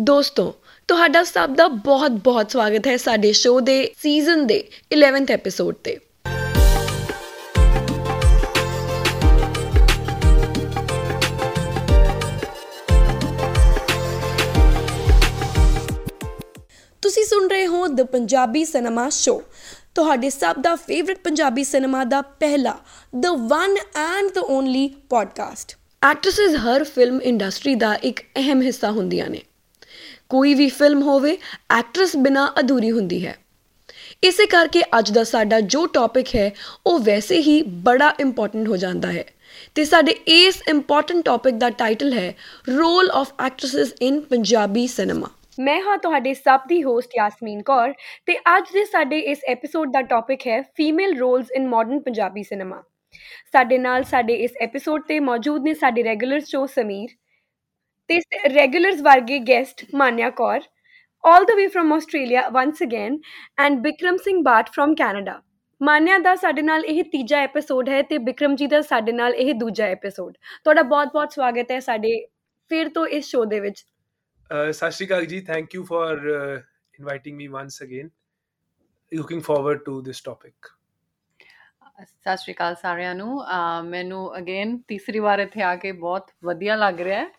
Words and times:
ਦੋਸਤੋ, 0.00 0.54
ਤੁਹਾਡਾ 0.88 1.22
ਸਭ 1.24 1.50
ਦਾ 1.50 1.68
ਬਹੁਤ-ਬਹੁਤ 1.68 2.50
ਸਵਾਗਤ 2.50 2.86
ਹੈ 2.86 2.96
ਸਾਡੇ 2.96 3.32
ਸ਼ੋਅ 3.32 3.60
ਦੇ 3.60 3.92
ਸੀਜ਼ਨ 4.02 4.46
ਦੇ 4.46 4.68
11th 4.94 5.30
ਐਪੀਸੋਡ 5.30 5.74
ਤੇ। 5.74 5.98
ਤੁਸੀਂ 17.02 17.24
ਸੁਣ 17.24 17.48
ਰਹੇ 17.48 17.66
ਹੋ 17.66 17.86
ਦ 17.86 18.02
ਪੰਜਾਬੀ 18.02 18.64
ਸਿਨੇਮਾ 18.64 19.08
ਸ਼ੋ 19.08 19.42
ਤੁਹਾਡੇ 19.94 20.30
ਸਭ 20.30 20.60
ਦਾ 20.60 20.74
ਫੇਵਰਿਟ 20.76 21.18
ਪੰਜਾਬੀ 21.18 21.64
ਸਿਨੇਮਾ 21.64 22.04
ਦਾ 22.04 22.22
ਪਹਿਲਾ 22.22 22.76
the 23.16 23.26
one 23.26 23.76
and 23.96 24.30
the 24.34 24.38
only 24.38 24.88
podcast 25.10 25.76
actresses 26.02 26.56
Har 26.56 26.84
film 26.84 27.20
industry 27.22 27.74
ਦਾ 27.74 27.94
ਇੱਕ 27.94 28.20
ਅਹਿਮ 28.36 28.62
ਹਿੱਸਾ 28.62 28.90
ਹੁੰਦੀਆਂ 28.90 29.30
ਨੇ। 29.30 29.42
ਕੋਈ 30.30 30.54
ਵੀ 30.54 30.68
ਫਿਲਮ 30.68 31.02
ਹੋਵੇ 31.02 31.36
ਐਕਟ੍ਰੈਸ 31.70 32.16
ਬਿਨਾ 32.16 32.46
ਅਧੂਰੀ 32.60 32.90
ਹੁੰਦੀ 32.90 33.26
ਹੈ। 33.26 33.36
ਇਸੇ 34.22 34.46
ਕਰਕੇ 34.46 34.82
ਅੱਜ 34.98 35.10
ਦਾ 35.10 35.24
ਸਾਡਾ 35.24 35.60
ਜੋ 35.60 35.86
ਟੌਪਿਕ 35.86 36.34
ਹੈ, 36.36 36.50
ਉਹ 36.86 36.98
ਵੈਸੇ 36.98 37.40
ਹੀ 37.40 37.62
ਬੜਾ 37.62 38.12
ਇੰਪੋਰਟੈਂਟ 38.20 38.68
ਹੋ 38.68 38.76
ਜਾਂਦਾ 38.76 39.12
ਹੈ। 39.12 39.24
ਤੇ 39.74 39.84
ਸਾਡੇ 39.84 40.14
ਇਸ 40.26 40.62
ਇੰਪੋਰਟੈਂਟ 40.68 41.24
ਟੌਪਿਕ 41.24 41.54
ਦਾ 41.54 41.70
ਟਾਈਟਲ 41.70 42.12
ਹੈ 42.12 42.34
role 42.68 43.10
of 43.10 43.32
actresses 43.40 43.94
in 44.02 44.20
Punjabi 44.20 44.86
cinema 44.86 45.28
ਮੈਂ 45.60 45.80
ਹਾਂ 45.82 45.96
ਤੁਹਾਡੇ 45.98 46.34
ਸਭ 46.34 46.60
ਦੀ 46.68 46.82
ਹੋਸਟ 46.82 47.10
ਯਾਸਮੀਨ 47.16 47.62
ਕੌਰ 47.62 47.92
ਤੇ 48.26 48.36
ਅੱਜ 48.56 48.72
ਦੇ 48.72 48.84
ਸਾਡੇ 48.84 49.18
ਇਸ 49.18 49.38
ਐਪੀਸੋਡ 49.48 49.92
ਦਾ 49.92 50.02
ਟੌਪਿਕ 50.02 50.46
ਹੈ 50.46 50.60
female 50.76 51.18
roles 51.18 51.50
in 51.50 51.68
modern 51.68 52.00
Punjabi 52.00 52.42
cinema 52.42 52.82
ਸਾਡੇ 53.52 53.78
ਨਾਲ 53.78 54.04
ਸਾਡੇ 54.04 54.34
ਇਸ 54.34 54.50
ਐਪੀਸੋਡ 54.60 55.02
ਤੇ 55.08 55.20
ਮੌਜੂਦ 55.20 55.62
ਨੇ 55.62 55.74
ਸਾਡੇ 55.74 56.04
ਰੈਗੂਲਰ 56.04 56.40
ਸ਼ੋ 56.40 56.66
ਸਮੀਰ 56.66 57.14
ਤੇ 58.10 58.20
ਰੈਗੂਲਰਸ 58.50 59.00
ਵਰਗੇ 59.00 59.38
guest 59.48 59.84
Manya 59.94 60.30
Kaur 60.32 60.60
all 61.24 61.44
the 61.44 61.54
way 61.56 61.66
from 61.66 61.92
Australia 61.92 62.48
once 62.48 62.82
again 62.82 63.18
and 63.58 63.78
Bikram 63.80 64.16
Singh 64.16 64.42
but 64.42 64.70
from 64.70 64.94
Canada 64.94 65.40
Manya 65.80 66.18
ਦਾ 66.18 66.34
ਸਾਡੇ 66.34 66.62
ਨਾਲ 66.62 66.84
ਇਹ 66.84 67.02
ਤੀਜਾ 67.04 67.40
ਐਪੀਸੋਡ 67.40 67.88
ਹੈ 67.88 68.02
ਤੇ 68.02 68.18
ਬਿਕਰਮ 68.18 68.54
ਜੀ 68.56 68.66
ਦਾ 68.66 68.80
ਸਾਡੇ 68.82 69.12
ਨਾਲ 69.12 69.34
ਇਹ 69.34 69.54
ਦੂਜਾ 69.54 69.86
ਐਪੀਸੋਡ 69.86 70.32
ਤੁਹਾਡਾ 70.64 70.82
ਬਹੁਤ-ਬਹੁਤ 70.84 71.32
ਸਵਾਗਤ 71.32 71.70
ਹੈ 71.70 71.80
ਸਾਡੇ 71.80 72.14
ਫਿਰ 72.70 72.88
ਤੋਂ 72.88 73.06
ਇਸ 73.08 73.26
ਸ਼ੋਅ 73.26 73.46
ਦੇ 73.46 73.60
ਵਿੱਚ 73.60 73.84
ਸਤਿ 74.50 74.90
ਸ਼੍ਰੀ 74.90 75.06
ਅਕਾਲ 75.06 75.26
ਜੀ 75.26 75.40
thank 75.40 75.74
you 75.74 75.84
for 75.84 76.30
inviting 76.94 77.36
me 77.36 77.46
once 77.48 77.82
again 77.82 78.08
looking 79.12 79.42
forward 79.42 79.78
to 79.84 80.00
this 80.02 80.22
topic 80.22 80.66
ਸਤਿ 82.00 82.36
ਸ਼੍ਰੀ 82.36 82.52
ਅਕਾਲ 82.54 82.74
ਸਾਰਿਆਂ 82.74 83.14
ਨੂੰ 83.14 83.44
ਮੈਨੂੰ 83.84 84.36
ਅਗੇਨ 84.38 84.76
ਤੀਸਰੀ 84.88 85.18
ਵਾਰ 85.18 85.38
ਇੱਥੇ 85.38 85.62
ਆ 85.62 85.74
ਕੇ 85.76 85.92
ਬਹੁਤ 85.94 86.30
ਵਧੀਆ 86.44 86.76
ਲੱਗ 86.76 87.00
ਰਿਹਾ 87.00 87.20
ਹੈ 87.20 87.30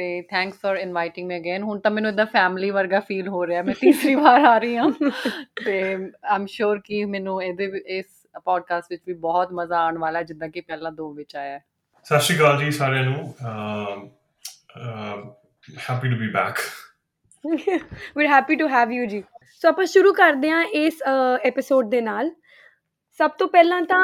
ਤੇ 0.00 0.20
thanks 0.28 0.58
for 0.60 0.76
inviting 0.76 1.26
me 1.28 1.36
again 1.36 1.62
ਹੁਣ 1.62 1.78
ਤਾਂ 1.78 1.90
ਮੈਨੂੰ 1.90 2.10
ਇਦਾਂ 2.10 2.24
ਫੈਮਿਲੀ 2.26 2.70
ਵਰਗਾ 2.70 3.00
ਫੀਲ 3.00 3.28
ਹੋ 3.28 3.46
ਰਿਹਾ 3.46 3.62
ਮੈਂ 3.62 3.74
ਤੀਸਰੀ 3.80 4.14
ਵਾਰ 4.24 4.44
ਆ 4.44 4.56
ਰਹੀ 4.58 4.76
ਹਾਂ। 4.76 4.90
ਤੇ 5.64 5.82
ਆਮ 6.34 6.46
ਸ਼ੋਰ 6.46 6.80
ਕਿ 6.84 7.04
ਮੈਨੂੰ 7.04 7.42
ਇਹਦੇ 7.42 7.70
ਇਸ 7.98 8.06
ਪੋਡਕਾਸਟ 8.44 8.86
ਵਿੱਚ 8.90 9.02
ਵੀ 9.06 9.14
ਬਹੁਤ 9.24 9.52
ਮਜ਼ਾ 9.52 9.78
ਆਉਣ 9.78 9.98
ਵਾਲਾ 9.98 10.22
ਜਿੱਦਾਂ 10.22 10.48
ਕਿ 10.48 10.60
ਪਹਿਲਾਂ 10.60 10.92
ਦੋ 10.92 11.12
ਵਿੱਚ 11.14 11.36
ਆਇਆ। 11.36 11.52
ਹੈ 11.52 11.62
ਸਤਿ 12.06 12.20
ਸ਼੍ਰੀ 12.20 12.36
ਅਕਾਲ 12.38 12.58
ਜੀ 12.58 12.70
ਸਾਰਿਆਂ 12.70 13.04
ਨੂੰ। 13.04 13.34
Happy 15.88 16.10
to 16.10 16.16
be 16.16 16.28
back 16.32 16.58
we 18.16 18.26
happy 18.26 18.56
to 18.56 18.68
have 18.68 18.92
you 18.92 19.04
ਜੀ। 19.06 19.22
ਸੋ 19.62 19.68
ਆਪਾਂ 19.68 19.84
ਸ਼ੁਰੂ 19.86 20.12
ਕਰਦੇ 20.12 20.50
ਹਾਂ 20.50 20.62
ਇਸ 20.84 21.02
ਐਪੀਸੋਡ 21.44 21.90
ਦੇ 21.90 22.00
ਨਾਲ। 22.00 22.30
ਸਭ 23.20 23.30
ਤੋਂ 23.38 23.46
ਪਹਿਲਾਂ 23.48 23.80
ਤਾਂ 23.82 24.00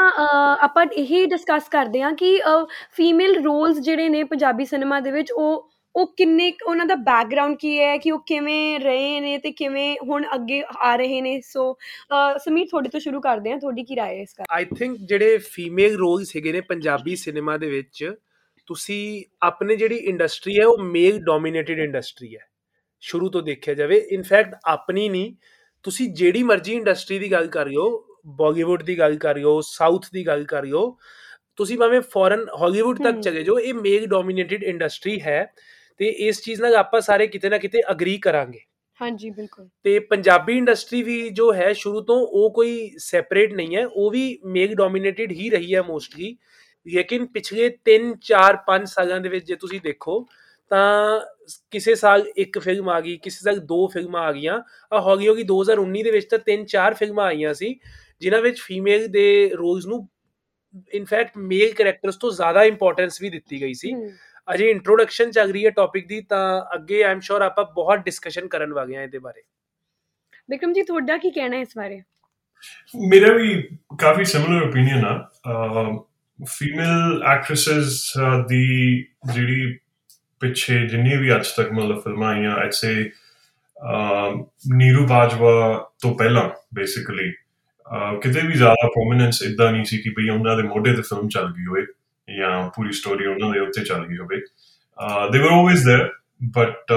ਆਪਾਂ 0.65 0.85
ਇਹ 0.93 1.27
ਡਿਸਕਸ 1.29 1.69
ਕਰਦੇ 1.69 2.03
ਹਾਂ 2.03 2.13
ਕਿ 2.13 2.39
ਫੀਮੇਲ 2.97 3.43
ਰੋਲਸ 3.45 3.79
ਜਿਹੜੇ 3.81 4.09
ਨੇ 4.09 4.23
ਪੰਜਾਬੀ 4.25 4.65
ਸਿਨੇਮਾ 4.65 5.01
ਦੇ 5.01 5.11
ਵਿੱਚ 5.11 5.33
ਉਹ 5.33 5.69
ਉਹ 5.96 6.14
ਕਿੰਨੇ 6.18 6.52
ਉਹਨਾਂ 6.66 6.86
ਦਾ 6.86 6.96
ਬੈਕਗ੍ਰਾਉਂਡ 6.96 7.58
ਕੀ 7.58 7.78
ਹੈ 7.80 7.98
ਕਿ 7.98 8.12
ਉਹ 8.12 8.20
ਕਿਵੇਂ 8.20 8.80
ਰਹੇ 8.80 9.20
ਨੇ 9.20 9.38
ਤੇ 9.38 9.52
ਕਿਵੇਂ 9.52 9.96
ਹੁਣ 10.08 10.26
ਅੱਗੇ 10.36 10.62
ਆ 10.80 10.96
ਰਹੇ 10.96 11.22
ਨੇ 11.22 11.40
ਸੋ 11.42 11.74
ਸਮੀਰ 12.38 12.68
ਤੁਹਾਡੇ 12.68 12.90
ਤੋਂ 12.90 13.00
ਸ਼ੁਰੂ 13.00 13.22
ਕਰਦੇ 13.22 13.52
ਹਾਂ 13.52 13.58
ਤੁਹਾਡੀ 13.60 13.84
ਕੀ 13.84 13.96
رائے 13.96 14.18
ਹੈ 14.18 14.22
ਇਸ 14.22 14.36
ਆਈ 14.50 14.66
ਥਿੰਕ 14.78 14.98
ਜਿਹੜੇ 14.98 15.38
ਫੀਮੇਲ 15.38 15.98
ਰੋਲਸ 15.98 16.36
ਹੈਗੇ 16.36 16.52
ਨੇ 16.52 16.62
ਪੰਜਾਬੀ 16.62 17.16
ਸਿਨੇਮਾ 17.16 17.58
ਦੇ 17.58 17.70
ਵਿੱਚ 17.70 18.14
ਤੁਸੀਂ 18.68 19.24
ਆਪਣੇ 19.42 19.76
ਜਿਹੜੀ 19.76 19.96
ਇੰਡਸਟਰੀ 19.96 20.60
ਹੈ 20.60 20.66
ਉਹ 20.66 20.84
ਮੇਲ 20.84 21.20
ਡੋਮੀਨੇਟਿਡ 21.24 21.80
ਇੰਡਸਟਰੀ 21.80 22.36
ਹੈ 22.36 22.48
ਸ਼ੁਰੂ 23.04 23.30
ਤੋਂ 23.30 23.42
ਦੇਖਿਆ 23.42 23.74
ਜਾਵੇ 23.74 23.98
ਇਨਫੈਕਟ 24.12 24.56
ਆਪਣੀ 24.66 25.10
ਨਹੀਂ 25.10 25.34
ਤੁਸੀਂ 25.86 26.10
ਜਿਹੜੀ 26.10 26.44
ਮਰਜ਼ੀ 26.44 26.74
ਇੰਡਸਟਰੀ 26.74 27.20
ਦੀ 27.20 27.32
ਗੱਲ 27.32 27.48
ਕਰ 27.48 27.66
ਰਹੇ 27.66 27.76
ਹੋ 27.76 28.06
ਬਾਲੀਵੁੱਡ 28.38 28.84
ਦੀ 28.84 28.98
ਗੱਲ 29.00 29.18
ਕਰ 29.18 29.36
ਰਹੇ 29.36 29.44
ਹੋ 29.44 29.62
ਸਾਊਥ 29.62 30.06
ਦੀ 30.14 30.26
ਗੱਲ 30.28 30.44
ਕਰ 30.44 30.62
ਰਹੇ 30.62 30.72
ਹੋ 30.72 30.98
ਤੁਸੀਂ 31.56 31.78
ਭਾਵੇਂ 31.78 32.02
ਫੋਰਨ 32.02 32.46
ਹਾਲੀਵੁੱਡ 32.62 33.04
ਤੱਕ 33.04 33.20
ਚਲੇ 33.20 33.44
ਜਾਓ 33.44 33.60
ਇਹ 33.60 33.74
ਮੇਲ 33.74 34.06
ਡੋਮੀਨੇਟਿਡ 34.08 34.64
ਇੰਡਸਟਰੀ 34.64 35.20
ਹੈ 35.22 35.54
ਤੇ 36.01 36.09
ਇਸ 36.29 36.43
ਚੀਜ਼ 36.43 36.63
ਨਾਲ 36.63 36.75
ਆਪਾਂ 36.77 37.01
ਸਾਰੇ 37.01 37.27
ਕਿਤੇ 37.27 37.49
ਨਾ 37.49 37.59
ਕਿਤੇ 37.59 37.81
ਅਗਰੀ 37.91 38.17
ਕਰਾਂਗੇ। 38.19 38.61
ਹਾਂਜੀ 39.01 39.31
ਬਿਲਕੁਲ। 39.31 39.69
ਤੇ 39.85 39.99
ਪੰਜਾਬੀ 39.99 40.57
ਇੰਡਸਟਰੀ 40.59 41.03
ਵੀ 41.03 41.29
ਜੋ 41.29 41.53
ਹੈ 41.55 41.73
ਸ਼ੁਰੂ 41.73 42.01
ਤੋਂ 42.01 42.17
ਉਹ 42.27 42.51
ਕੋਈ 42.51 42.91
ਸੈਪਰੇਟ 42.99 43.53
ਨਹੀਂ 43.53 43.77
ਹੈ 43.77 43.87
ਉਹ 43.87 44.11
ਵੀ 44.11 44.39
ਮੇਲ 44.45 44.75
ਡੋਮੀਨੇਟਿਡ 44.75 45.33
ਹੀ 45.33 45.51
ਰਹੀ 45.51 45.75
ਹੈ 45.75 45.83
ਮੋਸਟਲੀ 45.83 46.37
ਲੇਕਿਨ 46.87 47.27
ਪਿਛਲੇ 47.27 47.69
3 47.89 48.13
4 48.23 48.57
5 48.67 48.85
ਸਾਲਾਂ 48.87 49.21
ਦੇ 49.21 49.29
ਵਿੱਚ 49.29 49.47
ਜੇ 49.47 49.55
ਤੁਸੀਂ 49.55 49.81
ਦੇਖੋ 49.81 50.27
ਤਾਂ 50.71 51.21
ਕਿਸੇ 51.71 51.95
ਸਾਲ 51.95 52.25
ਇੱਕ 52.37 52.59
ਫਿਲਮ 52.59 52.89
ਆ 52.89 53.01
ਗਈ 53.01 53.17
ਕਿਸੇ 53.17 53.41
ਸਾਲ 53.45 53.59
ਦੋ 53.67 53.87
ਫਿਲਮਾਂ 53.87 54.23
ਆ 54.23 54.33
ਗਈਆਂ। 54.33 54.61
ਆ 54.93 55.01
ਹੌਲੀ 55.01 55.29
ਹੌਲੀ 55.29 55.43
2019 55.43 56.03
ਦੇ 56.03 56.11
ਵਿੱਚ 56.11 56.27
ਤਾਂ 56.27 56.39
ਤਿੰਨ 56.39 56.65
ਚਾਰ 56.65 56.95
ਫਿਲਮਾਂ 56.95 57.27
ਆਈਆਂ 57.27 57.55
ਸੀ 57.55 57.75
ਜਿਨ੍ਹਾਂ 58.21 58.41
ਵਿੱਚ 58.43 58.61
ਫੀਮੇਲ 58.61 59.07
ਦੇ 59.09 59.27
ਰੋਲਸ 59.55 59.87
ਨੂੰ 59.87 60.09
ਇਨਫੈਕਟ 60.95 61.37
ਮੇਲ 61.39 61.73
ਕੈਰੈਕਟਰਸ 61.73 62.17
ਤੋਂ 62.17 62.31
ਜ਼ਿਆਦਾ 62.31 62.65
ਇੰਪੋਰਟੈਂਸ 62.65 63.21
ਵੀ 63.23 63.31
ਦਿੱਤੀ 63.31 63.61
ਗਈ 63.61 63.75
ਸੀ। 63.75 63.93
ਅਜੇ 64.49 64.71
ਇੰਟਰੋਡਕਸ਼ਨ 64.71 65.31
ਚੱਲ 65.31 65.53
ਰਹੀ 65.53 65.65
ਹੈ 65.67 65.71
ਟੌਪਿਕ 65.77 66.07
ਦੀ 66.09 66.21
ਤਾਂ 66.29 66.45
ਅੱਗੇ 66.75 67.03
ਆਮ 67.05 67.21
ਸ਼ੋਰ 67.21 67.43
ਆਪਾਂ 67.43 67.65
ਬਹੁਤ 67.75 68.05
ਡਿਸਕਸ਼ਨ 68.05 68.49
ਕਰਨ 68.49 68.73
ਵਾਗੇ 68.73 68.97
ਆ 68.97 69.03
ਇਹਦੇ 69.03 69.19
ਬਾਰੇ। 69.19 69.43
ਵਿਕਰਮ 70.51 70.73
ਜੀ 70.73 70.83
ਤੁਹਾਡਾ 70.83 71.17
ਕੀ 71.19 71.31
ਕਹਿਣਾ 71.31 71.57
ਹੈ 71.57 71.63
ਇਸ 71.63 71.77
ਬਾਰੇ? 71.77 72.01
ਮੇਰਾ 72.95 73.33
ਵੀ 73.35 73.63
ਕਾਫੀ 74.01 74.25
ਸਿਮਿਲਰ 74.25 74.63
ਓਪੀਨੀਅਨ 74.63 75.05
ਆ। 75.05 75.19
ਫੀਮੇਲ 76.39 77.23
ਐਕਟ੍ਰੈਸਸ 77.27 78.13
ਦੀ 78.49 79.03
ਜਿਹੜੀ 79.35 79.77
ਪਿੱਛੇ 80.41 80.79
ਜਿੰਨੀ 80.89 81.17
ਵੀ 81.17 81.35
ਅੱਜ 81.37 81.49
ਤੱਕ 81.57 81.73
ਮਤਲਬ 81.73 82.01
ਫਿਲਮਾਂ 82.01 82.33
ਆਈਆਂ 82.35 82.55
ਆਈਡ 82.57 82.73
ਸੇ 82.73 82.95
ਨੀਰੂ 84.77 85.07
ਬਾਜਵਾ 85.07 85.53
ਤੋਂ 86.03 86.15
ਪਹਿਲਾਂ 86.15 86.49
ਬੇਸਿਕਲੀ 86.75 87.31
ਕਿਤੇ 88.23 88.41
ਵੀ 88.47 88.53
ਜ਼ਿਆਦਾ 88.53 88.89
ਪ੍ਰੋਮਿਨੈਂਸ 88.89 89.43
ਇਦਾਂ 89.43 89.71
ਨਹੀਂ 89.73 89.85
ਸੀ 89.85 89.99
ਕਿ 89.99 90.11
ਭਈ 90.11 90.29
ਉਹਨਾਂ 90.29 90.57
ਦੇ 90.57 90.63
ਮੋਢੇ 90.63 90.95
ਤੇ 90.97 91.03
ਫਿਲਮ 91.03 91.29
ਚੱਲ 91.29 91.53
ਗਈ 91.53 91.67
ਹੋਵੇ। 91.67 91.85
ਜਾਂ 92.28 92.70
ਪੂਰੀ 92.76 92.92
ਸਟੋਰੀ 92.92 93.26
ਉਹਨਾਂ 93.26 93.52
ਦੇ 93.52 93.60
ਉੱਤੇ 93.60 93.84
ਚੱਲ 93.84 94.06
ਗਈ 94.08 94.18
ਹੋਵੇ 94.18 94.40
ਦੇ 95.32 95.40
were 95.40 95.52
always 95.52 95.88
there 95.88 96.10
but 96.52 96.94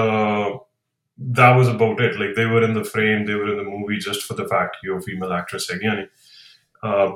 that 1.19 1.53
was 1.55 1.69
about 1.69 2.01
it 2.01 2.17
like 2.19 2.35
they 2.35 2.45
were 2.45 2.63
in 2.63 2.73
the 2.73 2.83
frame 2.83 3.25
they 3.25 3.35
were 3.35 3.49
in 3.51 3.57
the 3.57 3.63
movie 3.65 3.97
just 3.97 4.25
for 4.29 4.35
the 4.39 4.47
fact 4.47 4.79
ਕਿ 4.81 4.89
ਉਹ 4.89 4.99
ਫੀਮੇਲ 4.99 5.31
ਐਕਟ੍ਰੈਸ 5.33 5.71
ਹੈਗੀਆਂ 5.71 5.95
ਨੇ 5.95 6.05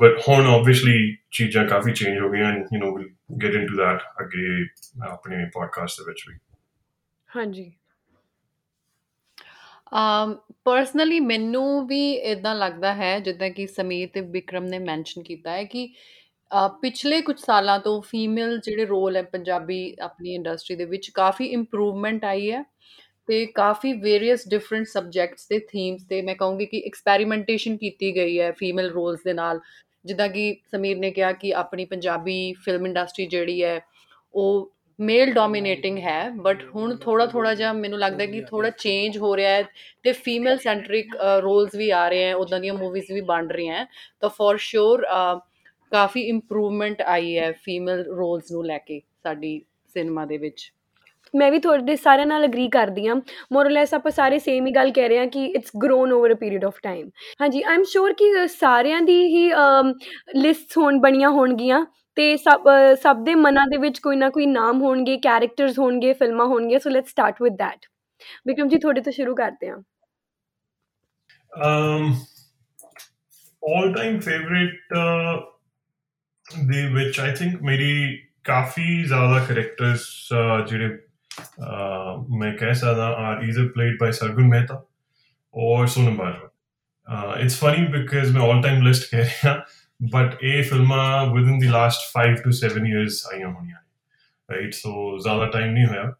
ਬਟ 0.01 0.19
ਹੁਣ 0.27 0.47
ਆਬਵੀਅਸਲੀ 0.47 1.15
ਚੀਜ਼ਾਂ 1.31 1.65
ਕਾਫੀ 1.65 1.93
ਚੇਂਜ 1.93 2.19
ਹੋ 2.19 2.29
ਗਈਆਂ 2.29 2.51
you 2.51 2.79
know 2.79 2.95
will 2.97 3.09
get 3.43 3.55
into 3.55 3.75
that 3.77 4.01
ਅੱਗੇ 4.21 4.63
ਆਪਣੇ 5.09 5.45
ਪੋਡਕਾਸਟ 5.53 5.99
ਦੇ 5.99 6.05
ਵਿੱਚ 6.07 6.23
ਵੀ 6.29 6.37
ਹਾਂਜੀ 7.29 7.71
ਅਮ 9.99 10.33
ਪਰਸਨਲੀ 10.65 11.19
ਮੈਨੂੰ 11.19 11.87
ਵੀ 11.87 12.01
ਇਦਾਂ 12.31 12.55
ਲੱਗਦਾ 12.55 12.93
ਹੈ 12.93 13.19
ਜਿੱਦਾਂ 13.19 13.49
ਕਿ 13.49 13.67
ਸਮੀਰ 13.67 14.09
ਤੇ 14.13 14.21
ਵਿਕਰਮ 14.21 14.63
ਨੇ 14.63 14.79
ਮੈਂਸ਼ਨ 14.79 15.23
ਕੀਤਾ 15.23 15.51
ਹੈ 15.51 15.63
ਕਿ 15.63 15.87
ਪਿਛਲੇ 16.82 17.20
ਕੁਝ 17.22 17.38
ਸਾਲਾਂ 17.40 17.78
ਤੋਂ 17.78 18.02
ਫੀਮੇਲ 18.02 18.58
ਜਿਹੜੇ 18.58 18.84
ਰੋਲ 18.84 19.16
ਹੈ 19.16 19.22
ਪੰਜਾਬੀ 19.22 19.96
ਆਪਣੀ 20.00 20.34
ਇੰਡਸਟਰੀ 20.34 20.76
ਦੇ 20.76 20.84
ਵਿੱਚ 20.84 21.10
ਕਾਫੀ 21.10 21.46
ਇੰਪਰੂਵਮੈਂਟ 21.46 22.24
ਆਈ 22.24 22.50
ਹੈ 22.50 22.62
ਤੇ 23.26 23.46
ਕਾਫੀ 23.46 23.92
ਵੇਰੀਅਸ 23.92 24.48
ਡਿਫਰੈਂਟ 24.48 24.86
ਸਬਜੈਕਟਸ 24.86 25.46
ਤੇ 25.46 25.58
ਥੀਮਸ 25.58 26.04
ਤੇ 26.08 26.22
ਮੈਂ 26.22 26.34
ਕਹੂੰਗੀ 26.34 26.66
ਕਿ 26.66 26.82
ਐਕਸਪੈਰੀਮੈਂਟੇਸ਼ਨ 26.86 27.76
ਕੀਤੀ 27.76 28.16
ਗਈ 28.16 28.40
ਹੈ 28.40 28.52
ਫੀਮੇਲ 28.52 28.90
ਰੋਲਸ 28.90 29.20
ਦੇ 29.24 29.32
ਨਾਲ। 29.32 29.60
ਜਿੱਦਾਂ 30.04 30.28
ਕਿ 30.28 30.56
ਸਮੀਰ 30.70 30.98
ਨੇ 30.98 31.10
ਕਿਹਾ 31.10 31.32
ਕਿ 31.32 31.54
ਆਪਣੀ 31.54 31.84
ਪੰਜਾਬੀ 31.84 32.54
ਫਿਲਮ 32.64 32.86
ਇੰਡਸਟਰੀ 32.86 33.26
ਜਿਹੜੀ 33.26 33.62
ਹੈ 33.64 33.80
ਉਹ 34.34 34.70
ਮੇਲ 35.00 35.32
ਡੋਮੀਨੇਟਿੰਗ 35.32 35.98
ਹੈ 35.98 36.30
ਬਟ 36.30 36.62
ਹੁਣ 36.74 36.96
ਥੋੜਾ 36.96 37.26
ਥੋੜਾ 37.26 37.54
ਜਿਹਾ 37.54 37.72
ਮੈਨੂੰ 37.72 37.98
ਲੱਗਦਾ 37.98 38.26
ਕਿ 38.26 38.40
ਥੋੜਾ 38.40 38.70
ਚੇਂਜ 38.70 39.18
ਹੋ 39.18 39.36
ਰਿਹਾ 39.36 39.50
ਹੈ 39.50 39.62
ਤੇ 40.02 40.12
ਫੀਮੇਲ 40.12 40.58
ਸੈਂਟਰਿਕ 40.58 41.16
ਰੋਲਸ 41.42 41.74
ਵੀ 41.74 41.90
ਆ 41.90 42.08
ਰਹੇ 42.08 42.30
ਹਨ 42.30 42.34
ਉਦਾਂ 42.34 42.60
ਦੀਆਂ 42.60 42.74
ਮੂਵੀਜ਼ 42.74 43.12
ਵੀ 43.12 43.20
ਬਣ 43.20 43.48
ਰਹੀਆਂ 43.48 43.86
ਤਾਂ 44.20 44.28
ਫॉर 44.28 44.56
ਸ਼ੋਰ 44.56 45.06
ਕਾਫੀ 45.94 46.20
ਇੰਪਰੂਵਮੈਂਟ 46.28 47.02
ਆਈ 47.02 47.36
ਹੈ 47.38 47.50
ਫੀਮੇਲ 47.64 48.04
ਰੋਲਸ 48.16 48.52
ਨੂੰ 48.52 48.64
ਲੈ 48.66 48.78
ਕੇ 48.78 49.00
ਸਾਡੀ 49.22 49.60
ਸਿਨੇਮਾ 49.94 50.24
ਦੇ 50.24 50.38
ਵਿੱਚ। 50.38 50.72
ਮੈਂ 51.34 51.50
ਵੀ 51.52 51.58
ਤੁਹਾਡੇ 51.58 51.94
ਸਾਰਿਆਂ 51.96 52.26
ਨਾਲ 52.26 52.44
ਅਗਰੀ 52.44 52.68
ਕਰਦੀ 52.68 53.06
ਹਾਂ। 53.06 53.14
ਮੋਰਲੈਸ 53.52 53.94
ਆਪਾਂ 53.94 54.10
ਸਾਰੇ 54.12 54.38
ਸੇਮ 54.38 54.66
ਹੀ 54.66 54.72
ਗੱਲ 54.72 54.90
ਕਹਿ 54.90 55.08
ਰਹੇ 55.08 55.18
ਹਾਂ 55.18 55.26
ਕਿ 55.26 55.44
it's 55.44 55.70
grown 55.82 56.12
over 56.12 56.32
a 56.32 56.34
period 56.34 56.64
of 56.64 56.78
time 56.82 57.08
ਹਾਂਜੀ 57.40 57.62
ਆਈ 57.62 57.74
ਐਮ 57.74 57.82
ਸ਼ੋਰ 57.82 58.12
ਕਿ 58.12 58.48
ਸਾਰਿਆਂ 58.48 59.00
ਦੀ 59.02 59.16
ਹੀ 59.26 59.50
ਲਿਸਟਸ 60.34 60.78
ਹੋਣ 60.78 60.98
ਬਣੀਆਂ 61.00 61.30
ਹੋਣਗੀਆਂ 61.30 61.84
ਤੇ 62.16 62.36
ਸਭ 62.36 62.68
ਸਭ 63.02 63.24
ਦੇ 63.24 63.34
ਮਨਾਂ 63.34 63.66
ਦੇ 63.66 63.76
ਵਿੱਚ 63.76 63.98
ਕੋਈ 63.98 64.16
ਨਾ 64.16 64.28
ਕੋਈ 64.30 64.46
ਨਾਮ 64.46 64.82
ਹੋਣਗੇ 64.82 65.16
ਕੈਰੈਕਟਰਸ 65.16 65.78
ਹੋਣਗੇ 65.78 66.12
ਫਿਲਮਾਂ 66.12 66.46
ਹੋਣਗੀਆਂ 66.46 66.80
so 66.80 66.90
let's 66.90 67.10
start 67.10 67.42
with 67.42 67.56
that 67.58 67.86
Vikram 68.46 68.68
ji 68.68 68.78
ਤੁਹਾਡੇ 68.78 69.00
ਤੋਂ 69.00 69.12
ਸ਼ੁਰੂ 69.12 69.34
ਕਰਦੇ 69.34 69.70
ਹਾਂ। 69.70 69.78
um 71.52 72.06
all 73.62 73.90
time 73.96 74.16
favorite 74.22 74.94
uh, 75.00 75.34
ਦੇ 76.66 76.86
ਵਿੱਚ 76.86 77.20
ਆਈ 77.20 77.32
ਥਿੰਕ 77.32 77.62
ਮੇਰੀ 77.62 78.22
ਕਾਫੀ 78.44 79.04
ਜ਼ਿਆਦਾ 79.04 79.44
ਕੈਰੈਕਟਰਸ 79.44 80.28
ਜਿਹੜੇ 80.68 80.98
ਮੈਂ 82.38 82.52
ਕਹਿ 82.54 82.74
ਸਕਦਾ 82.74 83.06
are 83.06 83.42
either 83.42 83.68
played 83.68 83.96
by 84.00 84.12
Sargun 84.12 84.44
Mehta 84.44 84.84
ਔਰ 85.54 85.86
Sonam 85.86 86.16
Bajwa 86.16 86.50
it's 87.40 87.60
funny 87.60 87.86
because 87.86 88.36
ਮੈਂ 88.36 88.42
ਆਲ 88.42 88.62
ਟਾਈਮ 88.62 88.86
ਲਿਸਟ 88.86 89.10
ਕਹਿ 89.10 89.22
ਰਿਹਾ 89.22 89.64
ਬਟ 90.12 90.44
ਇਹ 90.44 90.62
ਫਿਲਮਾਂ 90.62 91.26
within 91.26 91.58
the 91.58 91.68
last 91.68 92.00
5 92.12 92.34
to 92.44 92.50
7 92.50 92.86
years 92.86 93.26
ਆਈਆਂ 93.32 93.48
ਹੋਣੀਆਂ 93.48 93.76
ਰਾਈਟ 94.50 94.74
ਸੋ 94.74 95.18
ਜ਼ਿਆਦਾ 95.18 95.46
ਟਾਈਮ 95.46 95.72
ਨਹੀਂ 95.72 95.86
ਹੋਇਆ। 95.86 96.14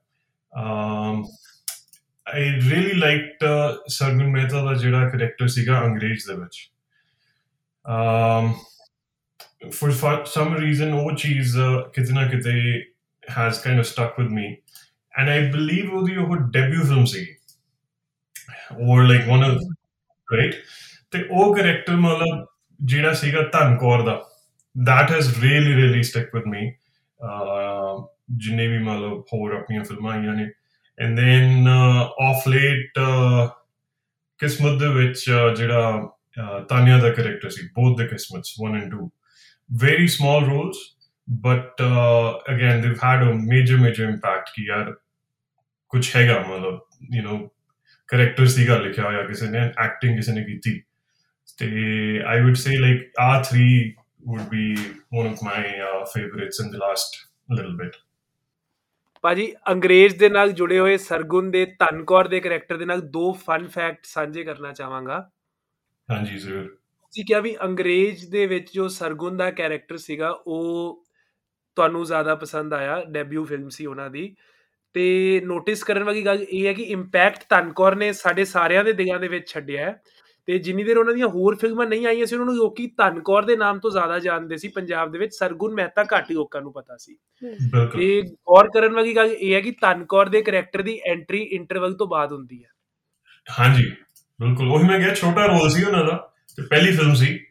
I 2.35 2.51
really 2.51 2.93
liked 2.93 3.45
Sargun 3.89 4.27
Mehta 4.27 4.65
ਦਾ 4.65 4.75
ਜਿਹੜਾ 4.75 5.09
ਕੈਰੈਕਟਰ 5.09 5.49
ਸੀਗਾ 5.49 5.83
ਅੰਗਰੇਜ਼ 5.85 6.27
ਦੇ 6.27 6.35
ਵਿੱਚ। 6.35 6.71
um 7.87 8.53
for 9.71 9.91
some 10.27 10.55
reason 10.57 10.93
ਉਹ 10.95 11.17
ਚੀਜ਼ 11.17 11.57
ਕਿਤੇ 11.95 12.13
ਨਾ 12.13 12.27
ਕਿਤੇ 12.29 12.53
has 13.23 13.61
kind 13.65 13.79
of 13.79 13.87
stuck 13.87 14.19
with 14.19 14.31
me 14.31 14.47
and 15.15 15.31
i 15.31 15.39
believe 15.55 15.93
ਉਹਦੀ 15.95 16.17
ਉਹ 16.17 16.37
ਡੈਬਿਊ 16.37 16.83
ਫਿਲਮ 16.83 17.05
ਸੀ 17.05 17.27
or 18.71 19.01
like 19.11 19.31
one 19.33 19.45
of 19.47 19.57
right 20.29 20.55
ਤੇ 21.11 21.25
ਉਹ 21.31 21.55
ਕੈਰੈਕਟਰ 21.57 21.97
ਮਤਲਬ 21.97 22.47
ਜਿਹੜਾ 22.81 23.13
ਸੀਗਾ 23.13 23.43
ਧਨਕੌਰ 23.43 24.03
ਦਾ 24.03 24.21
that 24.89 25.11
has 25.11 25.29
really 25.43 25.75
really 25.81 26.03
stuck 26.11 26.37
with 26.37 26.51
me 26.55 26.65
ਜਿੰਨੇ 28.31 28.67
ਵੀ 28.67 28.79
ਮਤਲਬ 28.79 29.21
ਹੋਰ 29.33 29.53
ਆਪਣੀਆਂ 29.55 29.85
ਫਿਲਮਾਂ 29.85 30.13
ਆਈਆਂ 30.13 30.35
ਨੇ 30.35 30.51
ਐਂਡ 30.99 31.17
ਦੈਨ 31.17 31.69
ਆਫ 32.21 32.49
ਲੇਟ 32.49 32.99
ਕਿਸਮਤ 34.39 34.79
ਦੇ 34.81 34.89
ਵਿੱਚ 34.89 35.25
ਜਿਹੜਾ 35.57 36.09
ਤਾਨੀਆ 36.69 36.99
ਦਾ 36.99 37.11
ਕੈਰੈਕਟਰ 37.11 37.51
ਸੀ 37.51 37.69
both 37.75 37.99
the 37.99 38.07
ਕਿਸਮਤਸ 38.07 38.55
1 38.65 38.75
and 38.75 38.95
2 38.95 39.09
very 39.71 40.09
small 40.09 40.43
roles 40.51 40.77
but 41.45 41.81
uh, 41.81 42.39
again 42.49 42.83
they've 42.83 43.03
had 43.03 43.23
a 43.23 43.33
major 43.35 43.79
major 43.79 44.09
impact 44.11 44.53
ਕਿ 44.55 44.65
ਯਾਰ 44.65 44.95
ਕੁਝ 45.89 46.17
ਹੈਗਾ 46.17 46.39
ਮਤਲਬ 46.39 46.81
ਯੂ 47.15 47.23
نو 47.23 47.49
ਕੈਰੈਕਟਰ 48.09 48.47
ਸੀਗਾ 48.47 48.79
ਲਿਖਿਆ 48.79 49.05
ਹੋਇਆ 49.05 49.27
ਕਿਸੇ 49.27 49.47
ਨੇ 49.47 49.59
ਐਕਟਿੰਗ 49.59 50.17
ਕਿਸੇ 50.17 50.33
ਨੇ 50.33 50.45
ਕੀਤੀ 50.45 50.83
ਤੇ 51.59 51.69
ਆਈ 52.27 52.41
ਊਡ 52.41 52.55
ਸੇ 52.55 52.77
ਲਾਈਕ 52.77 53.13
ਆ 53.21 53.43
3 53.55 54.05
would 54.27 54.51
be 54.51 54.77
one 55.21 55.27
of 55.27 55.43
my 55.43 55.63
uh, 55.81 56.05
favorites 56.05 56.61
in 56.61 56.71
the 56.71 56.79
last 56.79 57.17
little 57.51 57.77
bit. 57.83 57.91
ਭਾਜੀ 59.23 59.55
ਅੰਗਰੇਜ਼ 59.71 60.17
ਦੇ 60.17 60.29
ਨਾਲ 60.29 60.53
ਜੁੜੇ 60.53 60.79
ਹੋਏ 60.79 60.97
ਸਰਗੁਣ 60.97 61.51
ਦੇ 61.51 61.67
ਧਨਕੌਰ 61.67 62.29
ਦੇ 62.29 62.41
ਕੈਰੈਕਟਰ 62.41 62.77
ਦੇ 62.77 62.85
ਨਾਲ 62.85 63.01
ਦੋ 63.01 63.33
ਫਨ 63.33 63.69
ਫੈਕਟ 63.69 64.05
ਸਾਂਝੇ 64.05 64.45
ਕਰਨਾ 64.45 64.73
ਚਾਹਾਂਗਾ। 64.73 65.31
ਹਾਂਜੀ 66.11 66.39
ਜ਼ਰੂਰ। 66.39 66.79
ਤੁਸੀਂ 67.15 67.25
ਕਿਹਾ 67.27 67.41
ਵੀ 67.41 67.55
ਅੰਗਰੇਜ਼ 67.63 68.31
ਦੇ 68.31 68.47
ਵਿੱਚ 68.47 68.73
ਜੋ 68.75 68.89
ਸਰਗੁਣ 68.89 69.37
ਦਾ 69.37 69.51
ਕੈਰੈਕਟਰ 69.51 69.97
ਸੀਗਾ 69.97 70.29
ਉਹ 70.47 71.05
ਤੁਹਾਨੂੰ 71.77 72.05
ਜ਼ਿਆਦਾ 72.05 72.35
ਪਸੰਦ 72.35 72.75
ਆਇਆ 72.75 73.05
ਡੈਬਿਊ 73.05 73.45
ਫਿਲਮ 73.45 73.69
ਸੀ 73.69 73.87
ਉਹਨਾਂ 73.87 74.11
ਦੀ। 74.11 74.35
ਤੇ 74.95 75.41
ਨੋਟਿਸ 75.45 75.85
ਕਰਨ 75.85 76.05
ਵਾਲੀ 76.05 76.25
ਗੱਲ 76.27 76.43
ਇਹ 76.43 76.67
ਹੈ 76.67 76.73
ਕਿ 76.73 76.83
ਇੰਪੈਕਟ 76.83 77.45
ਧਨਕੌਰ 77.51 77.95
ਨੇ 77.97 78.13
ਸਾਡੇ 78.13 78.45
ਸਾਰਿਆਂ 78.45 78.85
ਦੇ 78.85 78.93
ਦਿਲਾਂ 78.93 79.21
ਦੇ 79.21 79.29
ਵਿੱਚ 79.29 79.49
ਛੱਡਿਆ 79.49 79.85
ਹੈ। 79.85 80.01
ਤੇ 80.49 80.59
ਜਿੰਨੀ 80.59 80.85
ਦੇਰ 80.85 80.99
ਉਹਨਾਂ 80.99 81.15
ਦੀਆਂ 81.15 81.29
ਹੋਰ 81.29 81.57
ਫਿਲਮਾਂ 81.57 81.87
ਨਹੀਂ 81.87 82.07
ਆਈਆਂ 82.07 82.27
ਸੀ 82.27 82.35
ਉਹਨਾਂ 82.35 82.47
ਨੂੰ 82.47 82.57
ਲੋਕੀ 82.57 82.87
ਧਨਕੌਰ 82.99 83.45
ਦੇ 83.45 83.57
ਨਾਮ 83.57 83.79
ਤੋਂ 83.79 83.91
ਜ਼ਿਆਦਾ 83.91 84.19
ਜਾਣਦੇ 84.19 84.57
ਸੀ। 84.57 84.69
ਪੰਜਾਬ 84.69 85.13
ਦੇ 85.13 85.19
ਵਿੱਚ 85.19 85.35
ਸਰਗੁਣ 85.35 85.75
ਮਹਿਤਾ 85.75 86.05
ਘੱਟ 86.17 86.33
ਲੋਕਾਂ 86.33 86.63
ਨੂੰ 86.63 86.73
ਪਤਾ 86.73 86.97
ਸੀ। 86.97 87.17
ਤੇ 87.93 88.23
ਗੌਰ 88.23 88.69
ਕਰਨ 88.71 88.95
ਵਾਲੀ 88.95 89.17
ਗੱਲ 89.17 89.33
ਇਹ 89.33 89.55
ਹੈ 89.55 89.61
ਕਿ 89.61 89.71
ਧਨਕੌਰ 89.71 90.29
ਦੇ 90.29 90.43
ਕੈਰੈਕਟਰ 90.43 90.83
ਦੀ 90.83 91.01
ਐਂਟਰੀ 91.07 91.43
ਇੰਟਰਵਲ 91.53 91.95
ਤੋਂ 91.95 92.07
ਬਾਅਦ 92.07 92.33
ਹੁੰਦੀ 92.33 92.65
ਹੈ। 92.65 92.71
ਹਾਂਜੀ 93.61 93.91
ਬਿਲਕੁਲ। 94.41 94.71
ਉਹੀ 94.73 94.89
ਮੈਂ 94.89 94.99
ਕਿਹਾ 94.99 95.15
ਛੋਟਾ 95.15 95.47
ਰੋਲ 95.47 95.69
ਸੀ 95.71 95.85
ਉਹਨਾਂ 95.85 96.05
ਦਾ। 96.05 96.34
ਤੇ 96.57 96.63
ਪਹਿਲੀ 96.63 96.97
film 96.97 97.15
C 97.15 97.47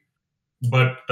but 0.70 1.12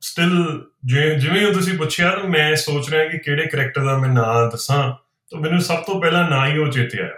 still 0.00 0.32
uh, 0.32 1.18
ਜਿਵੇਂ 1.18 1.46
ਉਹ 1.46 1.52
ਤੁਸੀਂ 1.52 1.78
ਪੁੱਛਿਆ 1.78 2.10
ਤਾਂ 2.10 2.24
ਮੈਂ 2.24 2.56
ਸੋਚ 2.56 2.90
ਰਿਹਾ 2.90 3.04
ਕਿ 3.04 3.18
ਕਿਹੜੇ 3.18 3.46
ਕੈਰੈਕਟਰ 3.46 3.84
ਦਾ 3.84 3.98
ਮੈਂ 3.98 4.08
ਨਾਮ 4.08 4.48
ਦੱਸਾਂ 4.50 4.94
ਤਾਂ 5.30 5.40
ਮੈਨੂੰ 5.40 5.60
ਸਭ 5.60 5.82
ਤੋਂ 5.82 6.00
ਪਹਿਲਾਂ 6.00 6.30
ਨਾਂ 6.30 6.46
ਹੀ 6.46 6.58
ਉਹ 6.58 6.70
ਚੇਤੇ 6.70 7.02
ਆਇਆ 7.02 7.14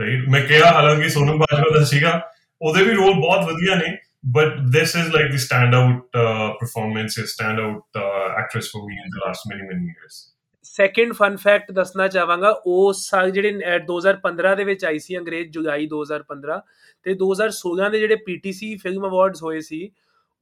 ਰਾਈਟ 0.00 0.28
ਮੈਂ 0.28 0.40
ਕਿਹਾ 0.40 0.72
ਹਾਲਾਂਕਿ 0.72 1.08
ਸੋਨਮ 1.08 1.38
ਬਾਜਵਾ 1.38 1.78
ਦਾ 1.78 1.84
ਸੀਗਾ 1.84 2.30
ਉਹਦੇ 2.62 2.84
ਵੀ 2.84 2.94
ਰੋਲ 2.94 3.14
ਬਹੁਤ 3.14 3.52
ਵਧੀਆ 3.52 3.74
ਨੇ 3.74 3.96
but 4.24 4.72
this 4.72 4.94
is 4.94 5.12
like 5.12 5.30
the 5.30 5.36
standout 5.36 6.02
uh, 6.14 6.54
performance, 6.54 7.18
a 7.18 7.22
standout 7.22 7.82
uh, 7.96 8.34
actress 8.38 8.68
for 8.68 8.86
me 8.86 8.94
in 9.04 9.10
the 9.10 9.26
last 9.26 9.40
many 9.48 9.62
many 9.62 9.84
years. 9.84 10.30
Second 10.62 11.12
fun 11.12 11.36
fact 11.36 11.72
ਦੱਸਣਾ 11.72 12.08
ਚਾਹਾਂਗਾ 12.08 12.62
ਉਹ 12.66 12.92
ਸਾਲ 12.92 13.30
ਜਿਹੜੇ 13.30 13.60
2015 13.86 14.56
ਦੇ 14.56 14.64
ਵਿੱਚ 14.64 14.84
ਆਈ 14.84 14.98
ਸੀ 14.98 15.18
ਅੰਗਰੇਜ਼ 15.18 15.50
ਜੁਲਾਈ 15.50 15.88
2015 15.94 16.60
ਤੇ 17.02 17.14
2016 17.14 17.90
ਦੇ 17.90 17.98
ਜਿਹੜੇ 17.98 18.16
ਪੀਟੀਸੀ 18.16 18.76
ਫਿਲਮ 18.76 19.06
ਅਵਾਰਡਸ 19.06 19.42
ਹੋਏ 19.42 19.60
ਸੀ 19.60 19.90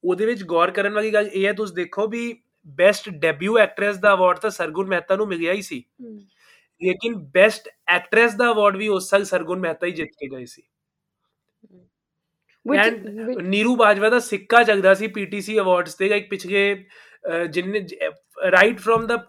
ਉਹਦੇ 0.04 0.26
ਵਿੱਚ 0.26 0.44
ਗੌਰ 0.44 0.70
ਕਰਨ 0.70 0.92
ਵਾਲੀ 0.92 1.12
ਗੱਲ 1.12 1.26
ਇਹ 1.26 1.46
ਹੈ 1.46 1.52
ਤੁਸੀਂ 1.52 1.74
ਦੇਖੋ 1.74 2.06
ਵੀ 2.06 2.42
ਬੈਸਟ 2.66 3.10
ਡੈਬਿਊ 3.10 3.58
ਐਕਟ੍ਰੈਸ 3.58 3.96
ਦਾ 3.96 4.12
ਅਵਾਰਡ 4.12 4.38
ਤਾਂ 4.38 4.50
ਸਰਗੁਣ 4.50 4.86
ਮਹਿਤਾ 4.86 5.16
ਨੂੰ 5.16 5.28
ਮਿਲਿਆ 5.28 5.52
ਹੀ 5.52 5.62
ਸੀ। 5.62 5.84
ਲੇਕਿਨ 6.82 7.14
ਬੈਸਟ 7.14 7.68
ਐਕਟ੍ਰੈਸ 7.88 8.34
ਦਾ 8.34 8.52
ਅਵਾਰਡ 8.52 8.76
ਵੀ 8.76 8.88
ਉਸ 8.88 9.10
ਸਾਲ 9.10 9.24
ਸਰਗੁਣ 9.24 9.58
ਮਹਿਤਾ 9.58 9.86
ਹੀ 9.86 9.92
ਜਿੱਤ 9.92 10.08
ਕੇ 10.08 10.36
ਗਏ 10.36 10.44
ਸੀ। 10.44 10.62
ਨੀਰੂ 13.42 13.76
ਬਾਜਵਾ 13.76 14.08
ਦਾ 14.08 14.18
ਸਿੱਕਾ 14.18 14.62
ਚੱਲਦਾ 14.62 14.94
ਸੀ 14.94 15.06
ਪੀਟੀਸੀ 15.06 15.58
ਅਵਾਰਡਸ 15.58 15.94
ਤੇ 15.94 16.06
ਇੱਕ 16.06 16.30
ਪਿਛਲੇ 16.30 16.84
ਜਿੰਨੇ 17.50 17.86
right 18.50 18.78
from 18.78 19.06
the 19.06 19.26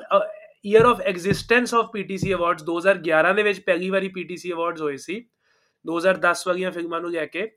year 0.65 0.85
of 0.85 1.01
existence 1.01 1.73
of 1.73 1.85
PTC 1.93 2.33
awards 2.33 2.63
2011 2.63 3.33
ਦੇ 3.35 3.43
ਵਿੱਚ 3.43 3.59
ਪਹਿਲੀ 3.59 3.89
ਵਾਰੀ 3.89 4.07
ਪੀਟੀਸੀ 4.07 4.51
ਅਵਾਰਡਸ 4.51 4.81
ਹੋਏ 4.81 4.97
ਸੀ। 4.97 5.29
2010 5.85 6.47
ਵਾਲੀਆਂ 6.47 6.71
ਫਿਲਮਾਂ 6.71 7.01
ਨੂੰ 7.01 7.11
ਲੈ 7.11 7.25
ਕੇ 7.25 7.51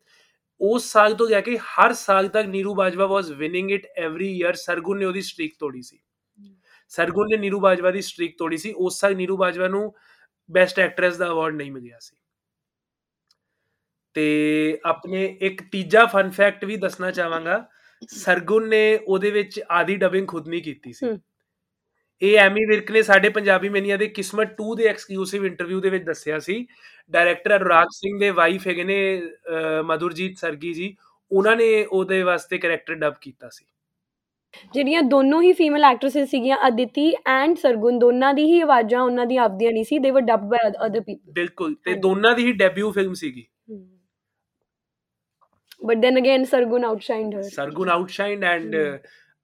ਉਸ 0.60 0.92
ਸਾਲ 0.92 1.14
ਤੋਂ 1.14 1.28
ਲੈ 1.28 1.40
ਕੇ 1.40 1.58
ਹਰ 1.58 1.92
ਸਾਲ 1.92 2.28
ਤੱਕ 2.28 2.46
Neeru 2.46 2.74
Bajwa 2.74 3.06
was 3.06 3.30
winning 3.30 3.70
it 3.70 3.86
every 3.96 4.38
year 4.38 4.54
Sargun 4.54 4.98
ਨੇ 4.98 5.04
ਉਹਦੀ 5.04 5.20
ਸਟ੍ਰੀਕ 5.20 5.54
ਤੋੜੀ 5.58 5.82
ਸੀ। 5.82 5.98
ਸਰਗੁਣ 6.88 7.26
ਨੇ 7.30 7.36
ਨੀਰੂ 7.36 7.60
ਬਾਜਵਾ 7.60 7.90
ਦੀ 7.90 8.02
ਸਟ੍ਰੀਕ 8.02 8.38
ਤੋੜੀ 8.38 8.56
ਸੀ। 8.56 8.72
ਉਸ 8.76 9.00
ਸਾਲ 9.00 9.16
ਨੀਰੂ 9.16 9.36
ਬਾਜਵਾ 9.36 9.68
ਨੂੰ 9.68 9.94
ਬੈਸਟ 10.50 10.78
ਐਕਟ੍ਰੈਸ 10.78 11.16
ਦਾ 11.16 11.28
ਅਵਾਰਡ 11.28 11.54
ਨਹੀਂ 11.54 11.72
ਮਿਲਿਆ 11.72 11.98
ਸੀ। 12.00 12.16
ਤੇ 14.14 14.80
ਆਪਣੇ 14.84 15.38
ਇੱਕ 15.40 15.62
ਤੀਜਾ 15.72 16.06
ਫਨ 16.06 16.30
ਫੈਕਟ 16.30 16.64
ਵੀ 16.64 16.76
ਦੱਸਣਾ 16.76 17.10
ਚਾਹਾਂਗਾ। 17.10 17.68
ਸਰਗੁਣ 18.08 18.68
ਨੇ 18.68 19.00
ਉਹਦੇ 19.06 19.30
ਵਿੱਚ 19.30 19.60
ਆਦੀ 19.70 19.96
ਡਬਿੰਗ 19.96 20.26
ਖੁਦ 20.28 20.48
ਨਹੀਂ 20.48 20.62
ਕੀਤੀ 20.62 20.92
ਸੀ। 20.92 21.06
ਇਹ 22.22 22.38
ਐਮੀ 22.38 22.64
ਵਿਰਕ 22.64 22.90
ਨੇ 22.90 23.02
ਸਾਡੇ 23.02 23.28
ਪੰਜਾਬੀ 23.28 23.68
ਮੈਨੀਆ 23.68 23.96
ਦੇ 23.96 24.06
ਕਿਸਮਤ 24.08 24.54
2 24.60 24.74
ਦੇ 24.76 24.84
ਐਕਸਕਲੂਸਿਵ 24.88 25.44
ਇੰਟਰਵਿਊ 25.46 25.80
ਦੇ 25.80 25.90
ਵਿੱਚ 25.90 26.04
ਦੱਸਿਆ 26.04 26.38
ਸੀ। 26.38 26.66
ਡਾਇਰੈਕਟਰ 27.12 27.56
ਅਨੁਰਾਗ 27.56 27.88
ਸਿੰਘ 27.92 28.18
ਦੇ 28.20 28.30
ਵਾਈਫ 28.32 28.66
ਹੈਗੇ 28.66 28.84
ਨੇ 28.84 28.98
ਮਧੁਰਜੀਤ 29.86 30.36
ਸਰਗੀ 30.38 30.72
ਜੀ। 30.72 30.94
ਉਹਨਾਂ 31.30 31.56
ਨੇ 31.56 31.84
ਉਹਦੇ 31.84 32.22
ਵਾਸਤੇ 32.22 32.58
ਕੈਰੈਕਟਰ 32.58 32.94
ਡਬ 32.94 33.14
ਕੀਤਾ 33.20 33.48
ਸੀ। 33.48 33.64
ਜਿਹੜੀਆਂ 34.74 35.02
ਦੋਨੋਂ 35.02 35.40
ਹੀ 35.42 35.52
ਫੀਮੇਲ 35.52 35.84
ਐਕਟ੍ਰੈਸਸ 35.84 36.30
ਸੀਗੀਆਂ 36.30 36.56
ਅਦਿਤੀ 36.66 37.12
ਐਂਡ 37.26 37.56
ਸਰਗੁਣ 37.58 37.98
ਦੋਨਾਂ 37.98 38.32
ਦੀ 38.34 38.44
ਹੀ 38.44 38.60
ਆਵਾਜ਼ਾਂ 38.60 39.00
ਉਹਨਾਂ 39.00 39.26
ਦੀ 39.26 39.36
ਆਪਦੀਆਂ 39.36 39.72
ਨਹੀਂ 39.72 39.84
ਸੀ 39.84 39.98
ਦੇ 39.98 40.10
ਵਰ 40.10 40.20
ਡਬਡ 40.20 40.48
ਬਾਈ 40.50 40.70
ਅਦਰ 40.86 41.00
ਪੀਪਲ 41.00 41.32
ਬਿਲਕੁਲ 41.32 41.74
ਤੇ 41.84 41.94
ਦੋਨਾਂ 42.00 42.34
ਦੀ 42.36 42.46
ਹੀ 42.46 42.52
ਡੈਬਿਊ 42.52 42.90
ਫਿਲਮ 42.92 43.14
ਸੀਗੀ। 43.14 43.44
But 45.84 45.96
then 45.96 46.18
again 46.18 46.44
Sargun 46.44 46.84
outshined 46.84 47.34
her 47.34 47.42
Sargun 47.44 47.88
outshined 47.90 48.44
and 48.44 48.76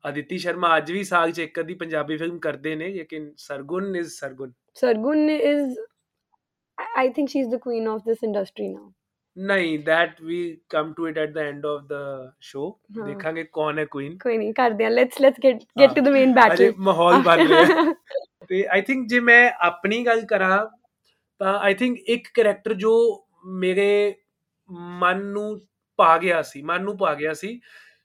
Aditi 0.05 0.39
Sharma 0.39 0.77
ਅੱਜ 0.77 0.93
ਵੀ 0.93 1.03
ਸਾਲ 1.05 1.33
ਚ 1.33 1.39
ਇੱਕ 1.39 1.61
ਅੱਧੀ 1.61 1.75
ਪੰਜਾਬੀ 1.75 2.17
ਫਿਲਮ 2.17 2.39
ਕਰਦੇ 2.39 2.75
ਨੇ 2.77 2.89
ਲੇਕਿਨ 2.89 3.31
Sargun 3.39 3.97
is 3.97 4.09
Sargun. 4.13 4.51
Sargun 4.75 5.31
is 5.31 5.79
I 6.97 7.09
think 7.09 7.29
she 7.29 7.41
is 7.41 7.49
the 7.51 7.59
queen 7.59 7.89
of 7.89 8.03
this 8.07 8.25
industry 8.25 8.69
now 8.69 8.93
ਨਹੀਂ 9.37 9.79
that 9.79 10.17
we 10.29 10.39
come 10.75 10.89
to 10.95 11.05
it 11.09 11.19
at 11.23 11.35
the 11.35 11.43
end 11.43 11.67
of 11.73 11.83
the 11.91 12.01
show 12.41 12.65
ਦੇਖਾਂਗੇ 13.05 13.45
ਕੌਣ 13.53 13.79
ਹੈ 13.79 13.85
ਕੁਈਨ 13.85 14.17
ਕੋਈ 14.19 14.39
ਨਹੀਂ 14.39 14.53
ਕਰਦੇ 14.55 14.85
ਆ 14.85 14.89
let's 14.89 15.21
let's 15.21 15.41
get 15.45 15.63
get 15.81 15.95
to 15.95 16.03
the 16.03 16.09
main 16.09 16.33
battle 16.35 16.55
ਅਜੇ 16.55 16.73
ਮਾਹੌਲ 16.79 17.23
ਬਣ 17.23 17.47
ਰਿਹਾ। 17.49 17.85
ਤੇ 18.49 18.65
ਆਈ 18.67 18.83
ਥਿੰਕ 18.83 19.07
ਜੇ 19.09 19.21
ਮੈਂ 19.21 19.51
ਆਪਣੀ 19.61 20.05
ਗੱਲ 20.07 20.25
ਕਰਾਂ 20.27 20.67
ਤਾਂ 21.41 21.59
ਆਈ 21.59 21.75
ਥਿੰਕ 21.75 21.99
ਇੱਕ 22.09 22.29
ਕੈਰੈਕਟਰ 22.35 22.75
ਜੋ 22.75 22.93
ਮੇਰੇ 23.61 24.15
ਮਨ 24.99 25.25
ਨੂੰ 25.27 25.61
ਪਾ 25.99 26.17
ਗਿਆ 26.19 26.41
ਸੀ 26.43 26.63
ਮਨ 26.63 26.83
ਨੂੰ 26.83 26.97
ਪਾ 26.99 27.15
ਗਿਆ 27.15 27.33
ਸੀ 27.35 27.61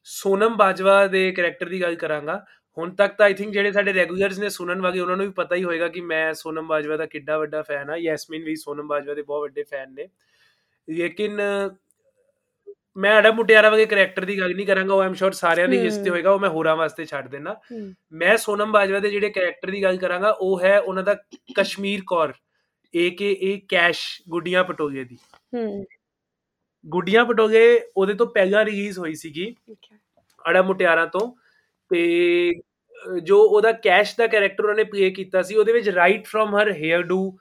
ਸੋਨਮ 0.06 0.56
ਬਾਜਵਾ 0.58 1.06
ਦੇ 1.08 1.32
ਕੈਰੈਕਟਰ 1.32 1.70
ਦੀ 1.70 1.82
ਗੱਲ 1.82 1.96
ਕਰਾਂਗਾ। 1.96 2.44
ਹੁਣ 2.78 2.94
ਤੱਕ 2.96 3.16
ਤਾਂ 3.18 3.26
ਆਈ 3.26 3.34
ਥਿੰਕ 3.34 3.54
ਜਿਹੜੇ 3.54 3.72
ਸਾਡੇ 3.72 3.94
ਰੈਗੂਲਰਸ 3.94 4.40
ਨੇ 4.40 4.50
ਸੁਣਨ 4.50 4.82
ਵਾਲੇ 4.82 5.00
ਉਹਨਾਂ 5.00 5.16
ਨੂੰ 5.18 5.26
ਵੀ 5.26 5.32
ਪਤਾ 5.32 5.56
ਹੀ 5.56 5.64
ਹੋਏਗਾ 5.64 5.88
ਕਿ 5.88 6.02
ਮੈਂ 6.02 6.34
ਸੋਨਮ 6.34 6.68
ਬਾਜਵਾ 6.68 6.98
ਦਾ 6.98 7.06
ਕਿੱਡਾ 7.06 7.38
ਵੱਡਾ 7.38 7.62
ਫੈਨ 7.62 7.90
ਆ 7.90 7.96
ਯੈਸਮਿਨ 7.98 8.44
ਵੀ 8.44 8.56
ਸੋਨਮ 8.56 8.88
ਬਾਜਵਾ 8.88 9.14
ਦੇ 9.14 9.22
ਬਹੁਤ 9.22 9.42
ਵੱਡੇ 9.42 9.64
ਫੈਨ 9.64 9.94
ਨੇ। 9.94 10.08
ਲੇਕਿਨ 10.88 11.42
ਮੈਂ 12.98 13.20
ਅੜਾ 13.20 13.32
ਮੁਟਿਆਰਾ 13.32 13.70
ਵਗੇ 13.70 13.86
ਕੈਰੈਕਟਰ 13.86 14.26
ਦੀ 14.26 14.38
ਗੱਲ 14.40 14.56
ਨਹੀਂ 14.56 14.66
ਕਰਾਂਗਾ। 14.68 14.94
ਉਹ 14.94 15.02
ਆਮ 15.02 15.14
ਸ਼ੋਰ 15.14 15.32
ਸਾਰਿਆਂ 15.32 15.68
ਦੀ 15.68 15.90
ਤੇ 16.04 16.10
ਹੋਏਗਾ। 16.10 16.32
ਉਹ 16.32 16.40
ਮੈਂ 16.40 16.50
ਹੋਰਾਂ 16.50 16.76
ਵਾਸਤੇ 16.76 17.06
ਛੱਡ 17.06 17.28
ਦੇਣਾ 17.28 17.56
ਮੈਂ 18.14 18.38
ਸੋਨਮ 18.38 18.72
ਬਾਜਵਾ 18.72 19.00
ਦੇ 19.00 19.10
ਜਿਹੜੇ 19.10 19.30
ਕੈਰੈਕਟਰ 19.30 19.72
ਦੀ 19.72 19.84
ਗੱਲ 19.84 19.98
ਕਰਾਂਗਾ 19.98 20.30
ਉਹ 20.32 20.62
ਹੈ 20.62 20.80
ਉਹਨਾਂ 20.80 21.04
ਦਾ 21.04 21.16
Kashmir 21.58 22.02
Kaur 22.08 22.34
A K 22.94 23.32
A 23.42 23.60
Kash 23.70 24.06
Guddiyan 24.30 24.64
Patole 24.64 25.04
ਦੀ। 25.04 25.18
ਗੁੱਡੀਆਂ 26.88 27.26
ਪਟੋਗੇ 27.26 27.82
ਉਹਦੇ 27.98 28.14
ਤੋਂ 28.14 28.28
ਪਹਿਲਾਂ 28.28 28.66
ਰਿਲੀਜ਼ 28.66 29.00
ਹੋਈ 29.00 29.16
ਸੀਗੀ 29.16 29.56
ਅੜਾ 30.50 30.62
ਮੁਟਿਆਰਾ 30.62 31.06
ਤੋਂ। 31.06 31.36
ਤੇ 31.92 32.54
ਜੋ 33.24 33.42
ਉਹਦਾ 33.44 33.72
ਕੈਸ਼ 33.72 34.16
ਦਾ 34.18 34.28
ਕੈਰੈਕਟਰ 34.28 34.66
ਉਹਨੇ 34.66 34.84
ਪਲੇ 34.84 35.10
ਕੀਤਾ 35.12 35.42
ਸੀ 35.42 35.56
ਉਹਦੇ 35.56 35.74
ਵਿੱਚ 35.74 35.90
right 35.90 36.26
from 36.26 36.56
her 36.56 36.70
hairdo 37.02 37.38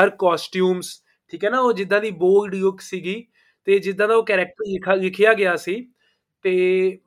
her 0.00 0.10
costumes 0.10 1.02
ਠੀਕ 1.28 1.44
ਹੈ 1.44 1.50
ਨਾ 1.50 1.60
ਉਹ 1.60 1.72
ਜਿੱਦਾਂ 1.72 2.00
ਦੀ 2.00 2.10
ਬੋਲਡ 2.10 2.54
ਲੁੱਕ 2.54 2.80
ਸੀਗੀ 2.80 3.26
ਤੇ 3.64 3.78
ਜਿੱਦਾਂ 3.78 4.08
ਦਾ 4.08 4.14
ਉਹ 4.14 4.24
ਕੈਰੈਕਟਰ 4.24 4.64
ਲਿਖਾ 4.68 4.94
ਲਿਖਿਆ 4.94 5.34
ਗਿਆ 5.34 5.56
ਸੀ। 5.56 5.90
ਤੇ 6.42 6.52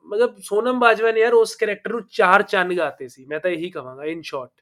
ਮਤਲਬ 0.06 0.36
ਸੋਨਮ 0.40 0.80
ਬਾਜਵਾ 0.80 1.12
ਨੇ 1.12 1.20
ਯਾਰ 1.20 1.32
ਉਸ 1.32 1.56
ਕੈਰੈਕਟਰ 1.56 1.90
ਨੂੰ 1.90 2.02
ਚਾਰ 2.10 2.42
ਚੰਨ 2.42 2.76
ਗਾਤੇ 2.76 3.08
ਸੀ 3.08 3.24
ਮੈਂ 3.24 3.40
ਤਾਂ 3.40 3.50
ਇਹੀ 3.50 3.70
ਕਹਾਂਗਾ 3.70 4.04
ਇਨ 4.04 4.22
ਸ਼ਾਰਟ 4.22 4.61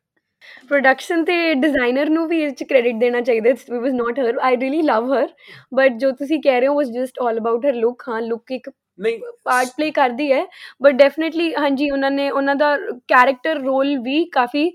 ਪ੍ਰੋਡਕਸ਼ਨ 0.69 1.25
ਤੇ 1.25 1.55
ਡਿਜ਼ਾਈਨਰ 1.55 2.11
ਨੂੰ 2.11 2.29
ਵੀ 2.29 2.43
ਇਹ 2.43 2.51
ਚ 2.51 2.65
ਕ੍ਰੈਡਿਟ 2.65 2.95
ਦੇਣਾ 2.95 3.21
ਚਾਹੀਦਾ 3.21 3.51
it 3.51 3.71
was 3.71 3.93
not 3.93 4.19
her 4.19 4.39
I 4.41 4.57
really 4.57 4.83
love 4.83 5.13
her 5.15 5.29
but 5.75 5.93
ਜੋ 5.93 6.11
ਤੁਸੀਂ 6.11 6.41
ਕਹਿ 6.43 6.61
ਰਹੇ 6.61 6.69
ਹੋ 6.69 6.75
was 6.75 6.91
just 6.91 7.21
all 7.23 7.39
about 7.39 7.67
her 7.67 7.75
look 7.75 8.03
ਹਾਂ 8.09 8.21
ਲੁੱਕ 8.23 8.53
ਇੱਕ 8.53 8.71
ਨਹੀਂ 9.01 9.19
ਪਾਰਟ 9.45 9.69
ਪਲੇ 9.77 9.91
ਕਰਦੀ 9.91 10.33
ਹੈ 10.33 10.45
ਬਟ 10.83 10.95
ਡੈਫੀਨਿਟਲੀ 10.95 11.53
ਹਾਂਜੀ 11.55 11.91
ਉਹਨਾਂ 11.91 12.11
ਨੇ 12.11 12.31
ਉਹਨਾਂ 12.31 12.55
ਦਾ 12.57 12.77
ਕੈਰੈਕਟਰ 13.09 13.61
ਰੋਲ 13.61 13.97
ਵੀ 13.99 14.25
ਕਾਫੀ 14.25 14.69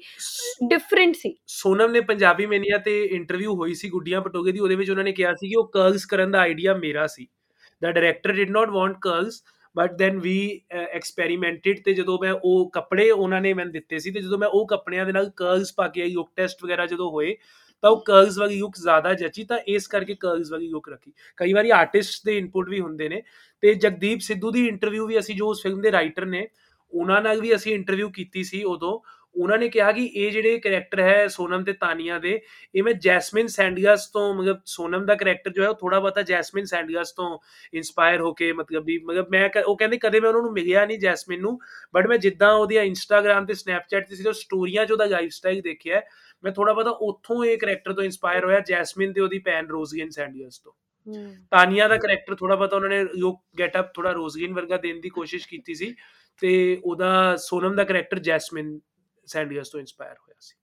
ਡਿਫਰੈਂਟ 0.67 1.15
ਸੀ। 1.15 1.35
ਸੋਨਮ 1.47 1.91
ਨੇ 1.91 2.01
ਪੰਜਾਬੀ 2.01 2.45
ਮੈਨੀਆ 2.45 2.77
ਤੇ 2.77 3.03
ਇੰਟਰਵਿਊ 3.05 3.55
ਹੋਈ 3.55 3.73
ਸੀ 3.73 3.89
ਗੁੱਡੀਆਂ 3.89 4.21
ਪਟੋਗੇ 4.21 4.51
ਦੀ 4.51 4.59
ਉਹਦੇ 4.59 4.75
ਵਿੱਚ 4.75 4.89
ਉਹਨਾਂ 4.89 5.03
ਨੇ 5.03 5.11
ਕਿਹਾ 5.11 5.33
ਸੀ 5.33 5.49
ਕਿ 5.49 5.55
ਉਹ 5.55 5.67
ਕਰਲਸ 5.67 6.05
ਕਰਨ 6.05 6.31
ਦਾ 6.31 6.39
ਆਈਡੀਆ 6.39 6.73
ਮੇਰਾ 6.73 7.07
ਸੀ। 7.07 7.27
The 7.81 7.91
director 7.91 8.31
did 8.31 8.51
not 8.51 8.69
want 8.69 8.97
curls 9.01 9.41
but 9.75 9.93
then 9.93 10.19
we 10.19 10.61
experimented 10.71 11.79
ਤੇ 11.85 11.93
ਜਦੋਂ 11.93 12.17
ਮੈਂ 12.21 12.33
ਉਹ 12.33 12.69
ਕੱਪੜੇ 12.73 13.09
ਉਹਨਾਂ 13.11 13.41
ਨੇ 13.41 13.53
ਮੈਨੂੰ 13.53 13.73
ਦਿੱਤੇ 13.73 13.99
ਸੀ 13.99 14.11
ਤੇ 14.11 14.21
ਜਦੋਂ 14.21 14.37
ਮੈਂ 14.37 14.47
ਉਹ 14.49 14.65
ਕੱਪੜਿਆਂ 14.67 15.05
ਦੇ 15.05 15.11
ਨਾਲ 15.11 15.29
ਕਰਲਸ 15.37 15.73
ਪਾ 15.77 15.87
ਕੇ 15.87 16.05
ਯੁਕ 16.05 16.29
ਟੈਸਟ 16.35 16.63
ਵਗੈਰਾ 16.63 16.85
ਜਦੋਂ 16.85 17.09
ਹੋਏ, 17.11 17.35
ਤਾਂ 17.83 17.89
ਉਹ 17.91 18.03
ਕਰਲਸ 18.05 18.37
ਵਾਲੀ 18.37 18.57
ਯੁਕ 18.57 18.75
ਜ਼ਿਆਦਾ 18.75 19.13
ਜੱਚੀ 19.13 19.43
ਤਾਂ 19.43 19.57
ਇਸ 19.67 19.87
ਕਰਕੇ 19.87 20.15
ਕਰਲਸ 20.15 20.51
ਵਾਲੀ 20.51 20.67
ਯੁਕ 20.67 20.89
ਰੱਖੀ। 20.89 21.11
ਕਈ 21.37 21.53
ਵਾਰੀ 21.53 21.69
ਆਰਟਿਸਟ 21.71 22.25
ਦੇ 22.25 22.37
ਇਨਪੁਟ 22.37 22.69
ਵੀ 22.69 22.79
ਹੁੰਦੇ 22.79 23.09
ਨੇ 23.09 23.21
ਤੇ 23.63 23.73
ਜਗਦੀਪ 23.75 24.19
ਸਿੱਧੂ 24.19 24.51
ਦੀ 24.51 24.67
ਇੰਟਰਵਿਊ 24.67 25.07
ਵੀ 25.07 25.19
ਅਸੀਂ 25.19 25.35
ਜੋ 25.35 25.49
ਉਸ 25.49 25.63
ਫਿਲਮ 25.63 25.81
ਦੇ 25.81 25.91
ਰਾਈਟਰ 25.91 26.25
ਨੇ, 26.25 26.47
ਉਹਨਾਂ 26.93 27.21
ਨਾਲ 27.21 27.41
ਵੀ 27.41 27.55
ਅਸੀਂ 27.55 27.73
ਇੰਟਰਵਿਊ 27.75 28.09
ਕੀਤੀ 28.09 28.43
ਸੀ 28.43 28.63
ਉਦੋਂ। 28.63 28.99
ਉਹਨਾਂ 29.35 29.57
ਨੇ 29.57 29.69
ਕਿਹਾ 29.69 29.91
ਕਿ 29.91 30.05
ਇਹ 30.05 30.31
ਜਿਹੜੇ 30.31 30.59
ਕੈਰੈਕਟਰ 30.59 30.99
ਹੈ 30.99 31.27
ਸੋਨਮ 31.27 31.63
ਤੇ 31.63 31.73
ਤਾਨੀਆ 31.73 32.19
ਦੇ 32.19 32.41
ਇਹ 32.75 32.83
ਮੈਂ 32.83 32.93
ਜੈਸਮਿਨ 32.93 33.47
ਸੈਂਡੀਅਸ 33.47 34.07
ਤੋਂ 34.07 34.33
ਮਤਲਬ 34.33 34.59
ਸੋਨਮ 34.65 35.05
ਦਾ 35.05 35.15
ਕੈਰੈਕਟਰ 35.15 35.51
ਜੋ 35.51 35.63
ਹੈ 35.63 35.69
ਉਹ 35.69 35.75
ਥੋੜਾ 35.75 35.99
ਬਹੁਤਾ 35.99 36.21
ਜੈਸਮਿਨ 36.21 36.65
ਸੈਂਡੀਅਸ 36.65 37.11
ਤੋਂ 37.11 37.39
ਇਨਸਪਾਇਰ 37.73 38.21
ਹੋ 38.21 38.33
ਕੇ 38.33 38.53
ਮਤਲਬ 38.53 38.85
ਵੀ 38.85 38.97
ਮਤਲਬ 38.97 39.27
ਮੈਂ 39.29 39.49
ਉਹ 39.67 39.77
ਕਹਿੰਦੇ 39.77 39.97
ਕਦੇ 39.97 40.19
ਮੈਂ 40.19 40.29
ਉਹਨਾਂ 40.29 40.41
ਨੂੰ 40.41 40.53
ਮਿਲਿਆ 40.53 40.85
ਨਹੀਂ 40.85 40.99
ਜੈਸਮਿਨ 40.99 41.41
ਨੂੰ 41.41 41.59
ਬਟ 41.93 42.07
ਮੈਂ 42.07 42.17
ਜਿੱਦਾਂ 42.17 42.53
ਉਹਦੀਆਂ 42.53 42.83
ਇੰਸਟਾਗ੍ਰam 42.83 43.45
ਤੇ 43.45 43.53
ਸਨੈਪਚੈਟ 43.53 44.09
ਤੇ 44.09 44.15
ਸੀ 44.15 44.23
ਜੋ 44.23 44.31
ਸਟੋਰੀਆਂ 44.31 44.85
'ਚ 44.85 44.91
ਉਹਦਾ 44.91 45.05
ਲਾਈਫ 45.05 45.31
ਸਟਾਈਲ 45.31 45.61
ਦੇਖਿਆ 45.61 46.01
ਮੈਂ 46.43 46.51
ਥੋੜਾ 46.51 46.73
ਬਹੁਤਾ 46.73 46.89
ਉੱਥੋਂ 46.89 47.45
ਇਹ 47.45 47.57
ਕੈਰੈਕਟਰ 47.57 47.93
ਤੋਂ 47.93 48.03
ਇਨਸਪਾਇਰ 48.03 48.45
ਹੋਇਆ 48.45 48.59
ਜੈਸਮਿਨ 48.59 49.13
ਤੇ 49.13 49.21
ਉਹਦੀ 49.21 49.39
ਪੈਨ 49.39 49.67
ਰੋਜ਼ਗਨ 49.67 50.09
ਸੈਂਡੀਅਸ 50.09 50.59
ਤੋਂ। 50.59 50.71
ਤਾਨੀਆ 51.51 51.87
ਦਾ 51.87 51.97
ਕੈਰੈਕਟਰ 51.97 52.35
ਥੋੜਾ 52.35 52.55
ਬਹੁਤਾ 52.55 52.75
ਉਹਨਾਂ 52.75 52.89
ਨੇ 52.89 53.05
ਯੋ 53.15 53.39
ਗੈਟਅਪ 53.59 53.93
ਥੋੜਾ 53.93 54.11
ਰੋਜ਼ਗਨ 54.11 54.53
ਵਰਗਾ 54.53 54.77
ਦੇਣ 54.77 55.01
ਦੀ 55.01 55.09
ਕੋਸ਼ਿਸ਼ 55.09 55.47
ਕੀਤੀ 55.47 55.75
ਸੀ 55.75 55.95
ਤੇ 56.41 56.81
ਉਹਦਾ 56.83 57.35
ਸੋਨਮ 57.35 57.75
ਦਾ 57.75 57.83
ਕੈਰੈਕਟਰ 57.83 58.19
ਜੈਸਮਿਨ 58.19 58.79
ਸੈਂਡੀਅਸ 59.27 59.69
ਤੋਂ 59.69 59.79
ਇਨਸਪਾਇਰ 59.79 60.13
ਹੋਇਆ 60.13 60.35
ਸੀ। 60.39 60.55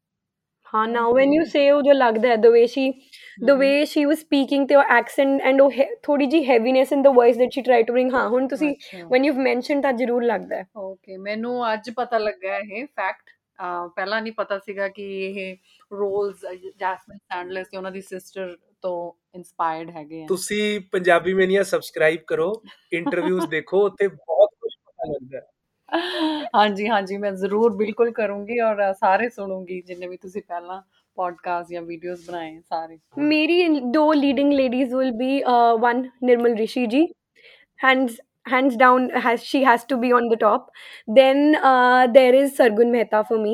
ਹਾਂ 0.66 0.86
ਨਾਓ 0.88 1.12
ਵੈਨ 1.14 1.32
ਯੂ 1.32 1.44
ਸੇ 1.44 1.70
ਉਹ 1.70 1.80
ਜੋ 1.82 1.92
ਲੱਗਦਾ 1.92 2.28
ਹੈ 2.28 2.36
the 2.36 2.46
way 2.46 2.66
she 2.66 2.90
the 3.44 3.50
way 3.58 3.84
she 3.84 4.04
was 4.04 4.18
speaking 4.20 4.66
ਤੇ 4.68 4.74
ਉਹ 4.74 4.92
ਐਕਸੈਂਟ 4.92 5.40
ਐਂਡ 5.42 5.60
ਉਹ 5.60 5.72
ਥੋੜੀ 6.02 6.26
ਜੀ 6.26 6.42
heaviness 6.44 6.92
in 6.92 7.02
the 7.02 7.08
voice 7.16 7.36
that 7.36 7.52
she 7.52 7.62
try 7.62 7.82
to 7.82 7.92
bring 7.92 8.14
ਹਾਂ 8.14 8.28
ਹੁਣ 8.28 8.48
ਤੁਸੀਂ 8.48 8.74
ਵੈਨ 9.10 9.24
ਯੂਵ 9.24 9.38
ਮੈਂਸ਼ਨਡ 9.40 9.82
ਤਾਂ 9.82 9.92
ਜ਼ਰੂਰ 9.92 10.24
ਲੱਗਦਾ 10.24 10.56
ਹੈ। 10.56 10.64
ਓਕੇ 10.78 11.16
ਮੈਨੂੰ 11.18 11.72
ਅੱਜ 11.72 11.90
ਪਤਾ 11.96 12.18
ਲੱਗਾ 12.18 12.56
ਇਹ 12.58 12.86
ਫੈਕਟ 12.86 13.30
ਪਹਿਲਾਂ 13.96 14.20
ਨਹੀਂ 14.22 14.32
ਪਤਾ 14.32 14.58
ਸੀਗਾ 14.58 14.88
ਕਿ 14.88 15.04
ਇਹ 15.24 15.56
ਰੋਲਸ 15.92 16.44
ਜੈਸਮਿਨ 16.80 17.18
ਸੈਂਡਲਸ 17.18 17.68
ਤੇ 17.68 17.76
ਉਹਨਾਂ 17.76 17.90
ਦੀ 17.92 18.00
ਸਿਸਟਰ 18.02 18.56
ਤੋਂ 18.82 19.12
ਇਨਸਪਾਇਰਡ 19.34 19.90
ਹੈਗੇ 19.90 20.22
ਆ। 20.22 20.26
ਤੁਸੀਂ 20.28 20.80
ਪੰਜਾਬੀ 20.92 21.34
ਮੈਨੀਆ 21.34 21.62
ਸਬਸਕ੍ਰਾਈਬ 21.64 22.20
ਕਰੋ 22.26 22.52
ਇੰਟਰਵਿਊਜ਼ 22.92 23.46
ਦੇਖੋ 23.50 23.84
ਉੱਤੇ 23.86 24.08
ਬਹੁਤ 24.08 24.48
ਕੁਝ 24.60 24.72
ਪਤਾ 24.76 25.12
ਲੱਗਦਾ 25.12 25.38
ਹੈ। 25.38 25.46
ਹਾਂਜੀ 26.54 26.88
ਹਾਂਜੀ 26.88 27.16
ਮੈਂ 27.16 27.32
ਜ਼ਰੂਰ 27.32 27.76
ਬਿਲਕੁਲ 27.76 28.10
ਕਰੂੰਗੀ 28.12 28.58
ਔਰ 28.60 28.82
ਸਾਰੇ 28.92 29.28
ਸੁਣੂੰਗੀ 29.28 29.80
ਜਿੰਨੇ 29.86 30.08
ਵੀ 30.08 30.16
ਤੁਸੀਂ 30.16 30.42
ਪਹਿਲਾਂ 30.48 30.80
ਪੋਡਕਾਸਟ 31.16 31.70
ਜਾਂ 31.72 31.82
ਵੀਡੀਓਜ਼ 31.82 32.26
ਬਣਾਏ 32.26 32.58
ਸਾਰੇ 32.60 32.98
ਮੇਰੀ 33.18 33.80
ਦੋ 33.92 34.12
leading 34.12 34.52
ladies 34.52 34.94
will 34.94 35.12
be 35.16 35.42
one 35.80 36.08
Nirmal 36.24 36.56
Rishi 36.56 36.86
ji 36.86 37.06
hands 37.84 38.20
hands 38.46 38.76
down 38.76 39.04
has 39.10 39.42
she 39.42 39.62
has 39.62 39.84
to 39.84 39.96
be 39.96 40.12
on 40.12 40.28
the 40.28 40.36
top 40.36 40.70
then 41.08 41.54
uh, 41.62 42.06
there 42.08 42.34
is 42.34 42.56
sargun 42.56 42.90
mehta 42.90 43.20
for 43.28 43.38
me 43.38 43.52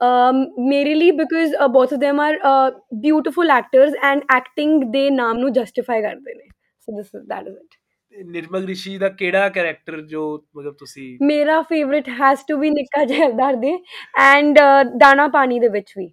um, 0.00 0.46
merely 0.58 1.10
because 1.12 1.56
uh, 1.58 1.68
both 1.68 1.92
of 1.92 2.00
them 2.00 2.20
are 2.20 2.36
uh, 2.44 2.70
beautiful 3.00 3.50
actors 3.50 3.98
and 4.02 4.22
acting 4.36 4.78
ਦੇ 4.92 5.08
ਨਾਮ 5.10 5.38
ਨੂੰ 5.38 5.50
justify 5.58 6.00
ਕਰਦੇ 6.02 6.34
ਨੇ 6.34 6.48
so 6.88 6.96
this 6.98 7.12
is 7.18 7.26
that 7.32 7.50
is 7.50 7.56
it 7.56 7.77
Nirmal 8.24 8.66
Rishi 8.66 8.96
ਦਾ 8.98 9.08
ਕਿਹੜਾ 9.08 9.48
character 9.48 10.00
ਜੋ 10.00 10.22
ਮਤਲਬ 10.56 10.74
ਤੁਸੀਂ 10.74 11.18
ਮੇਰਾ 11.22 11.60
ਫੇਵਰਿਟ 11.62 12.08
ਹੈਜ਼ 12.20 12.40
ਟੂ 12.48 12.56
ਬੀ 12.56 12.70
ਨਿੱਕਾ 12.70 13.04
ਜੈਲਦਾਰ 13.04 13.56
ਦੇ 13.56 13.78
ਐਂਡ 14.20 14.58
ਦਾਣਾ 14.98 15.28
ਪਾਣੀ 15.28 15.60
ਦੇ 15.60 15.68
ਵਿੱਚ 15.68 15.92
ਵੀ 15.98 16.10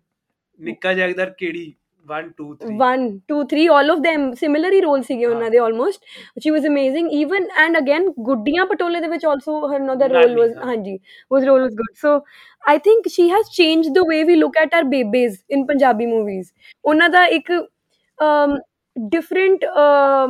ਨਿੱਕਾ 0.59 0.93
ਜੈਲਦਾਰ 0.93 1.29
ਕਿਹੜੀ 1.29 1.73
1 2.07 2.27
2 2.41 2.47
3 2.63 2.73
1 2.87 3.05
2 3.31 3.37
3 3.53 3.67
all 3.75 3.93
of 3.93 4.01
them 4.01 4.25
similar 4.41 4.71
ਹੀ 4.73 4.81
ਰੋਲ 4.81 5.01
ਸੀਗੇ 5.03 5.25
ਉਹਨਾਂ 5.25 5.49
ਦੇ 5.51 5.57
almost 5.57 6.03
she 6.43 6.51
was 6.55 6.67
amazing 6.71 7.07
even 7.19 7.47
and 7.63 7.79
again 7.81 8.11
ਗੁੱਡੀਆਂ 8.25 8.65
ਪਟੋਲੇ 8.65 8.99
ਦੇ 9.01 9.07
ਵਿੱਚ 9.07 9.25
also 9.25 9.55
her 9.71 9.79
another 9.79 10.09
role 10.15 10.35
was 10.41 10.53
ਹਾਂਜੀ 10.65 10.97
was 11.35 11.47
role 11.49 11.63
was 11.67 11.79
good 11.81 11.95
so 12.03 12.13
i 12.63 12.77
think 12.87 13.09
she 13.15 13.25
has 13.35 13.49
changed 13.59 13.97
the 13.99 14.05
way 14.11 14.19
we 14.31 14.37
look 14.43 14.61
at 14.65 14.77
our 14.79 14.89
babies 14.93 15.39
in 15.57 15.65
punjabi 15.71 16.11
movies 16.13 16.53
ਉਹਨਾਂ 16.85 17.09
ਦਾ 17.09 17.25
ਇੱਕ 17.39 17.51
different 18.95 19.63
uh, 19.83 20.25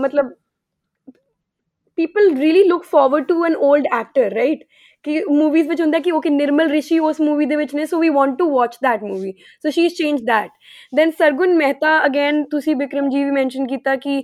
ਮਤਲਬ 1.98 2.16
people 2.16 2.42
really 2.42 2.68
look 2.68 2.84
forward 2.84 3.28
to 3.28 3.44
an 3.44 3.56
old 3.56 3.86
actor, 3.92 4.30
right? 4.36 4.66
ਕਿ 5.06 5.24
movies 5.30 5.68
ਵਿੱਚ 5.70 5.82
ਹੁੰਦਾ 5.82 6.00
ਕਿ 6.00 6.12
okay 6.12 6.30
ਨਿਰਮਲ 6.30 6.70
ਰਿਸ਼ੀ 6.70 7.00
ਉਸ 7.00 7.22
movie 7.22 7.46
ਦੇ 7.46 7.56
ਵਿੱਚ 7.56 7.76
ਨੇ 7.76 7.86
so 7.86 8.00
we 8.00 8.10
want 8.10 8.38
to 8.38 8.50
watch 8.52 8.76
that 8.76 9.04
movie 9.04 9.34
so 9.64 9.70
she 9.70 9.86
is 9.86 9.94
change 9.94 10.22
that 10.28 10.50
then 10.96 11.12
Sargun 11.12 11.54
Mehta 11.54 12.06
again 12.06 12.44
ਤੁਸੀਂ 12.44 12.76
ਵਿਕਰਮ 12.76 13.10
ਜੀ 13.10 13.24
ਵੀ 13.24 13.32
ਮੈਂਸ਼ਨ 13.32 13.68
ਕੀਤਾ 13.68 13.96
ਕਿ 13.96 14.24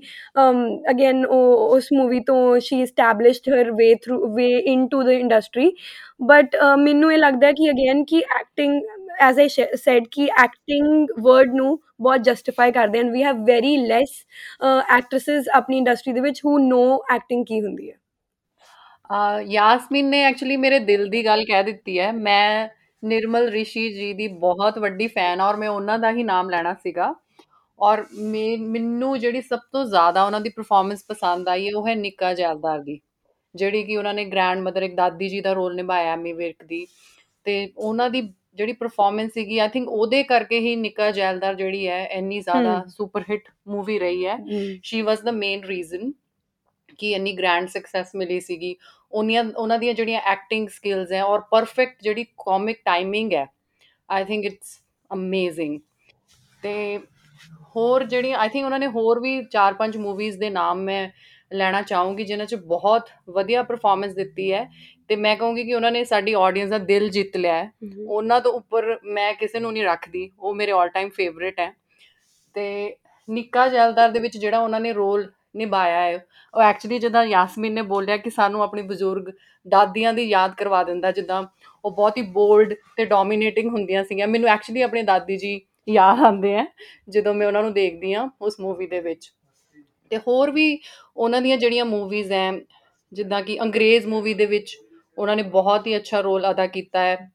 ਅਗੇਨ 0.91 1.25
ਉਸ 1.25 1.87
ਮੂਵੀ 1.93 2.19
ਤੋਂ 2.19 2.59
she 2.59 2.81
established 2.81 3.53
her 3.53 3.71
way 3.71 3.93
through 3.95 4.33
way 4.35 4.49
into 4.57 5.03
the 5.03 5.09
industry 5.09 5.71
but 6.21 6.55
ਮੈਨੂੰ 6.79 7.13
ਇਹ 7.13 7.17
ਲੱਗਦਾ 7.17 7.51
ਕਿ 7.51 7.69
ਅਗੇਨ 7.71 8.03
ਕਿ 8.03 8.21
ਐਕਟਿੰਗ 8.39 8.81
ਐਜ਼ 9.21 9.39
ਆਈ 9.39 9.47
ਸੈਡ 9.75 10.03
ਕਿ 10.11 10.27
ਐਕਟਿੰਗ 10.43 11.07
ਵਰਡ 11.21 11.53
ਨੂੰ 11.55 11.79
ਬਹੁਤ 12.01 12.21
ਜਸਟੀਫਾਈ 12.21 12.71
ਕਰਦੇ 12.71 12.99
ਹਨ. 12.99 13.11
We 13.11 13.23
have 13.23 13.43
very 13.45 13.75
less 13.77 14.09
actresses 14.97 15.49
ਆਪਣੀ 15.55 15.77
ਇੰਡਸਟਰੀ 15.77 16.13
ਦੇ 16.13 16.21
ਵਿੱਚ 16.21 16.41
ਹੂ 16.45 16.57
ਨੋ 16.59 16.83
ਐਕਟਿੰਗ 17.15 17.45
ਕੀ 17.45 17.61
ਹੁੰਦੀ 17.61 17.89
ਹੈ। 17.91 17.95
uh, 19.09 19.41
ਯਾਸਮੀਨ 19.51 20.09
ਨੇ 20.09 20.23
ਐਕਚੁਅਲੀ 20.23 20.57
ਮੇਰੇ 20.57 20.79
ਦਿਲ 20.79 21.09
ਦੀ 21.09 21.25
ਗੱਲ 21.25 21.43
ਕਹਿ 21.45 21.63
ਦਿੱਤੀ 21.63 21.99
ਹੈ। 21.99 22.11
ਮੈਂ 22.11 22.67
ਨਿਰਮਲ 23.03 23.49
ਰਿਸ਼ੀ 23.49 23.91
ਜੀ 23.93 24.13
ਦੀ 24.13 24.27
ਬਹੁਤ 24.27 24.77
ਵੱਡੀ 24.79 25.07
ਫੈਨ 25.07 25.41
ਔਰ 25.41 25.55
ਮੈਂ 25.55 25.69
ਉਹਨਾਂ 25.69 25.99
ਦਾ 25.99 26.11
ਹੀ 26.11 26.23
ਨਾਮ 26.23 26.49
ਲੈਣਾ 26.49 26.73
ਸੀਗਾ। 26.73 27.13
ਔਰ 27.79 28.05
ਮੈਨੂੰ 28.13 29.17
ਜਿਹੜੀ 29.19 29.41
ਸਭ 29.41 29.59
ਤੋਂ 29.71 29.83
ਜ਼ਿਆਦਾ 29.85 30.23
ਉਹਨਾਂ 30.25 30.41
ਦੀ 30.41 30.49
ਪਰਫਾਰਮੈਂਸ 30.49 31.03
ਪਸੰਦ 31.07 31.49
ਆਈ 31.49 31.67
ਹੈ, 31.67 31.71
ਉਹ 31.77 31.87
ਹੈ 31.87 31.95
ਨਿੱਕਾ 31.95 32.33
ਜੈਲਦਾਰ 32.33 32.79
ਦੀ। 32.79 32.99
ਜਿਹੜੀ 33.55 33.83
ਕਿ 33.83 33.97
ਉਹਨਾਂ 33.97 34.13
ਨੇ 34.13 34.25
ਗ੍ਰੈਂਡ 34.25 34.61
ਮਦਰ 34.61 34.83
ਇੱਕ 34.83 34.95
ਦਾਦੀ 34.95 35.29
ਜੀ 35.29 35.41
ਦਾ 35.41 35.53
ਰੋਲ 35.53 35.75
ਨਿਭਾਇਆ 35.75 36.13
ਐਮੀ 36.13 36.33
ਵਿਰਕ 36.33 36.63
ਦੀ। 36.63 36.85
ਤੇ 37.45 37.55
ਉਹਨਾਂ 37.77 38.09
ਦੀ 38.09 38.21
ਜਿਹੜੀ 38.57 38.73
ਪਰਫਾਰਮੈਂਸ 38.73 39.31
ਸੀਗੀ 39.33 39.57
ਆਈ 39.59 39.69
ਥਿੰਕ 39.69 39.89
ਉਹਦੇ 39.89 40.21
ਕਰਕੇ 40.23 40.59
ਹੀ 40.59 40.75
ਨਿੱਕਾ 40.75 41.09
ਜੈਲਦਾਰ 41.11 41.55
ਜਿਹੜੀ 41.55 41.87
ਹੈ 41.87 42.03
ਇੰਨੀ 42.07 42.39
ਜ਼ਿਆਦਾ 42.39 42.83
ਸੁਪਰ 42.87 43.23
ਹਿੱਟ 43.29 43.49
ਮੂਵੀ 43.67 43.99
ਰਹੀ 43.99 44.25
ਹੈ। 44.25 44.37
She 44.83 45.01
was 45.01 45.21
the 45.21 45.31
main 45.31 45.63
reason 45.63 46.11
ਕਿ 46.99 47.11
ਇੰਨੀ 47.11 47.33
ਗ੍ਰੈਂਡ 47.33 47.67
ਸਕਸੈਸ 47.67 48.15
ਮਿਲੀ 48.15 48.39
ਸੀਗੀ। 48.39 48.75
ਉਹਨੀਆਂ 49.11 49.43
ਉਹਨਾਂ 49.57 49.77
ਦੀਆਂ 49.79 49.93
ਜਿਹੜੀਆਂ 49.93 50.21
ਐਕਟਿੰਗ 50.31 50.67
ਸਕਿੱਲਸ 50.69 51.11
ਹੈ 51.11 51.23
ਔਰ 51.23 51.39
ਪਰਫੈਕਟ 51.51 52.03
ਜਿਹੜੀ 52.03 52.25
ਕਾਮਿਕ 52.45 52.81
ਟਾਈਮਿੰਗ 52.85 53.33
ਹੈ 53.33 53.45
ਆਈ 54.09 54.23
ਥਿੰਕ 54.23 54.45
ਇਟਸ 54.45 54.79
ਅਮੇਜ਼ਿੰਗ 55.11 55.79
ਤੇ 56.63 56.99
ਹੋਰ 57.75 58.03
ਜਿਹੜੀ 58.03 58.31
ਆਈ 58.31 58.49
ਥਿੰਕ 58.49 58.65
ਉਹਨਾਂ 58.65 58.79
ਨੇ 58.79 58.87
ਹੋਰ 58.87 59.19
ਵੀ 59.19 59.41
4-5 59.51 59.97
ਮੂਵੀਜ਼ 59.97 60.37
ਦੇ 60.39 60.49
ਨਾਮ 60.49 60.81
ਮੈਂ 60.81 61.07
ਲੈਣਾ 61.53 61.81
ਚਾਹੂੰਗੀ 61.81 62.23
ਜਿਨ੍ਹਾਂ 62.23 62.45
'ਚ 62.47 62.55
ਬਹੁਤ 62.67 63.09
ਵਧੀਆ 63.29 63.63
ਪਰਫਾਰਮੈਂਸ 63.63 64.13
ਦਿੱਤੀ 64.13 64.51
ਹੈ। 64.53 64.67
ਤੇ 65.11 65.15
ਮੈਂ 65.15 65.35
ਕਹੂੰਗੀ 65.35 65.63
ਕਿ 65.63 65.73
ਉਹਨਾਂ 65.73 65.91
ਨੇ 65.91 66.03
ਸਾਡੀ 66.03 66.33
ਆਡੀਅנס 66.33 66.69
ਦਾ 66.69 66.77
ਦਿਲ 66.77 67.09
ਜਿੱਤ 67.09 67.37
ਲਿਆ 67.37 67.63
ਹੈ। 67.63 67.71
ਉਹਨਾਂ 68.07 68.41
ਤੋਂ 68.41 68.51
ਉੱਪਰ 68.53 68.99
ਮੈਂ 69.03 69.33
ਕਿਸੇ 69.33 69.59
ਨੂੰ 69.59 69.73
ਨਹੀਂ 69.73 69.83
ਰੱਖਦੀ 69.83 70.31
ਉਹ 70.39 70.55
ਮੇਰੇ 70.55 70.71
올 70.71 70.87
ਟਾਈਮ 70.93 71.09
ਫੇਵਰਿਟ 71.09 71.59
ਹੈ। 71.59 71.73
ਤੇ 72.53 72.95
ਨਿੱਕਾ 73.29 73.67
ਜੈਲਦਾਰ 73.67 74.09
ਦੇ 74.09 74.19
ਵਿੱਚ 74.19 74.37
ਜਿਹੜਾ 74.37 74.59
ਉਹਨਾਂ 74.59 74.79
ਨੇ 74.79 74.93
ਰੋਲ 74.93 75.31
ਨਿਭਾਇਆ 75.55 76.01
ਹੈ 76.01 76.25
ਉਹ 76.53 76.61
ਐਕਚੁਅਲੀ 76.61 76.99
ਜਦੋਂ 76.99 77.23
ਯਾਸਮੀਨ 77.23 77.73
ਨੇ 77.73 77.81
ਬੋਲਿਆ 77.81 78.17
ਕਿ 78.17 78.29
ਸਾਨੂੰ 78.29 78.63
ਆਪਣੇ 78.63 78.81
ਬਜ਼ੁਰਗ 78.81 79.33
ਦਾਦੀਆਂ 79.67 80.13
ਦੀ 80.13 80.23
ਯਾਦ 80.23 80.53
ਕਰਵਾ 80.55 80.83
ਦਿੰਦਾ 80.83 81.11
ਜਿੱਦਾਂ 81.11 81.43
ਉਹ 81.85 81.91
ਬਹੁਤ 81.91 82.17
ਹੀ 82.17 82.21
ਬੋਲਡ 82.21 82.73
ਤੇ 82.73 83.05
ਡੋਮੀਨੇਟਿੰਗ 83.05 83.69
ਹੁੰਦੀਆਂ 83.69 84.03
ਸੀਗੀਆਂ। 84.03 84.27
ਮੈਨੂੰ 84.27 84.49
ਐਕਚੁਅਲੀ 84.49 84.81
ਆਪਣੇ 84.81 85.03
ਦਾਦੀ 85.03 85.37
ਜੀ 85.37 85.61
ਯਾਦ 85.89 86.19
ਆਉਂਦੇ 86.19 86.55
ਆ 86.55 86.65
ਜਦੋਂ 87.09 87.33
ਮੈਂ 87.33 87.47
ਉਹਨਾਂ 87.47 87.63
ਨੂੰ 87.63 87.73
ਦੇਖਦੀ 87.73 88.13
ਆ 88.13 88.29
ਉਸ 88.41 88.59
ਮੂਵੀ 88.59 88.87
ਦੇ 88.87 88.99
ਵਿੱਚ। 88.99 89.31
ਤੇ 90.09 90.17
ਹੋਰ 90.17 90.51
ਵੀ 90.51 90.79
ਉਹਨਾਂ 91.17 91.41
ਦੀਆਂ 91.41 91.57
ਜਿਹੜੀਆਂ 91.57 91.85
ਮੂਵੀਜ਼ 91.85 92.31
ਐ 92.31 92.51
ਜਿੱਦਾਂ 93.13 93.41
ਕਿ 93.41 93.61
ਅੰਗਰੇਜ਼ 93.61 94.07
ਮੂਵੀ 94.07 94.33
ਦੇ 94.33 94.45
ਵਿੱਚ 94.45 94.77
ਉਹਨਾਂ 95.17 95.35
ਨੇ 95.35 95.43
ਬਹੁਤ 95.51 95.87
ਹੀ 95.87 95.95
ਅੱਛਾ 95.97 96.19
ਰੋਲ 96.21 96.49
ਅਦਾ 96.49 96.65
ਕੀਤਾ 96.67 96.99
ਹੈ। 96.99 97.29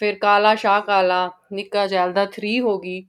ਫਿਰ 0.00 0.14
ਕਾਲਾ 0.18 0.54
ਸ਼ਾਹ 0.54 0.80
ਕਾਲਾ 0.82 1.30
ਨਿੱਕਾ 1.52 1.86
ਜੈਲਦਾ 1.86 2.24
3 2.34 2.60
ਹੋ 2.60 2.78
ਗਈ। 2.78 3.04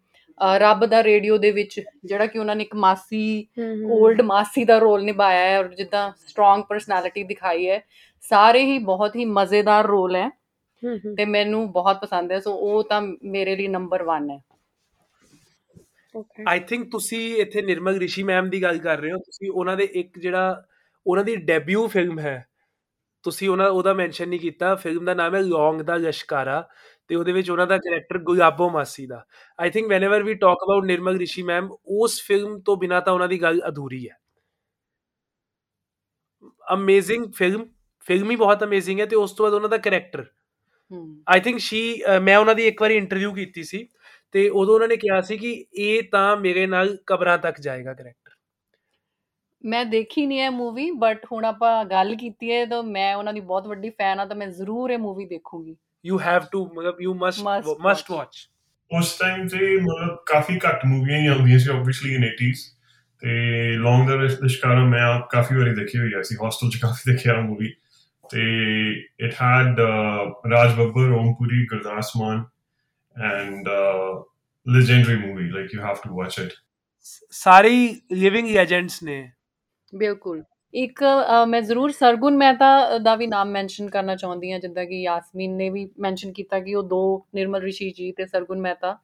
ਰੱਬ 0.59 0.85
ਦਾ 0.85 1.03
ਰੇਡੀਓ 1.03 1.37
ਦੇ 1.37 1.51
ਵਿੱਚ 1.51 1.79
ਜਿਹੜਾ 2.05 2.25
ਕਿ 2.25 2.39
ਉਹਨਾਂ 2.39 2.55
ਨੇ 2.55 2.63
ਇੱਕ 2.63 2.75
ਮਾਸੀ 2.75 3.47
올ਡ 3.97 4.21
ਮਾਸੀ 4.21 4.63
ਦਾ 4.65 4.77
ਰੋਲ 4.79 5.03
ਨਿਭਾਇਆ 5.03 5.41
ਹੈ 5.41 5.59
ਔਰ 5.59 5.67
ਜਿੱਦਾਂ 5.75 6.11
ਸਟਰੋਂਗ 6.27 6.63
ਪਰਸਨੈਲਿਟੀ 6.69 7.23
ਦਿਖਾਈ 7.23 7.69
ਹੈ। 7.69 7.79
ਸਾਰੇ 8.23 8.63
ਹੀ 8.63 8.77
ਬਹੁਤ 8.85 9.15
ਹੀ 9.15 9.25
ਮਜ਼ੇਦਾਰ 9.25 9.85
ਰੋਲ 9.87 10.15
ਹੈ 10.15 10.29
ਤੇ 11.17 11.25
ਮੈਨੂੰ 11.25 11.71
ਬਹੁਤ 11.71 12.01
ਪਸੰਦ 12.01 12.31
ਹੈ। 12.31 12.39
ਸੋ 12.39 12.53
ਉਹ 12.53 12.83
ਤਾਂ 12.83 13.01
ਮੇਰੇ 13.01 13.55
ਲਈ 13.55 13.67
ਨੰਬਰ 13.67 14.03
1 14.05 14.29
ਹੈ। 14.29 14.39
ਆਈ 16.47 16.59
ਥਿੰਕ 16.59 16.89
ਤੁਸੀਂ 16.91 17.35
ਇੱਥੇ 17.41 17.61
ਨਿਰਮਲ 17.61 17.97
ਰਿਸ਼ੀ 17.99 18.23
ਮੈਮ 18.23 18.49
ਦੀ 18.49 18.61
ਗੱਲ 18.63 18.77
ਕਰ 18.79 18.99
ਰਹੇ 18.99 19.11
ਹੋ। 19.11 19.17
ਤੁਸੀਂ 19.17 19.51
ਉਹਨਾਂ 19.51 19.75
ਦੇ 19.77 19.83
ਇੱਕ 19.93 20.19
ਜਿਹੜਾ 20.19 20.63
ਉਹਨਾਂ 21.05 21.23
ਦੀ 21.23 21.35
ਡੈਬਿਊ 21.35 21.87
ਫਿਲਮ 21.87 22.19
ਹੈ 22.19 22.45
ਤੁਸੀਂ 23.23 23.49
ਉਹਨਾਂ 23.49 23.69
ਉਹਦਾ 23.69 23.93
ਮੈਂਸ਼ਨ 23.93 24.29
ਨਹੀਂ 24.29 24.39
ਕੀਤਾ 24.39 24.73
ਫਿਲਮ 24.75 25.05
ਦਾ 25.05 25.13
ਨਾਮ 25.13 25.35
ਹੈ 25.35 25.41
ਲੌਂਗ 25.41 25.81
ਦਾ 25.81 25.95
ਲਸ਼ਕਾਰਾ 25.97 26.61
ਤੇ 27.09 27.15
ਉਹਦੇ 27.15 27.31
ਵਿੱਚ 27.31 27.49
ਉਹਨਾਂ 27.51 27.67
ਦਾ 27.67 27.77
ਕੈਰੈਕਟਰ 27.77 28.17
ਗੁਲਾਬੋ 28.23 28.69
ਮਾਸੀ 28.69 29.05
ਦਾ। 29.07 29.23
I 29.59 29.69
think 29.69 29.87
whenever 29.89 30.23
we 30.23 30.33
talk 30.35 30.63
about 30.63 30.85
Nirmal 30.85 31.17
Rishi 31.17 31.43
ma'am 31.43 31.69
ਉਸ 31.97 32.21
ਫਿਲਮ 32.23 32.59
ਤੋਂ 32.61 32.77
ਬਿਨਾ 32.77 32.99
ਤਾਂ 32.99 33.13
ਉਹਨਾਂ 33.13 33.27
ਦੀ 33.27 33.41
ਗੱਲ 33.41 33.61
ਅਧੂਰੀ 33.67 34.07
ਹੈ। 34.09 34.17
ਅਮੇਜ਼ਿੰਗ 36.73 37.25
ਫਿਲਮ 37.35 37.65
ਫਿਲਮ 38.07 38.31
ਹੀ 38.31 38.35
ਬਹੁਤ 38.35 38.63
ਅਮੇਜ਼ਿੰਗ 38.63 38.99
ਹੈ 38.99 39.05
ਤੇ 39.05 39.15
ਉਸ 39.15 39.31
ਤੋਂ 39.31 39.45
ਬਾਅਦ 39.45 39.53
ਉਹਨਾਂ 39.53 39.69
ਦਾ 39.69 39.77
ਕੈਰੈਕਟਰ 39.77 40.25
ਆਈ 41.27 41.39
ਥਿੰਕ 41.39 41.59
ਸ਼ੀ 41.59 41.81
ਮੈਂ 42.23 42.37
ਉਹਨਾਂ 42.37 42.55
ਦੀ 42.55 42.67
ਇੱਕ 42.67 42.81
ਵਾਰੀ 42.81 42.95
ਇੰਟਰਵਿਊ 42.97 43.33
ਕੀਤੀ 43.33 43.63
ਸੀ 43.63 43.87
ਤੇ 44.31 44.47
ਉਦੋਂ 44.49 44.73
ਉਹਨਾਂ 44.75 44.87
ਨੇ 44.87 44.97
ਕਿਹਾ 44.97 45.21
ਸੀ 45.21 45.37
ਕਿ 45.37 45.53
ਇਹ 45.73 46.03
ਤਾਂ 46.11 46.35
ਮੇਰੇ 46.37 46.65
ਨਾਲ 46.67 46.97
ਕਬਰਾਂ 47.07 47.37
ਤੱਕ 47.37 47.59
ਜਾਏਗਾ 47.61 47.93
ਕੈਰੈਕਟਰ 47.93 48.22
ਮੈਂ 49.65 49.85
ਦੇਖੀ 49.85 50.25
ਨਹੀਂ 50.25 50.39
ਹੈ 50.39 50.49
ਮੂਵੀ 50.49 50.91
ਬਟ 50.91 51.25
ਹੁਣ 51.31 51.45
ਆਪਾਂ 51.45 51.85
ਗੱਲ 51.85 52.15
ਕੀਤੀ 52.15 52.51
ਹੈ 52.51 52.65
ਤਾਂ 52.65 52.83
ਮੈਂ 52.83 53.15
ਉਹਨਾਂ 53.15 53.33
ਦੀ 53.33 53.39
ਬਹੁਤ 53.39 53.67
ਵੱਡੀ 53.67 53.89
ਫੈਨ 53.89 54.19
ਆ 54.19 54.25
ਤਾਂ 54.25 54.35
ਮੈਂ 54.35 54.47
ਜ਼ਰੂਰ 54.47 54.91
ਇਹ 54.91 54.97
ਮੂਵੀ 54.97 55.25
ਦੇਖੂੰਗੀ। 55.25 55.75
ਯੂ 56.05 56.19
ਹੈਵ 56.19 56.41
ਟੂ 56.51 56.65
ਮਤਲਬ 56.65 57.01
you 57.01 57.13
must 57.13 57.39
Must 57.39 57.75
must 57.79 58.11
watch. 58.11 58.17
Watch 58.17 58.49
ਉਸ 58.91 59.17
ਟਾਈਮ 59.17 59.47
ਤੇ 59.47 59.77
ਮਤਲਬ 59.77 60.17
ਕਾਫੀ 60.25 60.57
ਘੱਟ 60.57 60.85
ਮੂਵੀਆਂ 60.85 61.19
ਹੀ 61.19 61.27
ਆਉਂਦੀਆਂ 61.27 61.59
ਸੀ 61.59 61.69
ਆਬਵੀਅਸਲੀ 61.69 62.13
ਇਨ 62.15 62.23
80s 62.23 62.63
ਤੇ 63.19 63.29
ਲੌਂਗ 63.77 64.09
ਦਾ 64.09 64.15
ਰਿਸ਼ਕਾਰਾ 64.15 64.83
ਮੈਂ 64.85 65.01
ਆਪ 65.01 65.29
ਕਾਫੀ 65.29 65.55
ਵਾਰੀ 65.55 65.75
ਦੇਖੀ 65.75 65.99
ਹੋਈ 65.99 66.13
ਹੈ 66.13 66.21
ਸੀ 66.21 66.35
ਹੌਸਟਲ 66.35 66.69
ਚ 66.69 66.81
ਕਾਫੀ 66.81 67.11
ਦੇਖਿਆ 67.11 67.41
ਮੂਵੀ 67.41 67.73
ਤੇ 68.29 68.41
it 69.19 69.33
had 69.41 69.79
Raj 70.51 70.75
Babbar 70.75 71.11
Om Puri 71.11 71.65
Gurdas 71.65 72.11
Maan 72.17 72.43
and 73.31 73.69
legendary 74.65 75.15
movie 75.21 75.47
like 75.53 75.73
you 75.75 75.81
have 75.85 75.97
to 76.03 76.11
watch 76.17 76.35
it 76.45 76.51
ਸਾਰੇ 77.31 77.95
ਲਿਵਿੰਗ 78.11 78.47
ਲੈਜੈਂਡਸ 78.47 79.03
ਨੇ। 79.03 79.31
ਬਿਲਕੁਲ। 79.93 80.43
ਇੱਕ 80.73 81.03
ਅ, 81.03 81.45
ਮੈਂ 81.45 81.61
ਜ਼ਰੂਰ 81.61 81.91
ਸਰਗੁਣ 81.91 82.37
ਮਹਿਤਾ 82.37 82.97
ਦਾ 82.97 83.15
ਵੀ 83.15 83.27
ਨਾਮ 83.27 83.49
ਮੈਂਸ਼ਨ 83.49 83.89
ਕਰਨਾ 83.89 84.15
ਚਾਹੁੰਦੀ 84.15 84.51
ਹਾਂ 84.51 84.59
ਜਿੱਦਾਂ 84.59 84.85
ਕਿ 84.85 85.01
ਯਾਸਮੀਨ 85.01 85.51
ਨੇ 85.51 85.69
ਵੀ 85.69 85.87
ਮੈਂਸ਼ਨ 85.99 86.31
ਕੀਤਾ 86.31 86.59
ਕਿ 86.59 86.75
ਉਹ 86.75 86.83
ਦੋ 86.83 87.01
ਨਿਰਮਲ 87.35 87.61
ਰਿਸ਼ੀ 87.61 87.89
ਜੀ 87.89 88.11
ਤੇ 88.11 88.25
ਸਰਗੁਣ 88.25 88.61
ਮਹਿਤਾ 88.61 88.97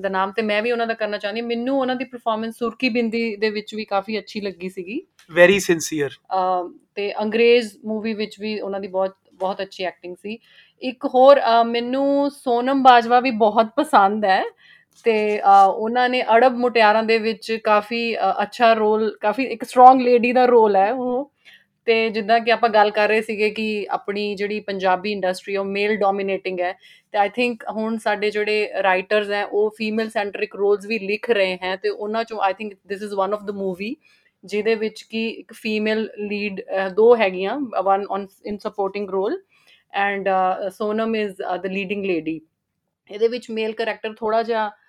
ਦਾ 0.00 0.08
ਨਾਮ 0.08 0.32
ਤੇ 0.32 0.42
ਮੈਂ 0.42 0.62
ਵੀ 0.62 0.72
ਉਹਨਾਂ 0.72 0.86
ਦਾ 0.86 0.94
ਕਰਨਾ 0.94 1.18
ਚਾਹੁੰਦੀ 1.18 1.40
ਹਾਂ। 1.40 1.46
ਮੈਨੂੰ 1.48 1.78
ਉਹਨਾਂ 1.80 1.96
ਦੀ 1.96 2.04
ਪਰਫਾਰਮੈਂਸ 2.04 2.58
ਸੁਰਕੀ 2.58 2.88
ਬਿੰਦੀ 2.88 3.36
ਦੇ 3.36 3.50
ਵਿੱਚ 3.50 3.74
ਵੀ 3.74 3.84
ਕਾਫੀ 3.84 4.18
ਅੱਛੀ 4.18 4.40
ਲੱਗੀ 4.40 4.68
ਸੀਗੀ। 4.68 5.00
ਵੈਰੀ 5.30 5.58
ਸਿੰਸੀਅਰ 5.58 6.10
ਅਮ 6.34 6.72
ਤੇ 6.94 7.12
ਅੰਗਰੇਜ਼ 7.22 7.76
ਮੂਵੀ 7.84 8.14
ਵਿੱਚ 8.14 8.40
ਵੀ 8.40 8.58
ਉਹਨਾਂ 8.60 8.80
ਦੀ 8.80 8.88
ਬਹੁਤ 8.88 9.16
ਬਹੁਤ 9.34 9.60
ਅੱਛੀ 9.62 9.84
ਐਕਟਿੰਗ 9.84 10.16
ਸੀ। 10.16 10.38
ਇੱਕ 10.82 11.04
ਹੋਰ 11.06 11.40
ਅ, 11.40 11.62
ਮੈਨੂੰ 11.64 12.30
ਸੋਨਮ 12.30 12.82
ਬਾਜਵਾ 12.82 13.20
ਵੀ 13.20 13.30
ਬਹੁਤ 13.30 13.66
ਪਸੰਦ 13.76 14.24
ਹੈ। 14.24 14.42
ਤੇ 15.04 15.14
ਅ, 15.40 15.64
ਉਹਨਾਂ 15.66 16.08
ਨੇ 16.08 16.22
ਅੜਬ 16.36 16.56
ਮੁਟਿਆਰਾਂ 16.58 17.02
ਦੇ 17.02 17.18
ਵਿੱਚ 17.18 17.52
ਕਾਫੀ 17.64 18.02
ਅ, 18.16 18.32
ਅੱਛਾ 18.42 18.72
ਰੋਲ 18.74 19.10
ਕਾਫੀ 19.20 19.44
ਇੱਕ 19.46 19.64
ਸਟਰੋਂਗ 19.64 20.00
ਲੇਡੀ 20.00 20.32
ਦਾ 20.32 20.44
ਰੋਲ 20.46 20.76
ਹੈ 20.76 20.92
ਉਹ। 20.92 21.30
ਤੇ 21.86 22.08
ਜਿੱਦਾਂ 22.10 22.38
ਕਿ 22.40 22.52
ਆਪਾਂ 22.52 22.68
ਗੱਲ 22.68 22.90
ਕਰ 22.90 23.08
ਰਹੇ 23.08 23.20
ਸੀਗੇ 23.22 23.48
ਕਿ 23.50 23.86
ਆਪਣੀ 23.90 24.34
ਜਿਹੜੀ 24.34 24.58
ਪੰਜਾਬੀ 24.60 25.12
ਇੰਡਸਟਰੀ 25.12 25.56
ਉਹ 25.56 25.64
ਮੇਲ 25.66 25.96
ਡੋਮੀਨੇਟਿੰਗ 25.96 26.60
ਹੈ। 26.60 26.72
ਤੇ 27.14 27.18
ਆਈ 27.18 27.28
ਥਿੰਕ 27.28 27.64
ਹੁਣ 27.70 27.96
ਸਾਡੇ 27.98 28.30
ਜਿਹੜੇ 28.30 28.82
ਰਾਈਟਰਸ 28.82 29.30
ਹੈ 29.30 29.44
ਉਹ 29.44 29.70
ਫੀਮੇਲ 29.78 30.10
ਸੈਂਟਰਿਕ 30.10 30.54
ਰੋਲਸ 30.56 30.86
ਵੀ 30.86 30.98
ਲਿਖ 30.98 31.30
ਰਹੇ 31.30 31.56
ਹੈ 31.62 31.74
ਤੇ 31.76 31.88
ਉਹਨਾਂ 31.88 32.24
ਚੋਂ 32.24 32.40
I 32.42 32.52
think 32.52 32.74
this 32.88 33.02
is 33.02 33.14
one 33.14 33.34
of 33.34 33.42
the 33.42 33.50
movie 33.54 33.94
ਜਿਹਦੇ 34.44 34.74
ਵਿੱਚ 34.74 35.02
ਕਿ 35.02 35.26
ਇੱਕ 35.28 35.52
ਫੀਮੇਲ 35.52 36.08
ਲੀਡ 36.20 36.60
ਦੋ 36.94 37.14
ਹੈਗੀਆਂ 37.16 37.58
one 37.84 38.04
on 38.10 38.26
in 38.46 38.58
supporting 38.58 39.10
role 39.10 39.40
and 39.92 40.28
Sonam 40.72 41.16
is 41.16 41.42
the 41.62 41.66
leading 41.66 42.04
lady 42.04 42.40
ਇਹਦੇ 43.10 43.28
ਵਿੱਚ 43.28 43.50
ਮੇਲ 43.50 43.72
ਕੈਰੈਕਟਰ 43.72 44.14
ਥੋੜਾ 44.14 44.42
ਜਿਹਾ 44.42 44.66
ਅਮ, 44.66 44.79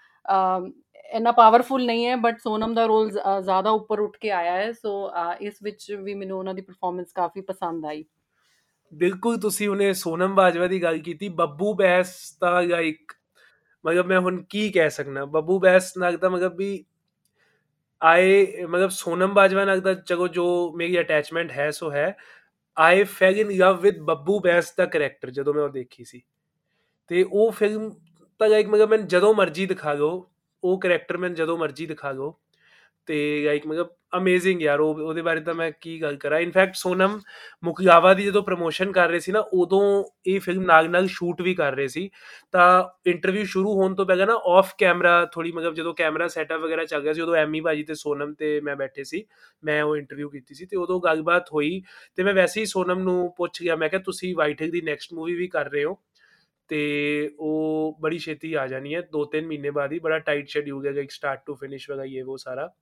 ਇੰਨਾ 1.09 1.31
ਪਾਵਰਫੁਲ 1.31 1.85
ਨਹੀਂ 1.85 2.05
ਹੈ 2.05 2.15
ਬਟ 2.15 2.39
ਸੋਨਮ 2.39 2.73
ਦਾ 2.73 2.85
ਰੋਲ 2.85 3.09
ਜ਼ਿਆਦਾ 3.11 3.69
ਉੱਪਰ 3.69 3.99
ਉੱਠ 3.99 4.17
ਕੇ 4.17 4.31
ਆਇਆ 4.31 4.55
ਹੈ, 4.55 4.71
ਸੋ 4.71 5.11
ਇਸ 5.41 5.57
ਵਿੱਚ 5.63 5.91
ਵੀ 5.93 6.13
ਮੈਨੂੰ 6.13 6.37
ਉਹਨਾਂ 6.39 6.53
ਦੀ 6.53 6.61
ਪਰਫਾਰਮੈਂਸ 6.61 7.11
ਕਾਫੀ 7.13 7.41
ਪਸੰਦ 7.41 7.85
ਆਈ। 7.85 8.03
ਬਿਲਕੁਲ 8.91 9.39
ਤੁਸੀਂ 9.39 9.67
ਉਹਨੇ 9.69 9.91
ਸੋਨਮ 9.93 10.35
ਬਾਜਵਾ 10.35 10.67
ਦੀ 10.67 10.81
ਗੱਲ 10.83 10.97
ਕੀਤੀ, 10.99 11.29
ਬੱਬੂ 11.29 11.73
ਬੈਸ 11.73 12.15
ਤਾਂ 12.41 12.61
ਲਾਈਕ 12.63 13.13
ਮਤਲਬ 13.85 14.05
ਮੈਂ 14.05 14.19
ਹੁਣ 14.19 14.41
ਕੀ 14.49 14.69
ਕਹਿ 14.71 14.89
ਸਕਣਾ 14.89 15.25
ਬੱਬੂ 15.27 15.59
ਬੈਸ 15.59 15.95
ਨਾਲ 15.97 16.17
ਤਾਂ 16.17 16.29
ਮਤਲਬ 16.29 16.55
ਵੀ 16.57 16.83
ਆਏ, 18.01 18.65
ਮਤਲਬ 18.65 18.89
ਸੋਨਮ 18.89 19.33
ਬਾਜਵਾ 19.33 19.65
ਨਾਲ 19.65 19.81
ਤਾਂ 19.81 19.93
ਚਲੋ 19.95 20.27
ਜੋ 20.27 20.45
ਮੇਰੀ 20.77 20.99
ਅਟੈਚਮੈਂਟ 20.99 21.51
ਹੈ, 21.51 21.69
ਸੋ 21.71 21.91
ਹੈ। 21.91 22.15
I 22.77 23.03
fell 23.03 23.39
in 23.39 23.49
love 23.51 23.79
with 23.81 23.99
Babbu 24.01 24.39
Bains 24.39 24.73
the 24.77 24.85
character 24.85 25.29
ਜਦੋਂ 25.29 25.53
ਮੈਂ 25.53 25.63
ਉਹ 25.63 25.69
ਦੇਖੀ 25.69 26.03
ਸੀ। 26.03 26.21
ਤੇ 27.11 27.23
ਉਹ 27.23 27.51
ਫਿਲਮ 27.51 27.89
ਤਾਂ 28.41 28.49
ਲਾਈਕ 28.49 28.67
ਮਤਲਬ 28.67 28.89
ਮੈਂ 28.89 28.97
ਜਦੋਂ 28.97 29.33
ਮਰਜ਼ੀ 29.33 29.65
ਦਿਖਾ 29.65 29.93
ਲਓ 29.93 30.29
ਉਹ 30.63 30.79
ਕੈਰੈਕਟਰ 30.79 31.17
ਮੈਂ 31.17 31.29
ਜਦੋਂ 31.29 31.57
ਮਰਜ਼ੀ 31.57 31.85
ਦਿਖਾ 31.85 32.11
ਲਓ 32.11 32.39
ਤੇ 33.07 33.43
ਲਾਈਕ 33.45 33.67
ਮਤਲਬ 33.67 33.89
ਅਮੇਜ਼ਿੰਗ 34.17 34.61
ਯਾਰ, 34.61 34.79
ਉਹ 34.79 34.95
ਉਹਦੇ 34.95 35.21
ਬਾਰੇ 35.21 35.41
ਤਾਂ 35.41 35.53
ਮੈਂ 35.53 35.71
ਕੀ 35.81 36.01
ਗੱਲ 36.01 36.15
ਕਰਾਂ? 36.15 36.39
ਇਨਫੈਕਟ 36.39 36.75
ਸੋਨਮ 36.75 37.19
ਮੁਕਲਾਵਾ 37.63 38.13
ਦੀ 38.13 38.23
ਜਦੋਂ 38.25 38.41
ਪ੍ਰੋਮੋਸ਼ਨ 38.43 38.91
ਕਰ 38.91 39.09
ਰਹੇ 39.09 39.19
ਸੀ 39.19 39.31
ਨਾ, 39.31 39.39
ਉਦੋਂ 39.39 40.03
ਇਹ 40.27 40.39
ਫਿਲਮ 40.39 40.63
ਨਾਲ 40.63 40.89
ਨਾਲ 40.89 41.07
ਸ਼ੂਟ 41.07 41.41
ਵੀ 41.41 41.53
ਕਰ 41.55 41.75
ਰਹੇ 41.75 41.87
ਸੀ, 41.87 42.09
ਤਾਂ 42.51 42.83
ਇੰਟਰਵਿਊ 43.09 43.45
ਸ਼ੁਰੂ 43.45 43.73
ਹੋਣ 43.73 43.95
ਤੋਂ 43.95 44.05
ਪਹਿਲਾਂ 44.05 44.27
ਨਾ 44.27 44.33
ਆਫ 44.47 44.73
ਕੈਮਰਾ 44.77 45.25
ਥੋੜੀ 45.25 45.51
ਮਤਲਬ 45.51 45.73
ਜਦੋਂ 45.73 45.93
ਕੈਮਰਾ 45.93 46.27
ਸੈਟਅਪ 46.27 46.61
ਵਗੈਰਾ 46.61 46.85
ਚੱਲ 46.85 47.01
ਰਿਹਾ 47.01 47.13
ਸੀ, 47.13 47.21
ਉਦੋਂ 47.21 47.35
ਐਮੀ 47.35 47.61
ਭਾਜੀ 47.61 47.83
ਤੇ 47.83 47.93
ਸੋਨਮ 47.93 48.33
ਤੇ 48.33 48.59
ਮੈਂ 48.61 48.75
ਬੈਠੇ 48.75 49.03
ਸੀ, 49.03 49.25
ਮੈਂ 49.63 49.83
ਉਹ 49.83 49.97
ਇੰਟਰਵਿਊ 49.97 50.29
ਕੀਤੀ 50.29 50.55
ਸੀ, 50.55 50.65
ਤੇ 50.65 50.77
ਉਦੋਂ 50.77 50.99
ਗੱਲਬਾਤ 50.99 51.53
ਹੋਈ, 51.53 51.81
ਤੇ 52.15 52.23
ਮੈਂ 52.23 52.33
ਵੈਸੇ 52.33 52.59
ਹੀ 52.61 52.65
ਸੋਨਮ 52.65 52.99
ਨੂੰ 52.99 53.33
ਪੁੱਛ 53.37 53.61
ਗਿਆ, 53.61 53.75
ਮੈਂ 53.75 53.89
ਕਿਹਾ 53.89 54.01
ਤੁਸੀਂ 54.01 54.35
ਵਾਈਟ 54.35 54.61
ਹਿਲ 54.61 54.71
ਦੀ 54.71 54.81
ਨੈਕਸਟ 54.81 55.13
ਮੂਵੀ 55.13 55.33
ਵੀ 55.33 55.47
ਕਰ 55.47 55.69
ਰਹੇ 55.69 55.83
ਹੋ 55.83 55.99
ਤੇ 56.71 57.31
ਉਹ 57.39 57.97
ਬੜੀ 58.01 58.17
ਛੇਤੀ 58.19 58.53
ਆ 58.53 58.67
ਜਾਣੀ 58.67 58.95
ਹੈ। 58.95 59.01
ਦੋ 59.01 59.25
ਤਿੰਨ 59.25 59.47
ਮਹੀਨੇ 59.47 59.69
ਬਾਅਦ 59.69 59.91
ਹੀ 59.91 59.99
ਬੜਾ 59.99 60.19
ਟਾਈਟ 60.19 60.47
ਸ਼ੈਡਿਊਲ 60.47 60.87
ਹੈ 60.87 60.91
ਲਾਈਕ 60.91 61.11
ਸਟਾਰਟ 61.11 61.43
ਟੂ 61.45 61.55
ਫਿਨਿਸ਼ 61.55 61.89
ਵਗਾ 61.91 62.03
ਇਹ 62.05 62.23
ਉਹ 62.23 62.37
ਸਾਰਾ। 62.37 62.73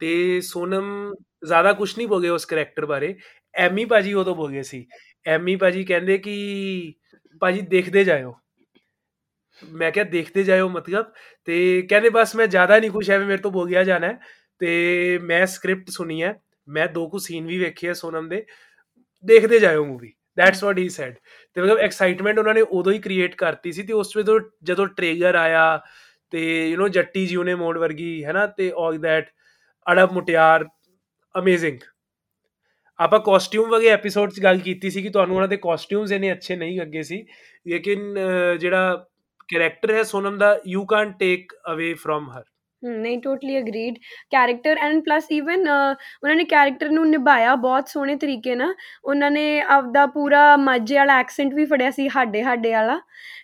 ਤੇ 0.00 0.40
ਸੋਨਮ 0.40 1.14
ਜ਼ਿਆਦਾ 1.46 1.72
ਕੁਝ 1.72 1.98
ਨਹੀਂ 1.98 2.08
ਬੋਲੇ 2.08 2.28
ਉਸ 2.28 2.46
ਕੈਰੈਕਟਰ 2.46 2.86
ਬਾਰੇ। 2.86 3.14
ਐਮੀ 3.54 3.84
ਭਾਜੀ 3.84 4.12
ਉਦੋਂ 4.14 4.34
ਬੋਲੇ 4.36 4.62
ਸੀ। 4.62 4.86
ਐਮੀ 5.26 5.56
ਭਾਜੀ 5.56 5.84
ਕਹਿੰਦੇ 5.84 6.18
ਕਿ 6.18 6.94
ਭਾਜੀ 7.40 7.60
ਦੇਖਦੇ 7.60 8.04
ਜਾਇਓ। 8.04 8.34
ਮੈਂ 9.62 9.92
ਕਿਹਾ 9.92 10.04
ਦੇਖਦੇ 10.04 10.42
ਜਾਇਓ 10.44 10.68
ਮਤਲਬ 10.68 11.12
ਤੇ 11.44 11.82
ਕਹਿੰਦੇ 11.82 12.10
ਬਸ 12.10 12.36
ਮੈਂ 12.36 12.46
ਜ਼ਿਆਦਾ 12.46 12.78
ਨਹੀਂ 12.78 12.90
ਕੁਝ 12.90 13.10
ਐਵੇਂ 13.10 13.26
ਮੇਰੇ 13.26 13.42
ਤੋਂ 13.42 13.50
ਬੋਲਿਆ 13.50 13.84
ਜਾਣਾ 13.84 14.06
ਹੈ। 14.06 14.18
ਤੇ 14.58 15.18
ਮੈਂ 15.22 15.46
ਸਕ੍ਰਿਪਟ 15.46 15.90
ਸੁਣੀ 15.90 16.22
ਹੈ। 16.22 16.40
ਮੈਂ 16.68 16.88
ਦੋ 16.88 17.08
ਕੁ 17.08 17.18
ਸੀਨ 17.18 17.46
ਵੀ 17.46 17.58
ਵੇਖੇ 17.58 17.88
ਆ 17.88 17.92
ਸੋਨਮ 17.92 18.28
ਦੇ। 18.28 18.46
ਦੇਖਦੇ 19.24 19.58
ਜਾਇਓ 19.58 19.84
movie 19.84 20.12
that's 20.38 20.62
what 20.64 20.78
he 20.78 20.88
said 20.90 21.14
ਤੇ 21.56 21.60
ਮਤਲਬ 21.60 21.78
ਐਕਸਾਈਟਮੈਂਟ 21.80 22.38
ਉਹਨਾਂ 22.38 22.54
ਨੇ 22.54 22.60
ਉਦੋਂ 22.62 22.92
ਹੀ 22.92 22.98
ਕ੍ਰੀਏਟ 23.00 23.34
ਕਰਤੀ 23.36 23.72
ਸੀ 23.72 23.82
ਤੇ 23.82 23.92
ਉਸ 23.94 24.16
ਵੇਲੇ 24.16 24.24
ਜਦੋਂ 24.24 24.40
ਜਦੋਂ 24.64 24.86
ਟ੍ਰੇਲਰ 24.92 25.34
ਆਇਆ 25.36 25.66
ਤੇ 26.32 26.40
ਯੂ 26.68 26.76
نو 26.78 26.88
ਜੱਟੀ 26.90 27.26
ਜੀ 27.26 27.36
ਉਹਨੇ 27.36 27.54
ਮੋੜ 27.56 27.76
ਵਰਗੀ 27.78 28.24
ਹੈ 28.24 28.32
ਨਾ 28.32 28.46
ਤੇ 28.52 28.70
ਆਲ 28.78 28.98
ਦੈਟ 29.00 29.28
ਅੜਬ 29.86 30.12
ਮੁਟਿਆਰ 30.12 30.64
ਅਮੇਜ਼ਿੰਗ 31.34 31.78
ਆਪਾਂ 32.98 33.18
ਕਾਸਟਿਊਮ 33.22 33.70
ਵਗੇ 33.70 33.88
ਐਪੀਸੋਡ 33.90 34.32
'ਚ 34.32 34.40
ਗੱਲ 34.42 34.58
ਕੀਤੀ 34.60 34.90
ਸੀ 34.90 35.02
ਕਿ 35.02 35.08
ਤੁਹਾਨੂੰ 35.10 35.36
ਉਹਨਾਂ 35.36 35.48
ਦੇ 35.48 35.56
ਕਾਸਟਿਊਮਸ 35.58 36.12
ਇਹਨੇ 36.12 36.32
ਅੱਛੇ 36.32 36.56
ਨਹੀਂ 36.56 36.78
ਲੱਗੇ 36.80 37.02
ਸੀ 37.04 37.24
ਲੇਕਿਨ 37.66 38.00
ਅਹ, 38.18 38.56
ਜਿਹੜਾ 38.56 39.06
ਕੈਰੈਕਟਰ 39.48 39.90
ਹੈ 39.92 40.02
ਸੋਨਮ 40.04 40.38
ਦਾ 40.38 40.58
you 40.66 40.84
can 40.86 41.12
take 41.14 41.52
away 41.72 41.92
from 41.96 42.30
her 42.30 42.40
hmm, 42.40 42.53
ਨਹੀਂ 42.83 43.17
totally 43.21 43.57
agreed 43.59 43.95
character 44.31 44.77
and 44.79 45.03
plus 45.05 45.25
even 45.31 45.67
ਉਹਨਾਂ 45.69 46.35
ਨੇ 46.35 46.43
ਕੈਰੈਕਟਰ 46.45 46.89
ਨੂੰ 46.89 47.07
ਨਿਭਾਇਆ 47.09 47.55
ਬਹੁਤ 47.57 47.87
ਸੋਹਣੇ 47.89 48.15
ਤਰੀਕੇ 48.15 48.55
ਨਾਲ 48.55 48.73
ਉਹਨਾਂ 49.03 49.31
ਨੇ 49.31 49.59
ਆਪਦਾ 49.69 50.05
ਪੂਰਾ 50.09 50.55
ਮਾਝੇ 50.57 50.95
ਵਾਲਾ 50.95 51.19
ਐਕਸੈਂਟ 51.19 51.53
ਵੀ 51.53 51.65
ਫੜਿਆ 51.65 51.89
ਸੀ 51.91 52.07
ਹਾਡੇ 52.15 52.43
ਹਾਡੇ 52.43 52.71
ਵਾਲਾ 52.71 52.99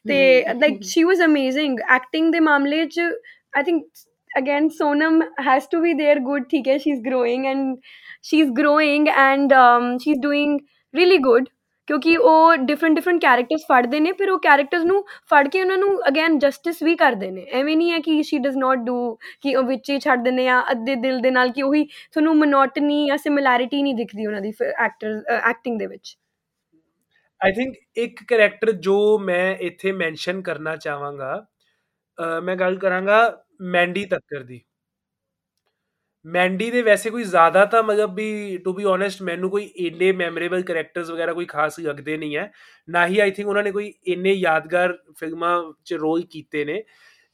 ਤੇ 0.07 0.19
hmm. 0.43 0.59
Like 0.59 0.81
she 0.85 1.03
was 1.03 1.21
amazing 1.25 1.79
acting 1.89 2.31
ਦੇ 2.33 2.39
ਮਾਮਲੇ 2.41 2.85
'ਚ 2.85 2.99
I 3.53 3.63
think 3.63 3.83
again 4.31 4.67
Sonam 4.69 5.21
has 5.41 5.67
to 5.71 5.81
be 5.81 5.93
there 5.95 6.19
good 6.21 6.45
ਠੀਕ 6.49 6.67
ਹੈ 6.67 6.77
she 6.77 6.91
is 6.91 7.01
growing 7.01 7.45
and 7.45 7.75
she 8.23 8.39
is 8.39 8.51
growing 8.51 9.07
and 9.09 9.53
she 9.99 10.11
is 10.11 10.19
doing 10.21 10.59
really 10.93 11.17
good 11.19 11.45
ਕਿਉਂਕਿ 11.88 12.16
ਉਹ 12.16 12.56
ਡਿਫਰੈਂਟ 12.56 12.94
ਡਿਫਰੈਂਟ 12.96 13.20
ਕੈਰੈਕਟਰਸ 13.22 13.62
ਫੜਦੇ 13.68 14.00
ਨੇ 14.00 14.12
ਫਿਰ 14.12 14.30
ਉਹ 14.30 14.38
ਕੈਰੈਕਟਰਸ 14.38 14.84
ਨੂੰ 14.84 15.02
ਫੜ 15.30 15.46
ਕੇ 15.48 15.60
ਉਹਨਾਂ 15.62 15.78
ਨੂੰ 15.78 15.98
ਅਗੇਨ 16.08 16.38
ਜਸਟਿਸ 16.38 16.82
ਵੀ 16.82 16.94
ਕਰਦੇ 16.96 17.30
ਨੇ। 17.30 17.46
ਐਵੇਂ 17.52 17.76
ਨਹੀਂ 17.76 17.90
ਹੈ 17.92 17.98
ਕਿ 17.98 18.22
ਸ਼ੀ 18.22 18.38
ਡਸ 18.38 18.56
ਨਾਟ 18.56 18.78
ਡੂ 18.78 18.96
ਕਿ 19.42 19.54
ਉਹ 19.56 19.64
ਵਿੱਚ 19.64 19.90
ਹੀ 19.90 19.98
ਛੱਡ 20.00 20.24
ਦਿੰਦੇ 20.24 20.48
ਆ 20.48 20.60
ਅੱਧੇ 20.70 20.94
ਦਿਲ 20.96 21.20
ਦੇ 21.20 21.30
ਨਾਲ 21.30 21.50
ਕਿ 21.52 21.62
ਉਹੀ 21.62 21.84
ਤੁਹਾਨੂੰ 21.84 22.36
ਮੋਨੋਟਨੀ 22.36 23.06
ਜਾਂ 23.06 23.16
ਸਿਮਿਲੈਰਿਟੀ 23.18 23.82
ਨਹੀਂ 23.82 23.94
ਦਿਖਦੀ 23.94 24.26
ਉਹਨਾਂ 24.26 24.40
ਦੀ 24.40 24.52
ਐਕਟਰ 24.78 25.22
ਐਕਟਿੰਗ 25.50 25.78
ਦੇ 25.78 25.86
ਵਿੱਚ। 25.86 26.16
ਆਈ 27.40 27.52
ਥਿੰਕ 27.52 27.76
ਇੱਕ 27.96 28.22
ਕੈਰੈਕਟਰ 28.28 28.72
ਜੋ 28.80 28.96
ਮੈਂ 29.18 29.54
ਇੱਥੇ 29.60 29.92
ਮੈਂਸ਼ਨ 29.92 30.42
ਕਰਨਾ 30.42 30.76
ਚਾਹਾਂਗਾ 30.76 31.34
ਅਹ, 32.18 32.40
ਮੈਂ 32.40 32.56
ਗੱਲ 32.56 32.76
ਕਰਾਂਗਾ 32.78 33.20
ਮੈਂਡੀ 33.70 34.04
ਤੱਕਰ 34.06 34.42
ਦੀ। 34.42 34.60
ਮੈਂਡੀ 36.24 36.70
ਦੇ 36.70 36.82
ਵੈਸੇ 36.82 37.10
ਕੋਈ 37.10 37.22
ਜ਼ਿਆਦਾ 37.24 37.64
ਤਾਂ 37.64 37.82
ਮਤਲਬ 37.82 38.14
ਵੀ 38.14 38.56
ਟੂ 38.64 38.72
ਬੀ 38.72 38.84
ਓਨੈਸਟ 38.84 39.22
ਮੈਨੂੰ 39.22 39.50
ਕੋਈ 39.50 39.64
ਇੰਨੇ 39.76 40.10
ਮੈਮੋਰੇਬਲ 40.12 40.62
ਕੈਰੈਕਟਰਸ 40.62 41.10
ਵਗੈਰਾ 41.10 41.32
ਕੋਈ 41.32 41.44
ਖਾਸ 41.46 41.78
ਲੱਗਦੇ 41.80 42.16
ਨਹੀਂ 42.16 42.36
ਹੈ। 42.36 42.50
ਨਾ 42.88 43.06
ਹੀ 43.06 43.18
ਆਈ 43.18 43.30
ਥਿੰਕ 43.30 43.48
ਉਹਨਾਂ 43.48 43.62
ਨੇ 43.62 43.70
ਕੋਈ 43.70 43.92
ਇੰਨੇ 44.06 44.32
ਯਾਦਗਾਰ 44.32 44.96
ਫਿਲਮਾਂ 45.18 45.62
'ਚ 45.84 45.94
ਰੋਲ 45.94 46.22
ਕੀਤੇ 46.30 46.64
ਨੇ। 46.64 46.82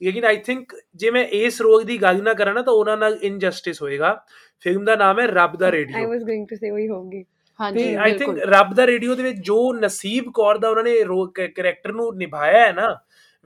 ਲੇਕਿਨ 0.01 0.25
ਆਈ 0.25 0.37
ਥਿੰਕ 0.37 0.75
ਜੇ 0.95 1.11
ਮੈਂ 1.11 1.25
ਇਸ 1.25 1.61
ਰੋਲ 1.61 1.85
ਦੀ 1.85 1.97
ਗੱਲ 2.03 2.23
ਨਾ 2.23 2.35
ਕਰਾਂ 2.35 2.55
ਨਾ 2.55 2.63
ਤਾਂ 2.63 2.73
ਉਹਨਾਂ 2.73 2.97
ਨਾਲ 2.97 3.19
ਇਨਜਸਟਿਸ 3.23 3.83
ਹੋਏਗਾ। 3.83 4.15
ਫਿਲਮ 4.61 4.85
ਦਾ 4.85 4.97
ਨਾਮ 4.97 5.21
ਹੈ 5.21 5.27
Rabb 5.27 5.57
Da 5.57 5.67
I 5.67 5.73
radio. 5.73 6.09
Was 6.09 6.23
going 6.23 6.47
to 6.47 6.57
say 6.57 6.71
ਉਹੀ 6.71 6.89
ਹੋਊਗੀ। 6.89 7.25
ਹਾਂਜੀ 7.61 7.95
ਆਈ 7.95 8.17
ਥਿੰਕ 8.19 8.39
ਰੱਬ 8.39 8.75
ਦਾ 8.75 8.87
ਰੇਡੀਓ 8.87 9.15
ਦੇ 9.15 9.23
ਵਿੱਚ 9.23 9.39
ਜੋ 9.39 9.73
ਨਸੀਬ 9.75 10.31
ਕੌਰ 10.35 10.59
ਦਾ 10.59 10.69
ਉਹਨਾਂ 10.69 10.85
ਨੇ 10.85 10.95
ਕੈਰੈਕਟਰ 11.35 11.93
ਨੂੰ 11.93 12.17
ਨਿਭਾਇਆ 12.17 12.67
ਹੈ 12.67 12.73
ਨਾ 12.73 12.97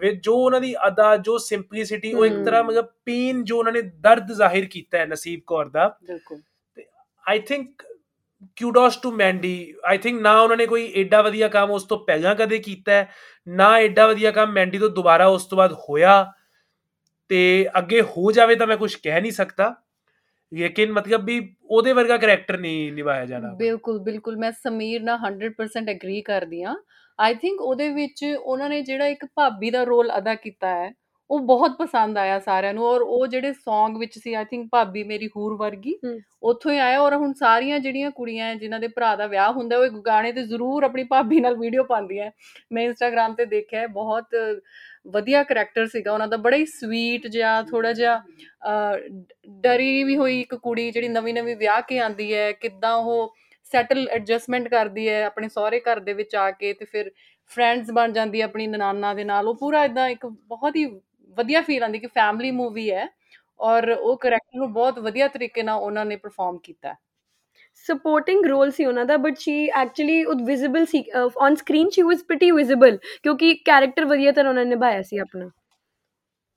ਵਿੱਚ 0.01 0.25
ਜੋ 0.25 0.35
ਉਹਨਾਂ 0.37 0.61
ਦੀ 0.61 0.75
ਅਦਾ 0.87 1.17
ਜੋ 1.17 1.39
ਸਿੰਪਲਿਸਿਟੀ 1.39 2.13
ਉਹ 2.13 2.27
ਇੱਕ। 2.27 2.45
ਤਰ੍ਹਾਂ 2.45 2.65
ਮਤਲਬ 2.65 2.87
ਪੀਨ 3.05 3.45
ਜੋ 3.45 3.59
ਉਹਨਾਂ 3.59 3.73
ਨੇ 3.73 3.83
ਦਰਦ 3.83 4.33
ਜ਼ਾਹਿਰ 4.33 4.65
ਕੀਤਾ 4.65 4.99
ਹੈ 4.99 5.07
ਨਸੀਬ 5.07 5.41
ਕੌਰ 5.47 5.69
ਦਾ। 5.69 5.99
ਬਿਲਕੁਲ। 6.05 6.41
I 7.29 7.39
think 7.39 7.83
kudos 8.57 8.97
to 8.97 9.13
Mandy 9.13 9.75
I 9.85 9.99
think 9.99 10.23
ਨਾ 10.23 10.41
ਉਹਨਾਂ 10.41 10.57
ਨੇ 10.57 10.67
ਕੋਈ 10.67 10.93
ਐਡਾ 10.97 11.23
ਵਧੀਆ 11.23 11.49
ਕੰਮ 11.49 11.71
ਉਸ 11.71 11.85
ਤੋਂ 11.85 11.99
ਪਹਿਲਾਂ 11.99 12.35
ਕਦੇ 12.35 12.59
ਕੀਤਾ 12.59 12.93
ਹੈ 12.93 13.11
ਨਾ 13.49 13.79
ਐਡਾ 13.79 14.07
ਵਧੀਆ 14.07 14.31
ਕੰਮ 14.31 14.53
ਮੈਂਡੀ 14.53 14.79
ਤੋਂ 14.79 14.91
ਦੁਬਾਰਾ 14.91 15.27
ਉਸ 15.27 15.45
ਤੋਂ 15.45 15.59
ਬਾਅਦ 15.59 15.73
ਹੋਇਆ। 15.73 16.33
ਤੇ 17.29 17.69
ਅੱਗੇ 17.79 18.01
ਹੋ 18.01 18.33
ਜਾਵੇ 18.33 18.55
ਤਾਂ 18.55 18.67
ਮੈਂ 18.67 18.77
ਕੁਝ 18.77 18.95
ਕਹਿ 18.95 19.21
ਨਹੀਂ 19.21 19.33
ਸਕਦਾ। 19.33 19.75
ਲੇਕਿਨ 20.55 20.93
ਮਤਲਬ 20.93 21.25
ਵੀ 21.25 21.57
ਉਹਦੇ 21.65 21.93
ਵਰਗਾ 21.93 22.17
ਕੈਰੈਕਟਰ 22.17 22.59
ਨਹੀਂ 22.59 22.93
ਨਿਭਾਇਆ 22.93 23.27
ਜਾਣਾ। 23.27 23.55
ਬਿਲਕੁਲ 23.55 23.99
ਬਿਲਕੁਲ। 23.99 24.37
ਮੈਂ 24.37 24.53
ਸਮੀਰ 24.53 25.03
ਨਾਲ 25.03 25.19
100% 25.19 25.89
ਐਗਰੀ 25.89 26.23
ਕਰਦੀ 26.23 26.63
ਆ 26.63 26.75
ਆਈ 27.21 27.35
ਥਿੰਕ 27.35 27.61
ਉਹਦੇ 27.61 27.89
ਵਿੱਚ 27.89 28.25
ਉਹਨਾਂ 28.37 28.69
ਨੇ 28.69 28.81
ਜਿਹੜਾ 28.83 29.07
ਇੱਕ 29.07 29.27
ਭਾਬੀ 29.37 29.71
ਦਾ 29.71 29.83
ਰੋਲ 29.85 30.11
ਅਦਾ 30.19 30.35
ਕੀਤਾ 30.35 30.69
ਹੈ 30.69 30.91
ਉਹ 31.31 31.39
ਬਹੁਤ 31.39 31.77
ਪਸੰਦ 31.79 32.19
ਆਇਆ 32.19 32.39
ਸਾਰਿਆਂ 32.39 32.75
ਨੂੰ 32.75 32.85
ਔਰ 32.85 33.01
ਉਹ 33.01 33.27
ਜਿਹੜੇ 33.27 33.51
Song 33.51 33.99
ਵਿੱਚ 33.99 34.19
ਸੀ 34.19 34.33
ਆਈ 34.35 34.45
ਥਿੰਕ 34.45 34.69
ਭਾਬੀ 34.73 35.03
ਮੇਰੀ 35.05 35.29
ਹੂਰ 35.37 35.57
ਵਰਗੀ। 35.57 35.95
ਉੱਥੋਂ 36.43 36.73
ਹੀ 36.73 36.79
ਆਇਆ 36.79 37.01
ਔਰ 37.01 37.15
ਹੁਣ 37.17 37.33
ਸਾਰੀਆਂ 37.33 37.79
ਜਿਹੜੀਆਂ 37.81 38.11
ਕੁੜੀਆਂ 38.11 38.55
ਜਿਨ੍ਹਾਂ 38.55 38.81
ਦੇ 38.81 38.89
ਭਰਾ 38.89 39.15
ਦਾ 39.17 39.27
ਵਿਆਹ 39.27 39.53
ਹੁੰਦਾ 39.53 39.79
ਉਹ 39.79 40.01
ਗਾਣੇ 40.07 40.33
ਤੇ 40.33 40.43
ਜ਼ਰੂਰ 40.43 40.85
ਆਪਣੀ 40.85 41.05
ਭਾਬੀ 41.05 41.41
ਨਾਲ 41.41 41.57
ਵੀਡੀਓ 41.57 41.85
ਪਾਉਂਦੀਆਂ। 41.85 42.31
ਮੈਂ 42.73 42.83
ਇੰਸਟਾਗ੍ਰam 42.83 43.35
ਤੇ 43.37 43.45
ਦੇਖਿਆ 43.47 43.87
ਬਹੁਤ 43.87 44.35
ਵਧੀਆ 45.09 45.43
ਕਰੈਕਟਰ 45.43 45.87
ਸੀਗਾ 45.87 46.13
ਉਹਨਾਂ 46.13 46.29
ਦਾ 46.29 46.37
ਬੜਾ 46.37 46.57
ਹੀ 46.57 46.67
ਸਵੀਟ 46.67 47.27
ਜਿਹਾ 47.27 47.63
ਥੋੜਾ 47.63 47.93
ਜਿਹਾ 47.93 48.23
ਡਰੀ 49.61 50.03
ਵੀ 50.05 50.17
ਹੋਈ 50.17 50.41
ਇੱਕ 50.41 50.55
ਕੁੜੀ 50.55 50.91
ਜਿਹੜੀ 50.91 51.09
ਨਵੀਂ 51.09 51.35
ਨਵੀਂ 51.35 51.57
ਵਿਆਹ 51.57 51.81
ਕੇ 51.83 51.99
ਆਂਦੀ 52.01 52.35
ਹੈ 52.35 52.51
ਕਿੱਦਾਂ 52.53 52.95
ਉਹ 52.97 53.35
ਸੈਟਲ 53.73 54.07
ਐਡਜਸਟਮੈਂਟ 54.09 54.69
ਕਰਦੀ 54.69 55.09
ਹੈ 55.09 55.23
ਆਪਣੇ 55.25 55.49
ਸਹੁਰੇ 55.49 55.81
ਘਰ 55.81 56.01
ਦੇ 56.01 56.13
ਵਿੱਚ 56.13 56.35
ਆ 56.37 56.51
ਕੇ 56.51 56.73
ਤੇ 56.73 56.85
ਫਿਰ 56.85 57.11
ਫਰੈਂਡਸ 57.51 57.91
ਬਣ 57.91 58.13
ਜਾਂਦੀ 58.13 58.41
ਹੈ 58.41 58.45
ਆਪਣੀ 58.45 58.67
ਨਨਾਨਾ 58.67 59.13
ਦੇ 59.15 59.25
ਨਾਲ 59.25 59.49
ਉਹ 59.49 59.55
ਪੂਰਾ 59.55 59.85
ਇਦਾਂ 59.85 60.09
ਇੱਕ 60.09 60.27
ਬਹੁਤ 60.27 60.77
ਹੀ 60.77 60.85
ਵਧੀਆ 61.39 61.61
ਫੀਲ 61.61 61.83
ਆਂਦੀ 61.85 61.99
ਕਿ 61.99 62.07
ਫੈਮਿਲੀ 62.07 62.51
ਮੂਵੀ 62.51 62.91
ਹੈ 62.91 63.09
ਔਰ 63.61 63.91
ਉਹ 63.91 64.17
ਕਰੈਕਟਰ 64.17 64.59
ਨੂੰ 64.59 64.73
ਬਹੁਤ 64.73 64.99
ਵਧੀਆ 64.99 65.29
ਤਰੀਕੇ 65.29 65.63
ਨਾਲ 65.63 65.81
ਉਹਨਾਂ 65.81 66.05
ਨੇ 66.07 66.17
ਪਰਫਾਰਮ 66.17 66.59
ਕੀਤਾ 66.59 66.89
ਹੈ। 66.89 66.95
ਸਪੋਰਟਿੰਗ 67.87 68.47
ਰੋਲ 68.47 68.71
ਸੀ 68.71 68.85
ਉਹਨਾਂ 68.85 69.05
ਦਾ 69.05 69.17
ਬਟ 69.17 69.37
ਸ਼ੀ 69.39 69.69
ਐਕਚੁਅਲੀ 69.71 70.23
ਉਹ 70.25 70.45
visible 70.45 70.85
C 70.87 71.05
on 71.39 71.55
screen 71.55 71.89
she 71.91 72.03
was 72.03 72.23
pretty 72.25 72.51
visible 72.51 72.97
ਕਿਉਂਕਿ 73.23 73.55
ਕੈਰੈਕਟਰ 73.65 74.05
ਵਧੀਆ 74.05 74.33
ਤਰ੍ਹਾਂ 74.33 74.51
ਉਹਨਾਂ 74.51 74.65
ਨੇ 74.65 74.71
ਨਿਭਾਇਆ 74.71 75.03
ਸੀ 75.03 75.19
ਆਪਣਾ 75.19 75.51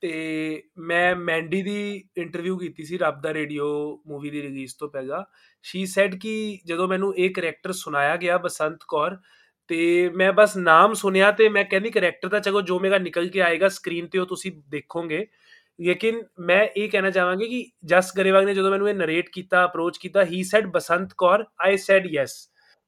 ਤੇ 0.03 0.63
ਮੈਂ 0.79 1.15
ਮੈਂਡੀ 1.15 1.61
ਦੀ 1.61 2.03
ਇੰਟਰਵਿਊ 2.17 2.57
ਕੀਤੀ 2.57 2.83
ਸੀ 2.83 2.97
ਰੱਬ 2.97 3.21
ਦਾ 3.21 3.33
ਰੇਡੀਓ 3.33 3.67
ਮੂਵੀ 4.07 4.29
ਦੀ 4.29 4.41
ਰਿਲੀਜ਼ 4.41 4.73
ਤੋਂ 4.79 4.89
ਪਹਿਲਾਂ। 4.89 5.23
ਸ਼ੀ 5.63 5.85
ਸੈਡ 5.85 6.15
ਕਿ 6.15 6.59
ਜਦੋਂ 6.65 6.87
ਮੈਨੂੰ 6.87 7.15
ਇਹ 7.17 7.29
ਕੈਰੈਕਟਰ 7.33 7.71
ਸੁਣਾਇਆ 7.71 8.17
ਗਿਆ 8.17 8.37
ਬਸੰਤ 8.37 8.79
ਕੌਰ, 8.87 9.17
ਤੇ 9.67 10.09
ਮੈਂ 10.09 10.33
ਬਸ 10.33 10.57
ਨਾਮ 10.57 10.93
ਸੁਨਿਆ 10.93 11.31
ਤੇ 11.31 11.49
ਮੈਂ 11.49 11.63
ਕਹਿੰਦੀ 11.65 11.91
ਕੈਰੈਕਟਰ 11.91 12.29
ਤਾਂ 12.29 12.39
ਚਲੋ 12.39 12.61
ਜੋ 12.61 12.79
ਮੇਰਾ 12.79 12.97
ਨਿਕਲ 12.97 13.29
ਕੇ 13.29 13.41
ਆਏਗਾ 13.41 13.69
ਸਕਰੀਨ 13.69 14.07
ਤੇ 14.07 14.19
ਉਹ 14.19 14.25
ਤੁਸੀਂ 14.25 14.51
ਦੇਖੋਗੇ। 14.69 15.25
ਲੇਕਿਨ 15.81 16.23
ਮੈਂ 16.39 16.67
ਇਹ 16.77 16.89
ਕਹਿਣਾ 16.89 17.09
ਚਾਹਾਂਗੀ 17.09 17.47
ਕਿ 17.49 17.65
ਜਸ 17.85 18.11
ਗਰੇਵਾਲ 18.17 18.45
ਨੇ 18.45 18.53
ਜਦੋਂ 18.53 18.71
ਮੈਨੂੰ 18.71 18.89
ਇਹ 18.89 18.95
ਨਰੇਟ 18.95 19.29
ਕੀਤਾ 19.29 19.65
ਅਪਰੋਚ 19.65 19.97
ਕੀਤਾ 19.97 20.25
he 20.25 20.43
said 20.43 20.67
Basant 20.67 21.13
Kaur 21.17 21.45
I 21.61 21.77
said 21.77 22.05
yes 22.05 22.35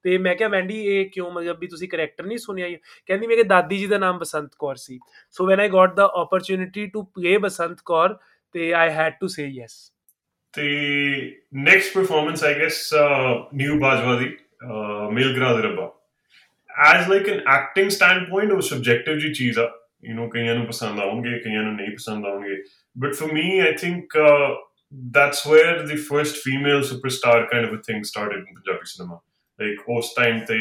ਤੇ 0.06 0.18
ਮੈਂ 0.18 0.34
ਕਿਹਾ 0.36 0.50
ਵੈਂਡੀ 0.50 0.76
ਇਹ 0.88 1.10
ਕਿਉਂ 1.10 1.30
ਮਤਲਬ 1.32 1.60
ਵੀ 1.60 1.68
ਤੁਸੀਂ 1.68 1.88
ਕੈਰੈਕਟਰ 1.90 2.26
ਨਹੀਂ 2.26 2.38
ਸੁਣਿਆ? 2.38 2.68
ਕਹਿੰਦੀ, 3.08 3.28
ਮੇਰੇ 3.28 3.44
ਦਾਦੀ 3.44 3.78
ਜੀ 3.78 3.86
ਦਾ 3.88 3.98
ਨਾਮ 3.98 4.18
ਬਸੰਤ 4.20 4.52
ਕੌਰ 4.60 4.76
ਸੀ। 4.76 5.00
So 5.32 5.48
when 5.48 5.60
I 5.60 5.70
got 5.70 5.96
the 5.96 6.06
opportunity 6.22 6.90
to 6.94 7.04
play 7.16 7.38
Basant 7.38 7.80
Kaur, 7.86 8.18
ਤੇ 8.56 8.74
I 8.74 8.90
had 8.90 9.14
to 9.22 9.28
say 9.28 9.46
yes 9.48 9.74
ਤੇ 10.54 10.68
next 11.56 11.94
performance 11.94 12.44
I 12.44 12.60
guess 12.60 12.94
Neeru 13.56 13.80
Bajwa 13.80 14.16
ਦੀ 14.20 14.32
ਮਿਲਗਰਾ 15.12 15.54
ਦੇ 15.54 15.62
ਰੱਬਾ 15.62 15.92
as 16.70 17.10
like 17.10 17.30
an 17.30 17.42
acting 17.48 17.90
standpoint 17.90 18.52
ਉਹ 18.52 18.62
ਸਬਜੈਕਟਿਵ 18.62 19.18
ਜੀ 19.18 19.34
ਚੀਜ਼ 19.34 19.60
ਆ 19.60 19.70
ਯੂ 20.06 20.16
نو 20.18 20.30
ਕਈਆਂ 20.30 20.56
ਨੂੰ 20.56 20.66
ਪਸੰਦ 20.66 21.00
ਆਉਣਗੇ 21.00 21.40
ਕਈਆਂ 21.40 21.64
ਨੂੰ 21.64 21.76
ਨਹੀਂ 21.76 21.92
ਪਸੰਦ 21.92 22.26
ਆਉਣਗੇ 22.26 22.64
but 22.98 23.14
for 23.14 23.34
me 23.34 23.60
I 23.60 23.74
think 23.74 24.18
that's 25.12 25.48
where 25.48 25.86
the 25.86 25.96
first 25.98 26.36
female 26.36 26.84
superstar 26.84 27.46
kind 27.46 27.66
of 27.66 27.74
a 27.74 27.82
thing 27.88 28.04
started 28.04 28.38
in 28.38 28.54
Punjabi 28.56 28.86
cinema 28.86 29.20
like 29.60 29.98
ਉਸ 29.98 30.14
ਟਾਈਮ 30.16 30.40
ਤੇ 30.40 30.58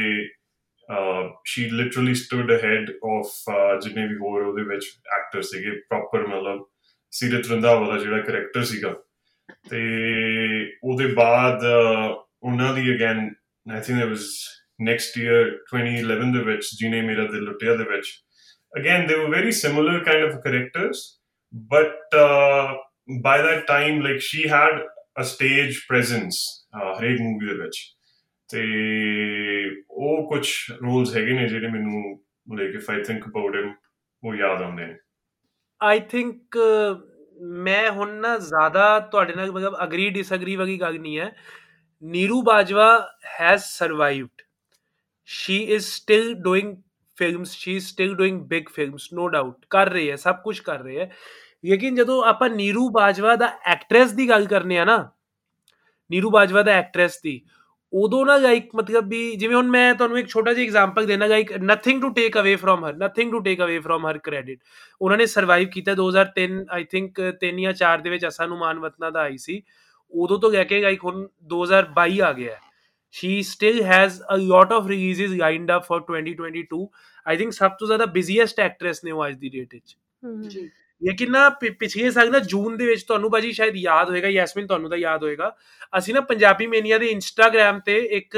she 1.45 1.65
literally 1.71 2.15
stood 2.15 2.53
ahead 2.53 2.91
of 3.05 3.27
ਜਿੰਨੇ 3.83 4.07
ਵੀ 4.09 4.15
ਹੋਰ 4.15 4.43
ਉਹਦੇ 4.43 4.63
ਵਿੱਚ 4.63 4.87
ਐਕਟਰ 5.15 5.43
ਸੀਗੇ 5.43 5.71
ਪ੍ਰੋਪਰ 5.71 6.27
ਮਤਲਬ 6.27 6.65
ਸੀਰਤ 7.13 7.51
ਰੰਧਾਵਾ 7.51 7.87
ਦਾ 7.87 7.99
ਜਿਹੜਾ 7.99 8.21
ਕੈਰੈਕਟਰ 8.21 8.65
ਸੀਗਾ 8.65 8.95
ਤੇ 9.71 9.81
ਉਹਦੇ 10.85 11.07
ਬਾਅਦ 11.07 11.65
ਉਹਨਾਂ 12.43 12.75
ਦੀ 12.75 12.95
again 12.95 13.31
I 13.67 13.81
think 13.81 14.03
it 14.03 14.09
was 14.09 14.27
next 14.81 15.19
year 15.19 15.51
2011 15.75 16.33
ਦੇ 16.33 16.43
ਵਿੱਚ 16.45 16.71
ਜਿਨੇ 16.79 17.01
ਮੇਰਾ 17.01 17.27
ਦਿਲ 17.27 17.43
ਲੁੱਟਿਆ 17.43 17.77
ਦੇ 17.77 17.85
ਵਿੱਚ 17.85 18.13
again 18.79 19.07
they 19.07 19.15
were 19.15 19.31
very 19.31 19.51
similar 19.51 20.05
kind 20.05 20.25
of 20.25 20.41
characters 20.45 21.21
but 21.55 22.17
by 23.21 23.43
that 23.43 23.67
time 23.67 24.03
like 24.03 24.21
she 24.21 24.49
had 24.49 24.87
a 25.21 25.23
stage 25.23 25.77
presence 25.89 26.39
ਹਰੇਕ 26.77 27.21
ਮੂਵੀ 27.21 27.47
ਦੇ 27.47 27.55
ਵਿੱਚ 27.55 27.79
ਤੇ 28.49 28.65
ਉਹ 29.91 30.29
ਕੁਝ 30.29 30.49
ਰੋਲਸ 30.71 31.17
ਹੈਗੇ 31.17 31.33
ਨੇ 31.33 31.49
ਜਿਹੜੇ 31.49 31.69
ਮੈਨੂੰ 31.69 32.21
like 32.57 32.75
if 32.75 32.91
I 32.91 33.03
think 33.03 33.27
about 33.27 33.57
him 33.57 33.75
ਉਹ 34.25 34.35
ਯਾਦ 34.35 34.63
ਆਉਂਦੇ 34.63 34.87
ਨੇ। 34.87 34.97
I 35.95 35.99
think 35.99 36.33
uh, 36.33 37.01
ਮੈਂ 37.41 37.91
ਹੁਣ 37.91 38.11
ਨਾ 38.11 38.39
ਜ਼ਿਆਦਾ 38.39 39.01
ਤੁਹਾਡੇ 39.01 39.35
ਨਾਲ 39.35 39.53
ਮਤਲਬ 39.53 39.77
ਅਗਰੀ 39.83 40.11
ਡਿਸਐਗਰੀ 40.11 40.57
ਵਾਲੀ 40.57 40.81
ਗੱਲ 40.81 41.01
ਨਹੀਂ 41.01 41.19
ਹੈ। 41.19 41.37
Neeru 42.03 42.43
Bajwa 42.43 43.13
has 43.41 43.63
survived 43.65 44.43
she 45.25 45.63
is 45.63 45.85
still 45.85 46.35
doing 46.35 46.77
films 47.17 47.51
she 47.51 47.77
is 47.77 47.87
still 47.87 48.15
doing 48.15 48.41
big 48.41 48.65
films 48.75 49.13
no 49.13 49.29
doubt 49.29 49.67
ਕਰ 49.71 49.89
ਰਹੀ 49.91 50.11
ਹੈ 50.11 50.17
ਸਭ 50.17 50.37
ਕੁਝ 50.45 50.61
ਕਰ 50.61 50.79
ਰਹੀ 50.79 50.99
ਹੈ। 50.99 51.11
ਲੇਕਿਨ 51.65 51.95
ਜਦੋਂ 51.95 52.25
ਆਪਾਂ 52.25 52.51
ਨੀਰੂ 52.51 52.89
ਬਾਜਵਾ 52.89 53.37
ਦਾ 53.37 53.59
ਐਕਟ੍ਰੈਸ 53.65 54.13
ਦੀ 54.13 54.29
ਗੱਲ 54.29 54.47
ਕਰਨੇ 54.47 54.79
ਆ 54.79 54.85
ਨਾ 54.85 55.11
ਨੀਰੂ 56.11 56.31
ਬਾਜਵਾ 56.31 56.63
ਦਾ 56.63 56.73
ਐਕਟ੍ਰੈਸ 56.73 57.21
ਦੀ 57.23 57.43
ਉਦੋਂ 57.95 58.27
ਨਾ 58.27 58.37
ਲਾਈਕ 58.37 58.71
ਮਤਲਬ 58.75 59.09
ਵੀ 59.09 59.37
ਜਿਵੇਂ 59.37 59.57
ਹੁਣ 59.57 59.67
ਮੈਂ 59.67 59.95
ਤੁਹਾਨੂੰ 59.95 60.19
ਇੱਕ 60.19 60.29
ਛੋਟਾ 60.29 60.53
ਜਿਹਾ 60.53 60.65
ਐਗਜ਼ਾਮਪਲ 60.65 61.07
ਦੇਣਾ 61.07 61.27
like 61.27 61.53
nothing 61.53 62.03
to 62.03 62.09
take 62.09 62.39
away 62.41 62.57
from 62.57 62.85
her 62.85 62.95
nothing 62.95 63.33
to 63.33 63.39
take 63.39 63.63
away 63.63 63.79
from 63.79 64.07
her 64.07 64.19
credit 64.19 64.59
ਉਹਨਾਂ 65.01 65.19
ਨੇ 65.19 65.27
ਸਰਵਾਈਵ 65.27 65.69
ਕੀਤਾ 65.69 65.93
2003 65.93 66.65
ਆਈ 66.71 66.85
ਥਿੰਕ 66.85 67.21
3 67.45 67.61
ਜਾਂ 67.61 67.73
4 67.73 68.03
ਦੇ 68.03 68.11
ਵਿੱਚ 68.11 68.29
ਅਸਾਂ 68.29 68.49
ਨੂੰ 68.49 68.59
ਮਾਨ 68.59 68.79
ਵਤਨਾ 68.79 69.11
ਦਾ 69.11 69.21
ਆਈ 69.21 69.37
ਸੀ। 69.37 69.63
ਉਦੋਂ 70.13 70.39
ਤੋਂ 70.39 70.53
ਲੈ 70.53 70.65
ਕੇ 70.65 70.81
ਲਾਈਕ 70.81 71.05
ਹੁਣ 71.05 71.29
2022 71.43 72.21
ਆ 72.21 72.33
ਗਿਆ। 72.33 72.57
She 73.15 73.29
still 73.29 73.83
has 73.83 74.15
a 74.37 74.39
lot 74.43 74.73
of 74.77 74.87
releases 74.91 75.35
lined 75.41 75.69
up 75.75 75.85
for 75.91 75.99
2022 75.99 76.85
i 77.27 77.37
think 77.39 77.51
ਸਭ 77.51 77.71
ਤੋਂ 77.71 77.87
ਜ਼ਿਆਦਾ 77.87 78.07
ਬਿਜ਼ੀਐਸਟ 78.07 78.61
ਐਕਟ੍ਰੈਸ 78.61 79.05
ਨੇ 79.05 79.11
ਉਹ 79.11 79.29
ਅੱਜ 79.29 79.35
ਦੀ 79.35 79.49
ਡੇਟ 79.49 79.75
ਵਿੱਚ। 79.75 79.97
ਜੀ। 80.49 80.71
ਲੇਕਿਨ 81.03 81.31
ਨਾ 81.31 81.49
ਪਿ- 81.57 81.73
ਪਿਛਲੇ 81.79 82.11
ਸਾਲ 82.11 82.31
ਨਾ 82.31 82.39
ਜੂਨ 82.47 82.77
ਦੇ 82.77 82.87
ਵਿੱਚ 82.87 83.03
ਤੁਹਾਨੂੰ 83.05 83.31
ਬਾਜੀ 83.31 83.53
ਸ਼ਾਇਦ 83.53 83.77
ਯਾਦ 83.77 84.11
ਹੋਏਗਾ, 84.11 84.29
ਯੈਸਮਿਨ 84.29 84.67
ਤੁਹਾਨੂੰ 84.67 84.91
ਤਾਂ 84.91 84.99
ਯਾਦ 84.99 85.23
ਹੋਏਗਾ, 85.23 85.55
ਅਸੀਂ 85.99 86.15
ਨਾ 86.15 86.21
ਪੰਜਾਬੀ 86.23 86.67
ਮੇਨੀਆ 86.67 86.99
ਦੇ 86.99 87.07
ਇੰਸਟਾਗ੍ਰam 87.09 87.81
ਤੇ 87.87 87.97
ਇੱਕ 88.13 88.37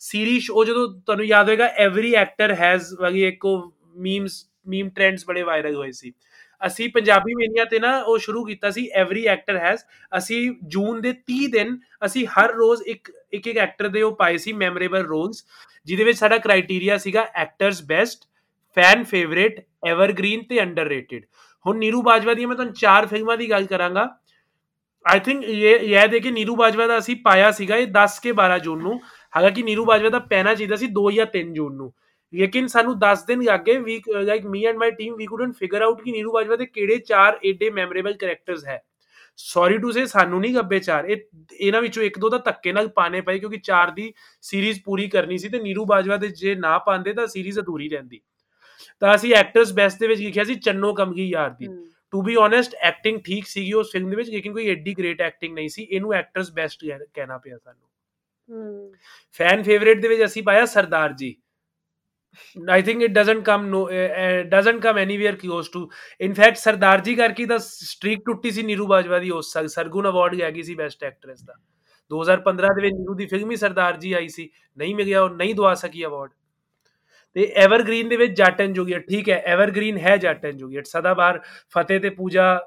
ਸੀਰੀਜ਼ 0.00 0.50
ਉਹ 0.50 0.64
ਜਦੋਂ 0.64 0.86
ਤੁਹਾਨੂੰ 0.96 1.26
ਯਾਦ 1.26 1.48
ਹੋਏਗਾ 1.48 1.66
ਐਵਰੀ 1.78 2.12
ਐਕਟਰ 2.16 2.52
ਹੈਜ਼ 2.54 2.92
ਵਾਲੀ 3.00 3.24
ਇੱਕ 3.24 3.44
ਉਹ 3.44 3.72
ਮੀਮਸ 3.98 4.44
ਮੀਮ 4.68 4.88
ਟ੍ਰੈਂਡਸ 4.90 5.24
ਬੜੇ 5.26 5.42
ਵਾਇਰਲ 5.42 5.74
ਹੋਏ 5.76 5.90
ਸੀ। 5.92 6.12
ਅਸੀਂ 6.60 6.88
ਪੰਜਾਬੀ 6.90 7.34
ਮੇਨੀਆ 7.34 7.64
ਤੇ 7.64 7.78
ਨਾ 7.78 7.98
ਉਹ 8.00 8.18
ਸ਼ੁਰੂ 8.18 8.44
ਕੀਤਾ 8.44 8.70
ਸੀ 8.70 8.86
ਐਵਰੀ 8.94 9.24
ਐਕਟਰ 9.26 9.56
ਹੈਜ਼ 9.56 9.80
ਅਸੀਂ 10.12 10.38
ਜੂਨ 10.66 11.00
ਦੇ 11.00 11.12
30 11.24 11.46
ਦਿਨ 11.52 11.76
ਅਸੀਂ 12.04 12.26
ਹਰ 12.28 12.52
ਰੋਜ਼ 12.54 12.82
ਇੱਕ 12.84 13.10
ਇੱਕ 13.32 13.46
ਇੱਕ 13.46 13.58
ਐਕਟਰ 13.58 13.88
ਦੇ 13.88 14.02
ਉਹ 14.02 14.14
ਪਾਏ 14.16 14.36
ਸੀ 14.36 14.52
ਮੈਮੋਰੇਬਲ 14.54 15.04
ਰੋਲਸ 15.06 15.44
ਜਿਹਦੇ 15.86 16.04
ਵਿੱਚ 16.04 16.18
ਸਾਡਾ 16.18 16.38
ਕ੍ਰਾਈਟੇਰੀਆ 16.38 16.96
ਸੀਗਾ 16.98 17.26
actress 17.34 17.82
best 17.84 18.24
fan 18.76 19.04
favourite 19.04 19.60
evergreen 19.86 20.42
ਤੇ 20.42 20.62
ਅੰਡਰਰੇਟਡ 20.62 21.22
ਹੁਣ 21.66 21.78
ਨੀਰੂ 21.78 22.02
ਬਾਜਵਾ 22.02 22.34
ਦੀ 22.34 22.46
ਮੈਂ 22.46 22.56
ਤੁਹਾਨੂੰ 22.56 22.74
ਚਾਰ 22.74 23.06
ਫਿਲਮਾਂ 23.06 23.36
ਦੀ 23.36 23.50
ਗੱਲ 23.50 23.66
ਕਰਾਂਗਾ। 23.66 24.18
ਆਈ 25.12 25.20
ਥਿੰਕ 25.20 25.44
ਇਹ 25.44 26.02
ਇਹ 26.02 26.08
ਦੇ 26.08 26.20
ਕਿ 26.20 26.30
ਨੀਰੂ 26.30 26.56
ਬਾਜਵਾ 26.56 26.86
ਦਾ 26.86 26.98
ਅਸੀਂ 26.98 27.16
ਪਾਇਆ 27.16 27.50
ਸੀਗਾ 27.50 27.76
ਇਹ 27.76 27.86
10 27.86 28.18
ਕੇ 28.18 28.32
12 28.32 28.58
ਜੂਨ 28.58 28.78
ਨੂੰ। 28.78 29.00
ਹਾਲਾਂਕਿ 29.36 29.62
ਨੀਰੂ 29.62 29.84
ਬਾਜਵਾ 29.84 30.08
ਦਾ 30.08 30.18
ਪੈਣਾ 30.18 30.54
ਚਾਹੀਦਾ 30.54 30.76
ਸੀ 30.76 30.86
2 30.86 31.10
ਜਾਂ 31.10 31.26
3 31.26 31.52
ਜੂਨ 31.52 31.74
ਨੂੰ। 31.74 31.92
ਲੇਕਿਨ 32.34 32.66
ਸਾਨੂੰ 32.66 32.98
10 32.98 33.26
ਦਿਨ 33.26 33.42
ਲੱਗੇ, 33.42 33.78
ਵੀ 33.78 34.02
like 34.08 34.46
me 34.46 34.64
and 34.64 34.76
my 34.76 34.90
team 34.90 35.16
we 35.16 35.26
couldn't 35.26 35.56
figure 35.56 35.82
out 35.82 36.02
ਕਿ 36.02 36.12
ਨੀਰੂ 36.12 36.32
ਬਾਜਵਾ 36.32 36.56
ਦੇ 36.56 36.66
ਕਿਹੜੇ 36.66 36.98
ਚਾਰ 36.98 37.38
ਏਡੇ 37.44 37.70
ਮੈਮੋਰੇਬਲ 37.70 38.12
ਕੈਰੈਕਟਰਸ 38.12 38.64
ਹੈ। 38.66 38.82
ਸੌਰੀ 39.36 39.78
ਟੂ 39.78 39.90
ਸੇ 39.90 40.06
ਸਾਨੂੰ 40.06 40.40
ਨਹੀਂ 40.40 40.54
ਗੱਬੇ 40.54 40.78
ਚਾਰ। 40.78 41.04
ਇਹ, 41.04 41.16
ਇਹਨਾਂ 41.60 41.82
ਵਿੱਚੋਂ 41.82 42.02
ਇੱਕ 42.02 42.18
ਦੋ 42.18 42.28
ਤਾਂ 42.28 42.38
ਧੱਕੇ 42.38 42.72
ਨਾਲ 42.72 42.88
ਪਾਣੇ 42.88 43.20
ਪਏ, 43.20 43.38
ਕਿਉਂਕਿ 43.38 43.56
ਚਾਰ 43.56 43.90
ਦੀ 43.90 44.14
ਸੀਰੀਜ਼ 44.42 44.80
ਪੂਰੀ 44.84 45.08
ਕਰਨੀ 45.08 45.38
ਸੀ 45.38 45.48
ਤੇ 45.48 45.58
ਨੀਰੂ 45.58 45.84
ਬਾਜਵਾ 45.84 46.16
ਦੇ 46.16 46.28
ਜੇ 46.28 46.54
ਨਾ 46.54 46.78
ਪਾਉਂਦੇ 46.78 47.12
ਤਾਂ 47.12 47.26
ਸੀਰੀਜ਼ 47.26 47.60
ਅਧੂਰੀ 47.60 47.88
ਰਹਿੰਦੀ। 47.88 48.20
ਤਾਂ 49.02 49.14
ਅਸੀਂ 49.14 49.34
ਐਕਟਰਸ 49.34 49.72
ਬੈਸਟ 49.72 50.00
ਦੇ 50.00 50.06
ਵਿੱਚ 50.06 50.20
ਲਿਖਿਆ 50.20 50.44
ਸੀ 50.44 50.54
Channo 50.56 50.92
Kamli 50.94 51.28
Yaar 51.28 51.50
Di. 51.50 51.68
To 52.12 52.22
be 52.22 52.34
honest 52.36 52.74
acting 52.82 53.20
ਠੀਕ 53.24 53.46
ਸੀਗੀ 53.46 53.72
ਉਸ 53.72 53.90
ਫਿਲਮ 53.92 54.10
ਦੇ 54.10 54.16
ਵਿੱਚ 54.16 54.30
ਲੇਕਿਨ 54.30 54.52
ਕੋਈ 54.52 54.68
ਐਡੀ 54.70 54.94
ਗ੍ਰੇਟ 54.98 55.20
ਐਕਟਿੰਗ 55.20 55.54
ਨਹੀਂ 55.54 55.68
ਸੀ। 55.68 55.82
ਇਹਨੂੰ 55.82 56.12
ਐਕਟਰਸ 56.14 56.52
ਬੈਸਟ 56.52 56.84
ਕਹਿਣਾ 56.84 57.38
ਪਿਆ 57.38 57.58
ਸਾਨੂੰ। 57.58 58.92
ਫੈਨ 59.38 59.62
ਫੇਵਰੇਟ 59.62 60.00
ਦੇ 60.02 60.08
ਵਿੱਚ 60.08 60.24
ਅਸੀਂ 60.24 60.42
ਪਾਇਆ 60.42 60.66
Sardaar 60.66 61.12
ji. 61.12 61.34
I 62.56 62.82
think 62.82 63.02
it 63.02 63.10
doesn't 63.10 63.44
come 63.44 63.66
no 63.66 63.86
doesn't 64.50 64.82
come 64.82 64.98
anywhere 64.98 65.36
close 65.36 65.68
to 65.68 65.88
in fact 66.20 66.56
Sardaar 66.56 67.00
ji 67.00 67.14
ਕਰਕੇ 67.14 67.46
ਤਾਂ 67.46 67.58
ਸਟ੍ਰੀਕ 67.58 68.24
ਟੁੱਟੀ 68.26 68.50
ਸੀ 68.50 68.62
ਨੀਰੂ 68.62 68.86
ਬਾਜਵਾ 68.86 69.18
ਦੀ 69.18 69.30
ਉਸ 69.30 69.52
ਸਰਗੁਣ 69.66 70.08
ਅਵਾਰਡ 70.08 70.34
ਲੈ 70.34 70.50
ਗਈ 70.50 70.62
ਸੀ 70.62 70.74
ਬੈਸਟ 70.74 71.04
ਐਕਟਰੈਸ 71.04 71.42
ਦਾ। 71.42 71.54
2015 72.10 72.74
ਦੇ 72.74 72.82
ਵਿੱਚ 72.82 72.94
ਨੀਰੂ 72.94 73.14
ਦੀ 73.14 73.26
ਫਿਲਮ 73.26 73.50
ਹੀ 73.50 73.56
ਸਰਦਾਰ 73.56 73.96
ਜੀ 73.96 74.12
ਆਈ 74.12 74.28
ਸੀ। 74.28 74.48
ਨਹੀਂ 74.78 74.94
ਮਿਲਿਆ 74.94 75.22
ਉਹ 75.22 75.30
ਨਹੀਂ 75.30 75.54
ਦਵਾ 75.54 75.74
ਸਕੀ 75.76 76.04
ਅਵਾਰਡ 76.04 76.30
ਤੇ 77.35 77.51
ਐਵਰਗ੍ਰੀਨ 77.57 78.09
ਦੇ 78.09 78.17
ਵਿੱਚ 78.17 78.33
ਜੱਟ 78.37 78.61
ਐਂਡ 78.61 78.73
ਜੋਗੀਅਟ 78.75 79.07
ਠੀਕ 79.07 79.29
ਹੈ 79.29 79.41
ਐਵਰਗ੍ਰੀਨ 79.47 79.97
ਹੈ 79.97 80.15
ਜੱਟ 80.17 80.45
ਐਂਡ 80.45 80.55
ਜੋਗੀਅਟ 80.55 80.85
ਸਦਾ 80.85 81.13
ਬਾਹਰ 81.13 81.39
ਫਤਿਹ 81.75 81.99
ਤੇ 81.99 82.09
ਪੂਜਾ 82.11 82.59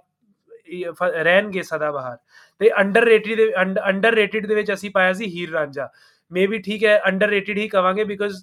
ਇਹ 0.68 0.92
ਫ- 0.92 1.10
ਰਹਿਣਗੇ 1.14 1.62
ਸਦਾ 1.62 1.90
ਬਾਹਰ 1.92 2.16
ਤੇ 2.60 2.70
ਅੰਡਰਰੇਟਡ 2.80 3.34
ਦੇ 3.36 3.52
ਅੰਡਰਰੇਟਡ 3.88 4.46
ਦੇ 4.46 4.54
ਵਿੱਚ 4.54 4.72
ਅਸੀਂ 4.72 4.90
ਪਾਇਆ 4.90 5.12
ਸੀ 5.12 5.26
ਹੀਰ 5.30 5.50
ਰਾਂਝਾ 5.50 5.88
ਮੇਬੀ 6.32 6.58
ਠੀਕ 6.58 6.84
ਹੈ 6.84 6.96
ਅੰਡਰਰੇਟਡ 7.08 7.58
ਹੀ 7.58 7.66
ਕਵਾਂਗੇ 7.68 8.04
ਬਿਕਾਜ਼ 8.04 8.34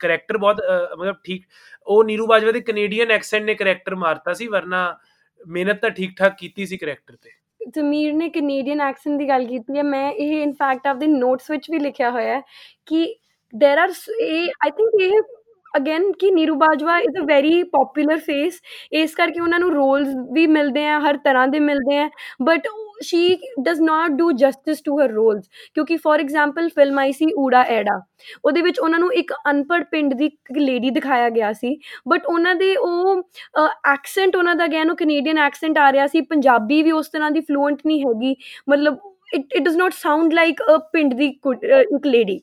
ਕੈਰੈਕਟਰ 0.00 0.36
ਬਹੁਤ 0.38 0.60
ਮਤਲਬ 0.98 1.16
ਠੀਕ 1.24 1.44
ਉਹ 1.86 2.04
ਨੀਰੂ 2.04 2.26
ਬਾਜਵਾ 2.26 2.52
ਦੇ 2.52 2.60
ਕੈਨੇਡੀਅਨ 2.60 3.10
ਐਕਸੈਂਟ 3.10 3.44
ਨੇ 3.44 3.54
ਕੈਰੈਕਟਰ 3.54 3.94
ਮਾਰਤਾ 3.96 4.32
ਸੀ 4.32 4.46
ਵਰਨਾ 4.46 4.82
ਮਿਹਨਤ 5.46 5.80
ਤਾਂ 5.80 5.90
ਠੀਕ 5.90 6.16
ਠਾਕ 6.16 6.36
ਕੀਤੀ 6.38 6.66
ਸੀ 6.66 6.76
ਕੈਰੈਕਟਰ 6.76 7.16
ਤੇ 7.16 7.30
ਜ਼ਮੀਰ 7.70 8.12
ਨੇ 8.12 8.28
ਕੈਨੇਡੀਅਨ 8.28 8.80
ਐਕਸੈਂਟ 8.80 9.18
ਦੀ 9.18 9.28
ਗੱਲ 9.28 9.46
ਕੀਤੀ 9.46 9.76
ਹੈ 9.78 9.82
ਮੈਂ 9.82 10.10
ਇਹ 10.12 10.32
ਇਨਫੈਕਟ 10.42 10.86
ਆਪਦੇ 10.86 11.06
ਨੋਟਸ 11.06 11.50
ਵਿੱਚ 11.50 11.70
ਵੀ 11.70 11.78
ਲਿਖਿਆ 11.78 12.10
ਹੋਇਆ 12.10 12.34
ਹੈ 12.36 12.40
ਕਿ 12.86 13.02
देयर 13.54 13.78
आर 13.80 13.92
ਇਹ 14.20 14.50
ਆਈ 14.60 14.70
ਥਿੰਕ 14.70 15.00
ਇਹ 15.02 15.20
ਅਗੇਨ 15.75 16.11
ਕਿ 16.11 16.31
Neeru 16.31 16.55
Bajwa 16.55 16.97
is 16.99 17.17
a 17.17 17.25
very 17.25 17.61
popular 17.63 18.17
face 18.17 18.61
ਇਸ 18.93 19.15
ਕਰਕੇ 19.15 19.39
ਉਹਨਾਂ 19.39 19.59
ਨੂੰ 19.59 19.71
ਰੋਲਸ 19.73 20.07
ਵੀ 20.31 20.47
ਮਿਲਦੇ 20.47 20.85
ਆ 20.87 20.99
ਹਰ 20.99 21.17
ਤਰ੍ਹਾਂ 21.17 21.47
ਦੇ 21.47 21.59
ਮਿਲਦੇ 21.59 21.97
ਆ 21.97 22.09
but 22.43 22.67
she 23.01 23.37
does 23.61 23.79
not 23.81 24.11
do 24.11 24.31
justice 24.31 24.81
to 24.81 24.99
her 24.99 25.11
roles 25.11 25.47
ਕਿਉਂਕਿ 25.75 25.97
ਫੋਰ 25.97 26.19
ਐਗਜ਼ਾਮਪਲ 26.19 26.69
ਫਿਲਮ 26.69 26.99
ਆਈ 26.99 27.11
ਸੀ 27.11 27.25
ਊੜਾ 27.37 27.63
ਐੜਾ 27.69 27.99
ਉਹਦੇ 28.45 28.61
ਵਿੱਚ 28.61 28.79
ਉਹਨਾਂ 28.79 28.99
ਨੂੰ 28.99 29.11
ਇੱਕ 29.13 29.33
ਅਨਪੜ 29.49 29.83
ਪਿੰਡ 29.83 30.13
ਦੀ 30.13 30.25
ਇੱਕ 30.25 30.57
ਲੇਡੀ 30.57 30.89
ਦਿਖਾਇਆ 30.89 31.29
ਗਿਆ 31.29 31.51
ਸੀ 31.53 31.75
ਬਟ 32.07 32.25
ਉਹਨਾਂ 32.25 32.55
ਦੇ 32.55 32.75
ਉਹ 32.75 33.23
ਐਕਸੈਂਟ 33.93 34.35
ਉਹਨਾਂ 34.35 34.55
ਦਾ 34.55 34.65
ਅਗੇਨ 34.65 34.91
ਉਹ 34.91 34.95
ਕੈਨੇਡੀਅਨ 34.95 35.37
ਐਕਸੈਂਟ 35.37 35.77
ਆ 35.77 35.91
ਰਿਹਾ 35.91 36.07
ਸੀ 36.07 36.21
ਪੰਜਾਬੀ 36.21 36.81
ਵੀ 36.83 36.91
ਉਸ 36.91 37.09
ਤਰ੍ਹਾਂ 37.09 37.31
ਦੀ 37.31 37.41
ਫਲੂਐਂਟ 37.41 37.81
ਨਹੀਂ 37.85 37.99
ਹੈਗੀ 38.05 38.35
ਮਤਲਬ 38.69 38.97
it 39.33 39.53
it 39.55 39.63
does 39.63 39.75
not 39.75 39.93
sound 39.93 40.33
like 40.33 40.61
a 40.75 40.77
ਪਿੰਡ 40.93 41.13
ਦੀ 41.13 41.27
ਇੱਕ 41.27 42.07
ਲੇਡੀ 42.07 42.39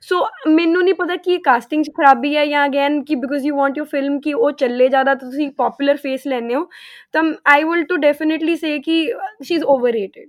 ਸੋ 0.00 0.24
ਮੈਨੂੰ 0.48 0.82
ਨਹੀਂ 0.84 0.94
ਪਤਾ 0.94 1.16
ਕਿ 1.16 1.38
ਕਾਸਟਿੰਗ 1.38 1.84
'ਚ 1.84 1.90
ਖਰਾਬੀ 1.90 2.34
ਹੈ 2.36 2.44
ਜਾਂ 2.46 2.66
ਅਗੇਨ 2.66 3.02
ਕਿ 3.04 3.14
because 3.14 3.46
you 3.46 3.56
want 3.56 3.78
your 3.78 3.86
film 3.86 4.20
ਕਿ 4.20 4.34
ਉਹ 4.34 4.50
ਚੱਲੇ 4.52 4.88
ਜ਼ਿਆਦਾ 4.88 5.14
ਤਾਂ 5.14 5.30
ਤੁਸੀਂ 5.30 5.50
ਪਪੂਲਰ 5.50 5.96
ਫੇਸ 5.96 6.26
ਲੈਣੇ 6.26 6.54
ਹੋ 6.54 6.66
ਤਾਂ 7.12 7.24
I 7.46 7.64
will 7.64 7.84
to 7.84 7.96
definitely 7.96 8.56
say 8.56 8.78
ਕਿ 8.78 9.04
she 9.42 9.54
is 9.54 9.64
overrated 9.66 10.28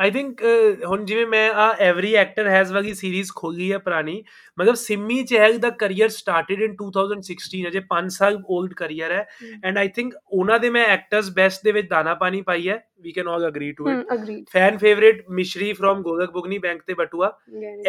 I 0.00 0.10
think 0.10 0.42
ਹੁਣ 0.84 1.04
ਜਿਵੇਂ 1.04 1.26
ਮੈਂ 1.26 1.50
ਆ 1.52 1.68
ਐਵਰੀ 1.80 2.12
ਐਕਟਰ 2.14 2.46
ਹੈਜ਼ 2.48 2.72
ਵਾਲੀ 2.72 2.92
ਸੀਰੀਜ਼ 2.94 3.30
ਖੋਲੀ 3.36 3.70
ਹੈ 3.72 3.78
ਪੁਰਾਣੀ 3.78 4.22
ਮਤਲਬ 4.58 4.74
ਸਿੰਮੀ 4.74 5.22
ਚਹਿਲ 5.24 5.58
ਦਾ 5.58 5.70
ਕੈਰੀਅਰ 5.80 6.08
ਸਟਾਰਟਡ 6.08 6.62
ਇਨ 6.62 6.76
2016 6.78 7.60
ਅਜੇ 7.68 7.82
5 7.90 8.08
ਸਾਲ 8.14 8.38
올ਡ 8.54 8.72
ਕੈਰੀਅਰ 8.74 9.12
ਹੈ। 9.12 9.26
ਐਂਡ 9.64 9.78
ਆਈ 9.78 9.88
ਥਿੰਕ 9.88 10.14
ਉਹਨਾਂ 10.32 10.58
ਦੇ 10.58 10.70
ਮੈਂ 10.70 10.86
ਐਕਟਰਸ 10.86 11.30
ਬੈਸਟ 11.30 11.64
ਦੇ 11.64 11.72
ਵਿੱਚ 11.72 11.88
ਦਾਣਾ 11.88 12.14
ਪਾਣੀ 12.14 12.40
ਪਾਈ 12.42 12.68
ਹੈ 12.68 12.78
we 13.00 13.12
can 13.12 13.28
all 13.28 13.46
agree 13.48 13.70
to 13.72 13.88
it 13.90 14.06
fan 14.52 14.78
favourite 14.78 15.22
Mishri 15.32 15.72
from 15.72 16.02
ਗੋਗਕ 16.02 16.30
Bugni 16.32 16.58
bank 16.58 16.82
ਤੇ 16.86 16.94
ਬਟੂਆ 16.94 17.32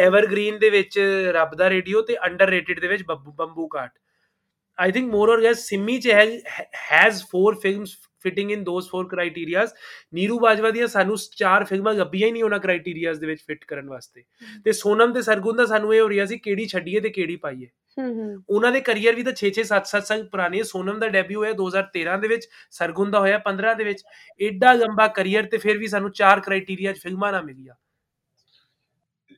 ਐਵਰਗ੍ਰੀਨ 0.00 0.58
ਦੇ 0.58 0.70
ਵਿੱਚ 0.70 0.98
ਰੱਬ 1.34 1.54
ਦਾ 1.54 1.70
ਰੇਡੀਓ 1.70 2.02
ਤੇ 2.02 2.16
ਅੰਡਰਰੇਟਡ 2.26 2.80
ਦੇ 2.80 2.88
ਵਿੱਚ 2.88 3.02
ਬੰਬੂ 3.08 3.66
ਕਾਟ। 3.68 3.90
I 4.78 4.92
think 4.92 5.10
more 5.12 5.30
or 5.30 5.38
less 5.40 5.66
Simmi 5.66 5.98
Chahal 6.00 6.40
has 6.92 7.22
4 7.32 7.54
films 7.62 7.96
fitting 8.22 8.50
in 8.50 8.64
those 8.64 8.88
four 8.90 9.08
criterias 9.08 9.72
Neeru 10.14 10.38
Bajwa 10.40 10.70
ਦੀਆਂ 10.70 10.86
ਸਾਨੂੰ 10.86 11.16
ਚਾਰ 11.36 11.64
ਫਿਲਮਾਂ 11.64 11.94
ਲੱਭੀਆਂ 11.94 12.26
ਹੀ 12.26 12.32
ਨਹੀਂ 12.32 12.44
ਉਹਨਾਂ 12.44 12.58
ਕ੍ਰਾਈਟੇਰੀਆਜ਼ 12.58 13.20
ਦੇ 13.20 13.26
ਵਿੱਚ 13.26 13.42
ਫਿਟ 13.46 13.64
ਕਰਨ 13.64 13.88
ਵਾਸਤੇ। 13.88 14.24
ਤੇ 14.64 14.72
ਸੋਨਮ 14.72 15.12
ਤੇ 15.12 15.22
ਸਰਗੁਣ 15.22 15.56
ਦਾ 15.56 15.66
ਸਾਨੂੰ 15.66 15.94
ਇਹ 15.94 16.00
ਹੋ 16.00 16.08
ਰਿਹਾ 16.08 16.26
ਸੀ 16.26 16.38
ਕਿਹੜੀ 16.38 16.66
ਛੱਡੀਏ 16.66 17.00
ਤੇ 17.00 17.10
ਕਿਹੜੀ 17.10 17.36
ਪਾਈਏ। 17.36 17.68
ਉਹਨਾਂ 18.48 18.70
ਦੇ 18.72 18.80
ਕੈਰੀਅਰ 18.80 19.14
ਵੀ 19.14 19.22
ਤਾਂ 19.22 19.32
6-6 19.32 19.62
7-7 19.64 20.06
ਸਾਲ 20.06 20.22
ਪੁਰਾਣੇ 20.28 20.62
ਸੋਨਮ 20.62 20.98
ਦਾ 20.98 21.08
ਡੈਬਿਊ 21.08 21.40
ਹੋਇਆ 21.40 21.52
2013 21.52 22.16
ਦੇ 22.16 22.28
ਵਿੱਚ 22.28 22.48
ਸਰਗੁਣ 22.70 23.10
ਦਾ 23.10 23.20
ਹੋਇਆ 23.20 23.38
15 23.38 23.74
ਦੇ 23.74 23.84
ਵਿੱਚ। 23.84 24.02
ਐਡਾ 24.40 24.72
ਲੰਬਾ 24.72 25.06
ਕੈਰੀਅਰ 25.16 25.46
ਤੇ 25.46 25.58
ਫਿਰ 25.58 25.78
ਵੀ 25.78 25.88
ਸਾਨੂੰ 25.88 26.10
ਚਾਰ 26.12 26.40
ਕ੍ਰਾਈਟੇਰੀਆ 26.40 26.92
'ਚ 26.92 27.02
ਫਿਲਮਾਂ 27.02 27.32
ਨਾ 27.32 27.40
ਮਿਲੀਆਂ। 27.42 27.74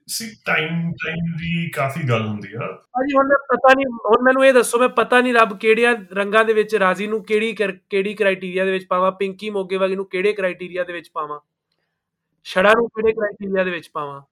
ਸੀ 0.09 0.37
ਟਾਈਮ 0.47 0.93
ਟਾਈਮ 0.93 1.33
ਦੀ 1.37 1.71
ਕਾਫੀ 1.71 2.09
ਗੱਲ 2.09 2.27
ਹੁੰਦੀ 2.27 2.49
ਆ। 2.55 2.61
ਹਾਂਜੀ 2.63 3.17
ਹੁਣ 3.17 3.29
ਪਤਾ 3.29 3.75
ਨਹੀਂ 3.75 3.87
ਹੁਣ 3.87 4.23
ਮੈਨੂੰ 4.23 4.47
ਇਹ 4.47 4.53
ਦੱਸੋ 4.53 4.79
ਮੈਂ 4.79 4.89
ਪਤਾ 4.89 5.21
ਨਹੀਂ 5.21 5.35
ਰੱਬ 5.35 5.59
ਕਿਹੜੀਆਂ 5.59 5.95
ਰੰਗਾਂ 6.13 6.45
ਦੇ 6.45 6.53
ਵਿੱਚ 6.53 6.75
ਰਾਜ਼ੀ 6.75 7.07
ਨੂੰ 7.07 7.25
ਕਿਹੜੀ 7.25 7.53
ਕਿਹੜੀ 7.91 8.15
ਕ੍ਰਾਈਟੇਰੀਆ 8.15 8.65
ਦੇ 8.65 8.71
ਵਿੱਚ 8.71 8.87
ਪਾਵਾਂ 8.87 9.13
ਪਿੰਕੀ 9.13 9.51
ਮੋਗੇ 9.51 9.77
ਵਾਲੀ 9.77 9.97
ਨੂੰ 9.97 10.07
ਕਿਹੜੇ 10.07 10.33
ਕ੍ਰਾਈਟੇਰੀਆ 10.33 10.85
ਦੇ 10.85 10.93
ਵਿੱਚ 10.93 11.11
ਪਾਵਾਂ? 11.15 11.41
ਛੜਾ 12.45 12.73
ਨੂੰ 12.73 12.89
ਕਿਹੜੇ 12.89 13.13
ਕ੍ਰਾਈਟੇਰੀਆ 13.13 13.65
ਦੇ 13.65 13.71
ਵਿੱਚ 13.71 13.91
ਪਾਵਾਂ? 13.95 14.23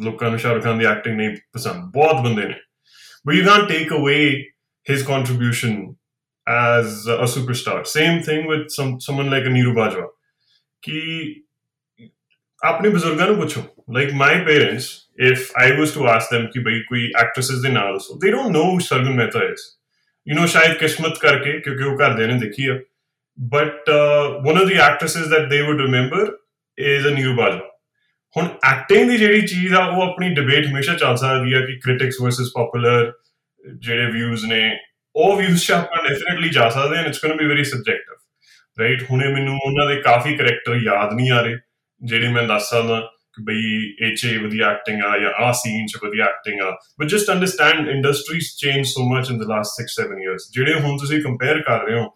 ਲੋਕਾਂ 0.05 0.31
ਨੂੰ 0.31 0.39
ਸ਼ਾਹਰੁਖ 0.39 0.65
ਖਾਨ 0.65 0.79
ਦੀ 0.79 0.85
ਐਕਟਿੰਗ 0.85 1.17
ਨਹੀਂ 1.17 1.37
ਪਸੰਦ 1.53 1.91
ਬਹੁਤ 1.93 2.23
ਬੰਦੇ 2.25 2.47
ਨੇ 2.49 2.55
but 3.27 3.35
you 3.35 3.45
can't 3.45 3.69
take 3.69 3.93
away 3.93 4.19
his 4.87 5.03
contribution 5.03 5.95
as 6.47 7.07
a 7.09 7.27
superstar. 7.27 7.87
Same 7.87 8.23
thing 8.23 8.47
with 8.47 8.71
some, 8.71 9.01
someone 9.01 9.31
like 9.31 9.45
Aniru 9.45 9.75
Bajwa. 9.75 10.07
ਕਿ 10.83 11.01
ਆਪਣੇ 12.63 12.89
ਬਜ਼ੁਰਗਾਂ 12.89 13.27
ਨੂੰ 13.27 13.37
ਪੁੱਛੋ 13.37 13.63
like 13.95 14.13
my 14.15 14.39
parents 14.45 14.89
if 15.21 15.51
I 15.57 15.73
was 15.73 15.93
to 15.93 16.07
ask 16.09 16.35
them 16.35 16.47
ਕਿ 16.53 16.61
ਬਈ 16.61 16.81
ਕੋਈ 16.83 17.07
ਐਕਟ੍ਰੈਸਸ 17.21 17.63
ਦੇ 17.63 17.69
ਨਾਲ 17.69 17.99
ਸੋ 17.99 18.19
ਦੇ 18.19 18.31
ਡੋਨਟ 18.31 18.53
ਨੋ 18.53 18.79
ਸਰਗਨ 18.79 19.13
ਮਹਿਤਾ 19.13 19.43
ਇਸ 19.45 19.65
ਯੂ 20.27 20.37
نو 20.39 20.47
ਸ਼ਾਇਦ 20.47 20.77
ਕਿਸਮਤ 20.79 21.19
ਕਰਕੇ 21.19 21.59
ਕਿਉਂਕਿ 21.61 21.85
ਉਹ 21.85 21.97
ਘਰਦਿਆਂ 21.99 22.29
ਨੇ 22.29 22.39
ਦੇਖੀ 22.41 22.67
ਆ 22.67 22.79
but 23.39 23.91
one 24.47 24.59
of 24.59 24.69
the 24.69 24.79
actresses 24.79 25.29
that 25.33 25.49
they 25.53 25.63
would 25.67 25.83
remember 25.87 26.23
is 26.79 27.11
Aniru 27.13 27.35
Bajwa. 27.41 27.61
ਹੁਣ 28.37 28.49
ਐਕਟਿੰਗ 28.65 29.11
ਦੀ 29.11 29.17
ਜਿਹੜੀ 29.17 29.47
ਚੀਜ਼ 29.47 29.75
ਆ, 29.75 29.85
ਉਹ 29.87 30.03
ਆਪਣੀ 30.03 30.29
ਡਿਬੇਟ 30.35 30.67
ਹਮੇਸ਼ਾ 30.67 30.95
ਚੱਲ 30.95 31.17
ਸਕਦੀ 31.17 31.53
ਆ 31.53 31.61
ਕਿ 31.61 31.79
ਕ੍ਰਿਟਿਕਸ 31.79 32.21
ਵਰਸਸ 32.21 32.51
ਪਪੂਲਰ 32.55 33.13
ਜਿਹੜੇ 33.65 34.11
ਵਿਊਜ਼ 34.11 34.45
ਨੇ, 34.47 34.71
ਉਹ 35.15 35.37
ਵਿਊਜ਼ 35.37 35.65
ਚ 35.67 35.71
ਆਪਾਂ 35.73 36.03
ਡੈਫੀਨਿਟਲੀ 36.09 36.49
ਜਾ 36.49 36.69
ਸਕਦੇ 36.69 36.97
ਹਾਂ 36.97 37.05
it's 37.05 37.21
going 37.25 37.33
to 37.33 37.39
be 37.39 37.47
very 37.49 37.65
subjective 37.65 38.15
right 38.79 39.03
ਹੁਣੇ 39.11 39.29
ਮੈਨੂੰ 39.29 39.59
ਉਹਨਾਂ 39.67 39.87
ਦੇ 39.89 40.01
ਕਾਫੀ 40.03 40.37
ਕੈਰੈਕਟਰ 40.37 40.77
ਯਾਦ 40.77 41.13
ਨਹੀਂ 41.13 41.31
ਆ 41.31 41.41
ਰਹੇ, 41.41 41.57
ਜਿਹੜੇ 42.01 42.29
ਮੈਂ 42.29 42.43
ਦੱਸ 42.43 42.69
ਸਕਦਾ 42.71 43.01
ਕਿ 43.37 43.43
ਬਈ 43.43 43.63
ਇਹ 44.03 44.15
ਚ 44.17 44.27
ਵਧੀਆ 44.43 44.69
ਐਕਟਿੰਗ 44.71 45.03
ਆ 45.05 45.17
ਜਾਂ 45.19 45.31
ਆ 45.41 45.51
ਸੀਨ 45.53 45.87
ਚ 45.87 45.99
ਵਧੀਆ 46.03 46.25
ਐਕਟਿੰਗ 46.25 46.61
ਆ 46.63 46.71
but 47.01 47.07
just 47.07 47.31
understand 47.31 47.89
industries 47.89 48.49
change 48.59 48.87
so 48.87 49.09
much 49.11 49.31
in 49.31 49.39
the 49.39 49.49
last 49.49 49.81
6 49.81 49.87
7 49.97 50.21
years 50.23 50.47
ਜਿਹੜੇ 50.53 50.79
ਹੁਣ 50.81 50.97
ਤੁਸੀਂ 50.99 51.23
ਕੰਪੇਅਰ 51.23 51.61
ਕਰ 51.63 51.85
ਰਹੇ 51.87 51.99
ਹੋ 51.99 52.07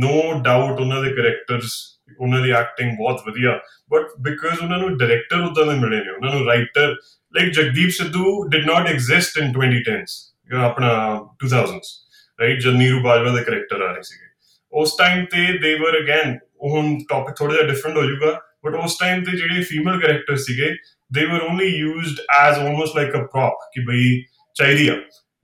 ਨੋ 0.00 0.14
ਡਾਊਟ 0.42 0.80
ਉਹਨਾਂ 0.80 1.02
ਦੇ 1.02 1.10
ਕੈਰੈਕਟਰਸ 1.12 1.74
ਉਹਨਾਂ 2.20 2.40
ਦੀ 2.40 2.50
ਐਕਟਿੰਗ 2.50 2.96
ਬਹੁਤ 2.96 3.22
ਵਧੀਆ। 3.28 3.60
ਬਟ 3.90 4.06
ਬਿਕਾਜ਼ 4.20 4.60
ਉਹਨਾਂ 4.60 4.78
ਨੂੰ 4.78 4.98
ਡਾਇਰੈਕਟਰ 4.98 5.40
ਉਦਾਂ 5.40 5.66
ਦੇ 5.66 5.80
ਮਿਲੇ 5.80 6.04
ਨੇ, 6.04 6.10
ਉਹਨਾਂ 6.10 6.34
ਨੂੰ 6.34 6.46
writer 6.46 6.96
like 7.36 7.52
Jagdeep 7.52 7.90
Sidhu 7.90 8.48
did 8.48 8.66
not 8.66 8.86
exist 8.86 9.38
in 9.38 9.52
2010s 9.52 10.36
you 10.52 10.58
ਆਪਣਾ 10.58 11.20
2000s 11.44 12.06
ਰਾਈਟ 12.40 12.58
ਜਦ 12.58 12.72
ਨੀਰੂ 12.72 13.02
ਬਾਜਵਾ 13.02 13.36
ਦੇ 13.36 13.42
ਕੈਰੈਕਟਰ 13.42 13.82
ਆ 13.82 13.92
ਰਹੇ 13.92 14.02
ਸੀਗੇ। 14.02 14.30
ਉਸ 14.72 14.96
ਟਾਈਮ 14.98 15.24
ਤੇ 15.24 15.58
ਦੇ 15.58 15.74
ਵਰ 15.74 15.98
ਅਗੇਨ 15.98 16.38
ਹੁਣ 16.62 16.98
ਟੌਪਿਕ 17.08 17.36
ਥੋੜਾ 17.36 17.54
ਜਿਹਾ 17.54 17.66
ਡਿਫਰੈਂਟ 17.66 17.96
ਹੋ 17.96 18.02
ਜਾਊਗਾ 18.04 18.40
ਬਟ 18.64 18.74
ਉਸ 18.74 18.98
ਟਾਈਮ 18.98 19.24
ਤੇ 19.24 19.36
ਜਿਹੜੇ 19.36 19.62
ਫੀਮੇਲ 19.62 20.00
ਕੈਰੈਕਟਰ 20.00 20.36
ਸੀਗੇ 20.36 20.76
they 21.12 21.24
were 21.24 21.42
only 21.42 21.66
used 21.66 22.20
as 22.40 22.58
almost 22.58 22.96
like 22.96 23.10
a 23.10 23.18
prop 23.18 23.54
ਕਿ 23.74 23.84
ਬਈ 23.84 24.22
ਚਾਹੀਦੀ 24.54 24.88
ਆ 24.88 24.94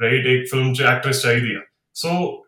ਰਾਈਟ 0.03 0.27
ਇੱਕ 0.27 0.45
ਫਿਲਮ 0.51 0.73
ਚ 0.73 0.83
ਐਕਟ੍ਰੈਸ 0.83 1.23
ਚਾਹੀਦੀ 1.23 1.55
ਆ। 1.55 1.61
ਸੋ 1.95 2.43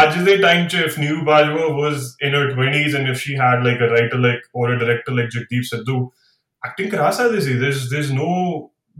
ਅੱਜ 0.00 0.18
ਦੇ 0.18 0.36
ਟਾਈਮ 0.36 0.66
ਚ 0.68 0.74
if 0.74 0.98
Neeru 0.98 1.20
Bajwa 1.24 1.66
was 1.66 2.16
in 2.22 2.34
her 2.34 2.52
20s 2.52 2.96
and 2.96 3.08
if 3.08 3.16
she 3.16 3.34
had 3.34 3.64
like 3.64 3.78
a 3.78 3.88
writer 3.90 4.18
like 4.18 4.40
or 4.56 4.74
a 4.74 4.78
director 4.78 5.12
like 5.12 5.30
Jagdeep 5.30 5.62
Sidhu 5.62 6.12
acting 6.66 6.90
ਕਰਾ 6.90 7.10
ਸਕਦੇ 7.10 7.40
ਸੀ 7.40 7.54
ਦੇਰਸ 7.54 7.88
ਦੇਰਸ 7.90 8.10
ਨੋ 8.10 8.28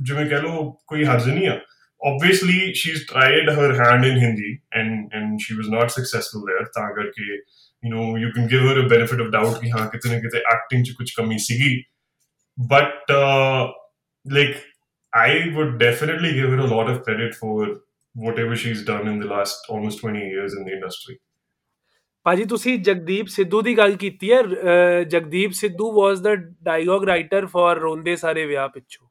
ਜਿਵੇਂ 0.02 0.26
ਕਹ 0.26 0.42
ਲੋ 0.42 0.70
ਕੋਈ 0.86 1.04
ਹਰਜ 1.04 1.28
ਨਹੀਂ 1.28 1.48
ਆ 1.48 1.60
obviously 2.00 2.54
she's 2.78 3.02
tried 3.08 3.48
her 3.56 3.66
hand 3.80 4.06
in 4.06 4.16
hindi 4.20 4.48
and 4.78 5.12
and 5.16 5.42
she 5.42 5.54
was 5.58 5.68
not 5.74 5.92
successful 5.96 6.40
there 6.48 6.64
ਤਾਂ 6.74 6.88
ਕਰਕੇ 6.94 7.26
you 7.82 7.92
know 7.92 8.06
you 8.22 8.30
can 8.38 8.48
give 8.52 8.64
her 8.70 8.74
a 8.80 8.86
benefit 8.94 9.22
of 9.24 9.30
doubt 9.34 9.60
ਕਿ 9.60 9.70
ਹਾਂ 9.70 9.86
ਕਿਤੇ 9.86 10.10
ਨਾ 10.10 10.18
ਕਿਤੇ 10.18 10.38
ਐਕਟਿੰਗ 10.38 10.84
ਚ 10.84 10.90
ਕੁਝ 10.90 11.10
ਕਮੀ 11.16 11.38
ਸੀਗੀ 11.38 11.70
but 12.58 13.14
uh, 13.18 13.62
like 14.26 14.58
I 15.12 15.30
would 15.54 15.78
definitely 15.78 16.32
give 16.34 16.50
her 16.50 16.58
a 16.58 16.68
lot 16.74 16.90
of 16.90 16.98
credit 17.02 17.34
for 17.34 17.66
whatever 18.14 18.56
she's 18.56 18.80
done 18.84 19.08
in 19.08 19.18
the 19.18 19.28
last 19.28 19.68
almost 19.68 20.00
20 20.00 20.24
years 20.32 20.56
in 20.58 20.64
the 20.64 20.74
industry. 20.78 21.16
ਭਾਜੀ 22.26 22.44
ਤੁਸੀਂ 22.44 22.78
ਜਗਦੀਪ 22.78 23.26
ਸਿੱਧੂ 23.26 23.60
ਦੀ 23.62 23.76
ਗੱਲ 23.76 23.96
ਕੀਤੀ 23.96 24.32
ਹੈ 24.32 24.42
Jagdeep 25.04 25.52
Sidhu 25.52 25.90
was 25.92 26.20
the 26.20 26.34
dialogue 26.34 27.04
writer 27.04 27.46
for 27.46 27.80
Ronde 27.80 28.16
Saare 28.16 28.44
Viah 28.46 28.68
ਪਿੱਛੋਂ। 28.68 29.08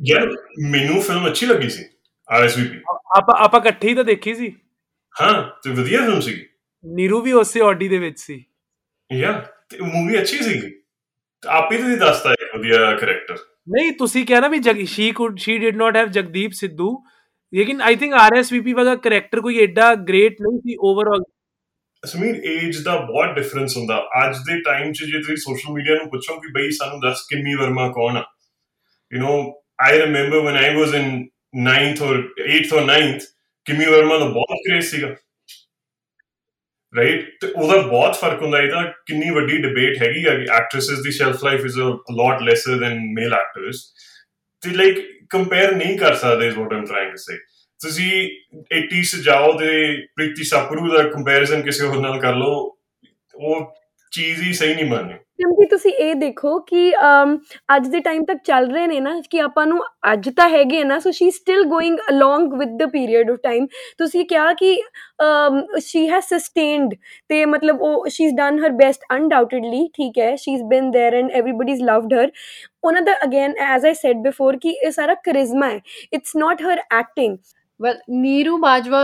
ਯਾਰ 0.00 0.28
ਮੈਨੂੰ 0.70 1.00
film 1.02 1.26
ਅੱਛੀ 1.28 1.46
ਲੱਗੀ 1.46 1.68
ਸੀ 1.68 1.84
ਆਰਐਸਵੀਪੀ 2.28 2.80
ਆਪਾਂ 3.18 3.34
ਆਪਾਂ 3.44 3.60
ਇਕੱਠੇ 3.60 3.88
ਹੀ 3.88 3.94
ਤਾਂ 3.94 4.04
ਦੇਖੀ 4.04 4.34
ਸੀ। 4.34 4.50
ਹਾਂ 5.14 5.42
ਤੇ 5.62 5.70
ਵਧੀਆ 5.70 6.00
ਫਿਲਮ 6.00 6.20
ਸੀ 6.20 6.34
ਨੀਰੂ 6.84 7.20
ਵੀ 7.20 7.32
ਉਸੇ 7.32 7.60
ਆਡੀ 7.60 7.88
ਦੇ 7.88 7.98
ਵਿੱਚ 7.98 8.18
ਸੀ। 8.18 8.44
ਯਾ 9.10 9.32
ਤੇ 9.70 9.78
ਮੂਵੀ 9.82 10.20
ਅੱਛੀ 10.20 10.38
ਸੀ 10.38 10.60
ਆਪ 11.42 11.72
ਹੀ 11.72 11.78
ਤੇ 11.78 11.96
ਦੱਸਦਾ 11.96 12.30
ਹੈ 12.30 12.46
ਵਧੀਆ 12.58 12.94
ਕੈਰੈਕਟਰ 12.96 13.36
ਨਹੀਂ, 13.68 13.92
ਤੁਸੀਂ 13.92 14.24
ਕਿਹਾ 14.26 14.40
ਨਾ 14.40 14.48
ਵੀ 14.48 14.58
ਜਗ 14.58 14.84
she 14.84 15.10
could 15.10 15.38
she 15.38 15.58
did 15.58 15.76
not 15.76 15.96
have 15.96 16.08
Jagdeep 16.08 16.52
Sidhu. 16.52 16.90
ਲੇਕਿਨ 17.52 17.80
ਆਈ 17.80 17.96
ਥਿੰਕ 17.96 18.14
ਆਰਐਸਵੀਪੀ 18.14 18.72
ਵਾਲਾ 18.72 18.94
ਕੈਰੈਕਟਰ 18.94 19.40
ਕੋਈ 19.40 19.58
ਐਡਾ 19.60 19.94
ਗ੍ਰੇਟ 20.08 20.36
ਨਹੀਂ 20.42 20.58
ਸੀ 20.58 20.76
ਓਵਰਆਲ 20.80 21.22
ਸਮੀਰ 22.02 22.34
ਏਜ 22.44 22.82
ਦਾ 22.84 22.96
ਬਹੁਤ 22.96 23.34
ਡਿਫਰੈਂਸ 23.34 23.76
ਹੁੰਦਾ। 23.76 23.96
ਅੱਜ 24.24 24.36
ਦੇ 24.38 24.60
ਟਾਈਮ 24.60 24.92
'ਚ 24.92 25.04
ਜੇ 25.04 25.18
ਤੁਸੀਂ 25.18 25.36
ਸੋਸ਼ਲ 25.36 25.72
ਮੀਡੀਆ 25.74 25.94
ਨੂੰ 25.94 26.08
ਪੁੱਛੋ 26.10 26.36
ਕਿ 26.40 26.52
ਬਈ 26.52 26.70
ਸਾਨੂੰ 26.70 27.00
ਦੱਸ 27.00 27.22
ਕਿੰਮੀ 27.30 27.54
ਵਰਮਾ 27.54 27.88
ਕੌਣ 27.88 28.16
ਆ। 28.16 28.24
You 29.12 29.22
know 29.22 29.32
I 29.80 29.98
remember 29.98 30.38
when 30.38 30.56
I 30.56 30.74
was 30.74 30.94
in 30.94 31.08
9th 31.66 32.02
or 32.06 32.14
8th 32.46 32.74
or 32.76 32.84
9th 32.86 33.26
Kimi 33.66 33.84
Verma 33.84 34.18
ਦਾ 34.18 34.24
ਬਹੁਤ 34.24 34.58
ਕ੍ਰੇਜ਼ 34.68 34.86
ਸੀਗਾ। 34.86 35.08
ਰਾਈਟ 36.96 37.30
ਤੇ 37.40 37.46
ਉਹਦਾ 37.56 37.76
ਬਹੁਤ 37.76 38.16
ਫ਼ਰਕ 38.16 38.42
ਹੁੰਦਾ 38.42 38.60
ਇਹਦਾ 38.60 38.82
ਕਿੰਨੀ 39.06 39.30
ਵੱਡੀ 39.30 39.58
ਡਿਬੇਟ 39.58 40.02
ਹੈਗੀ 40.02 40.24
ਆ 40.24 40.34
ਕਿ 40.34 40.46
actresses 40.52 41.02
the 41.02 41.10
shelf 41.10 41.44
life 41.44 41.64
is 41.64 41.78
a 41.80 42.12
lot 42.12 42.42
lesser 42.42 42.78
than 42.78 42.98
male 43.14 43.34
actors 43.34 43.92
ਤੇ 44.62 44.70
ਲਾਈਕ 44.70 44.98
ਕੰਪੇਅਰ 45.30 45.72
ਨਹੀਂ 45.72 45.98
ਕਰ 45.98 46.14
ਸਕਦੇ 46.14 46.46
ਇਸ 46.46 46.56
ਵਾਟ 46.58 46.72
ਆਮ 46.72 46.84
ਟ੍ਰਾਈਂਗ 46.84 47.10
ਟੂ 47.10 47.16
ਸੇ 47.16 47.36
ਤੁਸੀਂ 47.80 48.30
80s 48.76 49.22
ਜਾਓ 49.22 49.52
ਤੇ 49.52 49.96
ਪ੍ਰੀਤੀ 49.96 50.44
ਸਾਪਰੂ 50.44 50.96
ਦਾ 50.96 51.02
ਕੰਪੈਰੀਜ਼ਨ 51.02 51.62
ਕਿਸੇ 51.62 51.86
ਹੋਰ 51.86 52.00
ਨਾਲ 52.00 52.20
ਕਰ 52.20 52.34
ਲਓ, 52.34 52.76
ਉਹ 53.34 53.74
ਚੀਜ਼ 54.11 54.41
ਹੀ 54.41 54.53
ਸਹੀ 54.53 54.73
ਨਹੀਂ 54.73 54.85
ਬਣਨੀ 54.85 55.13
ਕਿਉਂਕਿ 55.37 55.65
ਤੁਸੀਂ 55.65 55.91
ਇਹ 55.93 56.13
ਦੇਖੋ 56.15 56.57
ਕਿ 56.61 56.91
ਅੱਜ 57.75 57.87
ਦੇ 57.87 57.99
ਟਾਈਮ 57.99 58.23
ਤੱਕ 58.23 58.41
ਚੱਲ 58.45 58.69
ਰਹੇ 58.71 58.87
ਨੇ 58.87 58.99
ਨਾ 58.99 59.13
ਕਿ 59.31 59.39
ਆਪਾਂ 59.41 59.65
ਨੂੰ 59.65 59.79
ਅੱਜ 60.11 60.29
ਤਾਂ 60.29 60.47
ਹੈਗੇ 60.49 60.83
ਨਾ 60.83 60.99
so 60.99 61.11
she 61.11 61.29
still 61.31 61.63
going 61.65 61.97
along 62.09 62.53
with 62.53 62.77
the 62.77 62.89
period 62.89 63.31
of 63.31 63.37
time 63.43 63.65
ਤੁਸੀਂ 63.97 64.25
ਕਿਹਾ 64.25 64.53
ਕਿ 64.53 64.75
ਸ਼ੀ 65.79 66.07
ਹੈਜ਼ 66.09 66.25
ਸਸਟੇਨਡ 66.25 66.93
ਤੇ 67.29 67.43
ਮਤਲਬ 67.45 67.81
ਉਹ 67.81 68.07
she 68.09 68.25
is 68.25 68.35
done 68.35 68.59
her 68.59 68.71
best 68.75 69.05
undoubtedly 69.13 69.87
ਠੀਕ 69.93 70.19
ਹੈ 70.19 70.35
she 70.35 70.53
is 70.53 70.63
been 70.65 70.91
there 70.91 71.15
and 71.15 71.31
everybody 71.31 71.73
is 71.73 71.83
loved 71.83 72.13
her 72.13 72.31
ਉਹਨਾਂ 72.83 73.01
ਦਾ 73.01 73.13
again 73.23 73.53
as 73.63 73.85
I 73.85 73.93
said 73.93 74.21
before 74.23 74.57
ਕਿ 74.57 74.69
ਇਹ 74.77 74.91
ਸਾਰਾ 74.91 75.13
ਕਰਿਜ਼ਮਾ 75.23 75.69
ਹੈ 75.69 75.79
it's 76.13 76.35
not 76.35 76.61
her 76.61 76.79
acting 76.91 77.37
well 77.80 77.98
Neeru 78.12 78.56
Bajwa 78.58 79.00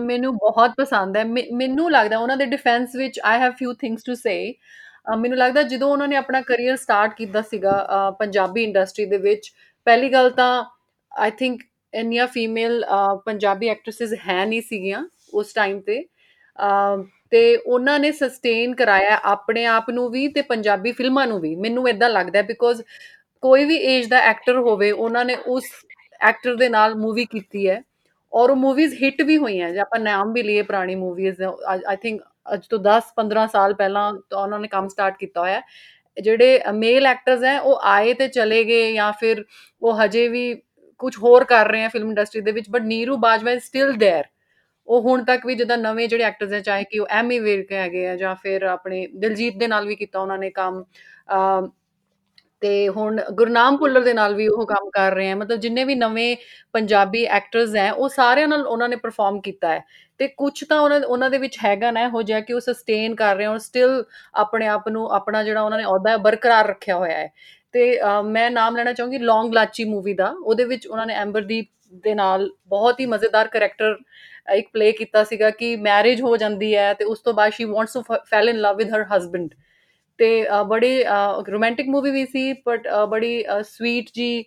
ਮੈਨੂੰ 0.00 0.34
ਬਹੁਤ 0.36 0.70
ਪਸੰਦ 0.78 1.16
ਹੈ। 1.16 1.24
ਮੈਨੂੰ 1.24 1.90
ਲੱਗਦਾ 1.90 2.18
ਉਹਨਾਂ 2.18 2.36
ਦੇ 2.36 2.46
ਡਿਫੈਂਸ 2.46 2.94
ਵਿੱਚ 2.96 3.20
I 3.24 3.38
have 3.40 3.52
few 3.58 3.72
things 3.80 4.02
to 4.04 4.14
say 4.14 4.36
ਮੈਨੂੰ 5.18 5.38
ਲੱਗਦਾ 5.38 5.62
ਜਦੋਂ 5.64 5.90
ਉਹਨਾਂ 5.90 6.08
ਨੇ 6.08 6.16
ਆਪਣਾ 6.16 6.40
ਕੈਰੀਅਰ 6.42 6.76
ਸਟਾਰਟ 6.76 7.14
ਕੀਤਾ 7.16 7.42
ਸੀਗਾ 7.42 7.72
ਪੰਜਾਬੀ 8.20 8.62
ਇੰਡਸਟਰੀ 8.64 9.04
ਦੇ 9.06 9.16
ਵਿੱਚ, 9.18 9.52
ਪਹਿਲੀ 9.86 10.12
ਗੱਲ 10.12 10.30
ਤਾਂ 10.30 10.64
ਆਈ 11.12 11.30
ਥਿੰਕ 11.38 11.62
ਇੰਨੀਆਂ 11.92 12.26
ਫੀਮੇਲ 12.26 12.84
ਪੰਜਾਬੀ 13.26 13.68
ਐਕਟ੍ਰੈਸਸ 13.68 14.14
ਹੈ 14.28 14.44
ਨਹੀਂ 14.46 14.62
ਸੀਗੀਆਂ 14.62 15.04
ਉਸ 15.34 15.52
ਟਾਈਮ 15.54 15.80
ਤੇ। 15.80 16.04
ਤੇ 17.32 17.56
ਉਹਨਾਂ 17.56 17.98
ਨੇ 17.98 18.10
ਸਸਟੇਨ 18.12 18.74
ਕਰਾਇਆ 18.74 19.18
ਆਪਣੇ 19.24 19.64
ਆਪ 19.66 19.90
ਨੂੰ 19.90 20.08
ਵੀ 20.10 20.26
ਤੇ 20.28 20.42
ਪੰਜਾਬੀ 20.42 20.92
ਫਿਲਮਾਂ 20.92 21.26
ਨੂੰ 21.26 21.40
ਵੀ। 21.40 21.54
ਮੈਨੂੰ 21.56 21.88
ਇਦਾਂ 21.88 22.10
ਲੱਗਦਾ 22.10 22.42
ਬਿਕੋਜ਼ 22.42 22.82
ਕੋਈ 23.42 23.64
ਵੀ 23.64 23.76
ਏਜ 23.94 24.08
ਦਾ 24.08 24.18
ਐਕਟਰ 24.30 24.58
ਹੋਵੇ, 24.58 24.90
ਉਹਨਾਂ 24.92 25.24
ਨੇ 25.24 25.34
ਉਸ 25.36 25.64
ਐਕਟਰ 26.20 26.54
ਦੇ 26.56 26.68
ਨਾਲ 26.68 26.94
ਮੂਵੀ 26.96 27.24
ਕੀਤੀ 27.26 27.68
ਹੈ। 27.68 27.82
ਔਰ 28.35 28.49
ਉਹ 28.49 28.55
ਮੂਵੀਜ਼ 28.55 28.93
ਹਿੱਟ 29.03 29.21
ਵੀ 29.21 29.37
ਹੋਈਆਂ 29.37 29.71
ਜੇ 29.71 29.79
ਆਪਾਂ 29.79 29.99
ਨਾਮ 29.99 30.33
ਵੀ 30.33 30.43
ਲਈਏ 30.43 30.61
ਪੁਰਾਣੀ 30.61 30.95
ਮੂਵੀਜ਼ 30.95 31.41
ਆਈ 31.41 31.95
ਥਿੰਕ 31.95 32.21
ਅੱਜ 32.53 32.67
ਤੋਂ 32.67 32.79
10 32.79 33.09
15 33.17 33.47
ਸਾਲ 33.47 33.73
ਪਹਿਲਾਂ 33.73 34.11
ਉਹਨਾਂ 34.33 34.59
ਨੇ 34.59 34.67
ਕੰਮ 34.67 34.87
ਸਟਾਰਟ 34.87 35.17
ਕੀਤਾ 35.17 35.41
ਹੋਇਆ 35.41 35.61
ਜਿਹੜੇ 36.17 36.59
ਮੇਲ 36.73 37.05
ਐਕਟਰਸ 37.05 37.43
ਹੈ 37.43 37.59
ਉਹ 37.59 37.81
ਆਏ 37.83 38.13
ਤੇ 38.13 38.27
ਚਲੇ 38.27 38.63
ਗਏ 38.63 38.91
ਜਾਂ 38.93 39.11
ਫਿਰ 39.11 39.43
ਉਹ 39.81 40.03
ਹਜੇ 40.03 40.27
ਵੀ 40.27 40.43
ਕੁਝ 40.99 41.17
ਹੋਰ 41.17 41.43
ਕਰ 41.43 41.69
ਰਹੇ 41.69 41.83
ਆ 41.83 41.87
ਫਿਲਮ 41.87 42.09
ਇੰਡਸਟਰੀ 42.09 42.41
ਦੇ 42.41 42.51
ਵਿੱਚ 42.51 42.69
but 42.69 42.81
Neeru 42.81 43.17
Bajwa 43.17 43.51
is 43.51 43.63
still 43.63 43.91
there 43.95 44.23
ਉਹ 44.87 45.01
ਹੁਣ 45.01 45.23
ਤੱਕ 45.23 45.45
ਵੀ 45.45 45.55
ਜਦੋਂ 45.55 45.77
ਨਵੇਂ 45.77 46.07
ਜਿਹੜੇ 46.07 46.23
ਐਕਟਰਸ 46.23 46.53
ਹੈ 46.53 46.59
ਚਾਹੇ 46.59 46.83
ਕਿ 46.83 46.99
ਉਹ 46.99 47.07
ਐਮੀ 47.09 47.39
ਵਿਰਕ 47.39 47.71
ਹੈਗੇ 47.71 48.07
ਆ 48.07 48.15
ਜਾਂ 48.15 48.35
ਫਿਰ 48.35 48.63
ਆਪਣੇ 48.63 49.07
ਦਿਲਜੀਤ 49.15 49.57
ਦੇ 49.57 49.67
ਨਾਲ 49.67 49.87
ਵੀ 49.87 49.95
ਕੀਤਾ 49.95 50.19
ਉਹਨਾਂ 50.19 50.37
ਨੇ 50.37 50.49
ਕੰਮ 50.49 50.83
ਤੇ 52.62 52.88
ਹੁਣ 52.88 53.20
ਗੁਰਨਾਮ 53.32 53.76
ਪੁੱਲਰ 53.76 54.02
ਦੇ 54.02 54.12
ਨਾਲ 54.14 54.34
ਵੀ 54.34 54.46
ਉਹ 54.48 54.64
ਕੰਮ 54.66 54.88
ਕਰ 54.90 55.14
ਰਹੇ 55.14 55.30
ਆ, 55.30 55.34
ਮਤਲਬ 55.36 55.58
ਜਿੰਨੇ 55.60 55.84
ਵੀ 55.84 55.94
ਨਵੇਂ 55.94 56.36
ਪੰਜਾਬੀ 56.74 57.24
ਐਕਟਰਸ 57.26 57.74
ਹੈ, 57.76 57.90
ਉਹ 57.92 58.08
ਸਾਰਿਆਂ 58.08 58.48
ਨਾਲ 58.48 58.66
ਉਹਨਾਂ 58.66 58.88
ਨੇ 58.88 58.96
ਪਰਫਾਰਮ 58.96 59.40
ਕੀਤਾ 59.40 59.72
ਹੈ। 59.72 59.82
ਤੇ 60.20 60.26
ਕੁਝ 60.28 60.64
ਤਾਂ 60.64 60.80
ਉਹਨਾਂ 60.80 61.00
ਉਹਨਾਂ 61.00 61.30
ਦੇ 61.30 61.38
ਵਿੱਚ 61.38 61.58
ਹੈਗਾ 61.64 61.90
ਨਾ 61.90 62.08
ਹੋ 62.08 62.22
ਜਾ 62.22 62.40
ਕਿ 62.40 62.52
ਉਹ 62.52 62.60
ਸਸਟੇਨ 62.60 63.14
ਕਰ 63.14 63.36
ਰਹੇ 63.36 63.46
ਹੋ 63.46 63.56
ਸਟਿਲ 63.58 64.02
ਆਪਣੇ 64.34 64.66
ਆਪ 64.68 64.88
ਨੂੰ 64.88 65.08
ਆਪਣਾ 65.12 65.42
ਜਿਹੜਾ 65.44 65.62
ਉਹਨਾਂ 65.62 65.78
ਨੇ 65.78 65.84
ਅਹੁਦਾ 65.84 66.10
ਹੈ 66.10 66.16
ਬਰਕਰਾਰ 66.18 66.66
ਰੱਖਿਆ 66.68 66.96
ਹੋਇਆ 66.96 67.18
ਹੈ। 67.18 67.28
ਤੇ 67.74 67.98
ਮੈਂ 68.24 68.50
ਨਾਮ 68.50 68.76
ਲੈਣਾ 68.76 68.92
ਚਾਹੂੰਗੀ 68.92 69.18
ਲੌਂਗ 69.18 69.52
ਲਾਚੀ 69.54 69.84
ਮੂਵੀ 69.84 70.12
ਦਾ, 70.14 70.34
ਉਹਦੇ 70.44 70.64
ਵਿੱਚ 70.64 70.86
ਉਹਨਾਂ 70.86 71.06
ਨੇ 71.06 71.14
ਐਂਬਰਦੀਪ 71.14 71.68
ਦੇ 72.04 72.14
ਨਾਲ 72.14 72.48
ਬਹੁਤ 72.68 73.00
ਹੀ 73.00 73.06
ਮਜ਼ੇਦਾਰ 73.06 73.48
ਕੈਰੈਕਟਰ 73.48 73.96
ਇੱਕ 74.54 74.68
ਪਲੇ 74.72 74.90
ਕੀਤਾ 74.92 75.22
ਸੀਗਾ 75.24 75.50
ਕਿ 75.50 75.74
ਮੈਰਿਜ 75.76 76.20
ਹੋ 76.22 76.36
ਜਾਂਦੀ 76.36 76.74
ਹੈ 76.76 76.92
ਤੇ 76.94 77.04
ਉਸ 77.04 77.20
ਤੋਂ 77.20 77.32
ਬਾਅਦ 77.34 77.52
she 77.52 77.64
wants 77.64 77.92
to 77.92 78.02
fall 78.30 78.48
in 78.48 78.56
love 78.56 78.76
with 78.76 78.90
her 78.94 79.04
husband 79.16 79.54
ਤੇ 80.18 80.28
ਬੜੀ 80.68 81.02
ਰੋਮਾਂਟਿਕ 81.48 81.88
ਮੂਵੀ 81.88 82.10
ਵੀ 82.10 82.24
ਸੀ 82.26 82.52
ਬਟ 82.66 82.88
ਬੜੀ 83.10 83.44
ਸਵੀਟ 83.64 84.10
ਜੀ 84.14 84.44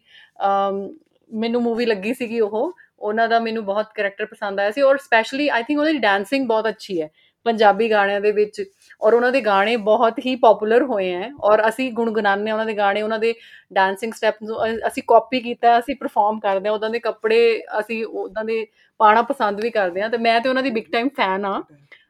ਮੈਨੂੰ 1.29 1.62
ਮੂਵੀ 1.63 1.86
ਲੱਗੀ 1.86 2.13
ਸੀਗੀ 2.13 2.39
ਉਹ। 2.39 2.71
ਉਹਨਾਂ 2.99 3.27
ਦਾ 3.29 3.39
ਮੈਨੂੰ 3.39 3.63
ਬਹੁਤ 3.65 3.88
ਕੈਰੈਕਟਰ 3.95 4.25
ਪਸੰਦ 4.25 4.60
ਆਇਆ 4.60 4.71
ਸੀ। 4.71 4.82
ਔਰ 4.82 4.97
ਸਪੈਸ਼ਲੀ 4.97 5.47
ਆਈ 5.49 5.63
ਥਿੰਕ 5.63 5.79
ਉਹਨਾਂ 5.79 5.93
ਦੀ 5.93 5.99
ਡਾਂਸਿੰਗ 5.99 6.47
ਬਹੁਤ 6.47 6.67
ਅੱਛੀ 6.69 7.01
ਹੈ, 7.01 7.10
ਪੰਜਾਬੀ 7.45 7.89
ਗਾਣਿਆਂ 7.91 8.21
ਦੇ 8.21 8.32
ਵਿੱਚ। 8.32 8.63
ਔਰ 9.01 9.13
ਉਹਨਾਂ 9.13 9.32
ਦੇ 9.32 9.41
ਗਾਣੇ 9.41 9.75
ਬਹੁਤ 9.77 10.19
ਹੀ 10.25 10.36
ਪਪੂਲਰ 10.36 10.84
ਹੋਏ 10.84 11.12
ਹੈ। 11.13 11.29
ਔਰ 11.41 11.67
ਅਸੀਂ 11.69 11.91
ਗੁੰਗੁਨਾਨੇ 11.93 12.51
ਉਹਨਾਂ 12.51 12.65
ਦੇ 12.65 12.73
ਗਾਣੇ, 12.77 13.01
ਉਹਨਾਂ 13.01 13.19
ਦੇ 13.19 13.34
ਡਾਂਸਿੰਗ 13.73 14.13
ਸਟੈਪਸ 14.13 14.49
ਨੂੰ 14.49 14.58
ਅਸੀਂ 14.88 15.03
ਕਾਪੀ 15.08 15.39
ਕੀਤਾ, 15.39 15.77
ਅਸੀਂ 15.79 15.95
ਪਰਫਾਰਮ 15.95 16.39
ਕਰਦੇ 16.39 16.69
ਆ 16.69 16.71
ਉਹਨਾਂ 16.71 16.89
ਦੇ 16.89 16.99
ਕੱਪੜੇ 16.99 17.62
ਅਸੀਂ 17.79 18.03
ਉਹਨਾਂ 18.05 18.45
ਦੇ 18.45 18.65
ਪਾਣਾ 18.99 19.21
ਪਸੰਦ 19.21 19.62
ਵੀ 19.62 19.69
ਕਰਦੇ 19.69 20.01
ਆ 20.01 20.08
ਤੇ 20.08 20.17
ਮੈਂ 20.17 20.39
ਤੇ 20.41 20.49
ਉਹਨਾਂ 20.49 20.63
ਦੀ 20.63 20.69
ਬਿਗ 20.69 20.91
ਟਾਈਮ 20.91 21.10
ਫੈਨ 21.17 21.45
ਆ 21.45 21.62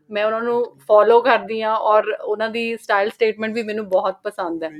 ਮੈਂ 0.09 0.25
ਉਹਨਾਂ 0.25 0.41
ਨੂੰ 0.41 0.63
ਫੋਲੋ 0.87 1.21
ਕਰਦੀ 1.21 1.61
ਆ 1.61 1.73
ਔਰ 1.73 2.11
ਉਹਨਾਂ 2.21 2.49
ਦੀ 2.49 2.75
ਸਟਾਈਲ 2.77 3.09
ਸਟੇਟਮੈਂਟ 3.09 3.53
ਵੀ 3.53 3.63
ਮੈਨੂੰ 3.63 3.87
ਬਹੁਤ 3.89 4.19
ਪਸੰਦ 4.23 4.63
ਹੈ। 4.63 4.71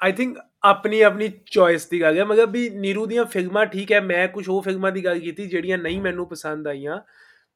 ਆਈ 0.00 0.12
ਥਿੰਕ 0.12 0.38
ਆਪਣੀ 0.64 1.00
ਆਪਣੀ 1.00 1.28
ਚੋਇਸ 1.46 1.86
ਦੀ 1.88 2.00
ਗੱਲ 2.00 2.18
ਹੈ 2.18 2.24
ਮਗਰ 2.24 2.46
ਵੀ 2.46 2.68
ਨੀਰੂ 2.70 3.06
ਦੀਆਂ 3.06 3.24
ਫਿਲਮਾਂ 3.24 3.64
ਠੀਕ 3.66 3.92
ਹੈ 3.92 4.00
ਮੈਂ 4.00 4.26
ਕੁਝ 4.28 4.48
ਉਹ 4.48 4.60
ਫਿਲਮਾਂ 4.62 4.92
ਦੀ 4.92 5.04
ਗੱਲ 5.04 5.18
ਕੀਤੀ 5.18 5.46
ਜਿਹੜੀਆਂ 5.46 5.78
ਨਹੀਂ 5.78 6.00
ਮੈਨੂੰ 6.00 6.26
ਪਸੰਦ 6.28 6.68
ਆਈਆਂ। 6.68 6.98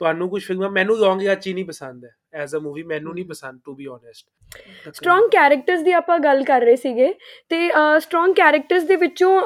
ਤੁਹਾਨੂੰ 0.01 0.29
ਕੁਝ 0.31 0.43
ਫਿਲਮਾਂ 0.45 0.71
ਮੈਨੂੰ 0.71 0.97
ਲੌਂਗ 0.99 1.23
ਯਾਚੀ 1.23 1.53
ਨਹੀਂ 1.55 1.65
ਪਸੰਦ 1.65 2.05
ਹੈ 2.05 2.11
ਐਜ਼ 2.43 2.55
ਅ 2.57 2.59
ਮੂਵੀ 2.59 2.83
ਮੈਨੂੰ 2.83 3.15
ਨਹੀਂ 3.15 3.25
ਪਸੰਦ 3.25 3.61
to 3.65 3.75
be 3.75 3.87
honest 3.87 4.91
strong 4.95 5.29
characters 5.31 5.83
ਦੀ 5.83 5.93
ਆਪਾਂ 5.93 6.19
ਗੱਲ 6.19 6.43
ਕਰ 6.45 6.61
ਰਹੇ 6.61 6.77
ਸੀਗੇ 6.77 7.13
ਤੇ 7.49 7.69
ਸਟਰੋਂਗ 7.99 8.35
ਕੈਰੈਕਟਰਸ 8.35 8.83
ਦੇ 8.83 8.97
ਵਿੱਚੋਂ 8.97 9.41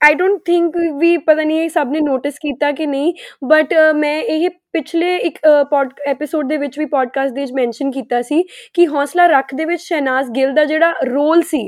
ਆਈ 0.00 0.14
ਡੋਨਟ 0.14 0.40
ਥਿੰਕ 0.46 0.76
ਵੀ 0.96 1.16
ਪਤਾ 1.18 1.42
ਨਹੀਂ 1.42 1.60
ਇਹ 1.60 1.68
ਸਭ 1.68 1.90
ਨੇ 1.90 2.00
ਨੋਟਿਸ 2.00 2.38
ਕੀਤਾ 2.38 2.70
ਕਿ 2.72 2.86
ਨਹੀਂ 2.86 3.12
ਬਟ 3.44 3.74
ਮੈਂ 3.96 4.20
ਇਹ 4.22 4.48
ਪਿਛਲੇ 4.72 5.16
ਇੱਕ 5.18 5.38
ਪੋਡ 5.70 5.92
ਐਪੀਸੋਡ 6.08 6.48
ਦੇ 6.48 6.56
ਵਿੱਚ 6.56 6.78
ਵੀ 6.78 6.84
ਪੋਡਕਾਸਟ 6.84 7.34
ਦੇ 7.34 7.40
ਵਿੱਚ 7.40 7.52
ਮੈਂਸ਼ਨ 7.52 7.90
ਕੀਤਾ 7.90 8.20
ਸੀ 8.22 8.42
ਕਿ 8.74 8.86
ਹੌਸਲਾ 8.86 9.26
ਰੱਖ 9.26 9.54
ਦੇ 9.54 9.64
ਵਿੱਚ 9.64 9.82
ਸ਼ਹਿਨਾਜ਼ 9.82 10.30
ਗਿੱਲ 10.30 10.52
ਦਾ 10.54 10.64
ਜਿਹੜਾ 10.64 10.92
ਰੋਲ 11.04 11.42
ਸੀ, 11.42 11.62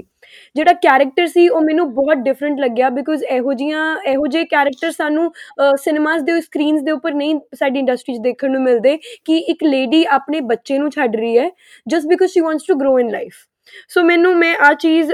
ਜਿਹੜਾ 0.56 0.72
ਕੈਰੈਕਟਰ 0.82 1.26
ਸੀ, 1.26 1.48
ਉਹ 1.48 1.60
ਮੈਨੂੰ 1.60 1.92
ਬਹੁਤ 1.94 2.18
ਡਿਫਰੈਂਟ 2.18 2.60
ਲੱਗਿਆ 2.60 2.90
ਬਿਕੋਜ਼ 2.90 3.24
ਇਹੋ 3.26 3.52
ਜੀਆਂ, 3.54 3.96
ਇਹੋ 4.06 4.26
ਜਿਹੇ 4.26 4.44
ਕੈਰੈਕਟਰ 4.46 4.90
ਸਾਨੂੰ 4.90 5.30
ਸਿਨੇਮਾਸ 5.76 6.22
ਦੇ 6.22 6.40
ਸਕਰੀਨਸ 6.40 6.82
ਦੇ 6.82 6.92
ਉੱਪਰ 6.92 7.14
ਨਹੀਂ 7.14 7.38
ਸਾਡੀ 7.54 7.78
ਇੰਡਸਟਰੀ 7.78 8.16
'ਚ 8.16 8.22
ਦੇਖਣ 8.22 8.50
ਨੂੰ 8.50 8.62
ਮਿਲਦੇ 8.62 8.96
ਕਿ 9.24 9.38
ਇੱਕ 9.46 9.64
ਲੇਡੀ 9.64 10.04
ਆਪਣੇ 10.10 10.40
ਬੱਚੇ 10.46 10.78
ਨੂੰ 10.78 10.90
ਛੱਡ 10.90 11.16
ਰਹੀ 11.16 11.38
ਹੈ 11.38 11.50
just 11.86 12.06
because 12.06 12.32
she 12.32 12.40
wants 12.40 12.66
to 12.66 12.74
grow 12.74 12.98
in 12.98 13.10
life 13.10 13.46
so 13.88 14.02
ਮੈਨੂੰ 14.02 14.35
ਮੈਂ 14.37 14.54
ਆ 14.61 14.72
ਚੀਜ਼ 14.76 15.12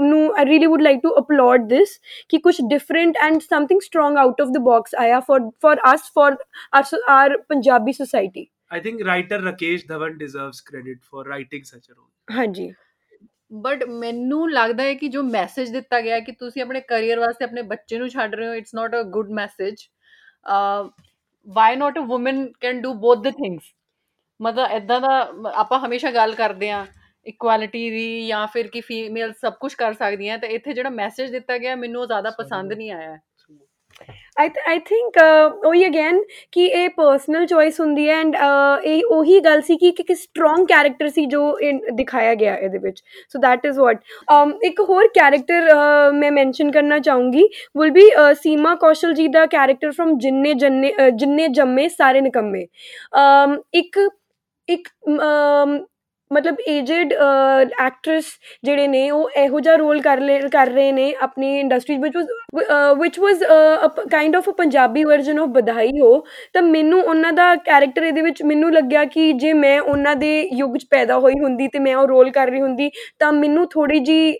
ਨੂੰ 0.00 0.22
I 0.36 0.44
really 0.44 0.66
would 0.66 0.82
like 0.82 1.00
to 1.02 1.14
upload 1.18 1.68
this 1.68 1.98
ਕਿ 2.28 2.38
ਕੁਝ 2.38 2.54
different 2.68 3.16
and 3.22 3.40
something 3.40 3.80
strong 3.80 4.18
out 4.18 4.40
of 4.40 4.48
the 4.48 4.58
box 4.64 4.94
ਆਇਆ 4.94 5.20
for 5.20 5.50
for 5.62 5.78
us 5.94 6.10
for 6.14 6.36
our 7.10 7.36
Punjabi 7.48 7.92
society 7.92 8.46
I 8.70 8.80
think 8.80 9.02
writer 9.02 9.42
Rakesh 9.42 9.86
Dhawan 9.88 10.16
deserves 10.18 10.60
credit 10.60 10.98
for 11.02 11.28
writing 11.28 11.64
such 11.64 11.90
a 11.90 11.94
role 11.94 12.36
ਹਾਂਜੀ 12.36 12.72
but 13.62 13.84
ਮੈਨੂੰ 13.84 14.50
ਲੱਗਦਾ 14.50 14.82
ਹੈ 14.82 14.94
ਕਿ 14.94 15.08
ਜੋ 15.08 15.22
message 15.22 15.70
ਦਿੱਤਾ 15.70 16.00
ਗਿਆ 16.00 16.18
ਕਿ 16.20 16.32
ਤੁਸੀਂ 16.32 16.62
ਆਪਣੇ 16.62 16.80
ਕੈਰੀਅਰ 16.80 17.18
ਵਾਸਤੇ 17.18 17.44
ਆਪਣੇ 17.44 17.62
ਬੱਚੇ 17.62 17.98
ਨੂੰ 17.98 18.08
ਛੱਡ 18.08 18.34
ਰਹੇ 18.34 18.48
ਹੋ 18.48 18.54
it's 18.54 18.74
not 18.74 18.94
a 18.94 19.02
good 19.10 19.30
message 19.30 19.86
why 21.46 21.76
not 21.76 21.98
a 21.98 22.12
woman 22.12 22.46
can 22.60 22.80
do 22.80 22.92
both 22.94 23.18
the 23.18 23.30
things 23.32 23.72
ਮਤਲਬ 24.40 24.70
ਇਦਾਂ 24.72 25.00
ਦਾ 25.00 25.08
ਆਪਾਂ 25.54 25.78
ਹਮੇਸ਼ਾ 25.80 26.10
ਗੱਲ 26.10 26.34
ਕਰਦੇ 26.34 26.70
ਆ 26.70 26.84
ਇਕੁਐਲਿਟੀ 27.26 27.88
ਦੀ 27.90 28.26
ਜਾਂ 28.26 28.46
ਫਿਰ 28.46 28.68
ਕਿ 28.68 28.80
ਫੀਮੇਲ 28.80 29.32
ਸਭ 29.40 29.52
ਕੁਝ 29.60 29.74
ਕਰ 29.74 29.92
ਸਕਦੀਆਂ 29.92 30.38
ਤੇ 30.38 30.46
ਇੱਥੇ 30.46 30.72
ਜਿਹੜਾ 30.72 30.90
ਮੈਸੇਜ 30.90 31.30
ਦਿੱਤਾ 31.30 31.58
ਗਿਆ 31.58 31.76
ਮੈਨੂੰ 31.76 32.00
ਉਹ 32.02 32.06
ਜ਼ਿਆਦਾ 32.06 32.30
ਪਸੰਦ 32.38 32.72
ਨਹੀਂ 32.72 32.90
ਆਇਆ। 32.92 33.18
ਆਈ 34.40 34.48
ਆਈ 34.68 34.78
ਥਿੰਕ 34.86 35.18
ਉਹੀ 35.66 35.86
ਅਗੇਨ 35.86 36.22
ਕਿ 36.52 36.64
ਇਹ 36.66 36.88
ਪਰਸਨਲ 36.90 37.44
ਚੋਇਸ 37.46 37.78
ਹੁੰਦੀ 37.80 38.08
ਹੈ 38.08 38.14
ਐਂਡ 38.20 38.36
ਇਹ 38.84 39.02
ਉਹੀ 39.06 39.38
ਗੱਲ 39.40 39.60
ਸੀ 39.62 39.76
ਕਿ 39.76 39.88
ਇੱਕ 39.88 40.12
ਸਟਰੋਂਗ 40.12 40.66
ਕੈਰੈਕਟਰ 40.68 41.08
ਸੀ 41.08 41.24
ਜੋ 41.26 41.42
ਦਿਖਾਇਆ 41.94 42.34
ਗਿਆ 42.34 42.56
ਇਹਦੇ 42.56 42.78
ਵਿੱਚ। 42.78 43.02
ਸੋ 43.28 43.40
ਥੈਟ 43.42 43.66
ਇਜ਼ 43.66 43.78
ਵਾਟ 43.78 44.02
ਇੱਕ 44.64 44.80
ਹੋਰ 44.88 45.08
ਕੈਰੈਕਟਰ 45.14 45.70
ਮੈਂ 46.14 46.30
ਮੈਂਸ਼ਨ 46.32 46.70
ਕਰਨਾ 46.70 46.98
ਚਾਹੂੰਗੀ 46.98 47.48
ਵਿਲ 47.78 47.90
ਬੀ 47.90 48.08
ਸੀਮਾ 48.40 48.74
ਕੌਸ਼ਲ 48.74 49.14
ਜੀ 49.14 49.28
ਦਾ 49.28 49.46
ਕੈਰੈਕਟਰ 49.46 49.90
ਫਰਮ 49.90 50.18
ਜਿੰਨੇ 50.18 50.54
ਜੰਨੇ 50.54 50.92
ਜਿੰਨੇ 51.14 51.48
ਜੰਮੇ 51.50 51.88
ਸਾਰੇ 51.88 52.20
ਨਿਕੰਮੇ। 52.20 52.66
ਇੱਕ 53.74 53.98
ਇੱਕ 54.68 54.88
ਮਤਲਬ 56.30 56.56
ਏਜਡ 56.68 57.12
ਐਕਟ੍ਰੈਸ 57.12 58.24
ਜਿਹੜੇ 58.64 58.86
ਨੇ 58.88 59.10
ਉਹ 59.10 59.30
ਇਹੋ 59.36 59.60
ਜਿਹਾ 59.60 59.74
ਰੋਲ 59.76 60.00
ਕਰ 60.02 60.20
ਲੈ, 60.20 60.38
ਕਰ 60.52 60.70
ਰਹੇ 60.70 60.92
ਨੇ 60.92 61.12
ਆਪਣੀ 61.22 61.58
ਇੰਡਸਟਰੀ 61.60 61.96
ਵਿੱਚ 61.98 62.16
ਵਿਚ 63.00 63.18
was 63.20 63.42
a 63.86 64.06
kind 64.10 64.36
of 64.36 64.48
a 64.48 64.52
Punjabi 64.58 65.04
version 65.04 65.38
of 65.40 65.48
Badhaai 65.56 65.90
Ho. 66.00 66.18
ਤਾਂ 66.54 66.62
ਮੈਨੂੰ 66.62 67.02
ਉਹਨਾਂ 67.02 67.32
ਦਾ 67.32 67.54
ਕੈਰੈਕਟਰ 67.66 68.02
ਇਹਦੇ 68.04 68.22
ਵਿੱਚ 68.22 68.42
ਮੈਨੂੰ 68.42 68.72
ਲੱਗਿਆ 68.72 69.04
ਕਿ 69.04 69.32
ਜੇ 69.44 69.52
ਮੈਂ 69.52 69.80
ਉਹਨਾਂ 69.80 70.16
ਦੇ 70.16 70.32
ਯੁੱਗ 70.58 70.76
'ਚ 70.76 70.86
ਪੈਦਾ 70.90 71.18
ਹੋਈ 71.18 71.34
ਹੁੰਦੀ 71.42 71.68
ਤੇ 71.68 71.78
ਮੈਂ 71.78 71.94
ਉਹ 71.96 72.06
ਰੋਲ 72.08 72.30
ਕਰ 72.30 72.50
ਰਹੀ 72.50 72.60
ਹੁੰਦੀ 72.60 72.90
ਤਾਂ 73.18 73.32
ਮੈਨੂੰ 73.32 73.66
ਥੋੜੀ 73.70 73.98
ਜੀ 74.00 74.32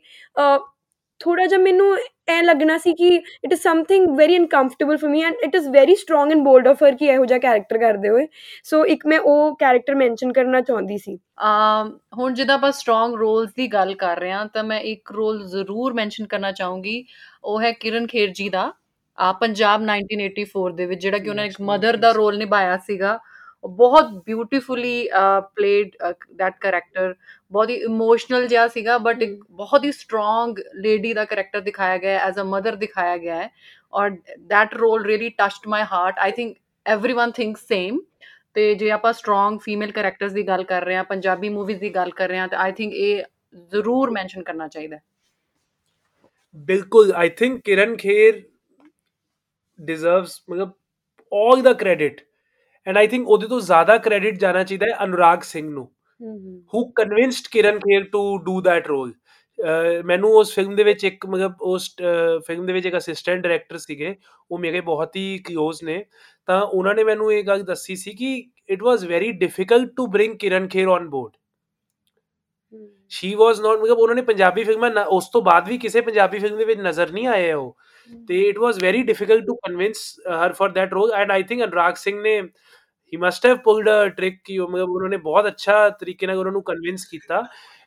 ਥੋੜਾ 1.21 1.47
ਜਿਹਾ 1.47 1.61
ਮੈਨੂੰ 1.61 1.97
ਐ 2.29 2.41
ਲੱਗਣਾ 2.43 2.77
ਸੀ 2.79 2.93
ਕਿ 2.95 3.09
it 3.15 3.53
is 3.53 3.61
something 3.61 4.07
very 4.19 4.37
uncomfortable 4.37 4.97
for 4.97 5.11
me 5.11 5.23
and 5.25 5.35
it 5.45 5.55
is 5.55 5.69
very 5.71 5.95
strong 5.97 6.31
and 6.33 6.43
bold 6.45 6.69
of 6.69 6.83
her 6.83 6.95
ਕਿ 6.97 7.07
ਇਹੋ 7.07 7.25
ਜਿਹਾ 7.25 7.39
ਕੈਰੈਕਟਰ 7.39 7.79
ਕਰਦੇ 7.79 8.09
ਹੋਏ। 8.09 8.27
ਸੋ 8.65 8.85
ਇੱਕ 8.87 9.07
ਮੈਂ 9.07 9.19
ਉਹ 9.21 9.55
ਕੈਰੈਕਟਰ 9.61 9.95
ਮੈਂਸ਼ਨ 9.95 10.33
ਕਰਨਾ 10.33 10.61
ਚਾਹੁੰਦੀ 10.61 10.99
ਸੀ। 10.99 11.19
ਹੁਣ 12.19 12.35
ਜਿੱਦਾਂ 12.35 12.55
ਆਪਾਂ 12.55 12.71
ਸਟਰੋਂਗ 12.73 13.15
ਰੋਲਸ 13.19 13.51
ਦੀ 13.57 13.67
ਗੱਲ 13.69 13.95
ਕਰ 13.95 14.19
ਰਹੇ 14.21 14.31
ਹਾਂ 14.33 14.45
ਤਾਂ 14.55 14.65
ਮੈਂ 14.65 14.81
ਇੱਕ 14.93 15.13
ਰੋਲ 15.13 15.43
ਜ਼ਰੂਰ 15.49 15.93
ਮੈਂਸ਼ਨ 15.95 16.27
ਕਰਨਾ 16.27 16.53
ਚਾਹੂੰਗੀ। 16.53 17.05
ਉਹ 17.45 17.61
ਹੈ 17.63 17.73
ਕਿਰਨ 17.73 18.07
ਖੇਰ 18.07 18.31
ਜੀ 18.33 18.49
ਦਾ। 18.49 18.73
ਆ 19.19 19.33
ਪੰਜਾਬ 19.41 19.83
1984 19.83 20.73
ਦੇ 20.77 20.87
ਵਿੱਚ 20.87 21.01
ਜਿਹੜਾ 21.03 21.19
ਕਿ 21.19 21.29
ਉਹਨਾਂ 21.31 21.45
ਇੱਕ 21.45 21.61
ਮਦਰ 21.63 21.97
ਦਾ 21.97 22.11
ਰੋਲ 22.13 22.39
ਨਿਭਾਇਆ 22.39 22.77
ਸੀਗਾ। 22.87 23.19
ਬਹੁਤ 23.64 24.12
ਬਿਊਟੀਫੁਲੀ 24.26 25.10
ਪਲੇਡ 25.56 25.92
ਦੈਟ 26.36 26.54
ਕੈਰੈਕਟਰ 26.62 27.14
ਬਹੁਤ 27.52 27.70
ਹੀ 27.70 27.76
ਇਮੋਸ਼ਨਲ 27.76 28.48
ਜਿਹਾ 28.48 28.68
ਸੀਗਾ 28.68 28.98
ਬਟ 28.98 29.22
ਇੱਕ 29.22 29.44
ਬਹੁਤ 29.52 29.84
ਹੀ 29.84 29.92
ਸਟਰੋਂਗ 29.92 30.60
ਲੇਡੀ 30.76 31.14
ਦਾ 31.14 31.26
ਕੈਰੈਕਟਰ 31.26 31.60
ਦਿਖਾਇਆ 31.60 31.98
ਗਿਆ 31.98 32.12
ਹੈ 32.12 32.28
ਐਜ਼ 32.28 32.40
ਅ 32.40 32.44
ਮਦਰ 32.44 32.76
ਦਿਖਾਇਆ 32.76 33.18
ਗਿਆ 33.18 33.36
ਹੈ 33.36 33.50
ਔਰ 33.94 34.10
that 34.40 34.74
role 34.74 35.06
really 35.06 35.30
touched 35.30 35.68
my 35.68 35.84
heart 35.92 36.20
I 36.20 36.32
think 36.32 36.58
everyone 36.86 37.32
thinks 37.40 37.68
same 37.72 38.00
ਤੇ 38.56 38.74
ਜੇ 38.76 38.90
ਆਪਾਂ 38.92 39.12
ਸਟਰੋਂਗ 39.14 39.58
ਫੀਮੇਲ 39.60 39.92
ਕੈਰੈਕਟਰਸ 39.92 40.32
ਦੀ 40.32 40.44
ਗੱਲ 40.48 40.64
ਕਰ 40.64 40.84
ਰਹੇ 40.86 40.96
ਹਾਂ 40.96 41.04
ਪੰਜਾਬੀ 41.04 41.50
ਮੂਵੀਜ਼ 41.50 41.80
ਦੀ 41.80 41.90
ਗੱਲ 41.96 42.12
ਕਰ 42.12 42.30
ਰਹੇ 42.30 42.38
ਹਾਂ 42.38 42.48
ਤਾਂ 42.48 42.60
ਆਈ 42.60 42.72
ਥਿੰਕ 42.72 42.94
ਇਹ 42.94 43.24
ਜ਼ਰੂਰ 43.72 44.12
ਮੈਂਸ਼ਨ 44.12 44.44
ਕਰਨਾ 44.44 44.68
ਚਾਹੀਦਾ 44.68 44.96
ਹੈ 44.96 45.02
ਬਿਲਕੁਲ 46.68 47.12
I 47.16 47.30
think 47.30 47.62
Kiran 47.66 47.96
Kher 47.98 48.42
deserves 49.80 50.42
ਮਤਲਬ 50.50 50.72
all 51.32 51.62
the 51.62 51.74
credit 51.76 52.22
and 52.87 53.01
i 53.03 53.07
think 53.13 53.27
ਉਹਦੇ 53.27 53.47
ਤੋਂ 53.47 53.61
ਜ਼ਿਆਦਾ 53.61 53.99
ਕ੍ਰੈਡਿਟ 53.99 54.39
ਜਾਣਾ 54.39 54.65
ਚਾਹੀਦਾ 54.65 54.87
ਹੈ 54.87 55.05
ਅਨੁਰਾਗ 55.05 55.41
ਸਿੰਘ 55.43 55.71
ਨੂੰ 55.71 55.85
who 56.73 56.83
convinced 57.01 57.49
Kiran 57.51 57.79
Kher 57.79 58.03
to 58.17 58.23
do 58.49 58.57
that 58.69 58.91
role. 58.93 59.13
ਅਹ 59.59 60.03
ਮੈਨੂੰ 60.05 60.31
ਉਸ 60.31 60.55
ਫਿਲਮ 60.55 60.75
ਦੇ 60.77 60.85
ਵਿੱਚ 60.85 61.05
ਇੱਕ 61.05 61.27
ਮਤਲਬ 61.27 61.55
ਉਸ 61.63 61.95
ਫਿਲਮ 62.47 62.67
ਦੇ 62.67 62.73
ਵਿੱਚ 62.73 62.87
ਇੱਕ 62.87 62.97
ਅਸਿਸਟੈਂਟ 62.97 63.43
ਡਾਇਰੈਕਟਰ 63.43 63.79
ਸੀਗੇ 63.79 64.15
ਉਹ 64.51 64.59
ਮੇਰੇ 64.59 64.81
ਬਹੁਤ 64.81 65.17
ਹੀ 65.17 65.39
ਕਲੋਜ਼ 65.39 65.85
ਨੇ। 65.85 66.05
ਤਾਂ 66.49 66.61
ਉਹਨਾਂ 66.63 66.95
ਨੇ 66.95 67.05
ਮੈਨੂੰ 67.05 67.33
ਇਹ 67.33 67.45
ਗੱਲ 67.45 67.63
ਦੱਸੀ 67.63 67.97
ਸੀ 67.97 68.13
ਕਿ 68.13 68.35
it 68.71 68.83
was 68.83 69.05
very 69.05 69.33
difficult 69.33 69.91
to 69.97 70.07
bring 70.07 70.39
Kirron 70.39 70.69
Kher 70.69 70.89
on 70.89 71.09
board 71.11 71.33
she 73.11 73.35
was 73.35 73.61
not 73.61 73.79
ਮਤਲਬ 73.79 73.99
ਉਹਨਾਂ 73.99 74.15
ਨੇ 74.17 74.23
ਪੰਜਾਬੀ 74.23 74.65
ਫਿਲਮਾਂ 74.65 74.91
ਉਸ 75.07 75.29
ਤੋਂ 75.33 75.43
ਬਾਅਦ 75.43 75.69
ਵੀ 75.69 75.79
ਕਿਸੇ 75.79 76.01
ਪੰਜਾਬੀ 76.01 76.39
ਫਿਲਮ 76.39 76.59
ਦੇ 76.59 76.65
ਵਿੱਚ 76.65 76.81
ਨਜ਼ਰ 76.81 77.13
ਨਹੀਂ 77.13 77.27
ਆਏ 77.27 77.53
ਉਹ। 77.53 77.77
ਤੇ 78.29 78.41
it 78.51 78.59
was 78.59 78.79
very 78.79 79.03
difficult 79.03 79.45
to 79.49 79.57
convince 79.67 80.03
uh, 80.31 80.39
her 80.43 80.53
for 80.61 80.69
that 80.69 80.93
role. 80.93 81.13
And 81.15 81.33
i 81.33 81.43
think 81.43 81.67
anurag 81.67 81.99
singh 81.99 82.23
ne, 82.23 82.35
he 83.13 83.17
must 83.17 83.47
have 83.49 83.63
pulled 83.65 83.89
a 83.89 83.99
trick 84.21 84.41
ਕਿ 84.45 84.59
ਉਹ 84.59 84.69
ਮਤਲਬ 84.69 84.91
ਉਹਨਾਂ 84.91 85.09
ਨੇ 85.09 85.17
ਬਹੁਤ 85.17 85.47
ਅੱਛਾ 85.47 85.89
ਤਰੀਕੇ 85.91 86.27
ਨਾਲ 86.27 86.39
ਉਹਨਾਂ 86.39 86.53
ਨੂੰ 86.53 86.63
ਕਨਵਿੰਸ 86.63 87.07
ਕੀਤਾ 87.07 87.43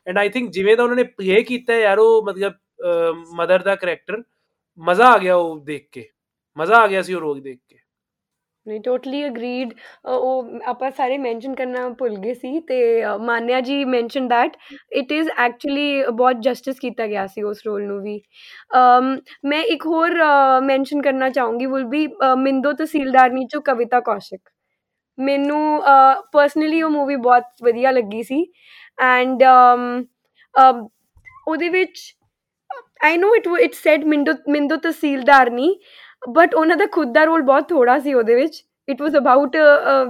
ਐਂਡ 0.06 0.18
ਆਈ 0.18 0.28
ਥਿੰਕ 0.28 0.50
ਜਿਵੇਂ 0.52 0.76
ਦਾ 0.76 0.82
ਉਹਨਾਂ 0.82 0.96
ਨੇ 0.96 1.02
ਪਲੇ 1.02 1.42
ਕੀਤਾ 1.42 1.74
ਯਾਰ 1.74 1.98
ਉਹ 1.98 2.22
ਮਤਲਬ 2.22 2.54
ਮਦਰ 3.34 3.62
ਦਾ 3.62 3.74
ਕੈਰੈਕਟਰ 3.76 4.22
ਮਜ਼ਾ 4.78 5.12
ਆ 5.12 5.18
ਗਿਆ 5.18 5.36
ਉਹ 5.36 5.58
ਦੇਖ 5.64 5.88
ਕੇ 5.92 6.08
ਮਜ਼ਾ 6.56 6.76
ਆ 6.76 6.86
ਗਿਆ 6.86 7.02
ਸੀ 7.02 7.14
ਉਹ 7.14 7.20
ਰੋਗ 7.20 7.38
ਦੇਖ 7.38 7.58
ਨਹੀਂ 8.68 8.80
ਟੋਟਲੀ 8.80 9.24
ਅਗਰੀਡ 9.26 9.72
ਉਹ 10.06 10.48
ਆਪਾਂ 10.66 10.90
ਸਾਰੇ 10.90 11.16
ਮੈਂਸ਼ਨ 11.18 11.54
ਕਰਨਾ 11.54 11.88
ਭੁੱਲ 11.98 12.16
ਗਏ 12.18 12.34
ਸੀ 12.34 12.58
ਤੇ 12.60 12.78
ਅ, 13.04 13.16
Manya 13.18 13.60
ji 13.60 13.84
mention 13.86 14.28
that 14.28 14.56
it 14.92 15.12
is 15.12 15.28
actually 15.38 16.02
ਬਹੁਤ 16.12 16.36
ਜਸਟਿਸ 16.40 16.78
ਕੀਤਾ 16.80 17.06
ਗਿਆ 17.06 17.26
ਸੀ 17.26 17.42
ਉਸ 17.42 17.62
ਰੋਲ 17.66 17.82
ਨੂੰ 17.82 18.00
ਵੀ। 18.02 18.18
ਅਮ, 18.78 19.16
ਮੈਂ 19.44 19.62
ਇੱਕ 19.74 19.86
ਹੋਰ 19.86 20.14
ਮੈਂਸ਼ਨ 20.64 21.02
ਕਰਨਾ 21.02 21.28
ਚਾਹੂੰਗੀ 21.30 21.66
ਵਿਲ 21.66 21.84
ਬੀ 21.86 22.06
ਮਿੰਦੋ 22.38 22.72
ਤਹਿਸੀਲਦਾਰਨੀ 22.72 23.46
ਚੋਂ 23.52 23.60
ਕਵਿਤਾ 23.62 24.00
ਕੌਸ਼ਿਕ। 24.00 24.40
ਮੈਨੂੰ 25.18 25.82
ਪਰਸਨਲੀ 26.32 26.82
ਉਹ 26.82 26.90
ਮੂਵੀ 26.90 27.16
ਬਹੁਤ 27.18 27.44
ਵਧੀਆ 27.64 27.90
ਲੱਗੀ 27.90 28.22
ਸੀ 28.22 28.44
ਐਂਡ 29.04 29.42
ਉਹਦੇ 31.46 31.68
ਵਿੱਚ 31.68 32.00
I 33.04 33.16
know 33.16 33.34
it 33.34 33.46
it 33.60 33.74
said 33.74 34.04
Mindo 34.04 34.32
Mindo 34.48 34.76
Tehsildarni 34.76 35.68
but 36.22 36.54
ਉਹਨਾਂ 36.54 36.76
ਦਾ 36.76 36.86
ਖੁਦ 36.86 37.12
ਦਾ 37.14 37.24
ਰੋਲ 37.24 37.42
ਬਹੁਤ 37.42 37.68
ਥੋੜਾ 37.68 37.98
ਸੀ 37.98 38.14
ਉਹਦੇ 38.14 38.34
ਵਿੱਚ। 38.34 38.64
ਇਟ 38.88 39.00
ਵਾਸ 39.02 39.16
ਅਬਾਊਟ 39.16 39.56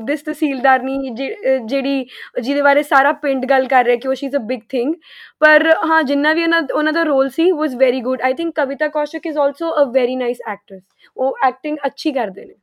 ਦਿਸ 0.07 0.21
ਤਹਿਸੀਲਦਾਰਨੀ 0.23 1.11
ਜਿ- 1.11 1.31
ਅਹ 1.33 1.67
ਜਿਹੜੀ 1.67 2.05
ਜਿਹਦੇ 2.41 2.63
ਬਾਰੇ 2.63 2.83
ਸਾਰਾ 2.83 3.13
ਪਿੰਡ 3.23 3.45
ਗੱਲ 3.47 3.67
ਕਰ 3.69 3.85
ਰਿਹਾ 3.85 3.97
ਕਿ 3.97 4.09
ਉਹ 4.09 4.15
she 4.15 4.27
is 4.27 4.37
a 4.37 4.39
big 4.49 4.61
thing 4.69 4.95
ਪਰ 5.41 5.67
ਹਾਂ, 5.91 6.03
ਜਿੰਨਾ 6.03 6.33
ਵੀ 6.33 6.43
ਉਹਨਾਂ 6.43 6.63
ਉਹਨਾਂ 6.75 6.93
ਦਾ 6.93 7.03
role 7.03 7.29
C 7.31 7.51
was 7.53 7.75
very 7.75 8.01
good 8.01 8.23
I 8.23 8.35
think 8.35 8.55
Kavita 8.57 8.89
Kaushik 8.89 9.27
is 9.27 9.39
also 9.39 9.71
a 9.83 9.85
very 9.95 10.17
nice 10.17 10.39
actress 10.49 10.83
ਉਹ 11.17 11.39
ਐਕਟਿੰਗ 11.45 11.77
ਅੱਛੀ 11.87 12.13
ਕਰਦੇ 12.13 12.45
ਨੇ। 12.45 12.55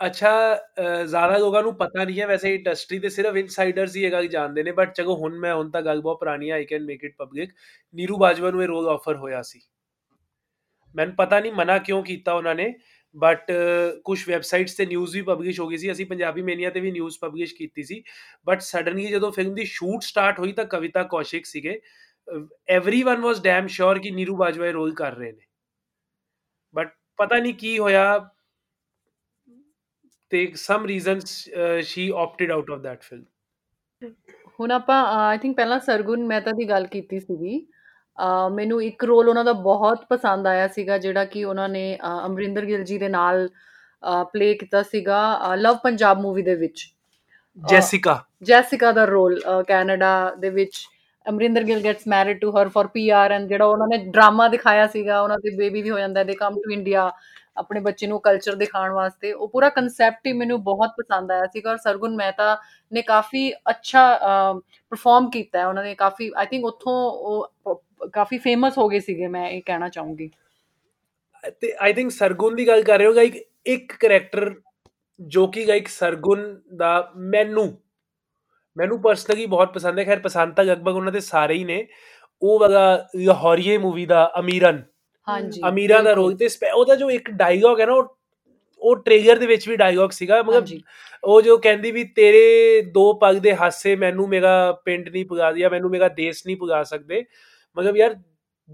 ਅੱਛਾ 0.00 0.30
ਅਹ 0.54 1.04
ਜ਼ਿਆਦਾ 1.04 1.36
ਲੋਕਾਂ 1.38 1.62
ਨੂੰ 1.62 1.74
ਪਤਾ 1.76 2.04
ਨਹੀਂ 2.04 2.20
ਹੈ, 2.20 2.26
ਵੈਸੇ 2.26 2.54
ਇੰਡਸਟਰੀ 2.54 2.98
ਦੇ 2.98 3.08
ਸਿਰਫ 3.08 3.36
ਇਨਸਾਈਡਰਸ 3.36 3.96
ਹੀ 3.96 4.02
ਇਹ 4.04 4.12
ਗੱਲ 4.12 4.26
ਜਾਣਦੇ 4.28 4.62
ਨੇ 4.62 4.72
ਬਟ 4.72 4.92
ਚਲੋ 4.94 5.14
ਹੁਣ 5.16 5.38
ਮੈਂ, 5.38 5.54
ਹੁਣ 5.54 5.70
ਤਾਂ 5.70 5.82
ਗੱਲ 5.82 6.00
ਬਹੁਤ 6.00 6.18
ਪੁਰਾਣੀ 6.18 6.50
ਹੈ 6.50 6.54
I 6.54 6.64
can 6.64 6.84
make 6.84 7.04
it 7.04 7.14
public 7.18 7.52
Neeru 7.94 8.16
Bajwa 8.18 8.50
ਨੂੰ 8.50 8.62
ਇਹ 8.62 8.68
ਰੋਲ 8.68 8.88
ਆਫਰ 8.88 9.16
ਹੋਇਆ 9.16 9.42
ਸੀ। 9.42 9.60
ਮੈਨੂੰ 10.95 11.15
ਪਤਾ 11.15 11.39
ਨਹੀਂ 11.39 11.51
ਮਨਾ 11.51 11.77
ਕਿਉਂ 11.77 12.03
ਕੀਤਾ 12.03 12.33
ਉਹਨਾਂ 12.33 12.55
ਨੇ 12.55 12.73
ਬਟ 13.17 13.51
ਕੁਝ 14.03 14.29
ਵੈਬਸਾਈਟਸ 14.29 14.75
ਤੇ 14.75 14.85
ਨਿਊਜ਼ 14.85 15.15
ਵੀ 15.15 15.21
ਪਬਲਿਸ਼ 15.21 15.59
ਹੋ 15.59 15.67
ਗਈ 15.67 15.77
ਸੀ 15.77 15.91
ਅਸੀਂ 15.91 16.05
ਪੰਜਾਬੀ 16.05 16.41
ਮੇਨੀਆ 16.41 16.69
ਤੇ 16.69 16.79
ਵੀ 16.79 16.91
ਨਿਊਜ਼ 16.91 17.17
ਪਬਲਿਸ਼ 17.21 17.55
ਕੀਤੀ 17.55 17.83
ਸੀ 17.83 18.03
ਬਟ 18.45 18.61
ਸਡਨਲੀ 18.61 19.07
ਜਦੋਂ 19.07 19.31
ਫਿਲਮ 19.31 19.53
ਦੀ 19.53 19.65
ਸ਼ੂਟ 19.65 20.03
ਸਟਾਰਟ 20.03 20.39
ਹੋਈ 20.39 20.51
ਤਾਂ 20.51 20.65
ਕਵਿਤਾ 20.65 21.03
ਕੌਸ਼ਿਕ 21.03 21.45
ਸੀਗੇ 21.45 21.81
एवरीवन 22.77 23.21
ਵਾਸ 23.21 23.41
ਡੈਮ 23.41 23.67
ਸ਼ੋਰ 23.67 23.99
ਕਿ 23.99 24.11
ਨੀਰੂ 24.11 24.35
ਬਾਜਵਾ 24.35 24.67
ਇਹ 24.67 24.73
ਰੋਲ 24.73 24.93
ਕਰ 24.93 25.15
ਰਹੇ 25.15 25.31
ਨੇ 25.31 25.45
ਬਟ 26.75 26.93
ਪਤਾ 27.17 27.37
ਨਹੀਂ 27.37 27.53
ਕੀ 27.53 27.79
ਹੋਇਆ 27.79 28.29
ਤੇ 30.29 30.51
some 30.55 30.85
reasons 30.85 31.49
she 31.81 32.11
opted 32.15 32.51
out 32.51 32.71
of 32.71 32.79
that 32.79 32.99
film 32.99 33.25
ਹੁਣ 34.59 34.71
ਆਪਾਂ 34.71 35.05
ਆਈ 35.05 35.37
ਥਿੰਕ 35.37 35.55
ਪਹਿਲਾਂ 35.55 35.79
ਸਰਗੁਣ 35.79 36.27
ਮਹਿਤਾ 36.27 36.51
ਦੀ 36.51 36.69
ਗੱਲ 36.69 36.87
ਕੀਤੀ 36.87 37.19
ਸੀਗੀ 37.19 37.67
ਅ, 38.22 38.48
ਮੈਨੂੰ 38.52 38.82
ਇੱਕ 38.82 39.04
ਰੋਲ 39.04 39.28
ਉਹਨਾਂ 39.28 39.44
ਦਾ 39.44 39.52
ਬਹੁਤ 39.62 40.04
ਪਸੰਦ 40.10 40.46
ਆਇਆ 40.46 40.66
ਸੀਗਾ 40.68 40.98
ਜਿਹੜਾ 40.98 41.24
ਕਿ 41.24 41.44
ਉਹਨਾਂ 41.44 41.68
ਨੇ 41.68 41.84
ਅ, 41.96 42.26
ਅਮਰਿੰਦਰ 42.26 42.64
ਗਿੱਲ 42.66 42.84
ਜੀ 42.84 42.98
ਦੇ 42.98 43.08
ਨਾਲ 43.08 43.48
ਪਲੇ 44.32 44.52
ਕੀਤਾ 44.54 44.82
ਸੀਗਾ 44.82 45.54
ਲਵ 45.56 45.76
ਪੰਜਾਬ 45.82 46.20
ਮੂਵੀ 46.20 46.42
ਦੇ 46.42 46.54
ਵਿੱਚ। 46.56 46.86
ਜੈਸਿਕਾ 47.58 48.18
ਜੈਸਿਕਾ 48.44 48.90
ਦਾ 48.92 49.04
ਰੋਲ 49.04 49.38
ਕੈਨੇਡਾ 49.68 50.10
ਦੇ 50.40 50.50
ਵਿੱਚ। 50.50 50.80
Amrinder 51.26 51.62
Gill 51.64 51.80
gets 51.84 52.06
married 52.08 52.38
to 52.40 52.50
her 52.52 52.68
for 52.68 52.88
PR 52.94 53.32
and 53.32 53.48
ਜਿਹੜਾ 53.48 53.64
ਉਹਨਾਂ 53.64 53.86
ਨੇ 53.88 53.98
ਡਰਾਮਾ 54.06 54.48
ਦਿਖਾਇਆ 54.48 54.86
ਸੀਗਾ 54.86 55.20
ਉਹਨਾਂ 55.22 55.36
ਦੇ 55.42 55.50
ਬੇਬੀ 55.56 55.82
ਵੀ 55.82 55.90
ਹੋ 55.90 55.98
ਜਾਂਦਾ 55.98 56.22
ਦੇ 56.24 56.34
ਕਮ 56.34 56.54
ਟੂ 56.62 56.70
ਇੰਡੀਆ 56.72 57.10
ਆਪਣੇ 57.56 57.80
ਬੱਚੇ 57.80 58.06
ਨੂੰ 58.06 58.20
ਕਲਚਰ 58.20 58.54
ਦਿਖਾਉਣ 58.56 58.92
ਵਾਸਤੇ। 58.92 59.32
ਉਹ 59.32 59.48
ਪੂਰਾ 59.48 59.68
ਕਨਸੈਪਟ 59.70 60.26
ਹੀ 60.26 60.32
ਮੈਨੂੰ 60.32 60.62
ਬਹੁਤ 60.64 60.90
ਪਸੰਦ 60.98 61.30
ਆਇਆ 61.32 61.46
ਸੀਗਾ 61.52 61.70
ਔਰ 61.70 61.76
ਸਰਗੁਣ 61.78 62.14
ਮਹਿਤਾ 62.16 62.56
ਨੇ 62.92 63.02
ਕਾਫੀ 63.02 63.50
ਅੱਛਾ 63.70 64.04
ਪਰਫਾਰਮ 64.92 65.30
ਕੀਤਾ 65.30 65.58
ਹੈ। 65.58 65.66
ਉਹਨਾਂ 65.66 65.82
ਨੇ 65.84 65.94
ਕਾਫੀ 65.94 66.30
ਆਈ 66.36 66.46
ਥਿੰਕ 66.46 66.64
ਉੱਥੋਂ 66.66 66.94
ਉਹ 67.12 67.74
ਕਾਫੀ 68.12 68.38
ਫੇਮਸ 68.38 68.78
ਹੋ 68.78 68.88
ਗਏ 68.88 68.98
ਸੀਗੇ 68.98 69.26
ਮੈਂ 69.26 69.48
ਇਹ 69.50 69.62
ਕਹਿਣਾ 69.66 69.88
ਚਾਹੂੰਗੀ। 69.88 70.30
ਤੇ 71.60 71.72
ਆਈ 71.80 71.92
ਥਿੰਕ 71.92 72.10
ਸਰਗੁਣ 72.10 72.54
ਦੀ 72.54 72.66
ਗੱਲ 72.66 72.82
ਕਰ 72.82 72.98
ਰਹੇ 72.98 73.06
ਹੋ 73.06 73.12
ਗਾਇਕ 73.12 73.36
ਇੱਕ 73.66 73.92
ਕੈਰੈਕਟਰ 74.00 74.54
ਜੋ 75.20 75.46
ਕਿ 75.46 75.66
ਗਾਇਕ 75.68 75.88
ਸਰਗੁਣ 75.88 76.40
ਦਾ 76.76 77.12
ਮੈਨੂੰ 77.16 77.66
ਮੈਨੂੰ 78.76 79.00
ਪਰਸਨਲੀ 79.02 79.46
ਬਹੁਤ 79.46 79.72
ਪਸੰਦ 79.74 79.98
ਹੈ। 79.98 80.04
ਖੈਰ 80.04 80.20
ਪਸੰਦ 80.20 80.54
ਤਾਂ 80.54 80.64
ਲਗਭਗ 80.64 80.94
ਉਹਨਾਂ 80.96 81.12
ਦੇ 81.12 81.20
ਸਾਰੇ 81.20 81.54
ਹੀ 81.54 81.64
ਨੇ। 81.64 81.86
ਉਹ 82.42 82.58
ਵਾਲਾ 82.58 83.08
ਲਾਹੌਰੀਏ 83.16 83.76
ਮੂਵੀ 83.78 84.06
ਦਾ 84.06 84.32
ਅਮੀਰਨ। 84.38 84.82
ਹਾਂਜੀ 85.28 85.60
ਅਮੀਰਾ 85.68 86.00
ਦਾ। 86.02 86.12
ਰੋਲ 86.12 86.36
ਤੇ 86.36 86.48
ਉਹਦਾ 86.72 86.94
ਜੋ 86.94 87.10
ਇੱਕ 87.10 87.30
ਡਾਇਲੌਗ 87.30 87.80
ਹੈ 87.80 87.86
ਨਾ 87.86 87.92
ਉਹ 87.92 88.16
ਉਹ 88.82 88.96
ਟ੍ਰੇਲਰ 88.96 89.38
ਦੇ 89.38 89.46
ਵਿੱਚ 89.46 89.68
ਵੀ 89.68 89.76
ਡਾਇਲੌਗ 89.76 90.10
ਸੀਗਾ। 90.10 90.42
ਮਤਲਬ 90.42 90.66
ਉਹ 91.24 91.42
ਜੋ 91.42 91.56
ਕਹਿੰਦੀ 91.58 91.90
ਵੀ 91.90 92.04
ਤੇਰੇ 92.04 92.80
ਦੋ 92.82 93.12
ਪਗ 93.14 93.36
ਦੇ 93.36 93.54
ਹਾਸੇ 93.56 93.94
ਮੈਨੂੰ 93.96 94.28
ਮੇਰਾ 94.28 94.72
ਪਿੰਡ 94.84 95.08
ਨਹੀਂ 95.08 95.24
ਪੁਗਾ 95.26 95.52
ਦਿਆ 95.52 95.68
ਮੈਨੂੰ 95.68 95.90
ਮੇਰਾ 95.90 96.08
ਦੇਸ਼ 96.08 96.42
ਨਹੀਂ 96.46 96.56
ਪੁਗਾ 96.56 96.82
ਸਕਦੇ। 96.82 97.24
ਮਤਲਬ 97.76 97.96
ਯਾਰ 97.96 98.14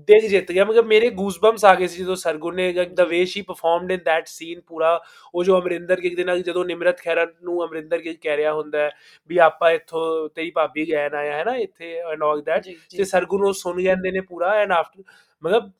ਦਿਲ 0.08 0.26
ਜਿੱਤ 0.28 0.50
ਗਿਆ 0.52 0.64
ਮਤਲਬ 0.64 0.86
ਮੇਰੇ 0.86 1.08
ਗੂਸਬੰਪਸ 1.10 1.64
ਆ 1.64 1.74
ਗਏ 1.74 1.86
ਸੀ 1.86 1.98
ਜਦੋਂ 1.98 2.16
ਸਰਗੁਣ 2.16 2.54
ਨੇ 2.54 2.72
the 2.86 3.00
way 3.00 3.24
she 3.24 3.42
performed 3.42 3.90
in 3.92 4.00
that 4.04 4.26
scene 4.26 4.60
ਪੂਰਾ 4.60 5.00
ਉਹ 5.34 5.44
ਜੋ 5.44 5.58
ਅਮਰਿੰਦਰ 5.60 6.00
ਗਿੱਲ 6.00 6.14
ਦੇ 6.14 6.24
ਨਾਲ 6.24 6.42
ਜਦੋਂ 6.42 6.64
ਨਿਮਰਤ 6.64 7.00
ਖਹਿਰਾ 7.00 7.26
ਨੂੰ 7.42 7.64
ਅਮਰਿੰਦਰ 7.64 7.98
ਗਿੱਲ 7.98 8.16
ਕਹਿ 8.22 8.36
ਰਿਹਾ 8.36 8.52
ਹੁੰਦਾ 8.52 8.78
ਹੈ 8.78 8.90
ਵੀ 9.30 9.38
ਆਪਾਂ 9.38 9.70
ਇੱਥੋਂ 9.70 10.28
ਤੇਰੀ 10.28 10.50
ਭਾਬੀ 10.50 10.90
ਗੈਨ 10.92 11.14
ਆਇਆ 11.14 11.36
ਹੈ 11.36 11.44
ਨਾ 11.44 11.56
ਇੱਥੇ 11.56 11.94
ਐਂਡ 12.12 12.22
ਆਲ 12.22 12.42
ਦੈਟ 12.42 12.68
ਤੇ 12.96 13.04
ਸਰਗੁਣ 13.04 13.46
ਉਹ 13.46 13.52
ਸੁਣ 13.52 13.82
ਜਾਂਦੇ 13.82 14.10
ਨੇ 14.10 14.20
ਪੂਰਾ 14.20 14.54
ਐਂਡ 14.54 14.72
ਆਫਟਰ 14.72 15.02
ਮਤਲਬ 15.42 15.70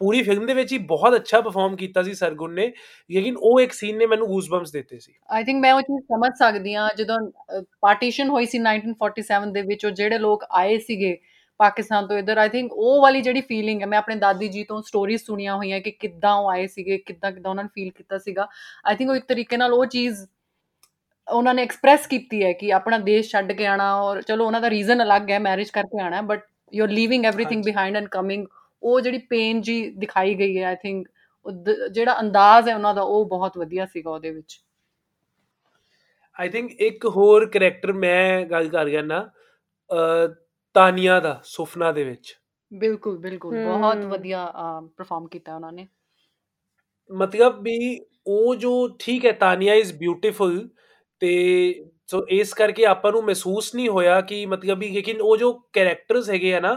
ਪੂਰੀ 0.00 0.22
ਫਿਲਮ 0.22 0.46
ਦੇ 0.46 0.54
ਵਿੱਚ 0.54 0.72
ਹੀ 0.72 0.78
ਬਹੁਤ 0.78 1.14
ਅੱਛਾ 1.16 1.40
ਪਰਫਾਰਮ 1.40 1.76
ਕੀਤਾ 1.76 2.02
ਸੀ 2.02 2.14
ਸਰਗੁਣ 2.14 2.52
ਨੇ 2.54 2.72
ਲੇਕਿਨ 3.10 3.36
ਉਹ 3.36 3.60
ਇੱਕ 3.60 3.72
ਸੀਨ 3.72 3.96
ਨੇ 3.98 4.06
ਮੈਨੂੰ 4.06 4.26
ਗੂਸਬੰਪਸ 4.26 4.72
ਦਿੱਤੇ 4.72 4.98
ਸੀ। 4.98 5.12
ਆਈ 5.30 5.44
ਥਿੰਕ 5.44 5.60
ਮੈਂ 5.60 5.72
ਉਹ 5.74 5.80
ਚੀਜ਼ 5.80 6.04
ਸਮਝ 6.04 6.30
ਸਕਦੀ 6.38 6.74
ਹਾਂ 6.74 6.88
ਜਦੋਂ 6.96 7.16
ਪਾਰਟੀਸ਼ਨ 7.82 8.28
ਹੋਈ 8.28 8.46
ਸੀ 8.46 8.58
1947 8.58 9.52
ਦੇ 9.52 9.62
ਵਿੱਚ 9.62 9.86
ਉਹ 9.86 9.90
ਜਿਹੜੇ 9.90 10.18
ਲੋਕ 10.18 10.44
ਆਏ 10.50 10.78
ਸੀਗੇ 10.78 11.16
ਪਾਕਿਸਤਾਨ 11.59 12.07
ਤੋਂ 12.07 12.17
ਇਧਰ 12.17 12.37
ਆਈ 12.37 12.49
ਥਿੰਕ 12.49 12.71
ਉਹ 12.73 13.01
ਵਾਲੀ 13.01 13.21
ਜਿਹੜੀ 13.21 13.41
ਫੀਲਿੰਗ 13.41 13.81
ਹੈ 13.81 13.85
ਮੈਂ 13.85 13.97
ਆਪਣੇ 13.97 14.15
ਦਾਦੀ 14.15 14.47
ਜੀ 14.47 14.63
ਤੋਂ 14.63 14.81
ਸਟੋਰੀਜ਼ 14.81 15.23
ਸੁਣੀਆਂ 15.23 15.55
ਹੋਈਆਂ 15.55 15.79
ਕਿ 15.81 15.91
ਕਿੱਦਾਂ 15.91 16.33
ਉਹ 16.35 16.49
ਆਏ 16.49 16.65
ਸੀਗੇ 16.67 16.97
ਕਿੱਦਾਂ 16.97 17.31
ਕਿੱਦਾਂ 17.31 17.49
ਉਹਨਾਂ 17.49 17.63
ਨੇ 17.63 17.69
ਫੀਲ 17.75 17.89
ਕੀਤਾ 17.91 18.17
ਸੀਗਾ 18.17 18.47
ਆਈ 18.85 18.95
ਥਿੰਕ 18.95 19.09
ਉਹ 19.09 19.15
ਇੱਕ 19.15 19.25
ਤਰੀਕੇ 19.25 19.57
ਨਾਲ 19.57 19.73
ਉਹ 19.73 19.85
ਚੀਜ਼ 19.87 20.25
ਉਹਨਾਂ 21.27 21.53
ਨੇ 21.53 21.63
ਐਕਸਪ੍ਰੈਸ 21.63 22.07
ਕੀਤੀ 22.07 22.43
ਹੈ 22.43 22.51
ਕਿ 22.53 22.71
ਆਪਣਾ 22.73 22.97
ਦੇਸ਼ 23.01 23.29
ਛੱਡ 23.31 23.51
ਕੇ 23.51 23.65
ਆਣਾ 23.65 23.93
ਔਰ 23.97 24.21
ਚਲੋ 24.21 24.45
ਉਹਨਾਂ 24.45 24.61
ਦਾ 24.61 24.69
ਰੀਜ਼ਨ 24.69 25.03
ਅਲੱਗ 25.03 25.29
ਹੈ 25.31 25.39
ਮੈਰਿਜ 25.39 25.69
ਕਰਕੇ 25.69 26.01
ਆਣਾ 26.01 26.21
but 26.23 26.45
you 26.73 26.83
are 26.83 26.89
leaving 26.89 27.25
everything 27.25 27.45
ਹਾਂਜੀ 27.45 27.61
ਬਿਹਾਈਂਡ 27.61 27.97
ਐਂਡ 27.97 28.07
ਕਮਿੰਗ 28.07 28.45
ਉਹ 28.83 28.99
ਜਿਹੜੀ 29.01 29.17
ਪੇਨ 29.29 29.61
ਜੀ 29.61 29.79
ਦਿਖਾਈ 29.97 30.33
ਗਈ 30.35 30.57
ਹੈ 30.57 30.65
ਆਈ 30.65 30.75
ਥਿੰਕ 30.75 31.07
ਜਿਹੜਾ 31.91 32.15
ਅੰਦਾਜ਼ 32.19 32.69
ਹੈ 32.69 32.75
ਉਹਨਾਂ 32.75 32.93
ਦਾ 32.95 33.01
ਉਹ 33.01 33.25
ਬਹੁਤ 33.25 33.57
ਵਧੀਆ 33.57 33.85
ਸੀਗਾ 33.85 34.11
ਉਹਦੇ 34.11 34.31
ਵਿੱਚ 34.31 34.59
ਆਈ 36.39 36.49
ਥਿੰਕ 36.49 36.71
ਇੱਕ 36.81 37.05
ਹੋਰ 37.05 37.45
ਕੈਰੈਕਟਰ 37.49 37.91
ਮੈਂ 37.93 38.45
ਗੱਲ 38.45 38.69
ਕਰ 38.69 38.89
ਗਿਆ 38.89 39.01
ਨਾ 39.01 39.19
ਅਹ, 39.89 40.27
ਤਾਨੀਆ 40.74 41.18
ਦਾ 41.20 41.40
ਸੁਫਨਾ 41.44 41.92
ਦੇ 41.92 42.04
ਵਿੱਚ। 42.04 42.34
ਬਿਲਕੁਲ 42.72 43.18
ਬਿਲਕੁਲ। 43.18 43.56
ਬਹੁਤ 43.64 44.04
ਵਧੀਆ 44.04 44.46
ਪਰਫਾਰਮ 44.96 45.26
ਕੀਤਾ 45.26 45.54
ਉਹਨਾਂ 45.54 45.72
ਨੇ। 45.72 45.86
ਮਤਲਬ 47.10 47.60
ਵੀ 47.62 47.98
ਉਹ 48.26 48.54
ਜੋ 48.56 48.72
ਠੀਕ 48.98 49.26
ਹੈ 49.26 49.32
ਤਾਨੀਆ 49.32 49.74
ਇਜ਼ 49.74 49.92
ਬਿਊਟੀਫੁਲ 49.92 50.68
ਤੇ 51.22 51.30
ਸੋ 52.06 52.24
ਇਸ 52.30 52.52
ਕਰਕੇ 52.54 52.84
ਆਪਾਂ 52.86 53.12
ਨੂੰ 53.12 53.22
ਮਹਿਸੂਸ 53.24 53.74
ਨਹੀਂ 53.74 53.88
ਹੋਇਆ 53.88 54.20
ਕਿ 54.20 54.44
ਮਤਲਬ 54.46 54.78
ਵੀ 54.78 54.88
ਲੇਕਿਨ 54.90 55.20
ਉਹ 55.20 55.36
ਜੋ 55.36 55.52
ਕੈਰੈਕਟਰਸ 55.72 56.30
ਹੈਗੇ 56.30 56.54
ਆ 56.54 56.60
ਨਾ 56.60 56.76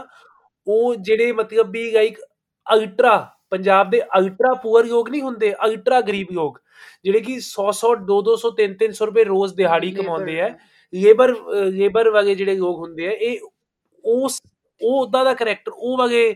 ਉਹ 0.66 0.94
ਜਿਹੜੇ 0.96 1.32
ਮਤਲਬ 1.32 1.70
ਵੀ 1.70 1.90
ਲਾਈਕ 1.90 2.18
ਅਲਟਰਾ 2.66 3.16
ਪੰਜਾਬ 3.50 3.90
ਦੇ 3.90 4.00
ਅਲਟਰਾ 4.18 4.52
ਪੂਅਰ 4.54 4.84
ਲੋਕ 4.84 5.08
ਨਹੀਂ 5.10 5.22
ਹੁੰਦੇ 5.22 5.52
ਅਲਟਰਾ 5.64 6.00
ਗਰੀਬ 6.00 6.26
ਲੋਕ 6.32 6.58
ਜਿਹੜੇ 7.04 7.20
ਕਿ 7.20 7.36
100 7.40 7.66
100 7.72 7.94
200 8.10 8.50
300 8.52 8.76
300 8.82 9.06
ਰੁਪਏ 9.06 9.24
ਰੋਜ਼ 9.24 9.54
ਦਿਹਾੜੀ 9.54 9.90
ਕਮਾਉਂਦੇ 9.92 10.40
ਆ। 10.40 10.48
ਲੇਬਰ 10.92 11.34
ਲੇਬਰ 11.72 12.10
ਵਾਲੇ 12.10 12.34
ਜਿਹੜੇ 12.34 12.54
ਲੋਕ 12.56 12.78
ਹੁੰਦੇ 12.78 13.06
ਆ 13.08 13.10
ਇਹ 13.10 13.38
ਉਸ 14.04 14.40
ਉਹ 14.80 15.00
ਉਦਾਂ 15.02 15.24
ਦਾ 15.24 15.34
ਕਰੈਕਟਰ 15.34 15.72
ਉਹ 15.74 15.96
ਵਾਲੇ 15.98 16.34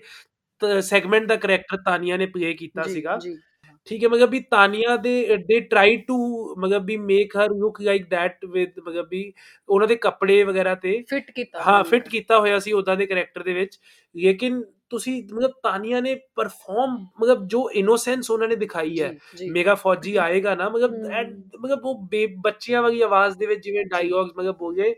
ਸੈਗਮੈਂਟ 0.81 1.27
ਦਾ 1.29 1.37
ਕਰੈਕਟਰ 1.37 1.77
ਤਾਨੀਆ 1.77 2.17
ਨੇ 2.17 2.27
ਪਲੇ 2.27 2.53
ਕੀਤਾ 2.55 2.83
ਸੀਗਾ। 2.83 3.19
ਠੀਕ 3.87 4.05
ਹੈ 4.05 4.09
ਮਤਲਬ 4.09 4.31
ਵੀ 4.31 4.41
ਤਾਨੀਆ 4.41 4.97
ਦੇ 4.97 5.37
ਦੇ 5.39 5.59
ਟਰਾਈ 5.61 5.97
ਟੂ 5.97 6.17
ਮਤਲਬ 6.59 6.85
we 6.87 6.97
make 6.97 7.37
her 7.37 7.51
look 7.51 7.81
like 7.81 8.09
that 8.11 8.45
with 8.45 8.79
ਮਤਲਬ 8.79 9.09
ਵੀ 9.11 9.33
ਉਹਨਾਂ 9.69 9.89
ਦੇ 9.89 9.97
ਕੱਪੜੇ 9.97 10.43
ਵਗੈਰਾ 10.43 10.75
ਤੇ 10.75 11.03
ਫਿਟ 11.11 11.31
ਕੀਤਾ 11.31 11.63
ਹਾਂ 11.67 11.83
ਫਿਟ। 11.85 12.09
ਕੀਤਾ 12.09 12.39
ਹੋਇਆ 12.39 12.59
ਸੀ 12.59 12.73
ਉਦਾਂ 12.73 12.97
ਦੇ 12.97 13.07
ਕਰੈਕਟਰ 13.07 13.43
ਦੇ 13.43 13.53
ਵਿੱਚ। 13.53 13.79
ਲੇਕਿਨ 14.15 14.63
ਤੁਸੀਂ 14.91 15.23
ਮਤਲਬ 15.33 15.53
ਤਾਨੀਆ 15.63 16.01
ਨੇ 16.01 16.15
ਪਰਫਾਰਮ 16.37 16.97
ਮਤਲਬ 17.21 17.47
ਜੋ 17.49 17.69
ਇਨੋਸੈਂਸ 17.75 18.31
ਉਹਨਾਂ 18.31 18.49
ਨੇ 18.49 18.57
ਦਿਖਾਈ 18.57 19.01
ਹੈ 19.01 19.13
ਮੇਗਾ 19.51 19.75
ਫੌਜੀ 19.75 20.17
ਆਏਗਾ 20.17 20.55
ਨਾ 20.55 20.69
ਮਤਲਬ 20.69 20.95
ਮਤਲਬ 21.61 21.87
ਉਹ 21.87 22.07
ਬੱਚਿਆਂ 22.43 22.83
ਵਾਲੀ 22.83 23.01
ਆਵਾਜ਼ 23.03 23.39
ਦੇ 23.39 23.47
ਵਿੱਚ 23.47 23.63
ਜਿਵੇਂ 23.65 23.85
ਡਾਇਲੌਗਸ 23.87 24.33
ਮਤਲਬ 24.37 24.57
ਬੋਲੇ 24.59 24.95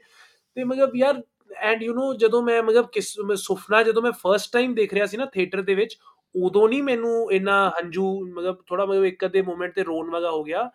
ਤੇ 0.57 0.65
ਮਤਲਬ 0.65 0.97
ਯਾਰ 0.97 1.23
ਐਂਡ 1.57 1.83
ਯੂ 1.83 1.93
نو 1.95 2.17
ਜਦੋਂ 2.19 2.43
ਮੈਂ 2.43 2.63
ਮਤਲਬ 2.63 2.89
ਕਿਸ 2.93 3.19
ਮੈਂ 3.19 3.37
ਸੁਫਨਾ 3.37 3.83
ਜਦੋਂ 3.83 4.03
ਮੈਂ 4.03 4.13
ਫਰਸਟ 4.13 4.53
ਟਾਈਮ 4.53 4.75
ਦੇਖ 4.75 4.95
ਰਿਹਾ 4.95 5.07
ਸੀ 5.07 5.17
ਨਾ 5.17 5.27
ਥੀਏਟਰ 5.27 5.63
ਦੇ 5.63 5.75
ਵਿੱਚ 5.75 5.97
ਉਦੋਂ 6.37 6.69
ਨਹੀਂ 6.69 6.83
ਮੈਨੂੰ 6.83 7.33
ਇੰਨਾ 7.33 7.69
ਹੰਝੂ 7.81 8.05
ਮਤਲਬ 8.35 8.57
ਥੋੜਾ 8.67 8.87
ਮਤਲਬ 8.87 9.05
ਇੱਕ 9.05 9.25
ਅੱਧੇ 9.25 9.43
ਮੂਮੈਂਟ 9.43 9.75
ਤੇ 9.75 9.83
ਰੋਣ 9.83 10.11
ਵਾਲਾ 10.11 10.31
ਹੋ 10.31 10.43
ਗਿਆ। 10.45 10.71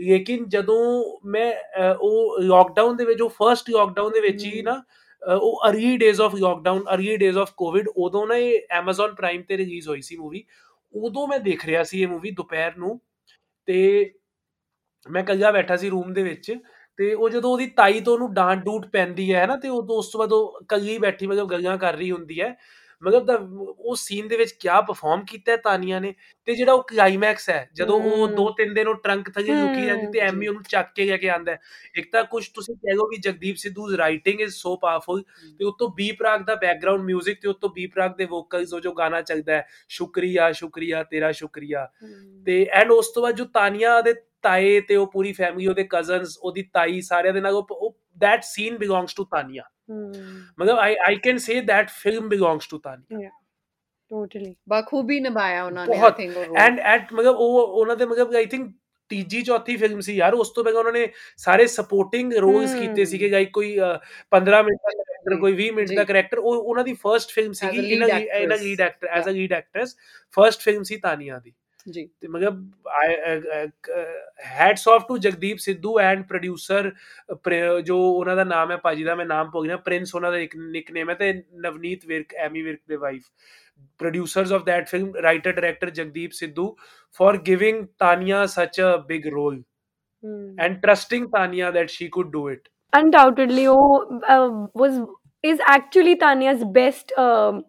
ਲੇਕਿਨ 0.00 0.44
ਜਦੋਂ 0.48 0.78
ਮੈਂ 1.26 1.52
ਉਹ 1.94 2.38
ਲੋਕਡਾਊਨ 2.42 2.96
ਦੇ 2.96 3.04
ਵਿੱਚ 3.04 3.22
ਉਹ 3.22 3.28
ਫਰਸਟ 3.28 3.70
ਲੋਕਡਾਊਨ 3.70 4.12
ਦੇ 4.12 4.20
ਵਿੱਚ 4.20 4.44
ਹੀ। 4.44 4.62
ਨਾ 4.62 4.82
ਉਹ 5.22 5.60
early 5.68 5.96
days 5.96 6.20
of 6.20 6.34
lockdown 6.34 6.82
early 6.94 7.16
days 7.16 7.38
of 7.38 7.52
Covid 7.56 7.88
ਉਦੋਂ 7.96 8.26
ਨਾ 8.26 8.36
ਇਹ 8.36 8.60
Amazon 8.80 9.14
ਪ੍ਰਾਈਮ 9.16 9.42
ਤੇ 9.42 9.56
ਰਿਲੀਜ਼ 9.56 9.88
ਹੋਈ 9.88 10.02
ਸੀ 10.02 10.16
ਮੂਵੀ 10.16 10.44
ਉਦੋਂ 10.94 11.26
ਮੈਂ 11.28 11.38
ਦੇਖ 11.40 11.66
ਰਿਹਾ 11.66 11.82
ਸੀ 11.82 12.02
ਇਹ 12.02 12.08
ਮੂਵੀ 12.08 12.30
ਦੁਪਹਿਰ 12.30 12.76
ਨੂੰ। 12.78 13.00
ਤੇ 13.68 14.10
ਮੈਂ 15.06 15.22
ਕੱਲਾ 15.24 15.50
ਬੈਠਾ 15.52 15.76
ਸੀ 15.76 15.88
ਰੂਮ 15.90 16.12
ਦੇ 16.12 16.22
ਵਿੱਚ। 16.22 16.52
ਤੇ 17.00 17.12
ਉਹ 17.14 17.28
ਜਦੋਂ 17.30 17.50
ਉਹਦੀ 17.50 17.66
ਤਾਈ 17.66 18.00
ਤੋਂ 18.00 18.12
ਉਹਨੂੰ 18.14 18.32
ਡਾਂਟ 18.34 18.64
ਡੂਟ 18.64 18.86
ਪੈਂਦੀ 18.86 19.32
ਹੈ 19.34 19.46
ਨਾ 19.46 19.56
ਤੇ 19.56 19.68
ਉਹ 19.68 19.86
ਉਸ 19.90 20.08
ਤੋਂ 20.08 20.18
ਬਾਅਦ 20.18 20.32
ਉਹ 20.32 20.60
ਕੱਲੀ 20.68 20.98
ਬੈਠੀ 20.98 21.26
ਮਤਲਬ 21.26 21.50
ਗੱਲਾਂ 21.50 21.78
ਕਰ 21.78 21.94
ਰਹੀ 21.96 22.10
ਹੁੰਦੀ 22.10 22.40
ਹੈ। 22.40 22.56
ਮਤਲਬ 23.02 23.26
ਦਾ 23.26 23.34
ਉਹ 23.78 23.96
ਸੀਨ 23.96 24.28
ਦੇ 24.28 24.36
ਵਿੱਚ 24.36 24.52
ਕਿਆ 24.52 24.80
ਪਰਫਾਰਮ 24.80 25.24
ਕੀਤਾ 25.24 25.52
ਹੈ 25.52 25.56
ਤਾਨੀਆ 25.56 26.00
ਨੇ 26.00 26.14
ਤੇ 26.44 26.54
ਜਿਹੜਾ 26.54 26.72
ਉਹ 26.72 26.82
ਕਲਾਈਮੈਕਸ 26.82 27.48
ਹੈ 27.50 27.70
ਜਦੋਂ 27.74 28.00
ਉਹ। 28.00 28.26
ਦੋ 28.28 28.48
ਤਿੰਨ 28.50 28.74
ਦਿਨ 28.74 28.88
ਉਹ 28.88 28.94
ਟਰੰਕ 28.94 29.30
ਥੱਲੇ 29.30 29.52
ਲੁਕੀ 29.52 29.86
ਰਹਿੰਦੀ 29.86 30.06
ਤੇ 30.12 30.18
ਐਮੀ 30.18 30.48
ਉਹਨੂੰ 30.48 30.62
ਚੱਕ 30.62 30.92
ਕੇ 30.94 31.04
ਲੈ 31.04 31.16
ਕੇ 31.16 31.28
ਆਂਦਾ 31.30 31.56
ਇੱਕ 31.96 32.12
ਤਾਂ 32.12 32.24
ਕੁਝ 32.24 32.48
ਤੁਸੀਂ 32.48 32.74
ਕਹਿ 32.76 32.94
ਲਓ 32.94 33.06
ਕਿ 33.06 33.16
Jagdeep 33.20 33.56
Sidhu's 33.56 33.96
writing 33.96 34.40
is 34.40 34.54
so 34.54 34.76
powerful 34.76 35.22
ਤੇ 35.58 35.64
ਉਤੋਂ 35.64 35.88
ਬੀ 35.88 36.12
ਪ੍ਰਾਗ 36.12 36.40
ਦਾ 36.40 36.54
ਬੈਕਗ੍ਰਾਉਂਡ 36.54 37.12
뮤직 37.12 37.34
ਤੇ 37.42 37.48
ਉਤੋਂ 37.48 37.70
ਬੀ 37.70 37.86
ਪ੍ਰਾਗ 37.86 38.16
ਦੇ 38.16 38.24
ਵੋਕਲਸ 38.24 38.72
ਉਹ 38.72 38.80
ਜੋ 38.80 38.92
ਗਾਣਾ 38.92 39.22
ਚੱਲਦਾ 39.22 39.52
ਹੈ 39.52 39.66
ਸ਼ੁਕਰੀਆ 39.88 40.52
ਸ਼ੁਕਰੀਆ 40.52 41.02
ਤੇਰਾ 41.02 41.32
ਸ਼ੁਕਰੀਆ। 41.32 41.88
ਤੇ 42.46 42.66
ਐਂਡ 42.72 42.90
ਉਸ 42.90 43.08
ਤੋਂ 43.08 43.22
ਬਾਅਦ 43.22 43.34
ਜੋ 43.34 43.44
ਤਾਨੀਆ 43.44 44.00
ਦੇ 44.00 44.14
ਤਾਏ 44.42 44.80
ਤੇ 44.80 44.96
ਉਹ 44.96 45.06
ਪੂਰੀ 45.06 45.32
ਫੈਮਿਲੀ 45.32 45.66
ਉਹਦੇ 45.66 45.84
ਕਜ਼ਨਸ 45.90 46.38
ਉਹਦੀ 46.38 46.62
ਤਾਈ 46.62 47.00
ਸਾਰਿਆਂ 47.00 47.34
ਦੇ 47.34 47.40
ਨਾਲ 47.40 47.54
ਉਹ 47.54 47.96
that 48.24 48.38
scene 48.38 48.78
belongs 48.78 49.14
to 49.20 49.24
Tania. 49.30 49.62
ਮਤਲਬ 50.58 50.78
I 50.78 50.90
I 51.12 51.14
can 51.26 51.38
say 51.38 51.60
that 51.66 51.84
film 51.84 52.22
belongs 52.22 52.68
to 52.74 52.78
Tania. 52.84 53.30
Totally 54.10 54.56
ਬਖੂਬੀ 54.68 55.20
ਨਿਭਾਇਆ 55.20 55.64
ਉਹਨਾਂ 55.64 55.86
ਨੇ 55.86 55.98
ਆਈ 55.98 56.10
ਥਿੰਕ 56.16 56.36
ਉਹ। 56.36 56.56
ਐਂਡ 56.56 56.80
ਐਟ 56.80 57.12
ਮਤਲਬ 57.12 57.36
ਉਹ 57.36 57.60
ਉਹਨਾਂ 57.60 57.96
ਦੇ 57.96 58.06
ਮਤਲਬ 58.06 58.34
ਆਈ 58.34 58.46
ਥਿੰਕ 58.46 58.74
ਤੀਜੀ 59.08 59.42
ਚੌਥੀ 59.42 59.76
ਫਿਲਮ 59.76 60.00
ਸੀ 60.00 60.14
ਯਾਰ 60.14 60.34
ਉਸ 60.34 60.50
ਤੋਂ 60.50 60.64
ਪਹਿਲਾਂ 60.64 60.78
ਉਹਨਾਂ 60.80 60.92
ਨੇ 60.92 61.08
ਸਾਰੇ 61.36 61.66
ਸਪੋਰਟਿੰਗ 61.66 62.32
ਰੋਲਸ। 62.32 62.74
ਕੀਤੇ 62.74 63.04
ਸੀਗੇ 63.04 63.28
ਲਾਈਕ 63.28 63.50
ਕੋਈ 63.52 63.78
ਅਹ, 63.78 63.98
15 64.30 64.62
ਮਿੰਟ 64.62 64.78
ਦਾ 64.82 64.90
ਕਰੈਕਟਰ 64.90 65.40
ਕੋਈ 65.40 65.52
20 65.52 65.70
ਮਿੰਟ। 65.70 65.92
ਦਾ 65.92 66.04
ਕਰੈਕਟਰ 66.04 66.38
ਉਹ 66.38 66.54
ਉਹਨਾਂ 66.54 66.84
ਦੀ 66.84 66.92
ਫਰਸਟ 66.92 67.30
ਫਿਲਮ 67.30 67.52
ਸੀਗੀ 67.52 67.92
in 67.92 68.02
actress. 68.04 68.62
Lead 68.62 68.80
actor 68.80 69.06
as 69.06 69.28
a 69.28 69.30
lead 69.30 69.52
actress 69.52 69.96
first 70.30 70.60
film 70.60 70.82
ਸੀ 70.82 70.96
ਤਾਨੀਆ 70.96 71.38
ਦੀ। 71.38 71.52
ਜੀ 71.87 72.05
ਤੇ 72.21 72.27
ਮਤਲਬ 72.27 72.61
hats 74.59 74.87
off 74.87 75.03
to 75.07 75.17
Jagdeep 75.17 75.57
Sidhu 75.57 75.99
and 75.99 76.25
producer 76.27 76.91
ਜੋ 77.85 77.97
ਉਹਨਾਂ 77.97 78.35
ਦਾ 78.35 78.43
ਨਾਮ 78.43 78.71
ਹੈ 78.71 78.77
ਭਾਜੀ 78.77 79.03
ਦਾ 79.03 79.15
ਮੈਂ 79.15 79.25
ਨਾਮ 79.25 79.51
ਭੁੱਲ 79.51 79.67
ਗਿਆ 79.67 79.77
ਪ੍ਰਿੰਸ 79.85 80.15
ਉਹਨਾਂ 80.15 80.31
ਦਾ 80.31 80.37
ਇੱਕ 80.37 80.55
ਨਿਕਨੇਮ 80.55 81.09
ਹੈ 81.09 81.15
ਤੇ 81.15 81.31
ਨਵਨੀਤ 81.65 82.05
ਵਿਰਕ 82.05 82.33
ਐਮੀ 82.45 82.61
ਵਿਰਕ 82.61 82.79
ਦੇ 82.89 82.95
wife 82.95 83.23
producers 83.99 84.51
of 84.51 84.61
that 84.65 84.89
film 84.89 85.07
writer 85.23 85.51
director 85.55 85.87
jagdeep 85.95 86.35
sidhu 86.37 86.65
for 87.19 87.31
giving 87.47 87.81
tanya 88.03 88.37
such 88.53 88.79
a 88.79 88.91
big 89.09 89.25
role 89.33 89.57
and 90.57 90.79
trusting 90.83 91.25
tanya 91.33 91.71
that 91.71 91.93
she 91.95 92.07
could 92.09 92.31
do 92.31 92.47
it 92.47 92.69
undoubtedly 92.93 93.67
oh, 93.67 94.21
uh, 94.27 94.49
was 94.75 94.95
is 95.43 95.59
actually 95.67 96.15
Tanya's 96.15 96.63
best 96.77 97.11
um 97.23 97.63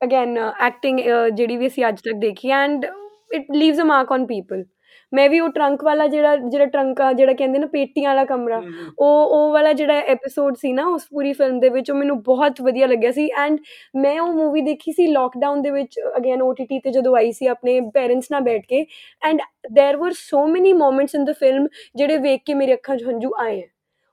again 0.00 0.36
uh, 0.38 0.52
acting 0.68 0.98
uh, 1.04 1.28
ਜਿਹੜੀ 1.30 1.56
ਵੀ 1.56 1.66
ਅਸੀਂ 1.66 1.84
ਅੱਜ 1.88 2.00
ਤੱਕ 2.00 2.20
ਦੇਖੀ 2.20 2.52
and 2.54 2.88
it 3.32 3.54
leaves 3.54 3.80
a 3.80 3.86
mark 3.86 4.18
on 4.18 4.26
people 4.26 4.66
ਮੈਂ 5.12 5.28
ਵੀ 5.28 5.38
ਉਹ 5.40 5.48
trunk 5.48 5.84
ਵਾਲਾ 5.84 6.06
ਜਿਹੜਾ 6.06 6.36
ਜਿਹੜਾ 6.36 6.66
ਟਰੰਕ 6.66 7.00
ਆ 7.00 7.12
ਜਿਹੜਾ 7.12 7.32
ਕਹਿੰਦੇ 7.32 7.58
ਨਾ 7.58 7.66
ਪੇਟੀਆਂ 7.66 8.10
ਵਾਲਾ 8.10 8.24
ਕਮਰਾ 8.24 8.60
ਉਹ 8.98 9.26
ਉਹ 9.26 9.52
ਵਾਲਾ 9.52 9.72
ਜਿਹੜਾ 9.72 9.94
ਐਪੀਸੋਡ 10.06 10.56
ਸੀ 10.56 10.72
ਨਾ 10.72 10.84
ਉਸ 10.86 11.06
ਪੂਰੀ 11.10 11.32
ਫਿਲਮ 11.32 11.60
ਦੇ 11.60 11.68
ਵਿੱਚ 11.68 11.90
ਉਹ 11.90 11.96
ਮੈਨੂੰ 11.96 12.20
ਬਹੁਤ 12.22 12.60
ਵਧੀਆ 12.60 12.86
ਲੱਗਿਆ 12.86 13.12
ਸੀ 13.12 13.28
ਐਂਡ 13.38 13.58
ਮੈਂ 13.96 14.18
ਉਹ 14.20 14.32
ਮੂਵੀ 14.32 14.60
ਦੇਖੀ 14.60 14.92
ਸੀ 14.92 15.06
ਲੋਕਡਾਊਨ 15.06 15.62
ਦੇ 15.62 15.70
ਵਿੱਚ 15.70 16.00
ਅਗੇਨ 16.16 16.42
OTT 16.42 16.80
ਤੇ 16.84 16.90
ਜਦੋਂ 16.90 17.16
ਆਈ 17.16 17.32
ਸੀ 17.32 17.46
ਆਪਣੇ 17.46 17.80
ਪੇਰੈਂਟਸ 17.94 18.30
ਨਾਲ 18.30 18.40
ਬੈਠ 18.40 18.66
ਕੇ 18.66 18.84
ਐਂਡ 19.22 19.40
देयर 19.72 19.96
वर 19.96 20.12
ਸੋ 20.16 20.46
ਮੈਨੀ 20.46 20.72
ਮੋਮੈਂਟਸ 20.72 21.14
ਇਨ 21.14 21.24
ਦ 21.24 21.32
ਫਿਲਮ 21.32 21.66
ਜਿਹੜੇ 21.96 22.16
ਵੇਖ 22.18 22.42
ਕੇ 22.46 22.54
ਮੇਰੇ 22.54 22.74
ਅੱਖਾਂ 22.74 22.96
'ਚ 22.96 23.04
ਹੰਝੂ 23.04 23.32
ਆਏ 23.38 23.60
ਹੈ 23.60 23.66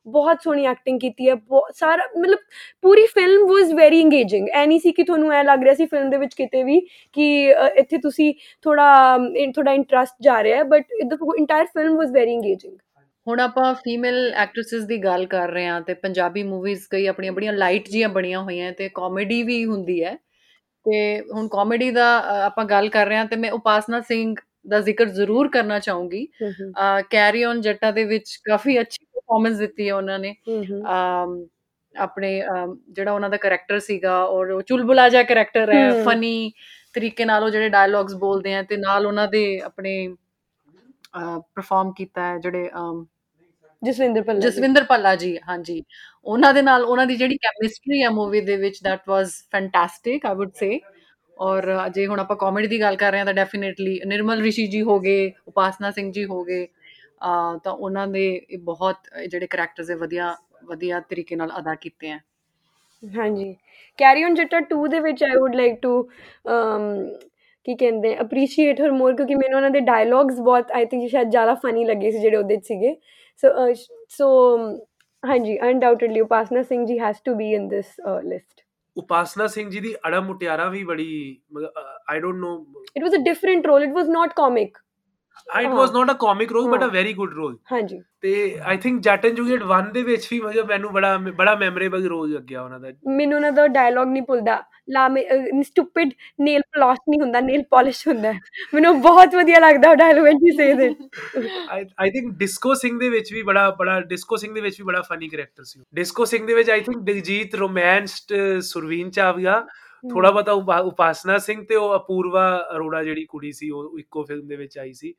ਬਹੁਤ 0.06 0.42
ਸੋਹਣੀ 0.42 0.66
ਐਕਟਿੰਗ 0.66 1.00
ਕੀਤੀ 1.00 1.28
ਹੈ 1.30 1.34
ਸਾਰਾ 1.74 2.08
ਮਤਲਬ 2.18 2.38
ਪੂਰੀ 2.82 3.06
ਫਿਲਮ 3.06 3.46
ਵਾਸ 3.48 3.72
ਵੈਰੀ 3.72 4.00
ਇੰਗੇਜਿੰਗ 4.00 4.48
ਐ 4.48 4.64
ਨਹੀਂ 4.66 4.80
ਸੀ 4.80 4.92
ਕਿ 4.92 5.02
ਤੁਹਾਨੂੰ 5.02 5.32
ਐ 5.32 5.42
ਲੱਗ 5.42 5.62
ਰਿਹਾ 5.62 5.74
ਸੀ 5.74 5.86
ਫਿਲਮ 5.86 6.10
ਦੇ 6.10 6.16
ਵਿੱਚ 6.16 6.34
ਕਿਤੇ 6.34 6.62
ਵੀ 6.62 6.80
ਕਿ 7.12 7.26
ਇੱਥੇ 7.76 7.98
ਤੁਸੀਂ 7.98 8.32
ਥੋੜਾ 8.62 9.18
ਥੋੜਾ 9.54 9.72
ਇੰਟਰਸਟ 9.72 10.14
ਜਾ 10.22 10.42
ਰਿਹਾ 10.42 10.56
ਹੈ 10.56 10.62
but 10.64 10.84
the 11.04 11.16
entire 11.38 11.66
film 11.66 11.96
was 11.96 12.10
very 12.10 12.32
engaging 12.32 12.76
ਹੁਣ 13.26 13.40
ਆਪਾਂ 13.40 13.72
ਫੀਮੇਲ 13.74 14.32
ਐਕਟ੍ਰੈਸਸ 14.34 14.84
ਦੀ 14.84 14.96
ਗੱਲ 14.98 15.26
ਕਰ 15.26 15.48
ਰਹੇ 15.50 15.66
ਹਾਂ 15.66 15.80
ਤੇ 15.80 15.94
ਪੰਜਾਬੀ 15.94 16.42
ਮੂਵੀਜ਼ 16.42 16.86
ਕਈ 16.90 17.06
ਆਪਣੀਆਂ 17.06 17.32
ਬੜੀਆਂ 17.32 17.52
ਲਾਈਟ 17.52 17.88
ਜੀਆਂ 17.88 18.08
ਬਣੀਆਂ 18.08 18.40
ਹੋਈਆਂ 18.42 18.72
ਤੇ 18.72 18.88
ਕਾਮੇਡੀ 18.94 19.42
ਵੀ 19.42 19.64
ਹੁੰਦੀ 19.64 20.02
ਹੈ। 20.04 20.14
ਤੇ 20.86 21.20
ਹੁਣ 21.32 21.48
ਕਾਮੇਡੀ 21.48 21.90
ਦਾ 21.90 22.06
ਆਪਾਂ 22.44 22.64
ਗੱਲ 22.64 22.88
ਕਰ 22.88 23.06
ਰਹੇ 23.06 23.16
ਹਾਂ 23.16 23.24
ਤੇ 23.26 23.36
ਮੈਂ 23.36 23.50
ਉਪਾਸਨਾ 23.52 24.00
ਸਿੰਘ 24.00 24.34
ਦਾ 24.68 24.80
ਜ਼ਿਕਰ 24.80 25.06
ਜ਼ਰੂਰ 25.08 25.48
ਕਰਨਾ 25.48 25.78
ਚਾਹੂੰਗੀ। 25.78 26.26
ਕੈਰੀ 27.10 27.44
ਔਨ 27.44 27.60
ਜੱਟਾ 27.60 27.90
ਦੇ 27.90 28.04
ਵਿੱਚ 28.04 28.36
ਕਾਫੀ 28.44 28.80
ਅੱਛੀ 28.80 29.04
ਪਰਫਾਰਮੈਂਸ 29.30 29.56
ਦਿੱਤੀ 29.58 29.88
ਹੈ 29.88 29.94
ਉਹਨਾਂ 29.94 30.18
ਨੇ। 30.18 30.34
ਆਪਣੇ 31.94 32.30
ਜਿਹੜਾ 32.90 33.12
ਉਹਨਾਂ 33.12 33.28
ਦਾ 33.30 33.36
ਕੈਰੈਕਟਰ 33.36 33.78
ਸੀਗਾ 33.80 34.22
ਔਰ 34.24 34.50
ਉਹ 34.50 34.62
ਚੁਲਬੁਲਾ 34.62 35.08
ਜਿਹਾ 35.08 35.22
ਕੈਰੈਕਟਰ 35.22 35.72
ਹੈ। 35.72 35.90
ਫਨੀ 36.04 36.52
ਤਰੀਕੇ 36.94 37.24
ਨਾਲ 37.24 37.44
ਉਹ 37.44 37.50
ਜਿਹੜੇ 37.50 37.68
ਡਾਇਲੌਗਸ 37.68 38.14
ਬੋਲਦੇ 38.16 38.54
ਆ 38.54 38.62
ਤੇ 38.62 38.76
ਨਾਲ 38.76 39.06
ਉਹਨਾਂ 39.06 39.26
ਦੇ 39.28 39.42
ਆਪਣੇ 39.60 39.92
ਪਰਫਾਰਮ 41.14 41.92
ਕੀਤਾ 41.92 42.22
ਹੈ 42.22 42.38
ਜਿਹੜੇ 42.38 42.68
ਜਸਵਿੰਦਰ 43.82 44.22
ਜੀ। 44.24 44.40
ਜਸਵਿੰਦਰ 44.40 44.84
ਭੱਲਾ 44.84 45.14
ਜੀ 45.16 45.36
ਹਾਂਜੀ। 45.48 45.82
ਉਹਨਾਂ 46.26 46.52
ਦੇ 46.54 46.62
ਨਾਲ 46.62 46.84
ਉਹਨਾਂ 46.84 47.06
ਦੀ 47.06 47.16
ਜਿਹੜੀ 47.16 47.36
ਕੈਮਿਸਟਰੀ 47.36 48.02
ਹੈ 48.02 48.10
ਮੂਵੀ 48.10 48.40
ਦੇ 48.40 48.56
ਵਿੱਚ 48.56 48.80
that 48.88 49.12
was 49.12 49.36
fantastic 49.56 50.26
i 50.30 50.34
would 50.40 50.52
say 50.62 50.78
ਔਰ 51.36 51.62
ਜੇ 51.90 52.06
ਹੁਣ 52.06 52.20
ਆਪਾਂ 52.20 52.36
ਕਾਮੇਡੀ 52.36 52.68
ਦੀ 52.68 52.80
ਗੱਲ 52.80 52.96
ਕਰ 52.96 53.10
ਰਹੇ 53.10 53.18
ਹਾਂ 53.18 53.26
ਤਾਂ 53.26 53.34
ਡੈਫੀਨਿਟਲੀ 53.34 54.00
ਨਿਰਮਲ 54.06 54.42
ਰਿਸ਼ੀ 54.42 54.66
ਜੀ 54.66 54.82
ਹੋ 54.82 54.98
ਗਏ 55.00 55.30
ਉਪਾਸਨਾ 55.48 55.90
ਸਿੰਘ 55.90 56.10
ਜੀ 56.12 56.24
ਹੋ 56.24 56.42
ਗਏ। 56.44 56.64
ਅਹ 56.64 56.68
ਤਾਂ 57.64 57.72
ਉਹਨਾਂ 57.72 58.06
ਦੇ 58.06 58.26
ਇਹ 58.50 58.58
ਬਹੁਤ 58.58 59.08
ਜਿਹੜੇ 59.30 59.46
ਕੈਰੈਕਟਰਸ 59.46 59.90
ਹੈ 59.90 59.96
ਵਧੀਆ 59.96 60.34
ਵਧੀਆ 60.64 61.00
ਤਰੀਕੇ 61.00 61.36
ਨਾਲ 61.36 61.52
ਅਦਾ 61.58 61.74
ਕੀਤੇ 61.74 62.10
ਆ 62.10 62.18
ਹਾਂਜੀ। 63.02 63.54
ਕੈਰੀ 63.98 64.24
ਔਨ 64.24 64.34
ਜੱਟਾ 64.34 64.60
2 64.72 64.86
ਦੇ 64.88 65.00
ਵਿੱਚ 65.00 65.22
ਆਈ 65.24 65.36
ਊਡ 65.36 65.54
ਲਾਈਕ 65.56 65.78
ਟੂ 65.82 66.02
ਕੀ 67.66 67.74
ਕਹਿੰਦੇ 67.74 68.16
ਅਪਰੀਸ਼ੀਏਟ 68.20 68.80
ਹਰ 68.80 68.90
ਮੋਰ 68.90 69.14
ਕਿਉਂਕਿ 69.16 69.34
ਮੈਨੂੰ 69.34 69.56
ਉਹਨਾਂ 69.56 69.70
ਦੇ 69.70 69.80
ਡਾਇਲੌਗਸ 69.80 70.40
ਬਹੁਤ 70.40 70.70
ਆਈ 70.72 70.84
ਥਿੰਕ 70.86 71.08
ਸ਼ਾਇਦ 71.10 71.30
ਜ਼ਿਆਦਾ 71.30 71.54
ਫਨੀ 71.54 71.84
ਲੱਗੇ 71.84 72.10
ਸੀ 72.10 72.18
ਜਿਹੜੇ 72.18 72.36
ਉਹਦੇ 72.36 72.56
'ਚ 72.56 72.64
ਸੀਗੇ। 72.66 72.94
ਸੋ 73.42 73.48
ਸੋ 74.08 74.28
ਹਾਂਜੀ 75.22 75.58
undoubtedly 75.60 76.20
Upasana 76.20 76.62
Singh 76.62 76.84
ji 76.86 76.98
has 76.98 77.16
to 77.24 77.34
be 77.34 77.52
in 77.54 77.68
this 77.68 77.94
list 78.24 78.62
Upasana 78.96 79.46
Singh 79.46 79.68
ji 79.70 79.80
ਦੀ 79.80 79.94
ਅੜਾ 80.08 80.20
ਮੁਟਿਆਰਾ 80.20 80.68
ਵੀ 80.68 80.82
ਬੜੀ 80.84 81.08
I 82.08 82.20
don't 82.20 82.38
know 82.38 82.54
it 82.96 83.02
was 83.02 83.14
a 83.14 83.22
different 83.24 83.66
role 83.66 83.82
it 83.82 83.92
was 83.92 84.08
not 84.08 84.32
comic 84.36 84.78
it. 85.60 85.66
Was 85.68 85.92
not 85.92 86.10
a 86.10 86.14
comic 86.20 86.52
role 86.52 86.70
but 86.70 86.84
a. 86.84 86.88
Very 86.88 87.12
good 87.12 87.32
role 87.32 87.56
ਹਾਂਜੀ 87.72 88.00
ਤੇ 88.22 88.32
I 88.64 88.76
think 88.76 89.00
Jatt 89.02 89.24
and 89.26 89.34
Juliet 89.34 89.62
1 89.72 89.90
ਦੇ 89.92 90.02
ਵਿੱਚ 90.02 90.26
ਵੀ 90.30 90.40
ਮਤਲਬ 90.40 90.68
ਮੈਨੂੰ 90.68 90.92
ਬੜਾ 90.92 91.16
ਬੜਾ 91.36 91.54
ਮੈਮੋਰੇਬਲ 91.54 92.06
ਰੋਲ 92.08 92.32
ਲੱਗਿਆ 92.32 92.62
ਉਹਨਾਂ 92.62 92.80
ਦਾ 92.80 92.90
ਮੈਨੂੰ 93.08 93.36
ਉਹਨਾਂ 93.36 93.52
ਦਾ 93.52 93.66
ਡਾਇਲੌਗ 93.68 94.08
ਨਹੀਂ 94.08 94.22
ਭੁੱਲਦਾ 94.22 94.62
ਲਾ 94.90 95.08
ਸਟੂਪਿਡ 95.62 96.12
ਨੇਲ 96.40 96.62
ਪਲਾਸ਼ 96.72 96.98
ਨਹੀਂ 97.08 97.20
ਹੁੰਦਾ 97.20 97.40
ਨੇਲ 97.40 97.62
ਪਾਲਿਸ਼ 97.70 98.06
ਹੁੰਦਾ। 98.08 98.32
ਮੈਨੂੰ 98.74 99.00
ਬਹੁਤ 99.02 99.34
ਵਧੀਆ 99.34 99.58
ਲੱਗਦਾ 99.58 99.90
ਉਹ 99.90 99.96
dialogue 99.96 100.26
when 100.26 100.40
he 100.40 100.52
says 100.56 100.82
it 100.86 101.44
I 101.70 101.84
I 101.98 102.10
think 102.10 102.32
Disco 102.38 102.74
Singh 102.74 102.98
ਦੇ 102.98 103.08
ਵਿੱਚ 103.08 103.32
ਵੀ 103.32 103.42
ਬੜਾ 103.42 103.68
ਬੜਾ 103.70 104.00
ਡਿਸਕੋ 104.00 104.36
ਸਿੰਘ 104.36 104.52
ਦੇ 104.54 104.60
ਵਿੱਚ 104.60 104.80
ਵੀ 104.80 104.84
ਬੜਾ 104.86 105.02
ਫਨੀ 105.02 105.28
ਕੈਰੈਕਟਰ 105.28 105.64
ਸੀ 105.64 105.80
ਡਿਸਕੋ 105.94 106.24
ਸਿੰਘ 106.24 106.46
ਦੇ 106.46 106.54
ਵਿੱਚ 106.54 106.70
I 106.70 106.80
think 106.80 106.98
Diljit 107.04 107.54
romanced 107.54 108.34
Surveen 108.62 109.10
Chawla 109.10 109.62
ਥੋੜਾ 110.04 110.28
ਉਪਾ- 110.28 110.82
ਉਪਾਸਨਾ 110.82 111.38
ਸਿੰਘ 111.38 111.64
ਤੇ 111.64 111.74
ਉਹ 111.74 111.96
ਅਪੂਰਵਾ 111.96 112.68
ਅਰੋੜਾ 112.76 113.02
ਜਿਹੜੀ 113.04 113.24
ਕੁੜੀ 113.24 113.52
ਸੀ 113.52 113.70
ਉਹ 113.70 113.98
ਇੱਕੋ 113.98 114.24
ਫਿਲਮ 114.24 114.46
ਦੇ 114.46 114.56
ਵਿੱਚ 114.56 114.78
ਆਈ 114.78 114.92
ਸੀ 114.92 115.14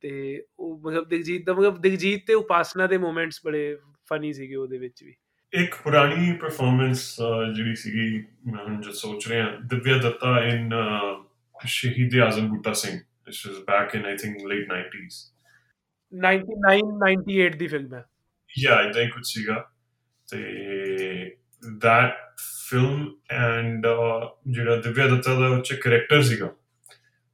ਤੇ 0.00 0.42
ਉਹ 0.58 0.80
ਮਤਲਬ 0.80 1.08
ਦਿਲਜੀਤ 1.08 1.46
ਦਾ 1.46 1.54
ਮਤਲਬ 1.54 1.80
ਦਿਲਜੀਤ 1.80 2.26
ਤੇ 2.26 2.34
ਉਪਾਸਨਾ 2.34 2.86
ਦੇ 2.86 2.98
ਮੂਮੈਂਟਸ 2.98 3.40
ਬੜੇ 3.44 3.76
ਫਨੀ 4.06 4.32
ਸੀਗੇ 4.32 4.56
ਉਹਦੇ 4.56 4.78
ਵਿੱਚ 4.78 5.04
ਵੀ 5.04 5.14
ਇੱਕ 5.52 5.74
ਪੁਰਾਣੀ 5.84 6.32
ਪਰਫਾਰਮੈਂਸ 6.32 7.16
ਜਿਹੜੀ 7.54 7.74
ਸੀਗੀ 7.74 8.24
ਮੈਂ 8.46 8.64
ਹੁਣ 8.64 8.80
ਜਦ 8.80 8.92
ਸੋਚ 8.92 9.28
ਰਿਹਾ 9.28 9.58
Divya 9.64 9.98
Dutta 9.98 10.38
in 10.44 10.70
Shahid 11.56 12.14
Azam 12.14 12.46
Butta 12.50 12.72
Singh. 12.74 12.96
This 13.26 13.40
was 13.46 13.58
back 13.58 13.92
in 13.94 14.06
I 14.06 14.14
think 14.16 14.38
late 14.44 14.64
90s. 14.68 15.18
99 16.12 16.80
98 17.02 17.58
ਦੀ 17.58 17.66
ਫਿਲਮ 17.66 17.94
ਹੈ 17.94 18.04
Yeah, 18.50 18.80
I 18.80 18.88
think 18.92 19.12
ਕੁਝ 19.14 19.24
ਸੀਗਾ 19.26 19.70
ਤੇ 20.28 20.40
that 21.84 22.31
film 22.71 23.03
and 23.31 23.85
uh, 23.85 24.27
ਜਿਹੜਾ 24.47 24.75
ਦਿਵਿਆ 24.75 25.07
ਦੱਤਾ 25.07 25.33
ਦਾ 25.39 25.47
ਉੱਚ 25.47 25.73
ਕਰੈਕਟਰ 25.73 26.21
ਸੀਗਾ 26.21 26.49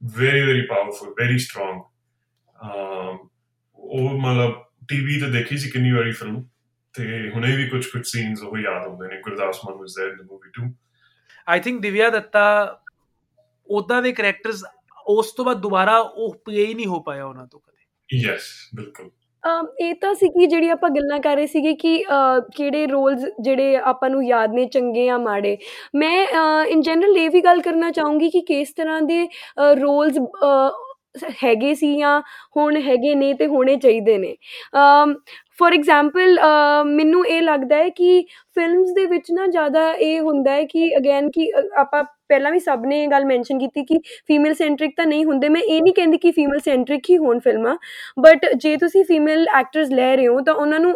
very 0.02 0.44
very 0.44 0.64
powerful 0.70 1.14
very 1.22 1.40
strong 1.40 1.80
um, 2.56 3.18
ਉਹ 3.80 4.20
ਮਤਲਬ 4.20 4.64
ਟੀਵੀ 4.88 5.20
ਤੇ 5.20 5.30
ਦੇਖੀ 5.32 5.58
ਸੀ 5.58 5.70
ਕਿੰਨੀ 5.70 5.92
ਵਾਰੀ 5.92 6.12
ਫਿਲਮ 6.12 6.44
ਤੇ 6.96 7.30
ਹੁਣੇ 7.30 7.56
ਵੀ 7.56 7.68
ਕੁਝ 7.70 7.86
ਕੁਝ 7.88 8.06
ਸੀਨਸ 8.06 8.42
ਉਹ 8.42 8.58
ਯਾਦ 8.58 8.88
ਹੁੰਦੇ 8.88 9.08
ਨੇ 9.08 9.20
Gurdas 9.22 9.60
Maan 9.66 9.78
was 9.78 10.00
there 10.00 10.12
in 10.12 10.18
the 10.18 10.32
movie 10.32 10.50
too 10.50 10.74
I 11.48 11.60
think 11.60 11.82
Divya 11.82 12.10
Dutta 12.10 12.46
ਉਦਾਂ 13.68 14.02
ਦੇ 14.02 14.12
ਕੈਰੈਕਟਰਸ 14.12 14.64
ਉਸ 15.08 15.32
ਤੋਂ 15.32 15.46
ਬਾਅਦ 15.46 15.62
ਦੁਬਾਰਾ 15.62 15.98
ਉਹ 15.98 16.34
ਪਲੇ 16.46 16.66
ਹੀ 16.66 16.74
ਨਹੀਂ 16.74 16.88
ਹੋ 16.88 17.00
ਪਾਇਆ 17.00 17.26
ਉਹਨਾਂ 17.26 17.48
ਤੋਂ 17.48 17.60
ਕਦੇ 17.60 18.20
ਯੈਸ 18.22 18.50
ਬਿਲਕੁਲ 18.76 19.10
ਅਮ, 19.45 19.67
ਇਹ 19.81 19.95
ਤਾਂ 19.95 20.15
ਸੀ 20.15 20.29
ਕਿ 20.31 20.47
ਜਿਹੜੀ 20.47 20.69
ਆਪਾਂ 20.69 20.89
ਗੱਲਾਂ 20.91 21.19
ਕਰ 21.21 21.35
ਰਹੇ 21.37 21.47
ਸੀਗੇ 21.47 21.73
ਕਿ 21.75 21.97
ਅ, 22.05 22.41
ਕਿਹੜੇ 22.55 22.87
ਰੋਲਸ 22.87 23.25
ਜਿਹੜੇ 23.41 23.77
ਆਪਾਂ 23.85 24.09
ਨੂੰ 24.11 24.25
ਯਾਦ 24.25 24.53
ਨੇ 24.53 24.65
ਚੰਗੇ 24.67 25.05
ਜਾਂ 25.07 25.19
ਮਾੜੇ। 25.19 25.57
ਮੈਂ 25.95 26.27
ਇਨ 26.67 26.81
ਜਨਰਲ 26.83 27.17
ਇਹ 27.17 27.31
ਵੀ 27.31 27.41
ਗੱਲ 27.43 27.61
ਕਰਨਾ 27.63 27.91
ਚਾਹੂੰਗੀ 27.91 28.29
ਕਿ 28.31 28.41
ਕਿਸ 28.43 28.73
ਤਰ੍ਹਾਂ 28.73 29.01
ਦੇ 29.03 29.27
ਰੋਲਸ 29.77 30.19
ਹੈਗੇ 31.45 31.75
ਸੀ 31.75 31.97
ਜਾਂ 31.99 32.21
ਹੁਣ 32.57 32.77
ਹੈਗੇ 32.83 33.15
ਨੇ 33.15 33.33
ਤੇ 33.35 33.47
ਹੋਣੇ 33.47 33.77
ਚਾਹੀਦੇ 33.77 34.17
ਨੇ। 34.19 34.35
ਫੋਰ 35.59 35.73
ਐਗਜ਼ਾਮਪਲ 35.75 36.39
ਮੈਨੂੰ 36.87 37.25
ਇਹ 37.27 37.41
ਲੱਗਦਾ 37.43 37.77
ਹੈ 37.77 37.89
ਕਿ 37.89 38.21
ਫਿਲਮਸ 38.55 38.91
ਦੇ 38.95 39.05
ਵਿੱਚ 39.07 39.31
ਨਾ 39.33 39.47
ਜ਼ਿਆਦਾ 39.47 39.91
ਇਹ 39.93 40.21
ਹੁੰਦਾ 40.21 40.53
ਹੈ 40.53 40.65
ਕਿ 40.65 40.97
ਅਗੇਨ 40.97 41.31
ਕਿ 41.31 41.51
ਅ, 41.51 41.63
ਆਪਾਂ 41.81 42.03
ਪਹਿਲਾਂ 42.29 42.51
ਵੀ 42.53 42.59
ਸਭ 42.61 42.85
ਨੇ 42.87 43.03
ਇਹ 43.05 43.09
ਗੱਲ 43.09 43.25
ਮੈਂਸ਼ਨ 43.25 43.59
ਕੀਤੀ 43.59 43.85
ਕਿ 43.85 43.99
ਫੀਮੇਲ 44.27 44.55
ਸੈਂਟਰਿਕ 44.55 44.95
ਤਾਂ 44.97 45.07
ਨਹੀਂ 45.07 45.25
ਹੁੰਦੇ। 45.25 45.49
ਮੈਂ 45.49 45.61
ਇਹ 45.63 45.83
ਨਹੀਂ 45.83 45.95
ਕਹਿੰਦੀ 45.95 46.19
ਕਿ 46.19 46.31
ਫੀਮੇਲ 46.33 46.59
ਸੈਂਟਰਿਕ 46.65 47.11
ਹੀ 47.11 47.17
ਹੋਣ 47.19 47.39
ਫਿਲਮਾਂ 47.45 47.77
ਬਟ 48.21 48.47
ਜੇ 48.57 48.77
ਤੁਸੀਂ 48.77 49.05
ਫੀਮੇਲ 49.05 49.47
ਐਕਟਰਸ 49.59 49.91
ਲੈ 49.91 50.15
ਰਹੇ 50.17 50.27
ਹੋ 50.29 50.41
ਤਾਂ 50.41 50.55
ਉਹਨਾਂ 50.55 50.81
ਨੂੰ 50.81 50.93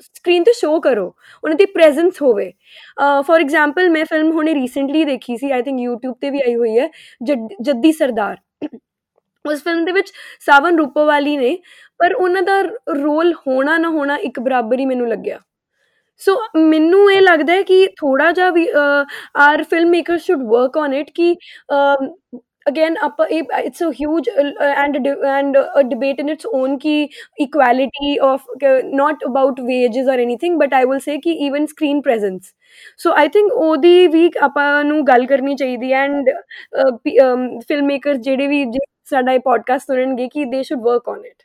ਸਕਰੀਨ 0.00 0.44
ਤੇ 0.44 0.52
ਸ਼ੋਅ 0.52 0.80
ਕਰੋ 0.80 1.04
ਉਹਨਾਂ 1.44 1.56
ਦੀ 1.56 1.66
ਪ੍ਰੈਜ਼ੈਂਸ 1.66 2.22
ਹੋਵੇ। 2.22 2.52
ਫੋਰ 3.26 3.40
ਐਗਜ਼ਾਮਪਲ 3.40 3.90
ਮੈਂ 3.90 4.04
ਫਿਲਮ 4.04 4.30
ਹੁਣੇ 4.32 4.54
ਰੀਸੈਂਟਲੀ 4.54 5.04
ਦੇਖੀ 5.04 5.36
ਸੀ 5.36 5.50
ਆਈ 5.50 5.62
ਥਿੰਕ 5.62 5.80
YouTube 5.80 6.14
ਤੇ 6.20 6.30
ਵੀ 6.30 6.40
ਆਈ 6.46 6.54
ਹੋਈ 6.56 6.78
ਹੈ 6.78 6.88
ਜੱਡ- 7.22 7.54
ਜੱਦੀ 7.62 7.92
ਸਰਦਾਰ। 7.92 8.36
ਉਸ 9.44 9.62
ਫਿਲਮ 9.64 9.84
ਦੇ 9.84 9.92
ਵਿੱਚ 9.92 10.12
ਸਾਵਨ 10.46 10.78
ਰੂਪੋਵਾਲੀ 10.78 11.36
ਨੇ, 11.36 11.56
ਪਰ 12.00 12.12
ਉਹਨਾਂ 12.14 12.42
ਦਾ 12.42 12.60
ਰੋਲ 12.94 13.32
ਹੋਣਾ 13.46 13.76
ਨਾ 13.78 13.88
ਹੋਣਾ 13.90 14.16
ਇੱਕ 14.28 14.40
ਬਰਾਬਰ 14.40 14.78
ਹੀ 14.78 14.86
ਮੈਨੂੰ 14.86 15.08
ਲੱਗਿਆ। 15.08 15.38
ਸੋ 16.20 16.36
ਮੈਨੂੰ 16.56 17.10
ਇਹ 17.12 17.20
ਲੱਗਦਾ 17.22 17.52
ਹੈ 17.52 17.62
ਕਿ 17.62 17.86
ਥੋੜਾ 18.00 18.30
ਜਿਹਾ 18.32 18.50
we 18.50 18.66
are 19.40 19.62
film 19.70 19.88
maker 19.90 20.18
should 20.18 20.42
work 20.50 20.76
on 20.76 20.94
it 20.94 21.10
ਕਿ 21.14 21.34
ਅਗੇਨ 22.66 22.96
ਆਪਾਂ 23.02 23.26
ਇਹ 23.26 23.42
it's 23.58 23.82
a 23.82 23.90
huge 24.00 24.28
and 24.30 25.08
and 25.26 25.56
a 25.58 25.82
debate 25.82 26.20
in 26.20 26.28
its 26.30 26.46
own 26.46 26.76
ਕਿ 26.78 26.92
equality 27.44 28.10
of 28.26 28.44
not 29.00 29.24
about 29.28 29.58
wages 29.70 30.10
or 30.12 30.16
anything, 30.24 30.58
but 30.60 30.76
i 30.78 30.82
will 30.84 31.02
say 31.06 31.18
ਕਿ 31.20 31.34
even 31.46 31.66
screen 31.72 32.02
presence 32.08 32.52
so 33.00 33.12
I 33.14 33.28
think 33.28 33.52
ਉਹਦੀ 33.54 34.06
ਵੀ 34.08 34.30
ਆਪਾਂ 34.42 34.68
ਨੂੰ 34.84 35.02
ਗੱਲ 35.06 35.26
ਕਰਨੀ 35.26 35.54
ਚਾਹੀਦੀ 35.56 35.92
ਹੈ 35.92 36.02
ਐਂਡ 36.04 36.30
ਫਿਲਮ 37.68 37.86
ਮੇਕਰਸ 37.86 38.18
ਜਿਹੜੇ 38.20 38.46
ਵੀ 38.46 38.64
ਜੇ 38.66 38.84
ਸਾਡਾ 39.12 39.32
ਇਹ 39.32 39.40
ਪੋਡਕਾਸਟ 39.40 39.86
ਸੁਣਨਗੇ 39.86 40.28
ਕਿ 40.28 40.44
they 40.44 40.62
should 40.62 40.82
work 40.82 41.08
on 41.08 41.24
it 41.24 41.42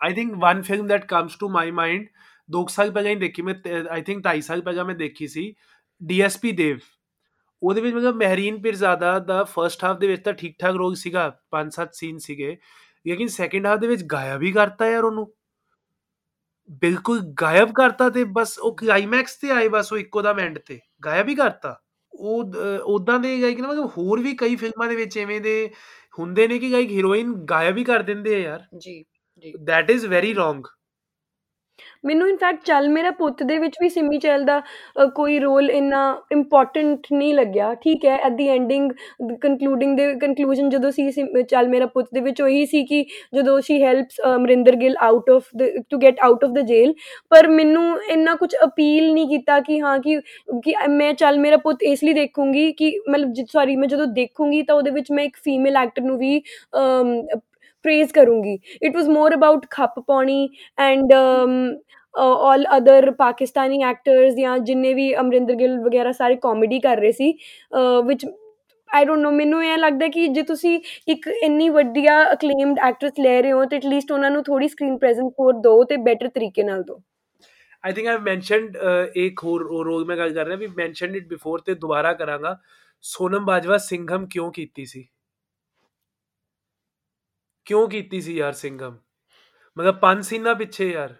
I 0.00 0.14
think 0.14 0.34
one 0.36 0.62
film 0.62 0.86
that 0.86 1.04
comes 1.04 1.36
to 1.36 1.48
my 1.48 1.70
mind 1.70 2.06
ਦੋ 2.50 2.62
ਕੁ 2.62 2.72
ਸਾਲ 2.72 2.90
ਪਹਿਲਾਂ 2.90 3.10
ਹੀ 3.10 3.16
ਦੇਖੀ 3.16 3.42
ਮੈਂ 3.42 3.54
ਆਈ 3.90 4.02
ਥਿੰਕ 4.02 4.22
2.5 4.22 4.40
ਸਾਲ 4.40 4.62
ਪਹਿਲਾਂ 4.62 4.84
ਮੈਂ 4.84 4.94
ਦੇਖੀ 4.94 5.28
ਸੀ 5.28 5.54
ਡੀਐਸਪੀ 6.00 6.52
ਦੇਵ 6.52 6.78
ਉਹਦੇ 7.62 7.80
ਵਿੱਚ 7.80 7.94
ਮਤਲਬ 7.96 8.16
ਮਹਿਰੀਨ 8.16 8.62
ਪਿਰਜ਼ਾਦਾ 8.62 9.18
ਦਾ 9.18 9.42
ਫਰਸਟ 9.44 9.84
ਹਾਫ 9.84 9.98
ਦੇ 9.98 10.06
ਵਿੱਚ 10.06 10.22
ਤਾਂ 10.24 10.32
ਠੀਕ 10.32 10.56
ਠਾਕ 10.58 10.74
ਰੋਲ 10.74 10.94
ਸੀਗਾ, 10.94 11.28
ਪੰਜ 11.50 11.72
ਸੱਤ 11.74 11.94
ਸੀਨ 11.94 12.18
ਸੀਗੇ। 12.18 12.56
ਲੇਕਿਨ 13.06 13.28
ਸੈਕਿੰਡ 13.28 13.66
ਹਾਫ 13.66 13.78
ਦੇ 13.78 13.86
ਵਿੱਚ 13.86 14.02
ਗਾਇਬ 14.04 14.42
ਹੀ 14.42 14.52
ਕਰਤਾ 14.52 14.86
ਯਾਰ 14.86 15.04
ਉਹਨੂੰ। 15.04 15.26
ਬਿਲਕੁਲ 16.70 17.20
ਗਾਇਬ 17.42 17.72
ਕਰਤਾ 17.72 18.08
ਤੇ 18.10 18.24
ਬਸ 18.24 18.58
ਉਹ 18.58 18.76
ਕਲਾਈਮੈਕਸ 18.76 19.36
ਤੇ 19.36 19.50
ਆਏ 19.50 19.68
ਬਸ 19.68 19.92
ਉਹ 19.92 19.98
ਇੱਕੋ 19.98 20.22
ਦਾ 20.22 20.34
ਐਂਡ 20.40 20.58
ਤੇ। 20.58 20.80
ਗਾਇਬ 21.04 21.28
ਹੀ 21.28 21.34
ਕਰਤਾ। 21.34 21.76
ਉਹ 22.14 22.52
ਉਦਾਂ 22.84 23.18
ਦੇ 23.18 23.42
ਗਾਇਕ 23.42 23.60
ਨਾ 23.60 23.68
ਮਤਲਬ 23.68 23.90
ਹੋਰ 23.98 24.20
ਵੀ 24.20 24.36
ਕਈ 24.36 24.56
ਫਿਲਮਾਂ 24.56 24.88
ਦੇ 24.88 24.96
ਵਿੱਚ 24.96 25.18
ਐਵੇਂ 25.18 25.40
ਦੇ 25.40 25.70
ਹੁੰਦੇ 26.18 26.48
ਨੇ 26.48 26.58
ਕਿ 26.58 26.72
ਗਾਇਕ 26.72 26.90
ਹੀਰੋਇਨ 26.90 27.32
ਗਾਇਬ 27.32 27.78
ਹੀ 27.78 27.84
ਕਰ 27.84 28.02
ਦਿੰਦੇ 28.02 28.34
ਆ 28.34 28.38
ਯਾਰ। 28.38 28.64
ਜੀ 28.78 29.04
ਜੀ। 29.44 29.52
That 29.70 29.96
is 29.96 30.08
very 30.08 30.34
wrong. 30.38 30.62
ਮੈਨੂੰ 32.04 32.28
ਇਨਫੈਕਟ 32.28 32.64
ਚੱਲ 32.64 32.88
ਮੇਰਾ 32.88 33.10
ਪੁੱਤ 33.12 33.42
ਦੇ 33.42 33.58
ਵਿੱਚ 33.58 33.76
ਵੀ 33.80 33.88
ਸਿੰਮੀ 33.88 34.18
ਚਹਿਲ 34.18 34.44
ਦਾ 34.44 34.58
ਅ, 34.58 35.06
ਕੋਈ 35.14 35.38
ਰੋਲ 35.38 35.70
ਇੰਨਾ 35.70 36.00
ਇੰਪੋਰਟੈਂਟ 36.32 37.06
ਨਹੀਂ 37.12 37.34
ਲੱਗਿਆ। 37.34 37.72
ਠੀਕ 37.74 38.04
ਹੈ 38.04 38.16
ਐਟ 38.18 38.32
ਦੀ 38.32 38.48
ਐਂਡਿੰਗ 38.48 38.90
ਕਨਕਲੂਡਿੰਗ 39.40 39.96
ਦੇ 39.96 40.06
ਕਨਕਲੂਜਨ 40.16 40.68
ਜਦੋਂ 40.68 40.90
ਸੀ 40.90 41.10
ਸਿਮ- 41.10 41.42
ਚੱਲ 41.44 41.68
ਮੇਰਾ 41.68 41.86
ਪੁੱਤ 41.86 42.08
ਦੇ 42.14 42.20
ਵਿੱਚ 42.20 42.42
ਉਹੀ 42.42 42.64
ਸੀ 42.66 42.84
ਕਿ 42.84 43.04
ਜਦੋਂ 43.34 43.60
she 43.60 43.82
helps 43.82 44.20
Amrinder 44.34 44.76
Gill 44.76 44.96
out 45.02 45.30
of 45.30 45.48
the 45.56 45.68
to 45.90 45.98
get 45.98 46.20
out 46.22 46.44
of 46.44 46.50
the 46.50 46.60
jail 46.66 46.94
ਪਰ 47.30 47.48
ਮੈਨੂੰ 47.50 47.84
ਇੰਨਾ 48.10 48.34
ਕੁਝ 48.34 48.54
ਅਪੀਲ 48.64 49.12
ਨਹੀਂ 49.12 49.26
ਕੀਤਾ 49.28 49.58
ਕਿ 49.60 49.80
ਹਾਂ 49.80 49.98
ਕਿ 49.98 50.18
ਕਿ 50.64 50.74
ਮੈਂ 50.90 51.12
ਚੱਲ 51.14 51.38
ਮੇਰਾ 51.38 51.56
ਪੁੱਤ 51.58 51.82
ਇਸ 51.84 52.04
ਲਈ 52.04 52.12
ਦੇਖੂੰਗੀ 52.12 52.70
ਕਿ 52.72 52.92
ਮਤਲਬ 53.10 53.44
ਸੌਰੀ 53.52 53.76
ਮੈਂ 53.76 53.88
ਜਦੋਂ 53.88 54.06
ਦੇਖੂੰਗੀ 54.12 54.62
ਤਾਂ 54.62 54.74
ਉਹਦੇ 54.74 54.90
ਵਿੱਚ 54.90 55.10
ਮੈਂ 55.12 55.24
ਇੱਕ 55.24 55.36
ਫੀਮੇਲ 55.44 55.76
ਐਕਟਰ 55.76 56.02
ਨੂੰ 56.02 56.18
ਵੀ 56.18 56.40
ਪ੍ਰੇਜ਼ 57.84 58.12
ਕਰੂੰਗੀ 58.12 58.58
ਇਟ 58.82 58.96
ਵਾਸ 58.96 59.08
ਮੋਰ 59.08 59.34
ਅਬਾਊਟ 59.34 59.66
ਖੱਪ 59.70 59.98
ਪਾਉਣੀ 60.00 60.48
and 60.78 61.12
all 62.14 62.64
other 62.76 63.10
Pakistani 63.10 63.82
actors 63.82 64.34
ਜਾਂ 64.34 64.58
ਜਿੰਨੇ 64.58 64.94
ਵੀ 64.94 65.14
ਅਮਰਿੰਦਰ 65.16 65.54
ਗਿੱਲ 65.54 65.78
ਵਗੈਰਾ 65.80 66.12
ਸਾਰੇ 66.12 66.36
ਕਾਮੇਡੀ 66.36 66.80
ਕਰ 66.80 66.98
ਰਹੇ 66.98 67.12
ਸੀ 67.12 67.32
ਵਿਚ 68.06 68.26
ਆਈ 68.90 69.04
ਡੋਨਟ 69.04 69.22
ਨੋ 69.22 69.30
ਮੈਨੂੰ 69.30 69.64
ਇਹ 69.64 69.76
ਲੱਗਦਾ 69.78 70.08
ਕਿ 70.08 70.26
ਜੇ 70.28 70.42
ਤੁਸੀਂ 70.42 70.78
ਇੱਕ 71.08 71.28
ਇੰਨੀ 71.42 71.68
ਵੱਡੀਆ 71.68 72.22
ਅਕਲੇਮਡ 72.32 72.78
ਐਕਟਰਸ 72.78 73.20
ਲੈ 73.20 73.40
ਰਹੇ 73.42 73.52
ਹੋ 73.52 73.64
ਤੇ 73.64 73.76
ਐਟਲੀਸਟ 73.76 74.12
ਉਹਨਾਂ 74.12 74.30
ਨੂੰ 74.30 74.42
ਥੋੜੀ 74.44 74.68
ਸਕਰੀਨ 74.68 74.98
ਪ੍ਰੈਜ਼ੈਂਸ 74.98 75.32
ਹੋਰ 75.40 75.52
ਦਿਓ 75.60 75.84
ਤੇ 75.84 75.96
ਬੈਟਰ 75.96 76.28
ਤਰੀਕੇ 76.28 76.62
ਨਾਲ 76.62 76.82
ਦਿਓ 76.82 77.00
I 77.84 77.90
think 77.90 78.08
I've 78.08 78.26
mentioned 78.26 78.76
uh, 78.78 79.06
ਇੱਕ 79.16 79.42
ਹੋਰ 79.44 79.62
ਰੋਲ 79.84 80.04
ਮੈਂ 80.04 80.16
ਗੱਲ 80.16 80.34
ਕਰ 80.34 80.46
ਰਿਹਾ 80.46 80.56
ਵੀ 80.56 80.66
ਮੈਂਸ਼ਨਡ 80.76 81.16
ਇਟ 81.16 81.26
ਬਿਫੋਰ 81.28 81.60
ਤੇ 81.60 81.74
ਦੁਬਾਰਾ 81.74 82.12
ਕਰਾਂਗਾ 82.12 82.56
ਸੋਨਮ 83.04 83.44
ਬਾਜਵਾ 83.44 83.78
ਸਿੰਘਮ 83.78 84.26
ਕਿਉਂ 84.26 84.50
ਕੀਤੀ 84.52 84.84
ਸੀ 84.84 85.04
ਕਿਉਂ 87.66 87.88
ਕੀਤੀ 87.88 88.20
ਸੀ 88.20 88.36
ਯਾਰ 88.36 88.52
ਸਿੰਘਮ 88.52 88.96
ਮਤਲਬ 89.76 89.98
ਪੰਜ 89.98 90.24
ਸੀਨਾ 90.24 90.54
ਪਿੱਛੇ 90.54 90.90
ਯਾਰ। 90.90 91.14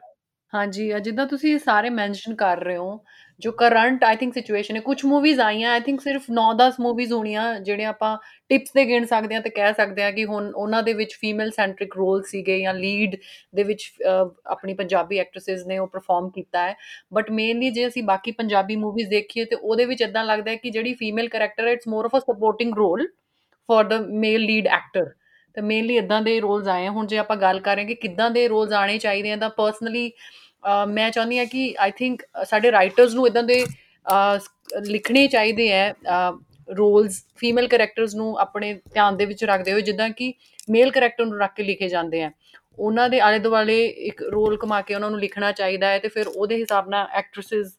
ਹਾਂਜੀ 0.53 0.95
ਅ, 0.95 0.99
ਜਿੱਦਾਂ 0.99 1.27
ਤੁਸੀਂ 1.27 1.53
ਇਹ 1.55 1.59
ਸਾਰੇ 1.59 1.91
ਮੈਂਸ਼ਨ 1.91 2.35
ਕਰ 2.35 2.59
ਰਹੇ 2.61 2.77
ਹੋ 2.77 3.05
ਜੋ 3.43 3.53
ਕਰੰਟ 3.53 4.05
ਆਈ 4.05 4.17
ਥਿੰਕ 4.17 4.35
ਸਿਚੁਏਸ਼ਨ 4.35 4.77
ਹੈ 4.77 4.81
ਕੁਝ 4.81 5.05
ਮੂਵੀਜ਼ 5.05 5.41
ਆਈਆਂ 5.41 5.71
ਆਈ 5.73 5.81
ਥਿੰਕ 5.81 6.01
ਸਿਰਫ 6.01 6.23
9-10 6.31 6.73
ਮੂਵੀਜ਼ 6.81 7.13
ਹੋਣੀਆਂ 7.13 7.61
ਜਿਹੜੇ 7.61 7.85
ਆਪਾਂ 7.85 8.17
ਟਿਪਸ 8.49 8.73
ਦੇ 8.73 8.85
ਗਿਣ 8.85 9.05
ਸਕਦੇ 9.05 9.35
ਹਾਂ 9.35 9.41
ਤੇ 9.43 9.51
ਕਹਿ 9.51 9.73
ਸਕਦੇ 9.75 10.03
ਹਾਂ 10.03 10.13
ਕਿ 10.13 10.25
ਹੁਣ 10.25 10.53
ਉਹਨਾਂ 10.55 10.83
ਦੇ 10.83 10.93
ਵਿੱਚ 10.93 11.15
ਫੀਮੇਲ 11.15 11.51
ਸੈਂਟਰਿਕ 11.51 11.97
ਰੋਲ 11.97 12.23
ਸੀਗੇ 12.23 12.61
ਜਾਂ 12.61 12.75
ਲੀਡ 12.75 13.17
ਦੇ 13.55 13.63
ਵਿੱਚ 13.63 13.93
ਅ, 14.03 14.29
ਆਪਣੀ 14.47 14.75
ਪੰਜਾਬੀ 14.75 15.19
ਐਕਟ੍ਰੈਸਸ 15.19 15.67
ਨੇ 15.67 15.79
ਉਹ 15.79 15.87
ਪਰਫਾਰਮ 15.87 16.31
ਕੀਤਾ 16.31 16.65
ਹੈ। 16.69 16.75
ਬਟ 17.13 17.31
ਮੇਨਲੀ 17.31 17.71
ਜੇ 17.71 17.87
ਅਸੀਂ 17.87 18.03
ਬਾਕੀ 18.03 18.31
ਪੰਜਾਬੀ 18.33 18.77
ਮੂਵੀਜ਼ 18.77 19.09
ਦੇਖੀਏ 19.11 19.45
ਤੇ 19.45 19.57
ਉਹਦੇ 19.57 19.85
ਵਿੱਚ 19.85 20.03
ਇਦਾਂ 20.03 20.25
ਲੱਗਦਾ 20.25 20.51
ਹੈ 20.51 20.57
ਕਿ 20.57 20.71
ਜਿਹੜੀ 20.71 20.95
ਫੀਮੇਲ 20.95 21.29
ਕੈਰੈਕਟਰ 21.29 21.67
ਹੈ 21.67 21.73
it's 21.73 21.89
more 21.89 22.05
of 22.05 22.17
a 22.17 22.21
supporting 22.21 22.75
role 22.75 23.07
for 23.69 23.85
the 23.85 24.01
male 24.11 24.41
lead 24.41 24.67
actor 24.69 25.11
ਤੇ 25.55 25.61
ਮੇਨਲੀ 25.61 25.97
ਇਦਾਂ 25.97 26.23
ਦੇ 26.23 26.41
ਰੋਲਸ 26.41 26.69
ਆਏ 26.69 26.87
ਆ। 26.87 26.91
ਹੁਣ 26.91 27.07
ਜੇ 27.07 27.19
ਆਪਾਂ 27.19 27.37
ਗੱਲ 27.37 27.61
ਕਰਾਂਗੇ 27.61 27.95
ਕਿੱਦਾਂ 27.95 28.31
ਦੇ 28.31 28.47
ਰੋਲਸ 28.49 28.73
ਆਣੇ 28.73 28.99
ਚਾਹੀਦੇ 28.99 29.33
ਆ 29.33 29.37
ਤਾਂ 29.37 29.51
ਪਰਸਨਲੀ 29.51 30.11
ਮੈਂ 30.89 31.11
ਚਾਹੁੰਦੀ 31.11 31.39
ਆ 31.39 31.45
ਕਿ 31.45 31.75
ਆਈ 31.79 31.91
ਥਿੰਕ 31.91 32.23
ਸਾਡੇ 32.45 32.73
ਰਾਈਟਰਸ 32.73 33.15
ਨੂੰ 33.15 33.27
ਇਦਾਂ 33.27 33.43
ਦੇ 33.43 33.65
ਅਹ, 33.65 34.39
ਸ- 34.39 34.89
ਲਿਖਣੇ 34.89 35.27
ਚਾਹੀਦੇ 35.29 35.73
ਆ 35.79 35.95
ਰੋਲਸ 36.77 37.25
ਫੀਮੇਲ 37.37 37.69
ਕੈਰੈਕਟਰਸ 37.69 38.15
ਨੂੰ 38.15 38.39
ਆਪਣੇ 38.39 38.73
ਧਿਆਨ 38.75 39.17
ਦੇ 39.17 39.25
ਵਿੱਚ 39.25 39.45
ਰੱਖਦੇ 39.45 39.73
ਹੋਏ 39.73 39.83
ਜਿੱਦਾਂ 39.83 40.09
ਕਿ 40.11 40.33
ਮੇਲ 40.71 40.91
ਕੈਰੈਕਟਰ 40.91 41.25
ਨੂੰ 41.27 41.39
ਰੱਖ 41.39 41.55
ਕੇ 41.55 41.63
ਲਿਖੇ 41.63 41.89
ਜਾਂਦੇ 41.89 42.23
ਆ। 42.23 42.31
ਉਹਨਾਂ 42.79 43.09
ਦੇ 43.09 43.21
ਆਲੇ 43.21 43.39
ਦੁਆਲੇ 43.39 43.87
ਇੱਕ 43.87 44.23
ਰੋਲ 44.23 44.57
ਕਮਾ 44.57 44.81
ਕੇ 44.81 44.95
ਉਹਨਾਂ 44.95 45.11
ਨੂੰ 45.11 45.21
ਲਿਖਣਾ 45.21 45.53
ਚਾਹੀਦਾ 45.53 45.87
ਹੈ 45.89 45.99
ਤੇ 45.99 46.09
ਫਿਰ 46.09 46.27
ਉਹਦੇ 46.29 46.57
ਹਿਸਾਬ 46.57 46.89
ਨਾਲ 46.89 47.07
ਐਕਟ੍ਰੈਸਸ 47.13 47.73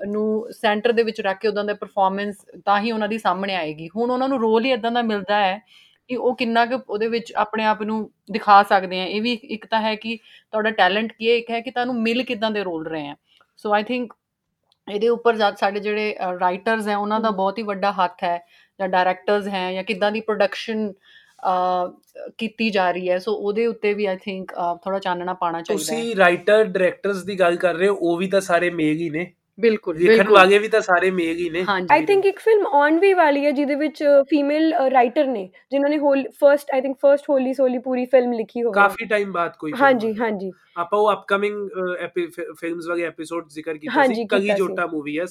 ਨੂੰ 0.00 0.52
ਸੈਂਟਰ 0.52 0.92
ਦੇ 0.92 1.02
ਵਿੱਚ 1.02 1.20
ਰੱਖ 1.20 1.38
ਕੇ 1.40 1.48
ਉਹਨਾਂ 1.48 1.64
ਦਾ 1.64 1.74
ਪਰਫਾਰਮੈਂਸ 1.74 2.36
ਤਾਂ 2.64 2.80
ਹੀ 2.80 2.92
ਉਹਨਾਂ 2.92 3.08
ਦੀ 3.08 3.18
ਸਾਹਮਣੇ 3.18 3.54
ਆਏਗੀ। 3.54 3.88
ਹੁਣ 3.96 4.10
ਉਹਨਾਂ 4.10 4.28
ਨੂੰ 4.28 4.40
ਰੋਲ 4.40 4.64
ਹੀ 4.64 4.72
ਇਦਾਂ 4.72 4.90
ਦਾ 4.92 5.02
ਮਿਲਦਾ 5.02 5.44
ਹੈ 5.46 5.58
ਕਿ 6.08 6.16
ਉਹ 6.16 6.36
ਕਿੰਨਾ 6.36 6.64
ਕੁ 6.66 6.78
ਉਹਦੇ 6.88 7.08
ਵਿੱਚ 7.08 7.32
ਆਪਣੇ 7.36 7.64
ਆਪ 7.64 7.82
ਨੂੰ 7.82 7.98
ਦਿਖਾ 8.32 8.62
ਸਕਦੇ 8.62 9.00
ਆ। 9.00 9.04
ਇਹ 9.04 9.22
ਵੀ 9.22 9.32
ਇੱਕ 9.32 9.66
ਤਾਂ 9.66 9.80
ਹੈ 9.82 9.94
ਕਿ 9.96 10.16
ਤੁਹਾਡਾ 10.52 10.70
ਟੈਲੈਂਟ 10.72 11.12
ਕੀ 11.12 11.30
ਹੈ 11.30 11.34
ਇੱਕ 11.36 11.50
ਹੈ 11.50 11.60
ਕਿ 11.60 11.70
ਤੁਹਾਨੂੰ 11.70 12.00
ਮਿਲ 12.02 12.22
ਕਿਦਾਂ 12.24 12.50
ਦੇ 12.50 12.62
ਰੋਲ 12.64 12.86
ਰਹੇ 12.86 13.08
ਆ। 13.08 13.14
ਸੋ 13.56 13.72
ਆਈ 13.74 13.82
ਥਿੰਕ 13.82 14.12
ਇਹਦੇ 14.88 15.08
ਉੱਪਰ 15.08 15.36
ਜਦ 15.36 15.56
ਸਾਡੇ 15.56 15.80
ਜਿਹੜੇ 15.80 16.14
ਰਾਈਟਰਸ 16.40 16.88
ਹੈ 16.88 16.96
ਉਹਨਾਂ 16.96 17.20
ਦਾ 17.20 17.30
ਬਹੁਤ 17.30 17.58
ਹੀ 17.58 17.62
ਵੱਡਾ 17.62 17.92
ਹੱਥ 17.94 18.24
ਹੈ 18.24 18.38
ਜਾਂ 18.80 18.88
ਡਾਇਰੈਕਟਰਸ 18.88 19.48
ਹੈ 19.48 19.72
ਜਾਂ 19.72 19.82
ਕਿਦਾਂ 19.84 20.10
ਦੀ 20.12 20.20
ਪ੍ਰੋਡਕਸ਼ਨ 20.20 20.92
ਕੀਤੀ 22.38 22.68
ਜਾ 22.70 22.90
ਰਹੀ 22.90 23.08
ਹੈ। 23.10 23.18
ਸੋ 23.18 23.32
ਉਹਦੇ 23.32 23.66
ਉੱਤੇ 23.66 23.92
ਵੀ 23.94 24.06
ਆਈ 24.06 24.16
ਥਿੰਕ 24.16 24.52
ਥੋੜਾ 24.84 24.98
ਚਾਨਣਾ 24.98 25.34
ਪਾਣਾ 25.34 25.60
ਚਾਹੀਦਾ 25.62 25.82
ਤੁਸੀਂ 25.82 26.16
ਰਾਈਟਰ 26.16 26.64
ਡਾਇਰੈਕਟਰਸ 26.64 27.22
ਦੀ 27.24 27.38
ਗੱਲ 27.40 27.56
ਕਰ 27.56 27.74
ਰਹੇ 27.74 27.88
ਹੋ 27.88 27.94
ਉਹ 27.94 28.16
ਵੀ 28.16 28.28
ਤਾਂ 28.28 28.40
ਸਾਰੇ 28.40 28.70
ਮੇਗ 28.70 29.00
ਹੀ 29.00 29.10
ਨੇ। 29.10 29.32
ਬਿਲਕੁਲ 29.58 29.96
ਲਿਖਣ 29.96 30.16
ਬਿਲਕੁਲ। 30.16 30.34
ਵਾਲੇ 30.34 30.58
ਵੀ 30.58 30.68
ਤਾਂ 30.68 30.80
ਸਾਰੇ 30.80 31.10
ਮੇਗ 31.10 31.38
ਹੀ 31.38 31.48
ਨੇ। 31.50 31.62
ਹਾਂਜੀ 31.68 31.86
ਆਈ 31.90 32.04
ਥਿੰਕ 32.06 32.26
ਇੱਕ 32.26 32.38
ਫਿਲਮ 32.38 32.66
ਆਨ 32.74 32.98
ਵੀ 32.98 33.12
ਵਾਲੀ 33.14 33.44
ਹੈ 33.46 33.50
ਜਿਹਦੇ 33.50 33.74
ਵਿੱਚ 33.74 34.02
ਫੀਮੇਲ 34.30 34.72
ਰਾਈਟਰ 34.90 35.26
ਨੇ 35.26 35.48
ਜਿਨ੍ਹਾਂ 35.70 35.90
ਨੇ 35.90 35.98
whole 35.98 36.24
first 36.40 36.70
I 36.74 36.80
think 36.80 36.96
first 37.02 37.30
wholly 37.30 37.52
solely 37.54 37.78
Puri 37.78 38.04
film 38.04 38.32
ਲਿਖੀ 38.32 38.62
ਹੋਵੇ। 38.62 38.74
ਕਾਫੀ 38.74 39.06
ਟਾਈਮ 39.06 39.32
ਬਾਅਦ 39.32 39.56
ਕੋਈ 39.58 39.72
film 39.72 39.82
ਹਾਂਜੀ। 39.82 40.14
ਹਾਂਜੀ। 40.20 40.50
ਆਪਾਂ 40.76 40.98
ਉਹ 40.98 41.12
ਅਪਕਮਿੰਗ 41.12 41.68
ਫਿਲਮਸ 42.58 42.88
ਵਗੇ 42.88 43.04
ਐਪੀਸੋਡ 43.04 43.48
ਜ਼ਿਕਰ 43.48 43.78
ਕੀਤਾ 43.78 44.06
ਸੀ। 44.06 44.24
ਕਗੀ। 44.26 44.50
ਜੋਟਾ 44.56 44.86
ਮੂਵੀ 44.86 45.18
ਹੈ 45.18 45.24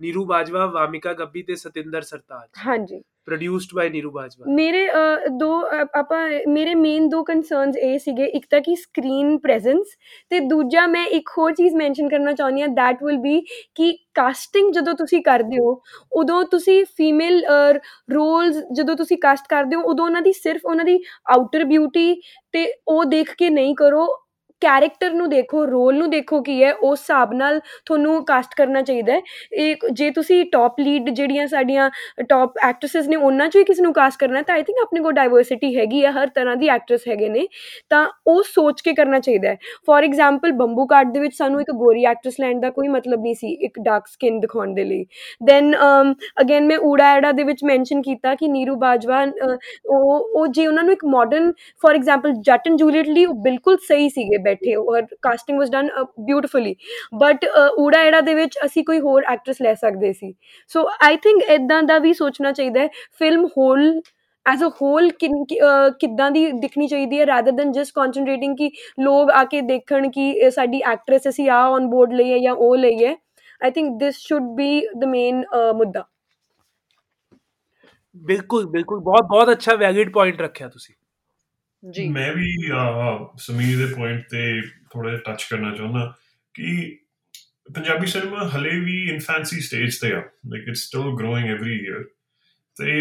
ਨੀਰੂ 0.00 0.24
ਬਾਜਵਾ 0.26 0.66
ਵਾਮਿਕਾ 0.66 1.12
ਗੱਬੀ 1.12 1.42
ਤੇ 1.42 1.54
ਸਤਿੰਦਰ 1.54 2.02
ਸਰਤਾਜ। 2.02 2.48
ਹਾਂਜੀ। 2.66 3.02
ਪ੍ਰੋਡਿਊਸਡ 3.26 3.74
ਬਾਈ 3.74 3.88
ਨੀਰੂ 3.90 4.10
ਬਾਜਵਾ 4.10 4.52
ਮੇਰੇ 4.52 4.86
ਅ, 4.88 5.28
ਦੋ 5.30 5.50
ਅ, 5.62 5.84
ਆਪਾਂ 5.98 6.20
ਮੇਰੇ 6.48 6.74
ਮੇਨ 6.76 7.08
ਦੋ 7.08 7.22
ਕਨਸਰਨਸ 7.24 7.76
ਇਹ 7.78 7.98
ਸੀਗੇ 7.98 8.24
ਇੱਕ 8.30 8.46
ਤਾਂ 8.50 8.60
ਕਿ 8.60 8.74
ਸਕਰੀਨ 8.76 9.36
ਪ੍ਰੈਜ਼ੈਂਸ 9.38 9.96
ਤੇ 10.30 10.40
ਦੂਜਾ 10.46 10.86
ਮੈਂ 10.86 11.04
ਇੱਕ 11.10 11.28
ਹੋਰ 11.38 11.52
ਚੀਜ਼ 11.52 11.74
ਮੈਂਸ਼ਨ 11.76 12.08
ਕਰਨਾ 12.08 12.32
ਚਾਹੁੰਦੀ 12.32 12.62
ਹਾਂ 12.62 12.68
ਥੈਟ 12.76 13.02
ਵਿਲ 13.04 13.16
ਬੀ 13.18 13.40
ਕਿ 13.74 13.92
ਕਾਸਟਿੰਗ 14.14 14.72
ਜਦੋਂ 14.72 14.94
ਤੁਸੀਂ 14.94 15.22
ਕਰਦੇ 15.22 15.58
ਹੋ 15.58 15.80
ਉਦੋਂ 16.12 16.42
ਤੁਸੀਂ 16.46 16.84
ਫੀਮੇਲ 16.96 17.42
ਰੋਲਸ 18.08 18.56
ਜਦੋਂ 18.72 18.96
ਤੁਸੀਂ 18.96 19.18
ਕਾਸਟ 19.18 19.46
ਕਰਦੇ 19.48 19.76
ਹੋ 19.76 19.82
ਉਦੋਂ 19.84 20.04
ਉਹਨਾਂ 20.04 20.22
ਦੀ 20.22 20.32
ਸਿਰਫ 20.32 20.64
ਉਹਨਾਂ 20.64 20.84
ਦੀ 20.84 20.98
ਆਊਟਰ 21.32 21.64
ਬਿਊਟੀ 21.64 22.14
ਤੇ 22.54 22.66
ਉਹ 22.88 23.04
ਦੇਖ 23.06 23.34
ਕੇ 23.34 23.50
ਨਹੀਂ 23.50 23.74
ਕਰੋ 23.76 24.06
ਕੈਰੈਕਟਰ 24.62 25.10
ਨੂੰ 25.12 25.28
ਦੇਖੋ 25.30 25.64
ਰੋਲ 25.66 25.96
ਨੂੰ 25.96 26.08
ਦੇਖੋ 26.10 26.40
ਕੀ 26.42 26.62
ਹੈ 26.64 26.72
ਉਸ 26.74 27.00
ਹਿਸਾਬ 27.00 27.32
ਨਾਲ 27.34 27.60
ਤੁਹਾਨੂੰ 27.86 28.24
ਕਾਸਟ 28.24 28.54
ਕਰਨਾ 28.56 28.82
ਚਾਹੀਦਾ 28.82 29.12
ਹੈ। 29.12 29.20
ਇਹ 29.54 29.88
ਜੇ 29.92 30.10
ਤੁਸੀਂ 30.12 30.44
ਟੌਪ 30.52 30.80
ਲੀਡ 30.80 31.08
ਜਿਹੜੀਆਂ 31.10 31.46
ਸਾਡੀਆਂ 31.48 31.90
ਟੌਪ 32.28 32.58
ਐਕਟ੍ਰੈਸਸ 32.64 33.08
ਨੇ 33.08 33.16
ਉਹਨਾਂ 33.16 33.48
ਚੋਂ 33.48 33.60
ਹੀ 33.60 33.64
ਕਿਸੇ 33.64 33.82
ਨੂੰ 33.82 33.92
ਕਾਸਟ 33.92 34.18
ਕਰਨਾ 34.20 34.38
ਹੈ 34.38 34.42
ਤਾਂ 34.42 34.54
ਆਈ 34.54 34.62
ਥਿੰਕ 34.62 34.78
ਆਪਣੇ 34.82 35.00
ਕੋਲ 35.02 35.12
ਡਾਈਵਰਸਿਟੀ 35.12 35.74
ਹੈਗੀ 35.76 36.04
ਹੈ 36.04 36.10
ਹਰ 36.12 36.26
ਤਰ੍ਹਾਂ 36.34 36.56
ਦੀ 36.56 36.68
ਐਕਟ੍ਰੈਸ 36.68 37.06
ਹੈਗੇ 37.08 37.28
ਨੇ 37.28 37.46
ਤਾਂ 37.90 38.06
ਉਹ 38.26 38.42
ਸੋਚ 38.44 38.80
ਕੇ 38.80 38.92
ਕਰਨਾ 38.94 39.18
ਚਾਹੀਦਾ 39.20 39.48
ਹੈ। 39.48 39.56
ਫੋਰ 39.86 40.04
ਐਗਜ਼ਾਮਪਲ 40.04 40.52
ਬੰਬੂ 40.54 40.86
ਕਾਰਡ 40.86 41.12
ਦੇ 41.12 41.20
ਵਿੱਚ 41.20 41.34
ਸਾਨੂੰ 41.36 41.60
ਇੱਕ 41.60 41.70
ਗੋਰੀ 41.76 42.04
ਐਕਟ੍ਰੈਸ 42.06 42.40
ਲੈਣ 42.40 42.60
ਦਾ 42.60 42.70
ਕੋਈ 42.70 42.88
ਮਤਲਬ 42.88 43.20
ਨਹੀਂ 43.22 43.34
ਸੀ 43.34 43.52
ਇੱਕ 43.62 43.78
ਡਾਰਕ 43.80 44.06
ਸਕਿਨ 44.06 44.38
ਦਿਖਾਉਣ 44.40 44.74
ਦੇ 44.74 44.84
ਲਈ। 44.84 45.04
ਦੈਨ 45.40 45.74
ਅਗੇਨ 46.40 46.66
ਮੈਂ 46.66 46.78
ਊੜਾ 46.82 47.12
ਐੜਾ 47.14 47.32
ਦੇ 47.32 47.42
ਵਿੱਚ 47.42 47.64
ਮੈਂਸ਼ਨ 47.64 48.02
ਕੀਤਾ 48.02 48.34
ਕਿ 48.34 48.48
ਨੀਰੂ 48.48 48.76
ਬਾਜਵਾ 48.76 49.24
ਅ, 49.24 49.56
ਉਹ 49.86 50.30
ਉਹ 50.32 50.46
ਜੇ 50.48 50.66
ਉਹਨਾਂ 50.66 50.82
ਨੂੰ 50.84 50.92
ਇੱਕ 50.92 51.04
modern 51.06 51.50
for 51.82 51.94
example 51.94 52.32
Jatt 52.42 52.68
and 52.68 52.76
Juliet 52.78 53.08
ਲਈ 53.08 53.24
ਉਹ 53.26 53.34
ਬਿਲਕੁਲ 53.42 53.76
ਸਹੀ 53.88 54.08
ਸੀਗੇ 54.08 54.38
ਬੈਠੇ 54.52 54.74
ਔਰ 54.76 55.06
casting 55.22 55.58
was 55.58 55.70
done 55.70 55.88
beautifully 56.20 56.74
but 57.14 57.44
ਊੜਾ 57.80 57.98
ਐੜਾ 57.98 58.20
ਦੇ 58.20 58.34
ਵਿੱਚ 58.34 58.58
ਅਸੀਂ 58.64 58.84
ਕੋਈ 58.84 59.00
ਹੋਰ 59.00 59.24
ਐਕਟ੍ਰੈਸ 59.32 59.62
ਲੈ 59.62 59.74
ਸਕਦੇ 59.74 60.12
ਸੀ। 60.12 60.32
ਸੋ 60.70 60.88
ਆਈ 61.04 61.16
ਥਿੰਕ 61.16 61.42
ਇਦਾਂ 61.50 61.82
ਦਾ 61.82 61.98
ਵੀ 61.98 62.12
ਸੋਚਣਾ 62.14 62.52
ਚਾਹੀਦਾ 62.52 62.80
ਹੈ 62.80 62.88
film 63.18 63.46
whole 63.58 64.00
as 64.46 64.62
a 64.64 64.68
whole 64.80 65.10
ਕਿੱਦਾਂ 66.00 66.30
ਦੀ 66.30 66.50
ਦਿਖਣੀ 66.52 66.86
ਚਾਹੀਦੀ 66.88 67.18
ਹੈ 67.20 67.26
ਰਾਦਰ 67.26 67.52
ਦੈਨ 67.52 67.72
ਜਸਟ 67.72 67.92
ਕਨਸੈਂਟਰੇਟਿੰਗ 67.94 68.56
ਕਿ 68.56 68.70
ਲੋਕ 69.00 69.30
ਆ 69.30 69.42
ਕੇ 69.44 69.60
ਦੇਖਣ 69.60 70.08
ਕਿ 70.10 70.30
ਇਹ 70.30 70.50
ਸਾਡੀ 70.50 70.80
ਐਕਟ੍ਰੈਸ 70.92 71.28
ਅਸੀਂ 71.28 71.48
ਆ 71.50 71.58
ਔਨ 71.66 71.86
ਬੋਰਡ 71.90 72.12
ਲਈ 72.12 72.32
ਹੈ 72.32 72.38
ਜਾਂ 72.38 72.54
ਉਹ 72.54 72.76
ਲਈ 72.76 73.04
ਹੈ। 73.04 73.14
I 73.60 73.70
think 73.70 73.98
this 73.98 74.16
should 74.18 74.44
be 74.56 74.80
the 74.98 75.04
main 75.04 75.42
ਮੁੱਦਾ। 75.76 76.04
ਬਿਲਕੁਲ 78.16 78.66
ਬਿਲਕੁਲ। 78.70 79.00
ਬਹੁਤ 79.00 79.24
ਬਹੁਤ 79.30 79.50
ਅੱਛਾ 79.52 79.74
ਵੈਲਿਡ 79.74 80.12
ਪੁਆਇੰਟ 80.12 80.40
ਰੱਖਿਆ 80.42 80.68
ਤੁਸੀਂ। 80.68 80.94
ਜੀ। 81.90 82.08
ਮੈਂ 82.08 82.32
ਵੀ 82.32 82.70
ਆਹ, 82.72 83.36
ਸਮੀਰ 83.38 83.86
ਦੇ 83.86 83.94
ਪੁਆਇੰਟ 83.94 84.24
ਤੇ 84.30 84.62
ਥੋੜਾ 84.92 85.10
ਜਿਹਾ 85.10 85.20
ਟੱਚ 85.24 85.46
ਕਰਨਾ 85.50 85.76
ਚਾਹੁੰਦਾ 85.76 86.14
ਕਿ 86.54 86.98
ਪੰਜਾਬੀ 87.74 88.06
ਸਿਨੇਮਾ 88.06 88.48
ਹਲੇ 88.48 88.80
ਵੀ 88.80 89.08
ਇਨਫੈਂਸੀ 89.08 89.60
ਸਟੇਜ 89.60 89.98
ਤੇ 89.98 90.12
ਆ। 90.12 90.18
Like 90.46 90.68
it's 90.68 90.78
still 90.78 91.16
growing 91.18 91.48
every 91.48 91.76
year 91.76 92.04
ਤੇ 92.76 92.92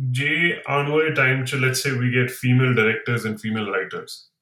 ਜੇ 0.00 0.60
ਆਉਣ 0.68 0.88
ਵਾਲੇ 0.88 1.10
ਟਾਈਮ 1.10 1.44
ਚ 1.44 1.54
let's 1.54 1.82
say 1.82 1.90
we 1.90 2.16
get 2.16 2.30
female 2.30 2.74
directors 2.74 3.26
and 3.26 3.38
female 3.38 3.74
writers 3.74 4.32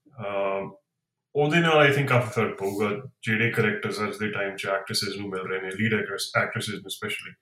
ਉਹਦੇ 1.34 1.60
ਨਾਲ 1.60 1.78
ਆਈ 1.78 1.92
ਥਿੰਕ 1.92 2.08
ਕਾਫੀ 2.08 2.30
ਫ਼ਰਕ 2.30 2.58
ਪਊਗਾ 2.58 3.10
ਜਿਹੜੇ 3.22 3.50
ਕਰੈਕਟਰਸ 3.50 4.02
ਅੱਜ 4.02 4.16
ਦੇ 4.16 4.30
ਟਾਈਮ 4.30 4.56
ਚ 4.56 4.66
ਐਕਟ੍ਰੈਸਸ 4.66 5.16
ਨੂੰ 5.16 5.30
ਮਿਲ 5.30 5.40
ਰਹੇ 5.40 5.60
ਨੇ 5.60 5.70
ਲੀਡ 5.70 5.94
ਐਕਟਰਸ 5.94 6.32
ਐਕਟ੍ਰੈਸਸ 6.36 6.74
ਨੂੰ 6.74 6.90
ਸਪੈਸ਼ਲੀ 6.90 7.32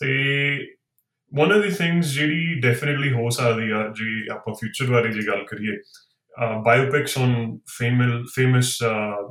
ਤੇ 0.00 0.76
ਵਨ 1.34 1.52
ਆਫ 1.52 1.62
ਦੀ 1.62 1.70
ਥਿੰਗਸ 1.70 2.12
ਜਿਹੜੀ 2.14 2.60
ਡੈਫੀਨਿਟਲੀ 2.60 3.12
ਹੋ 3.12 3.30
ਸਕਦੀ 3.30 3.70
ਆ 3.70 3.82
ਜੇ 3.88 4.32
ਆਪਾਂ 4.32 4.54
ਫਿਊਚਰ 4.54 4.90
ਬਾਰੇ 4.90 5.12
ਜੇ 5.12 5.26
ਗੱਲ 5.26 5.44
ਕਰੀਏ 5.44 5.76
ਬਾਇਓਪਿਕਸ 6.64 7.18
ਔਨ 7.18 7.34
ਫੇਮਲ 7.78 8.24
ਫੇਮਸ 8.34 8.78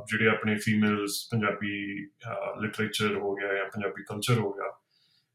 ਜਿਹੜੇ 0.08 0.28
ਆਪਣੇ 0.28 0.54
ਫੀਮੇਲਸ 0.56 1.28
ਪੰਜਾਬੀ 1.32 1.94
ਲਿਟਰੇਚਰ 2.62 3.14
ਹੋ 3.14 3.34
ਗਿਆ 3.34 3.54
ਜਾਂ 3.54 3.64
ਪੰਜਾਬੀ 3.64 4.02
ਕਲਚਰ 4.02 4.38
ਹੋ 4.38 4.52
ਗਿਆ 4.52 4.70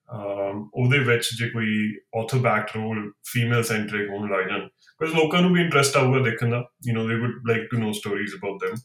um, 0.09 0.69
ਉਹਦੇ 0.73 0.99
ਵਿੱਚ 0.99 1.29
ਜੇ 1.37 1.49
ਕੋਈ 1.49 1.93
author 2.21 2.39
backed 2.39 2.75
role 2.75 3.11
female 3.33 3.63
centric 3.63 4.09
ਹੋਣ 4.09 4.31
ਲੱਗ 4.31 4.47
ਜਾਣ 4.49 4.59
ਬਿਕਾਜ਼ 4.59 5.15
ਲੋਕਾਂ 5.15 5.41
ਨੂੰ 5.41 5.53
ਵੀ 5.53 5.61
ਇੰਟਰਸਟ 5.61 5.97
ਆਊਗਾ 5.97 6.23
ਦੇਖਣ 6.23 6.49
ਦਾ 6.49 6.63
you 6.87 6.95
know 6.95 7.07
they 7.07 7.15
would 7.15 7.47
like 7.47 7.67
to 7.71 7.77
know 7.77 7.91
stories 7.91 8.35
about 8.35 8.63
them. 8.63 8.79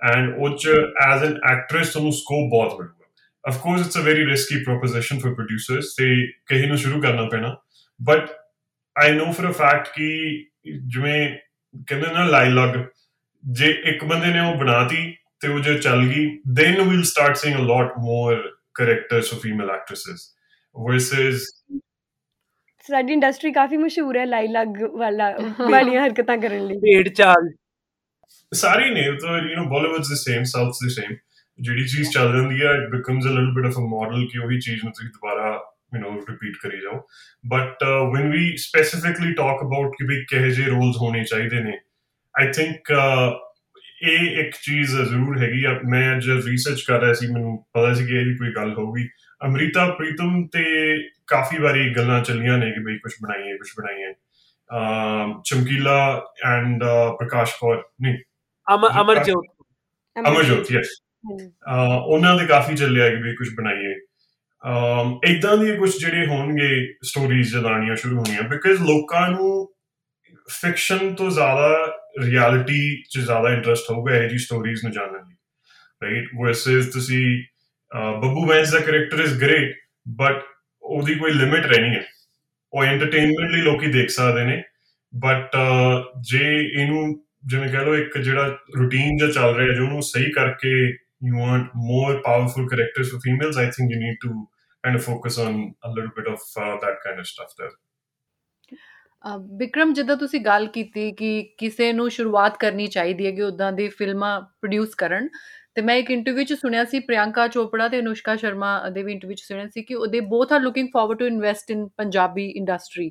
And 0.00 0.34
ਉਹ 0.38 0.56
ਚ 0.56 0.68
ਐਜ਼ 1.06 1.24
ਐਨ 1.24 1.38
ਐਕਟ੍ਰੈਸ 1.50 1.92
ਤੁਹਾਨੂੰ 1.92 2.12
ਸਕੋਪ 2.12 2.50
ਬਹੁਤ 2.50 2.80
ਮਿਲੂਗਾ। 2.80 3.05
Of 3.46 3.60
course 3.60 3.86
it's 3.86 3.96
a 3.96 4.02
very 4.02 4.24
risky 4.24 4.58
proposition 4.64 5.20
for 5.20 5.32
producers 5.38 5.94
ਤੇ 5.96 6.06
ਕਹੀ 6.46 6.66
ਨੂੰ 6.66 6.78
ਸ਼ੁਰੂ 6.78 7.00
ਕਰਨਾ 7.00 7.28
ਪੈਣਾ 7.28 7.54
but 8.00 8.32
I 8.96 9.08
know 9.18 9.28
for 9.38 9.46
a 9.50 9.54
fact 9.60 9.92
ਕਿ 9.94 10.08
ਜਿਵੇਂ 10.94 11.18
ਕਹਿੰਦੇ 11.88 12.12
ਨਾ 12.14 12.24
ਲਾਈਲਗ 12.24 12.84
ਜੇ 13.44 13.70
ਇੱਕ 13.90 14.04
ਬੰਦੇ 14.04 14.32
ਨੇ 14.32 14.40
ਉਹ 14.40 14.54
ਬਣਾਤੀ 14.54 15.12
ਤੇ 15.40 15.48
ਉਹ 15.48 15.60
ਜੇ 15.60 15.78
ਚੱਲ 15.78 16.06
ਗਈ 16.08 16.26
then 16.60 16.80
we'll 16.88 17.06
start 17.12 17.42
seeing 17.42 17.58
a 17.62 17.66
lot 17.72 17.98
more 18.06 18.36
characters 18.80 19.32
of 19.34 19.42
female 19.46 19.74
actresses 19.76 20.24
versus 20.76 21.44
ਸਾਡੀ 22.88 23.12
ਇੰਡਸਟਰੀ 23.12 23.50
ਕਾਫੀ 23.52 23.76
ਮਸ਼ਹੂਰ 23.76 24.16
ਹੈ 24.18 24.24
ਲਾਈ 24.26 24.48
ਲੱਗ 24.48 24.82
ਵਾਲਾ 24.98 25.30
ਵਾਲੀਆਂ 25.70 26.04
ਹਰਕਤਾਂ 26.06 26.36
ਕਰਨ 26.38 26.66
ਲਈ 26.66 26.76
ਭੇਡ 26.78 27.08
ਚਾਲ 27.14 27.48
ਸਾਰੀ 28.52 28.90
ਨੇ 28.90 29.02
ਤਾਂ 29.22 29.38
you 29.38 29.54
know 29.54 29.68
Bollywood's 29.70 30.10
the 30.10 30.16
same 30.16 30.44
South's 30.50 30.84
the 30.84 30.88
same 30.88 31.14
ਜਿਹੜੀ 31.58 31.86
ਚੀਜ਼ 31.86 32.10
ਚੱਲ 32.10 32.32
ਜਾਂਦੀ 32.36 32.62
ਹੈ 32.62 32.72
it 32.72 32.88
becomes 32.90 33.24
a 33.24 33.28
little 33.28 33.52
bit 33.54 33.66
of 33.66 33.76
a 33.76 33.86
model 33.90 34.26
ਕਿ 34.32 34.38
ਉਹੀ 34.38 34.58
ਚੀਜ਼ 34.60 34.84
ਨੂੰ 34.84 34.92
ਤੁਸੀਂ 34.92 35.08
ਦੁਬਾਰਾ 35.10 35.48
ਯੂ 35.94 36.00
نو 36.00 36.20
ਰਿਪੀਟ 36.30 36.56
ਕਰੀ 36.62 36.80
ਜਾਓ। 36.80 37.06
But 37.46 37.84
when 38.14 38.30
we 38.30 38.56
specifically 38.56 39.32
talk 39.32 39.62
about 39.62 39.92
ਕਿ 39.92 40.06
ਵੀ 40.06 40.24
ਕਿਹੋ 40.28 40.46
ਜਿਹੇ 40.46 40.68
ਰੋਲਸ 40.68 40.96
ਹੋਣੇ 41.02 41.24
ਚਾਹੀਦੇ 41.24 41.60
ਨੇ 41.60 41.78
ਆਈ 42.34 42.52
ਥਿੰਕ 42.52 42.92
ਇਹ 44.02 44.38
ਇੱਕ 44.38 44.56
ਚੀਜ਼ 44.62 44.96
ਜ਼ਰੂਰ 44.96 45.38
ਹੈਗੀ 45.38 45.64
ਆ। 45.64 45.78
ਮੈਂ 45.84 46.20
ਜਦ 46.20 46.44
ਰਿਸਰਚ 46.44 46.82
ਕਰ 46.86 47.00
ਰਿਹਾ 47.00 47.12
ਸੀ 47.12 47.26
ਮੈਨੂੰ 47.26 47.56
ਪਤਾ 47.72 47.92
ਸੀ 47.94 48.06
ਕਿ 48.06 48.14
ਇਹਦੀ 48.14 48.34
ਕੋਈ 48.34 48.52
ਗੱਲ 48.52 48.72
ਹੋਊਗੀ। 48.72 49.08
ਅਮ੍ਰਿਤਾ 49.46 49.86
ਪ੍ਰੀਤਮ 49.90 50.46
ਤੇ 50.46 50.64
ਕਾਫੀ 51.26 51.58
ਵਾਰੀ 51.58 51.88
ਗੱਲਾਂ 51.94 52.22
ਚੱਲੀਆਂ 52.22 52.58
ਨੇ 52.58 52.70
ਕਿ 52.70 52.80
ਬਈ 52.80 52.98
ਕੁਝ 52.98 53.12
ਬਣਾਈਏ 53.22 53.56
ਕੁਝ 53.56 53.70
ਬਣਾਈਏ। 53.78 54.12
ਚਮਕੀਲਾ 55.44 55.96
ਐਂਡ 56.46 56.84
ਪ੍ਰਕਾਸ਼ 57.18 57.54
ਕੌਰ 57.60 57.82
ਨਹੀਂ। 58.02 58.16
ਅਮਰ 58.66 59.00
ਅਮਰਜੋਤ। 59.00 59.44
ਅਮਰਜੋਤ 60.16 60.72
ਯੈਸ 60.72 60.88
ਉਹਨਾਂ 62.06 62.36
ਦੇ 62.36 62.46
ਕਾਫੀ 62.46 62.74
ਚੱਲਿਆ 62.74 63.08
ਕਿ 63.08 63.16
ਵੀ 63.16 63.34
ਕੁਝ 63.34 63.48
ਬਣਾਈਏ। 63.54 63.94
ਅਮ 64.66 65.20
ਇਦਾਂ 65.24 65.56
ਦੀ 65.56 65.76
ਕੁਝ 65.76 66.00
ਜਿਹੜੇ 66.00 66.26
ਹੋਣਗੇ 66.26 66.94
ਸਟੋਰੀਜ਼ 67.02 67.56
ਜਦਾਣੀਆਂ 67.56 67.96
ਸ਼ੁਰੂ 67.96 68.18
ਹੋਣੀਆਂ 68.18 68.42
ਬਿਕਾਜ਼ 68.42 68.80
ਲੋਕਾਂ 68.80 69.28
ਨੂੰ 69.28 69.72
ਫਿਕਸ਼ਨ 70.48 71.14
ਤੋਂ 71.14 71.30
ਜ਼ਿਆਦਾ 71.30 71.96
ਰਿਐਲਿਟੀ 72.24 73.02
'ਚ 73.02 73.18
ਜ਼ਿਆਦਾ 73.18 73.50
ਇੰਟਰਸਟ 73.50 73.90
ਹੋਊਗਾ 73.90 74.16
ਇਹ 74.16 74.28
ਜੀ 74.28 74.38
ਸਟੋਰੀਜ਼ 74.38 74.84
ਨੂੰ 74.84 74.92
ਜਾਣਨ 74.92 75.28
ਲਈ 75.28 75.36
ਰਾਈਟ 76.02 76.28
ਵਰਸਸ 76.42 76.86
ਤੁਸੀਂ, 76.86 77.44
ਅਹ 77.94 78.12
ਬੱਬੂ 78.12 78.46
ਬੈਂਸ 78.46 78.72
ਦਾ 78.72 78.80
ਕੈਰੈਕਟਰ 78.80 79.20
ਇਜ਼ 79.20 79.44
ਗ੍ਰੇਟ 79.44 79.76
ਬਟ 80.08 80.42
ਉਹਦੀ 80.82 81.14
ਕੋਈ 81.14 81.30
ਲਿਮਿਟ 81.30 81.66
ਰਹਿਣੀ 81.66 81.96
ਹੈ। 81.96 82.04
ਉਹ 82.72 82.84
ਐਂਟਰਟੇਨਮੈਂਟ 82.84 83.50
ਲਈ 83.50 83.60
ਲੋਕੀ 83.60 83.86
ਦੇਖ 83.86 84.08
ਸਕਦੇ 84.08 84.44
ਨੇ 84.44 84.62
ਬਟ 85.16 85.56
ਜੇ 86.20 86.72
ਇਹਨੂੰ 86.76 87.24
ਜਿਵੇਂ 87.46 87.68
ਕਹ 87.68 87.76
ਲਓ 87.76 87.96
ਇੱਕ 87.96 88.18
ਜਿਹੜਾ 88.18 88.58
ਰੂਟੀਨ 88.78 89.16
ਜਿਹਾ 89.16 89.30
ਚੱਲ 89.30 89.54
ਰਿਹਾ, 89.54 89.74
ਜੋ 89.74 89.84
ਉਹਨੂੰ 89.84 90.02
ਸਹੀ 90.02 90.32
ਕਰਕੇ 90.32 90.96
you 91.26 91.36
want 91.36 91.74
more 91.86 92.12
powerful 92.22 92.68
characters 92.68 93.10
for 93.10 93.20
females, 93.20 93.56
I 93.56 93.70
think 93.70 93.90
you 93.90 94.00
need 94.00 94.18
to 94.24 94.30
kind 94.84 94.96
of 94.96 95.04
focus 95.04 95.38
on 95.38 95.58
a 95.84 95.90
little 95.90 96.10
bit 96.16 96.26
of 96.26 96.40
uh, 96.56 96.76
that 96.80 96.96
kind 97.06 97.18
of 97.18 97.26
stuff 97.26 97.54
there. 97.58 97.74
ਅ, 99.24 99.36
ਵਿਕਰਮ 99.58 99.92
ਜਿੱਦਾਂ 99.92 100.16
ਤੁਸੀਂ 100.16 100.40
ਗੱਲ 100.40 100.66
ਕੀਤੀ 100.66 101.12
ਕਿ 101.12 101.42
ਕਿਸੇ 101.58 101.92
ਨੂੰ 101.92 102.10
ਸ਼ੁਰੂਆਤ 102.10 102.56
ਕਰਨੀ 102.56 102.86
ਚਾਹੀਦੀ 102.86 103.26
ਹੈ 103.26 103.30
ਕਿ 103.30 103.42
ਉਦਾਂ 103.42 103.72
ਦੀ 103.72 103.88
ਫਿਲਮਾਂ 103.88 104.40
ਪ੍ਰੋਡਿਊਸ 104.40 104.94
ਕਰਨ 104.94 105.28
ਤੇ 105.74 105.82
ਮੈਂ 105.82 105.96
ਇੱਕ 105.96 106.10
ਇੰਟਰਵਿਊ 106.10 106.44
'ਚ 106.44 106.52
ਸੁਣਿਆ 106.52 106.84
ਸੀ 106.84 107.00
ਪ੍ਰਿਯੰਕਾ 107.00 107.48
ਚੋਪੜਾ 107.48 107.88
ਤੇ 107.88 107.98
ਅਨੁਸ਼ਕਾ 107.98 108.36
ਸ਼ਰਮਾ 108.36 108.88
ਦੇ 108.88 109.02
ਵੀ 109.02 109.12
ਇੰਟਰਵਿਊ 109.12 109.34
'ਚ 109.34 109.40
ਸੁਣਿਆ 109.40 109.66
ਸੀ 109.68 109.82
ਕਿ 109.82 109.94
ਉਹਦੇ 109.94 110.20
both 110.20 110.52
are 110.52 110.60
looking 110.60 110.88
forward 110.94 111.18
to 111.18 111.26
invest 111.26 111.70
in 111.70 111.88
Punjabi 111.88 112.48
industry 112.50 113.10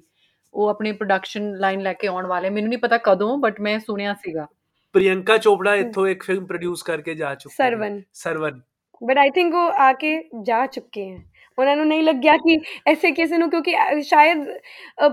ਉਹ 0.53 0.70
ਆਪਣੀ 0.70 0.91
ਪ੍ਰੋਡਕਸ਼ਨ 0.91 1.55
ਲਾਈਨ 1.57 1.82
ਲੈ 1.82 1.93
ਕੇ 1.93 2.07
ਆਉਣ 2.07 2.26
ਵਾਲੇ 2.26 2.49
ਮੈਨੂੰ 2.49 2.70
ਨਹੀਂ 2.70 2.80
ਪਤਾ 2.80 2.97
ਕਦੋਂ 2.97 3.38
ਬਟ 3.38 3.61
ਮੈਂ 3.61 3.80
ਸੁਣਿਆ 3.80 4.13
ਸੀਗਾ 4.13 4.47
ਪ੍ਰਿਯੰਕਾ 4.95 5.37
ਚੋਪੜਾ 5.37 5.75
ਇੱਥੋਂ 5.75 6.07
ਇੱਕ 6.07 6.23
ਫਿਲਮ 6.23 6.45
ਪ੍ਰੋਡਿਊਸ 6.45 6.83
ਕਰਕੇ 6.83 7.13
ਜਾ 7.13 7.33
ਚੁੱਕੀ 7.35 7.53
ਹੈ 7.53 7.69
Sarwan 7.69 8.01
Sarwan 8.15 8.59
but 9.01 9.17
I 9.17 9.29
think 9.29 9.55
ਉਹ 9.55 9.81
ਆ 9.81 9.91
ਕੇ 9.93 10.11
ਜਾ 10.43 10.65
ਚੁੱਕੇ 10.65 11.09
ਹਨ 11.09 11.23
ਉਹਨਾਂ 11.57 11.75
ਨੂੰ 11.75 11.87
ਨਹੀਂ 11.87 12.03
ਲੱਗਿਆ 12.03 12.35
ਕਿ 12.37 12.57
ਐਸੇ 12.87 13.11
ਕਿਸੇ 13.11 13.37
ਨੂੰ 13.37 13.49
ਕਿਉਂਕਿ 13.49 14.01
ਸ਼ਾਇਦ 14.03 14.47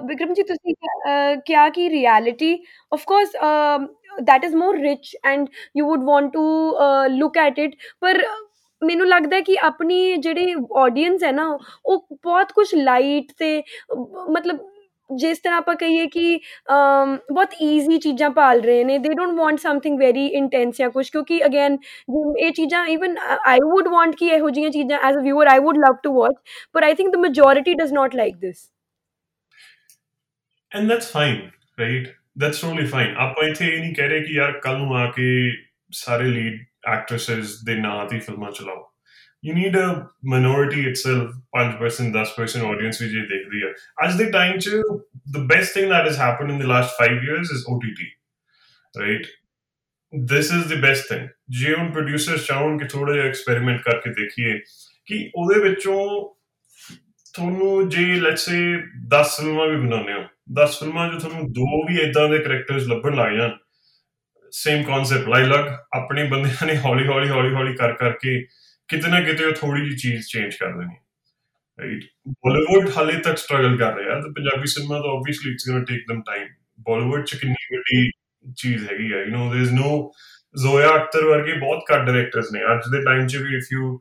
ਵਿਕਰਮ 0.06 0.32
ਜੀ 0.34 0.42
ਤੁਸੀਂ 0.42 0.74
ਕਿਹਾ 1.46 1.68
ਕਿ 1.68 1.88
reality 1.90 2.54
of 2.92 3.04
course 3.06 3.36
that 4.20 4.42
is 4.44 4.54
more 4.54 4.72
rich 4.76 5.10
and 5.24 5.60
you 5.74 5.84
would 5.84 6.02
want 6.06 6.32
to 6.32 6.40
uh, 6.78 7.04
look 7.12 7.38
at 7.42 7.60
it. 7.62 7.76
ਪਰ 8.00 8.18
ਮੈਨੂੰ 8.82 9.06
ਲੱਗਦਾ 9.08 9.36
ਹੈ 9.36 9.40
ਕਿ 9.40 9.56
ਆਪਣੀ 9.62 10.16
ਜਿਹੜੀ 10.16 10.54
ਆਡੀਅנס 10.78 11.24
ਹੈ 11.24 11.30
ਨਾ 11.32 11.46
ਉਹ 11.86 12.06
ਬਹੁਤ 12.14 12.52
ਕੁਝ 12.52 12.66
ਲਾਈਟ 12.74 13.32
ਤੇ 13.38 13.62
ਮਤਲਬ 14.30 14.58
ਜਿਸ 15.10 15.38
ਤਰ੍ਹਾਂ 15.38 15.58
ਆਪਾਂ 15.58 15.74
ਕਹੀਏ 15.76 16.06
ਕਿ 16.06 16.36
ਅਮ, 16.70 17.16
ਬਹੁਤ 17.32 17.54
ਈਜ਼ੀ 17.62 17.98
ਚੀਜ਼ਾਂ 17.98 18.30
ਪਾਲ 18.30 18.60
ਰਹੇ 18.62 18.84
ਨੇ 18.84 18.98
they 18.98 19.08
don't 19.14 19.38
want 19.38 19.58
something 19.58 19.98
very 19.98 20.26
intense 20.34 20.76
ਜਾਂ 20.78 20.90
ਕੁਝ 20.90 21.08
ਕਿਉਂਕਿ 21.10 21.44
ਅਗੇਨ 21.46 21.76
ਇਹ 22.38 22.52
ਚੀਜ਼ਾਂ 22.52 22.84
ਇਵਨ 22.88 23.16
ਆਈ 23.46 23.58
ਊਡ 23.68 23.88
ਵਾਂਟ 23.88 24.14
ਕਿ 24.16 24.26
ਇਹੋ 24.28 24.50
ਜਿਹੀਆਂ 24.50 24.70
ਚੀਜ਼ਾਂ 24.70 24.98
as 25.08 25.16
a 25.18 25.22
viewer 25.22 25.46
I 25.46 25.58
would 25.60 25.78
love 25.78 25.96
to 26.02 26.12
watch 26.14 26.34
ਪਰ 26.74 26.82
I 26.82 26.94
think 26.94 27.12
the 27.12 27.18
majority 27.20 27.74
does 27.74 27.92
not 27.92 28.16
like 28.16 28.36
this 28.38 28.68
And 30.72 30.90
that's 30.90 31.08
fine, 31.08 31.40
right? 31.78 32.06
That's 32.36 32.60
totally 32.60 32.84
fine. 32.86 33.10
ਆਪਾਂ 33.18 33.46
ਇੱਥੇ 33.48 33.66
ਇਹ 33.66 33.80
ਨਹੀਂ 33.80 33.94
ਕਹਿ 33.94 34.08
ਰਹੇ 34.08 34.20
ਕਿ 34.20 34.34
ਯਾਰ 34.34 34.52
ਕੱਲ 34.60 34.78
ਨੂੰ 34.78 34.96
ਆ 34.96 35.04
ਕੇ 35.10 35.26
ਸਾਰੇ 35.92 36.28
ਲੀਡ 36.28 36.60
ਐਕਟ੍ਰੈਸਸ 36.88 37.56
ਦੇ 37.64 37.74
ਨਾਂ 37.76 38.04
ਦੀ 38.06 38.18
ਫਿਲਮਾਂ 38.20 38.50
ਚਲਾਓ 39.46 39.50
you 39.50 39.58
need 39.58 39.76
a 39.76 39.86
minority 40.34 40.82
itself 40.92 41.28
5% 41.58 42.10
10% 42.16 42.66
audience 42.70 43.02
ਵੀ 43.02 43.08
ਜੇ 43.08 43.20
ਦੇਖਦੀ 43.20 43.62
ਹੈ 43.62 43.72
ਅੱਜ 44.04 44.16
ਦੇ 44.16 44.30
ਟਾਈਮ 44.30 44.58
'ਚ 44.58 44.68
the 45.36 45.44
best 45.54 45.72
thing 45.76 45.90
that 45.90 46.10
has 46.10 46.16
happened 46.16 46.50
in 46.50 46.62
the 46.64 46.70
last 46.74 46.90
5 47.04 47.16
years 47.28 47.42
is 47.42 47.64
OTT 47.74 48.04
right? 49.02 49.26
This 50.32 50.46
is 50.56 50.68
the 50.74 50.78
best 50.84 51.02
thing. 51.12 51.28
ਜੇ 51.48 51.74
ਹੁਣ 51.74 51.92
ਪ੍ਰੋਡਿਊਸਰ 51.92 52.38
ਚਾਹਣ 52.38 52.78
ਕਿ 52.78 52.84
ਥੋੜਾ 52.84 53.12
ਜਿਹਾ 53.12 53.24
ਐਕਸਪੈਰੀਮੈਂਟ 53.24 53.82
ਕਰਕੇ 53.82 54.10
ਦੇਖੀਏ 54.10 54.58
ਕਿ 55.06 55.30
ਉਹਦੇ 55.34 55.60
ਵਿੱਚੋਂ 55.60 56.34
ਤੁਹਾਨੂੰ 57.34 57.88
ਜੇ 57.88 58.04
ਲੈਟਸ 58.20 58.44
ਸੇ 58.44 58.74
10 59.14 59.36
ਫਿਲਮਾਂ 59.40 59.66
ਵੀ 59.66 59.76
ਬਣਾਉਂਦੇ 59.76 60.12
ਹੋ 60.12 60.20
10 60.60 60.66
ਫਿਲਮਾਂ 60.66 61.08
'ਚ 61.08 61.22
ਤੁਹਾਨੂੰ 61.22 61.52
ਦੋ 61.52 61.86
ਵੀ 61.88 61.98
ਇਦਾਂ 61.98 62.28
ਦੇ 62.28 62.38
ਕੈਰੈਕਟਰਸ 62.38 62.82
ਲੱਭਣ 62.82 63.14
ਲੱਗ 63.14 63.36
ਜਾਣ। 63.36 63.50
ਸੇਮ 64.50 64.82
ਕਨਸੈਪਟ 64.82 65.28
ਲਾਈ 65.28 65.44
ਲੱਗ 65.44 65.64
ਆਪਣੇ 65.96 66.24
ਬੰਦਿਆਂ 66.24 66.66
ਨੇ 66.66 66.76
ਹੌਲੀ 66.76 67.06
ਹੌਲੀ 67.06 67.28
ਹੌਲੀ 67.28 67.54
ਹੌਲੀ 67.54 67.74
ਕਰ 67.74 67.92
ਕਰਕੇ 67.92 68.46
ਕਿਤੇ 68.89 69.07
ਨਾ 69.07 69.21
ਕਿਤੇ 69.21 69.45
ਉਹ 69.45 69.51
ਥੋੜੀ 69.51 69.89
ਜੀ 69.89 69.95
ਚੀਜ਼ 69.97 70.27
ਚੇਂਜ 70.27 70.55
ਕਰ 70.55 70.71
ਦੇਣੀ 70.71 70.95
ਰਾਈਟ 71.79 72.03
ਬਾਲੀਵੁੱਡ 72.27 72.89
ਹਾਲੇ 72.97 73.17
ਤੱਕ 73.17 73.37
ਸਟਰਗਲ 73.37 73.77
ਕਰ 73.77 73.95
ਰਿਹਾ 73.95 74.19
ਤੇ 74.21 74.31
ਪੰਜਾਬੀ 74.31 74.67
ਸਿਨੇਮਾ 74.67 74.99
ਤਾਂ 74.99 75.09
obviously 75.09 75.51
it's 75.51 75.69
going 75.69 75.83
to 75.83 75.93
take 75.93 76.11
them 76.11 76.21
time 76.25 76.47
Bollywood 76.79 77.25
ਚ 77.25 77.35
ਕਿੰਨੀ 77.35 77.75
ਵੱਡੀ 77.75 78.09
ਚੀਜ਼ 78.57 78.83
ਹੈਗੀ 78.83 79.11
ਹੈ 79.13 79.19
you 79.19 79.35
know 79.35 79.51
there 79.53 79.67
is 79.67 79.73
no 79.73 79.91
Zoya 80.55 80.95
Akhtar 80.95 81.25
ਵਰਗੇ 81.25 81.53
ਬਹੁਤ 81.53 81.83
ਘੱਟ 81.91 82.05
ਡਾਇਰੈਕਟਰਸ 82.05 82.51
ਨੇ 82.53 82.59
ਅੱਜ 82.73 82.89
ਦੇ 82.91 83.01
ਟਾਈਮ 83.01 83.27
'ਚ 83.27 83.35
ਵੀ 83.35 83.55
if 83.55 83.71
you 83.71 83.93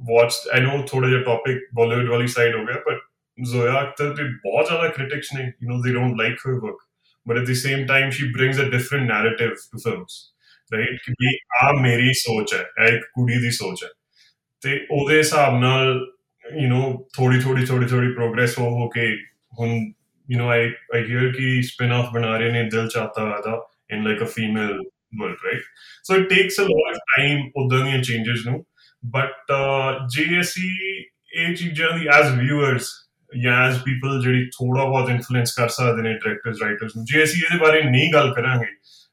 watch 0.00 0.34
I 0.52 0.60
know 0.60 0.82
ਥੋੜਾ 0.86 1.08
ਜਿਹਾ 1.08 1.22
ਟੌਪਿਕ 1.22 1.58
ਬਾਲੀਵੁੱਡ 1.74 2.08
ਵਾਲੀ 2.08 2.26
ਸਾਈਡ 2.26 2.54
ਹੋ 2.54 2.64
ਗਿਆ 2.66 2.82
ਬਟ 2.86 3.00
ਜ਼ੋਇਆ 3.38 3.82
ਅਖਤਰ 3.82 4.14
ਤੇ 4.14 4.24
ਬਹੁਤ 4.24 4.66
ਜ਼ਿਆਦਾ 4.66 4.88
ਕ੍ਰਿਟਿਕਸ 4.88 5.34
ਨੇ 5.34 5.42
you 5.42 5.70
know 5.70 5.82
they 5.84 5.92
don't 5.92 6.16
like 6.18 6.46
her 6.46 6.52
work 6.52 6.78
but 7.26 7.38
at 7.38 7.46
the 7.46 7.54
same 7.54 7.86
time 7.86 8.10
she 8.10 8.32
brings 8.32 8.60
a 8.60 8.70
different 8.70 9.10
narrative 9.10 9.50
to 9.72 9.78
films 9.78 10.34
right 10.72 11.00
ਕਿ 11.04 11.12
ਵੀ 11.12 11.36
ਆ 11.62 11.72
ਮੇਰੀ 11.82 12.12
ਸੋਚ 12.12 12.54
ਹੈ 12.54 12.60
ਇਹ 12.60 12.92
ਇੱਕ 12.94 13.04
ਕੁੜੀ 13.04 13.40
ਦੀ 13.40 13.50
ਸੋਚ 13.50 13.84
ਹੈ 13.84 13.88
ਤੇ 14.62 14.86
ਉਹਦੇ 14.90 15.18
ਹਿਸਾਬ 15.18 15.58
ਨਾਲ 15.60 16.06
ਯੂ 16.44 16.68
نو 16.68 16.92
ਥੋੜੀ 17.16 17.40
ਥੋੜੀ 17.40 17.66
ਥੋੜੀ 17.66 17.86
ਥੋੜੀ 17.86 18.12
ਪ੍ਰੋਗਰੈਸ 18.12 18.58
ਹੋ 18.58 18.68
ਹੋ 18.70 18.88
ਕੇ 18.88 19.06
ਹੁਣ 19.60 19.68
you 20.28 20.40
know 20.40 20.48
I 20.48 20.70
I 20.94 21.02
hear 21.02 21.32
ਕਿ 21.32 21.62
ਸਪਿਨ 21.62 21.92
ਆਫ 21.92 22.12
ਬਣਾ 22.12 22.36
ਰਹੇ 22.36 22.50
ਨੇ 22.50 22.62
ਦਿਲ 22.62 22.88
ਚਾਹਤਾ 22.88 23.40
ਦਾ 23.44 23.60
in 23.90 24.04
like 24.04 24.22
a 24.22 24.26
female 24.26 24.72
world 25.20 25.44
right 25.44 25.62
so 26.04 26.16
it 26.16 26.28
takes 26.28 26.60
a 26.60 26.64
lot 26.64 26.94
of 26.94 27.00
time 27.16 27.46
ਉਦਾਂ 27.56 27.84
ਦੀਆਂ 27.84 28.02
ਚੇਂਜਸ 28.02 28.46
ਨੂੰ 28.46 28.64
ਬਟ 29.02 29.52
ਜੇ 30.08 30.40
ਅਸੀਂ 30.40 30.70
ਇਹ 31.36 31.54
ਚੀਜ਼ਾਂ 31.54 31.98
ਦੀ 31.98 32.06
ਐਜ਼ 32.08 32.32
ਵਿਊਅਰਸ 32.38 32.90
ਜਾਂ 33.36 33.68
ਐਜ਼ 33.68 33.78
ਪੀਪਲ 33.78 34.20
ਜਿਹੜੀ 34.22 34.44
ਥੋੜਾ 34.46 34.84
ਬਹੁਤ 34.84 35.10
ਇਨਫਲੂਐਂਸ 35.10 35.52
ਕਰ 35.56 35.68
ਸਕਦੇ 35.68 36.02
ਨੇ 36.02 36.12
ਡਾਇਰੈਕਟਰਸ 36.14 36.62
ਰਾਈਟਰਸ 36.62 36.96
ਨੂੰ 36.96 37.04
ਜੇ 37.04 37.22
ਅਸੀਂ 37.24 37.42
ਇਹਦੇ 37.42 37.58
ਬਾਰੇ 37.58 37.82
ਨਹੀਂ 37.82 38.12
ਗੱਲ 38.12 38.32
ਕਰਾਂਗੇ 38.34 38.66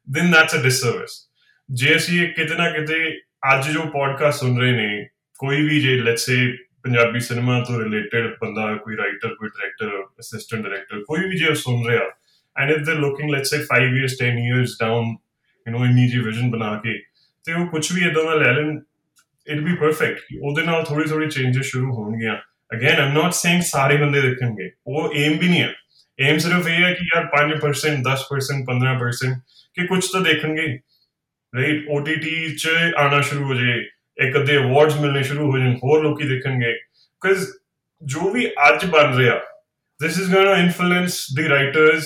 ਦੈਨ 0.08 0.32
ਦੈਟਸ 0.32 0.56
ਅ 0.56 0.62
ਡਿਸਸਰਵਿਸ 0.64 1.30
ਜੇ 1.70 1.96
ਅਸੀਂ 1.96 2.28
ਕਿਤੇ 2.28 2.56
ਨਾ 2.56 2.70
ਕਿਤੇ 2.70 3.20
ਅੱਜ 3.54 3.70
ਜੋ 3.70 3.82
ਪੋਡਕਾਸਟ 3.82 4.40
ਸੁਣ 4.40 4.60
ਰਹੇ 4.60 4.72
ਨੇ 4.72 5.08
ਕੋਈ 5.41 5.63
ਵੀ 5.69 5.81
ਜੇ 5.81 5.95
ਲੈਟਸ 5.97 6.27
ਸੇ 6.27 6.37
ਪੰਜਾਬੀ 6.83 7.21
ਸਿਨੇਮਾ 7.21 7.61
ਤੋਂ 7.61 7.79
ਰਿਲੇਟਡ 7.81 8.37
ਬੰਦਾ, 8.41 8.75
ਕੋਈ 8.77 8.97
ਰਾਈਟਰ 8.97 9.35
ਕੋਈ 9.35 9.49
ਡਾਇਰੈਕਟਰ 9.49 10.03
ਅਸਿਸਟੈਂਟ 10.21 10.63
ਡਾਇਰੈਕਟਰ 10.63 11.03
ਕੋਈ 11.09 11.29
ਵੀ 11.29 11.39
ਜੇ 11.39 11.55
ਸੁਣ 11.55 11.87
ਰਿਹਾ 11.89 12.01
and 12.57 12.71
if 12.71 12.79
they 12.79 12.95
looking 12.95 13.31
let's 13.31 13.51
say 13.51 13.59
5 13.69 13.97
years 13.99 14.17
10 14.23 14.39
years 14.49 14.77
down 14.81 15.07
you 15.67 15.77
know 15.77 15.85
ਇਨੀ 15.85 16.09
ਜੀ 16.09 16.19
ਵਿਜ਼ਨ 16.19 16.51
ਬਣਾ 16.51 16.75
ਕੇ, 16.85 16.99
ਤੇ 17.45 17.53
ਉਹ 17.53 17.67
ਕੁਝ 17.67 17.93
ਵੀ 17.93 18.01
ਇਦਾਂ 18.01 18.25
ਦਾ 18.25 18.35
ਲੈ 18.35 18.53
ਲੈਣ 18.53 18.79
ਇਟ 19.47 19.61
ਬੀ 19.61 19.75
ਪਰਫੈਕਟ 19.75 20.21
ਉਹਦੇ 20.43 20.63
ਨਾਲ 20.63 20.85
ਥੋੜੀ 20.85 21.09
ਥੋੜੀ 21.09 21.29
ਚੇਂਜਸ 21.29 21.67
ਸ਼ੁਰੂ 21.67 21.95
ਹੋਣਗੀਆਂ। 21.95 22.37
ਅਗੇਨ 22.73 23.01
ਆਮ 23.01 23.13
ਨਾਟ 23.13 23.33
ਸੇਇੰਗ 23.33 23.63
ਸਾਰੇ 23.63 23.97
ਬੰਦੇ 23.97 24.21
ਦੇਖਣਗੇ, 24.21 24.71
ਉਹ 24.87 25.13
ਏਮ 25.17 25.39
ਵੀ 25.39 25.49
ਨਹੀਂ 25.49 25.63
ਹੈ। 25.63 25.75
ਏਮ 26.21 26.39
ਸਿਰਫ 26.39 26.69
ਇਹ 26.69 26.85
ਹੈ 26.85 26.93
ਕਿ 26.93 27.05
ਯਾਰ 27.15 27.27
5% 27.27 28.03
10% 28.03 28.67
15% 28.67 29.39
ਕਿ 29.75 29.87
ਕੁਝ 29.87 30.05
ਤਾਂ 30.13 30.21
ਦੇਖਣਗੇ। 30.21 30.67
ਰਾਈਟ 31.57 31.87
OTT 31.91 32.55
ਚ 32.57 32.69
ਆਣਾ 32.97 33.21
ਸ਼ੁਰੂ 33.21 33.45
ਹੋ 33.45 33.55
ਜਾਏ। 33.55 33.85
ਇੱਕ 34.21 34.37
ਅੱਧੇ 34.37 34.57
ਅਵਾਰਡਸ 34.57 34.97
ਮਿਲਨੇ 34.97 35.23
ਸ਼ੁਰੂ 35.23 35.53
ਹੋ 35.53 35.59
ਜਾਣ, 35.59 35.75
ਹੋਰ 35.75 36.03
ਲੋਕੀ 36.03 36.29
ਦੇਖਣਗੇ। 36.29 36.73
ਕਿਉਂਕਿ 37.21 37.47
ਜੋ 38.03 38.31
ਵੀ 38.31 38.47
ਅੱਜ 38.47 38.85
ਬਣ 38.85 39.17
ਰਿਹਾ, 39.17 39.41
this 40.05 40.13
is 40.13 40.35
going 40.35 40.49
to 40.49 40.59
influence 40.67 41.15
the 41.39 41.49
writers 41.49 42.05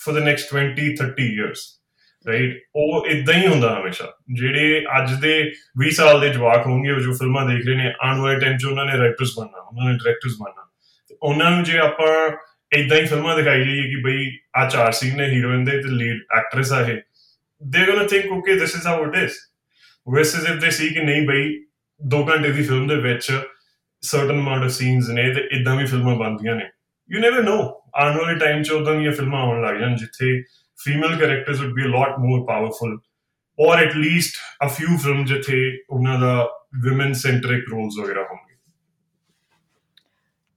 for 0.00 0.18
the 0.18 0.24
next 0.26 0.56
20 0.56 0.88
30 1.02 1.28
years 1.40 1.80
right 2.26 2.62
ਉਹ 2.76 3.06
ਇਦਾਂ 3.06 3.34
ਹੀ 3.34 3.46
ਹੁੰਦਾ 3.46 3.80
ਹਮੇਸ਼ਾ। 3.80 4.18
ਜਿਹੜੇ 4.32 4.84
ਅੱਜ 4.98 5.20
ਦੇ 5.20 5.52
20 5.78 5.90
ਸਾਲ 5.90 6.20
ਦੇ 6.20 6.28
ਜਵਾਕ 6.28 6.66
ਹੋਣਗੇ, 6.66 6.90
ਉਹ 6.90 7.00
ਜੋ 7.00 7.12
ਫਿਲਮਾਂ 7.12 7.48
ਦੇਖ 7.48 7.66
ਰਹੇ 7.66 7.74
ਨੇ, 7.74 7.92
ਆਉਣ 8.00 8.20
ਵਾਲੇ 8.20 8.40
ਟਾਈਮ 8.40 8.56
'ਚ 8.56 8.64
ਉਹਨਾਂ 8.64 8.84
ਨੇ 8.84 8.98
ਰਾਈਟਰਸ 8.98 9.30
ਬਣਨਾ, 9.38 9.60
ਉਹਨਾਂ 9.60 9.92
ਨੇ 9.92 9.98
ਡਾਇਰੈਕਟਰਸ 9.98 10.32
ਬਣਨਾ। 10.40 10.70
ਉਹਨਾਂ 11.22 11.50
ਨੂੰ 11.50 11.64
ਜੇ 11.64 11.78
ਆਪਾਂ 11.78 12.36
ਇਦਾਂ 12.72 12.98
ਹੀ 12.98 13.06
ਫਿਲਮਾਂ 13.06 13.36
ਦਿਖਾਈ 13.36 13.64
ਜਾਈਏ 13.64 13.82
ਕਿ 13.82 14.02
ਬਈ 14.02 14.36
ਆ 14.56 14.68
ਚਾਰ 14.68 14.92
ਸੀਨ 14.92 15.16
ਨੇ 15.16 15.26
ਹੀਰੋਇਨ 15.26 15.64
ਦੇ 15.64 15.70
ਤੇ 15.70 15.88
ਲੀਡ 15.88 16.20
ਐਕਟਰੈਸ 16.38 16.72
ਆ 16.72 16.80
ਇਹ 16.80 16.96
they 17.66 17.86
gonna 17.86 18.06
think 18.06 18.32
okay 18.32 18.54
this 18.54 18.74
is 18.74 18.86
how 18.86 19.06
it 19.06 19.16
is 19.16 19.32
versus 20.14 20.50
if 20.50 20.60
they 20.60 20.70
see 20.70 20.88
ਕਿ 20.88 21.00
ਨਹੀਂ 21.00 21.22
ਬਈ 21.22 21.64
2 22.00 22.22
ਘੰਟੇ 22.28 22.52
ਦੀ 22.52 22.62
ਫਿਲਮ 22.62 22.88
ਦੇ 22.88 22.96
ਵਿੱਚ 22.96 23.40
ਸਰਟਨ 24.00 24.32
ਅਮਾਉਂਟ 24.32 24.64
ਆਫ 24.64 24.70
ਸੀਨਸ 24.70 25.08
ਨੇ 25.08 25.34
ਤੇ 25.34 25.48
ਇਦਾਂ 25.52 25.76
ਵੀ 25.76 25.86
ਫਿਲਮਾਂ 25.86 26.16
ਬਣਦੀਆਂ 26.16 26.54
ਨੇ। 26.56 26.64
ਯੂ 27.10 27.20
ਨੈਵਰ 27.20 27.42
ਨੋ 27.42 27.82
ਆਉਣ 27.94 28.16
ਵਾਲੇ 28.16 28.38
ਟਾਈਮ 28.38 28.62
'ਚ 28.62 28.70
ਉਦਾਂ 28.70 28.94
ਦੀਆਂ 28.94 29.12
ਫਿਲਮਾਂ 29.12 29.40
ਆਉਣ 29.40 29.66
ਲੱਗ 29.66 29.76
ਜਾਣ 29.80 29.96
ਜਿੱਥੇ 29.96 30.42
female 30.84 31.18
characters 31.18 31.60
would 31.60 31.72
be 31.72 31.82
a 31.82 31.86
lot 31.86 32.08
more 32.18 32.46
powerful 32.46 33.00
or 33.58 33.78
at 33.78 33.96
least 33.96 34.64
a 34.64 34.68
few 34.68 34.96
film 34.96 35.24
ਜਿੱਥੇ 35.24 35.78
ਉਹਨਾਂ 35.90 36.20
ਦਾ 36.20 36.48
ਔਮਨ 36.92 37.12
ਸੈਂਟਰਿਕ 37.12 37.64
ਰੋਲਸ 37.70 38.04
ਵਗੈਰਾ 38.04 38.22
ਹੋਣਗੇ। 38.22 38.49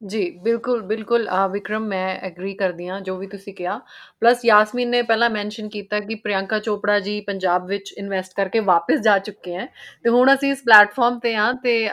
ਜੀ, 0.04 0.30
ਬਿਲਕੁਲ 0.44 0.82
ਬਿਲਕੁਲ 0.84 1.28
ਆ 1.32 1.46
ਵਿਕਰਮ, 1.48 1.84
ਮੈਂ 1.88 2.16
ਐਗਰੀ 2.26 2.54
ਕਰਦੀ 2.56 2.88
ਹਾਂ, 2.88 3.00
ਜੋ 3.02 3.16
ਵੀ 3.18 3.28
ਤੁਸੀਂ 3.28 3.54
ਕਿਹਾ। 3.54 3.80
ਪਲੱਸ 4.22 4.44
ਯਾਸਮੀਨ 4.46 4.90
ਨੇ 4.90 5.02
ਪਹਿਲਾਂ 5.02 5.30
ਮੈਂਸ਼ਨ 5.30 5.70
ਕੀਤਾ 5.70 6.00
ਕਿ 6.00 6.16
ਪ੍ਰਿਯੰਕਾ 6.16 6.60
ਚੋਪੜਾ 6.60 7.00
ਜੀ 7.00 7.20
ਪੰਜਾਬ 7.28 7.68
ਵਿੱਚ 7.68 7.94
ਇਨਵੈਸਟ 7.94 8.34
ਕਰਕੇ 8.38 8.60
ਵਾਪਸ 8.72 9.00
ਜਾ 9.04 9.18
ਚੁੱਕੇ 9.20 9.56
ਹਨ 9.58 9.68
ਤੇ 10.04 10.10
ਹੁਣ 10.10 10.34
ਅਸੀਂ 10.34 10.52
ਇਸ 10.52 10.64
ਪਲੇਟਫਾਰਮ 10.66 11.20
ਤੇ 11.20 11.36
ਆ 11.36 11.52
ਤੇ 11.64 11.90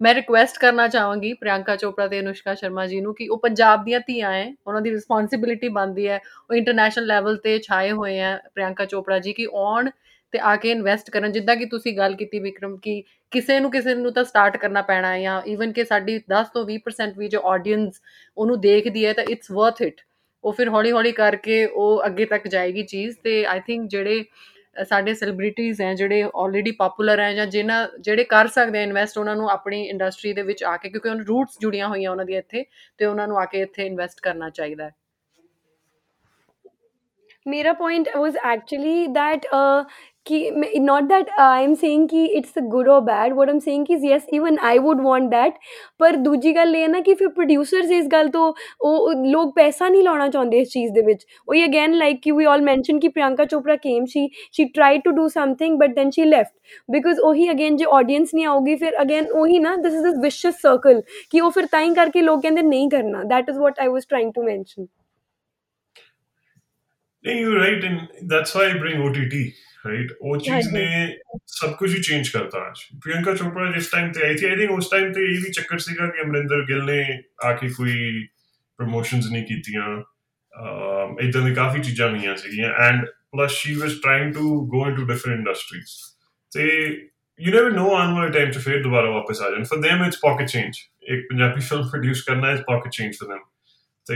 ਮੈਂ 0.00 0.14
ਰਿਕੁਐਸਟ 0.14 0.58
ਕਰਨਾ 0.60 0.86
ਚਾਹਾਂਗੀ 0.88 1.32
ਪ੍ਰਿਯੰਕਾ 1.34 1.76
ਚੋਪੜਾ 1.76 2.06
ਤੇ 2.08 2.20
ਅਨੁਸ਼ਕਾ 2.20 2.54
ਸ਼ਰਮਾ 2.54 2.86
ਜੀ 2.86 3.00
ਨੂੰ 3.00 3.14
ਕਿ 3.14 3.28
ਉਹ 3.28 3.38
ਪੰਜਾਬ 3.38 3.84
ਦੀਆਂ 3.84 4.00
ਧੀਆਂ 4.06 4.30
ਐ 4.32 4.44
ਉਹਨਾਂ 4.66 4.80
ਦੀ 4.82 4.90
ਰਿਸਪੌਂਸਿਬਿਲਿਟੀ 4.90 5.68
ਬਣਦੀ 5.70 6.08
ਹੈ, 6.08 6.20
ਉਹ 6.50 6.54
ਇੰਟਰਨੈਸ਼ਨਲ 6.56 7.06
ਲੈਵਲ 7.06 7.36
ਤੇ 7.36 7.58
ਛਾਏ 7.58 7.90
ਹੋਏ 7.92 8.20
ਆ 8.20 8.36
ਪ੍ਰਿਯੰਕਾ 8.54 8.84
ਚੋਪੜਾ 8.84 9.18
ਜੀ 9.18 9.32
ਕਿ 9.32 9.46
ਔਨ 9.54 9.90
ਤੇ 10.32 10.38
ਆ 10.38 10.54
ਕੇ 10.56 10.70
ਇਨਵੈਸਟ 10.70 11.10
ਕਰਨ, 11.10 11.32
ਜਿੱਦਾਂ 11.32 11.56
ਕਿ 11.56 11.66
ਤੁਸੀਂ 11.66 11.96
ਗੱਲ 11.96 12.14
ਕੀਤੀ 12.14 12.38
ਵਿਕਰਮ 12.38 12.76
ਕਿ 12.76 13.02
ਕਿਸੇ 13.32 13.58
ਨੂੰ 13.60 13.70
ਕਿਸੇ 13.70 13.94
ਨੂੰ 13.94 14.12
ਤਾਂ 14.12 14.24
ਸਟਾਰਟ 14.24 14.56
ਕਰਨਾ 14.56 14.82
ਪੈਣਾ 14.82 15.12
ਹੈ 15.12 15.20
ਜਾਂ 15.20 15.40
ਇਵਨ 15.46 15.72
ਕਿ 15.72 15.84
ਸਾਡੀ 15.84 16.18
10 16.32 16.50
ਤੋਂ 16.54 16.64
20% 16.66 17.18
ਵੀ 17.18 17.28
ਜੋ 17.28 17.40
ਆਡੀਅנס 17.46 18.00
ਉਹਨੂੰ 18.36 18.60
ਦੇਖਦੀ 18.60 19.06
ਹੈ 19.06 19.12
ਤਾਂ 19.12 19.24
ਇਟਸ 19.30 19.50
ਵਰਥ 19.50 19.82
ਇਟ 19.82 20.00
ਉਹ 20.44 20.52
ਫਿਰ 20.52 20.68
ਹੌਲੀ 20.68 20.92
ਹੌਲੀ 20.92 21.12
ਕਰਕੇ 21.12 21.64
ਉਹ 21.66 22.06
ਅੱਗੇ 22.06 22.24
ਤੱਕ 22.24 22.46
ਜਾਏਗੀ 22.48 22.82
ਚੀਜ਼ 22.82 23.16
ਤੇ 23.24 23.44
ਆਈ 23.46 23.60
ਥਿੰਕ 23.60 23.88
ਜਿਹੜੇ 23.90 24.24
ਸਾਡੇ 24.84 25.14
ਸੈਲੀਬ੍ਰਿਟੀਜ਼ 25.14 25.80
ਹੈ, 25.82 25.94
ਜਿਹੜੇ 25.94 26.22
ਆਲਰੇਡੀ 26.22 26.70
ਪਪੂਲਰ 26.70 27.20
ਹੈ 27.20 27.32
ਜਾਂ 27.34 27.46
ਜਿਨ੍ਹਾਂ, 27.46 27.86
ਜਿਹੜੇ 28.00 28.24
ਕਰ 28.24 28.46
ਸਕਦੇ 28.48 28.78
ਆ 28.78 28.82
ਇਨਵੈਸਟ 28.82 29.18
ਉਹਨਾਂ 29.18 29.34
ਨੂੰ 29.36 29.48
ਆਪਣੀ 29.50 29.82
ਇੰਡਸਟਰੀ 29.84 30.32
ਦੇ 30.32 30.42
ਵਿੱਚ 30.42 30.62
ਆ 30.64 30.76
ਕੇ 30.76 30.88
ਕਿਉਂਕਿ 30.88 31.08
ਉਹਨਾਂ 31.08 31.24
ਰੂਟਸ 31.24 31.58
ਜੁੜੀਆਂ 31.60 31.88
ਹੋਈਆਂ 31.88 32.10
ਉਹਨਾਂ 32.10 32.24
ਦੀ 32.24 32.36
ਇੱਥੇ 32.36 32.64
ਤੇ 32.98 33.06
ਉਹਨਾਂ 33.06 33.26
ਨੂੰ 33.28 33.38
ਆ 33.38 33.44
ਕੇ 33.44 33.60
ਇੱਥੇ 33.60 33.86
ਇਨਵੈਸਟ 33.86 34.20
ਕਰਨਾ 34.20 34.50
ਚਾਹੀਦਾ 34.50 34.84
ਹੈ। 34.84 34.94
ਮੇਰਾ 37.46 37.72
ਪੁਆਇੰਟ 37.72 38.08
ਵਾਸ 38.16 38.36
ਐਕਚੁਅਲੀ 38.44 39.06
ਥੈਟ 39.06 39.46
कि 40.28 40.80
not 40.80 41.04
that 41.04 41.30
I 41.40 41.64
am 41.64 41.74
saying 41.76 42.08
कि 42.08 42.24
इट्स 42.38 42.58
गुड 42.70 42.88
और 42.88 43.00
bad 43.02 43.32
what 43.34 43.48
I 43.48 43.54
am 43.54 43.58
saying 43.60 43.86
कि 43.86 43.98
yes 44.04 44.26
even 44.34 44.58
I 44.62 44.78
would 44.78 45.00
want 45.02 45.30
that 45.30 45.54
ਪਰ 46.00 46.16
ਦੂਜੀ 46.18 46.54
ਗੱਲ 46.54 46.74
ਇਹ 46.76 46.88
ਨਾ 46.88 47.00
ਕਿ 47.00 47.14
ਫਿਰ 47.14 47.28
ਪ੍ਰੋਡਿਊਸਰਸ 47.28 47.90
ਇਸ 47.90 48.06
ਗੱਲ 48.06 48.28
ਤੋਂ 48.28 48.52
ਉਹ 48.80 49.24
ਲੋਕ 49.26 49.54
ਪੈਸਾ 49.54 49.88
ਨਹੀਂ 49.88 50.02
ਲਾਉਣਾ 50.02 50.28
ਚਾਹੁੰਦੇ 50.28 50.58
ਇਸ 50.58 50.70
ਚੀਜ਼ 50.70 50.92
ਦੇ 50.92 51.02
ਵਿੱਚ 51.02 51.24
ਉਹ 51.48 51.54
ਅਗੇਨ 51.64 51.94
ਲਾਈਕ 51.94 52.20
ਕਿ 52.22 52.32
ਵੀ 52.32 52.44
ਆਲ 52.44 52.62
ਮੈਂਸ਼ਨ 52.62 52.98
ਕਿ 52.98 53.08
Priyanka 53.08 53.44
Chopra 53.44 53.76
came 53.78 54.04
she 54.04 54.28
she 54.52 54.64
tried 54.68 55.02
to 55.04 55.10
do 55.10 55.26
something 55.28 55.78
but 55.78 55.94
then 55.94 56.10
she 56.10 56.24
left 56.24 56.52
because 56.90 57.20
ਉਹੀ 57.20 57.50
ਅਗੇਨ 57.50 57.76
ਜੇ 57.76 57.86
ਆਡੀਅנס 57.92 58.34
ਨਹੀਂ 58.34 58.46
ਆਉਗੀ 58.46 58.76
ਫਿਰ 58.76 59.00
ਅਗੇਨ 59.02 59.30
ਉਹੀ 59.32 59.58
ਨਾ 59.58 59.76
ਦਿਸ 59.78 59.94
ਇਜ਼ 59.94 60.02
ਦਿਸ 60.02 60.18
ਵਿਸ਼ਸ 60.22 60.60
ਸਰਕਲ 60.62 61.02
ਕਿ 61.30 61.40
ਉਹ 61.40 61.50
ਫਿਰ 61.50 61.66
ਤਾਈਂ 61.72 61.94
ਕਰਕੇ 61.94 62.22
ਲੋਕ 62.22 62.42
ਕਹਿੰਦੇ 62.42 62.62
ਨਹੀਂ 62.64 62.88
ਕਰਨਾ 62.90 63.22
that 63.26 63.48
is 63.48 63.58
what 63.58 63.80
I 63.80 63.88
was 63.88 64.06
trying 64.06 64.32
to 64.32 64.42
mention 64.42 64.86
ਨਹੀਂ 67.24 67.40
you 67.40 67.54
right 67.54 67.84
and 67.84 67.98
that's 68.24 68.56
why 68.56 68.66
I 68.66 68.78
bring 68.78 69.04
OTT 69.04 69.50
right 69.88 70.16
वो 70.22 70.38
चीज 70.40 70.72
ने 70.72 70.86
सब 71.52 71.76
कुछ 71.78 71.94
ही 71.94 72.02
चेंज 72.02 72.28
करता 72.28 72.64
आज। 72.68 72.82
प्रियंका 73.04 73.34
चोपड़ा 73.34 73.70
जिस 73.76 73.92
टाइम 73.92 74.10
पे 74.10 74.26
आई 74.26 74.34
थी 74.34 74.46
आई 74.46 74.56
थिंक 74.56 74.78
उस 74.78 74.90
टाइम 74.92 75.12
पे 75.12 75.28
ये 75.32 75.38
भी 75.38 75.52
चक्कर 75.52 75.78
सीखा 75.78 76.06
कि 76.06 76.26
अमरिंदर 76.26 76.64
गिल 76.64 76.82
ने 76.90 77.00
आके 77.44 77.70
कोई 77.74 77.94
ਪ੍ਰੋਮੋਸ਼ਨਸ 78.78 79.26
ਨਹੀਂ 79.32 79.44
ਕੀਤੀਆਂ 79.44 79.86
ਇਦਾਂ 81.20 81.42
ਦੀ 81.42 81.54
ਕਾਫੀ 81.54 81.80
ਚੀਜ਼ਾਂ 81.82 82.08
ਹੋਈਆਂ 82.10 82.36
ਸੀਗੀਆਂ 82.36 82.72
and 82.72 83.06
plus 83.06 83.52
she 83.52 83.74
was 83.74 83.92
trying 83.92 84.32
to 84.34 84.60
go 84.66 84.86
into 84.88 85.06
different 85.06 85.38
industries 85.38 85.84
ਤੇ 86.52 86.62
ਯੂ 87.40 87.52
ਨੇਵਰ 87.52 87.70
ਨੋ 87.70 87.94
ਆਨ 87.94 88.14
ਵਾਲੇ 88.14 88.30
ਟਾਈਮ 88.30 88.50
ਚ 88.50 88.58
ਫੇਰ 88.58 88.82
ਦੁਬਾਰਾ 88.82 89.10
ਵਾਪਸ 89.10 89.42
ਆ 89.42 89.50
ਜਾਣ 89.50 89.64
for 89.64 89.78
them 89.78 90.06
it's 90.06 90.18
pocket 90.22 90.46
change 90.46 90.78
ਇੱਕ 91.02 91.26
ਪੰਜਾਬੀ 91.30 91.60
ਫਿਲਮ 91.60 91.82
ਪ੍ਰੋਡਿਊਸ 91.82 92.22
ਕਰਨਾ 92.22 92.50
is 92.50 92.62
pocket 92.62 92.90
change 92.90 93.16
for 93.16 93.34
them 93.34 93.44
ਤੇ 94.06 94.14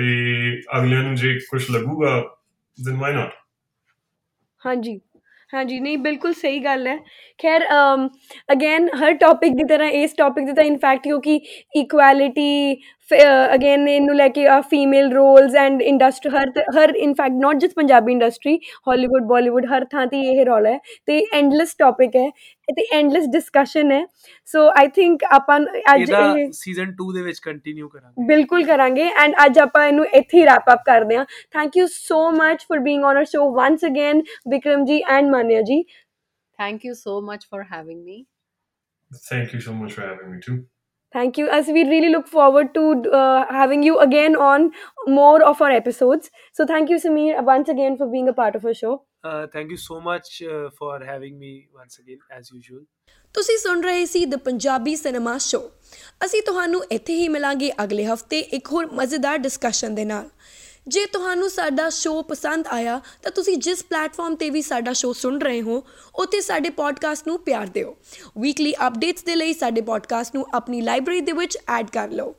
ਅਗਲੇ 0.78 0.96
ਨੂੰ 0.96 1.14
ਜੇ 1.14 1.38
ਕੁਝ 1.50 1.70
ਲੱਗੂਗਾ 1.70 2.36
ਦੈਨ 2.86 2.96
ਵਾਈ 2.96 3.12
ਨਾਟ 3.12 3.32
ਹਾਂਜੀ 4.66 5.00
ਹਾਂਜੀ, 5.53 5.78
ਨਹੀਂ, 5.80 5.96
ਬਿਲਕੁਲ 5.98 6.32
ਸਹੀ 6.34 6.59
ਗੱਲ 6.64 6.86
ਹੈ। 6.86 6.96
ਖੈਰ 7.40 7.64
ਅਗੇਨ 8.48 8.88
ਹਰ 8.96 9.12
ਟੌਪਿਕ 9.14 9.53
ਦੀ 9.53 9.64
ਤਰ੍ਹਾਂ 9.68 9.88
ਇਸ 9.92 10.14
ਟੌਪਿਕ 10.16 10.44
ਦੀ 10.46 10.53
ਤਾਂ 10.53 10.64
ਇਨਫੈਕਟ 10.64 11.03
ਕਿਉਂਕਿ 11.03 11.34
ਇਕੁਐਲਿਟੀ 11.74 12.74
ਅਗੇਨ 13.11 13.82
uh, 13.82 13.88
ਇਹਨੂੰ 13.88 14.14
ਲੈ 14.16 14.26
ਕੇ 14.28 14.46
ਫੀਮੇਲ 14.70 15.12
ਰੋਲਸ 15.12 15.55
ਐਂਡ 15.57 15.82
ਇੰਡਸਟਰੀ 15.82 16.30
ਹਰ 16.30 16.50
ਹਰ 16.76 16.94
in fact 16.96 17.36
not 17.40 17.57
just 17.57 17.74
Punjabi 17.76 18.12
industry 18.12 18.57
Hollywood 18.88 19.24
Bollywood 19.28 19.66
ਹਰ 19.66 19.84
ਥਾਂ 19.84 20.07
ਤੇ 20.07 20.20
ਇਹ 20.22 20.44
ਰੋਲ 20.46 20.66
ਹੈ 20.66 20.78
ਤੇ 21.07 21.18
ਐਂਡਲੈਸ 21.34 21.74
ਟਾਪਿਕ 21.78 22.16
ਹੈ 22.16 22.28
ਤੇ 22.68 22.86
ਐਂਡਲੈਸ 22.92 23.26
ਡਿਸਕਸ਼ਨ 23.32 23.92
ਹੈ। 23.92 24.05
ਸੋ 24.48 24.66
ਆਈ 24.78 24.88
ਥਿੰਕ 24.88 25.24
ਆਪਾਂ 25.30 25.59
ਅੱਜ 25.94 26.11
ਇਹ 26.11 26.50
ਸੀਜ਼ਨ 26.53 26.94
2 27.03 27.12
ਦੇ 27.14 27.22
ਵਿੱਚ 27.22 27.38
ਕੰਟੀਨਿਊ 27.38 27.88
ਕਰਾਂਗੇ। 27.88 28.26
ਬਿਲਕੁਲ 28.26 28.64
ਕਰਾਂਗੇ 28.64 29.11
ਐਂਡ 29.24 29.34
ਅੱਜ 29.46 29.59
ਆਪਾਂ 29.59 29.86
ਇਹਨੂੰ 29.86 30.07
ਇੱਥੇ 30.07 30.38
ਹੀ 30.38 30.44
ਰੈਪ 30.46 30.72
ਅਪ 30.72 30.82
ਕਰਦੇ 30.86 31.16
ਹਾਂ। 31.16 31.24
Thank 31.53 31.76
you 31.76 31.86
so 31.86 32.30
much 32.32 32.66
for 32.68 32.82
being 32.82 33.05
on 33.05 33.16
our 33.16 33.24
show 33.24 33.50
once 33.55 33.84
again 33.86 34.22
Vikram 34.48 34.84
ji 34.84 35.03
and 35.09 35.30
Manya 35.30 35.62
ji 35.62 35.82
thank 35.82 36.84
you 36.84 36.94
so 36.94 37.20
much 37.20 37.46
for 37.50 37.64
having 37.72 38.05
me 38.05 38.24
Thank 39.11 39.50
you 39.53 39.59
so 39.61 39.72
much 39.74 39.92
for 39.92 40.03
having 40.03 40.30
me 40.30 40.38
too. 40.40 40.55
Thank 41.12 41.36
you. 41.36 41.48
As 41.50 41.66
we 41.68 41.84
really 41.84 42.08
look 42.08 42.26
forward 42.26 42.72
to 42.74 42.82
uh, 43.12 43.44
having 43.50 43.82
you 43.82 43.98
again 43.98 44.36
on 44.36 44.70
more 45.08 45.42
of 45.42 45.60
our 45.60 45.70
episodes. 45.70 46.30
So 46.52 46.66
thank 46.66 46.88
you, 46.88 46.96
Samir, 46.96 47.42
once 47.44 47.68
again 47.68 47.96
for 47.98 48.10
being 48.10 48.28
a 48.28 48.32
part 48.32 48.56
of 48.56 48.64
our 48.64 48.74
show. 48.74 49.04
Uh, 49.24 49.46
thank 49.46 49.70
you 49.70 49.76
so 49.76 50.00
much 50.00 50.42
uh, 50.42 50.70
for 50.78 51.04
having 51.04 51.38
me 51.38 51.68
once 51.74 51.98
again, 51.98 52.18
as 52.38 52.50
usual. 52.52 52.82
ਤੁਸੀਂ 53.34 53.56
ਸੁਣ 53.58 53.82
ਰਹੇ 53.82 54.04
ਸੀ 54.06 54.24
the 54.26 54.36
Punjabi 54.44 54.94
cinema 54.96 55.36
show 55.38 55.60
ਅਸੀਂ 56.24 56.40
ਤੁਹਾਨੂੰ 56.46 56.82
ਇੱਥੇ 56.92 57.14
ਹੀ 57.16 57.28
ਮਿਲਾਂਗੇ 57.28 57.70
ਅਗਲੇ 57.84 58.04
ਹਫ਼ਤੇ 58.06 58.40
ਇੱਕ 58.58 58.72
ਹੋਰ 58.72 58.86
ਮਜ਼ੇਦਾਰ 58.94 59.38
ਡਿਸਕਸ਼ਨ 59.38 59.94
ਦੇ 59.94 60.04
ਨਾਲ 60.04 60.28
ਜੇ 60.89 61.07
ਤੁਹਾਨੂੰ 61.07 61.51
ਸਾਡਾ 61.51 61.91
ਸ਼ੋਅ 61.91 62.22
ਪਸੰਦ 62.22 62.66
ਆਇਆ, 62.66 63.01
ਤਾਂ 63.22 63.33
ਤੁਸੀਂ 63.33 63.57
ਜਿਸ 63.57 63.83
ਪਲੇਟਫਾਰਮ 63.83 64.35
ਤੇ 64.35 64.51
ਵੀ 64.51 64.62
ਸਾਡਾ 64.62 64.93
ਸ਼ੋਅ 64.93 65.14
ਸੁਣ 65.14 65.39
ਰਹੇ 65.41 65.62
ਹੋ, 65.62 65.85
ਉੱਥੇ 66.14 66.41
ਸਾਡੇ 66.41 66.70
ਪੋਡਕਾਸਟ 66.70 67.26
ਨੂੰ 67.26 67.39
ਪਿਆਰ 67.39 67.66
ਦਿਓ। 67.66 67.97
ਵੀਕਲੀ 68.39 68.74
ਅਪਡੇਟਸ 68.87 69.24
ਦੇ 69.24 69.35
ਲਈ 69.37 69.53
ਸਾਡੇ 69.53 69.80
ਪੋਡਕਾਸਟ 69.80 70.35
ਨੂੰ 70.35 70.47
ਆਪਣੀ 70.55 70.80
ਲਾਇਬ੍ਰੇਰੀ 70.80 71.20
ਦੇ 71.20 71.33
ਵਿੱਚ 71.33 71.59
ਐਡ 71.68 71.91
ਕਰ 71.91 72.09
ਲਓ। 72.09 72.35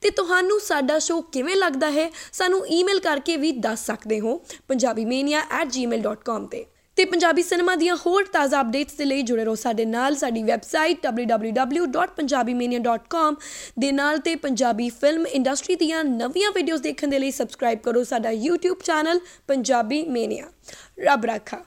ਤੇ 0.00 0.10
ਤੁਹਾਨੂੰ 0.10 0.60
ਸਾਡਾ 0.60 0.98
ਸ਼ੋਅ 0.98 1.22
ਕਿਵੇਂ 1.32 1.56
ਲੱਗਦਾ 1.56 1.90
ਹੈ, 1.90 2.10
ਸਾਨੂੰ 2.32 2.68
ਈਮੇਲ 2.68 3.00
ਕਰਕੇ 3.00 3.36
ਵੀ 3.36 3.52
ਦੱਸ 3.52 3.86
ਸਕਦੇ 3.86 4.20
ਹੋ 4.20 4.44
punjabimania@gmail.com 4.72 6.46
ਤੇ। 6.46 6.66
ਤੇ 6.98 7.04
ਪੰਜਾਬੀ 7.04 7.42
ਸਿਨੇਮਾ 7.42 7.76
ਦੀਆਂ 7.76 7.96
ਹੋਰ 7.96 8.24
ਤਾਜ਼ਾ 8.24 8.60
ਅਪਡੇਟਸ 8.60 8.92
ਦੇ 8.92 9.04
ਲਈ 9.04 9.22
ਜੁੜੇ 9.22 9.44
ਰਹੋ 9.44 9.54
ਸਾਡੇ 9.54 9.84
ਨਾਲ। 9.84 10.16
ਸਾਡੀ 10.16 10.42
ਵੈਬਸਾਈਟ 10.42 11.06
www.punjabimania.com 11.06 13.36
ਦੇ 13.78 13.92
ਨਾਲ 13.92 14.18
ਤੇ 14.18 14.36
ਪੰਜਾਬੀ 14.36 14.90
ਫਿਲਮ 14.90 15.26
ਇੰਡਸਟਰੀ 15.26 15.74
ਦੀਆਂ 15.74 16.04
ਨਵੀਆਂ 16.04 16.50
ਵੀਡੀਓਜ਼ 16.54 16.82
ਦੇਖਣ 16.82 17.08
ਦੇ 17.08 17.18
ਲਈ 17.18 17.30
ਸਬਸਕ੍ਰਾਈਬ 17.30 17.78
ਕਰੋ 17.78 18.04
ਸਾਡਾ 18.04 18.30
YouTube 18.30 18.76
ਚੈਨਲ 18.84 19.20
ਪੰਜਾਬੀ 19.48 20.08
ਮੇਨੀਆ। 20.08 20.44
ਰੱਬ 21.04 21.24
ਰੱਖਾ। 21.24 21.64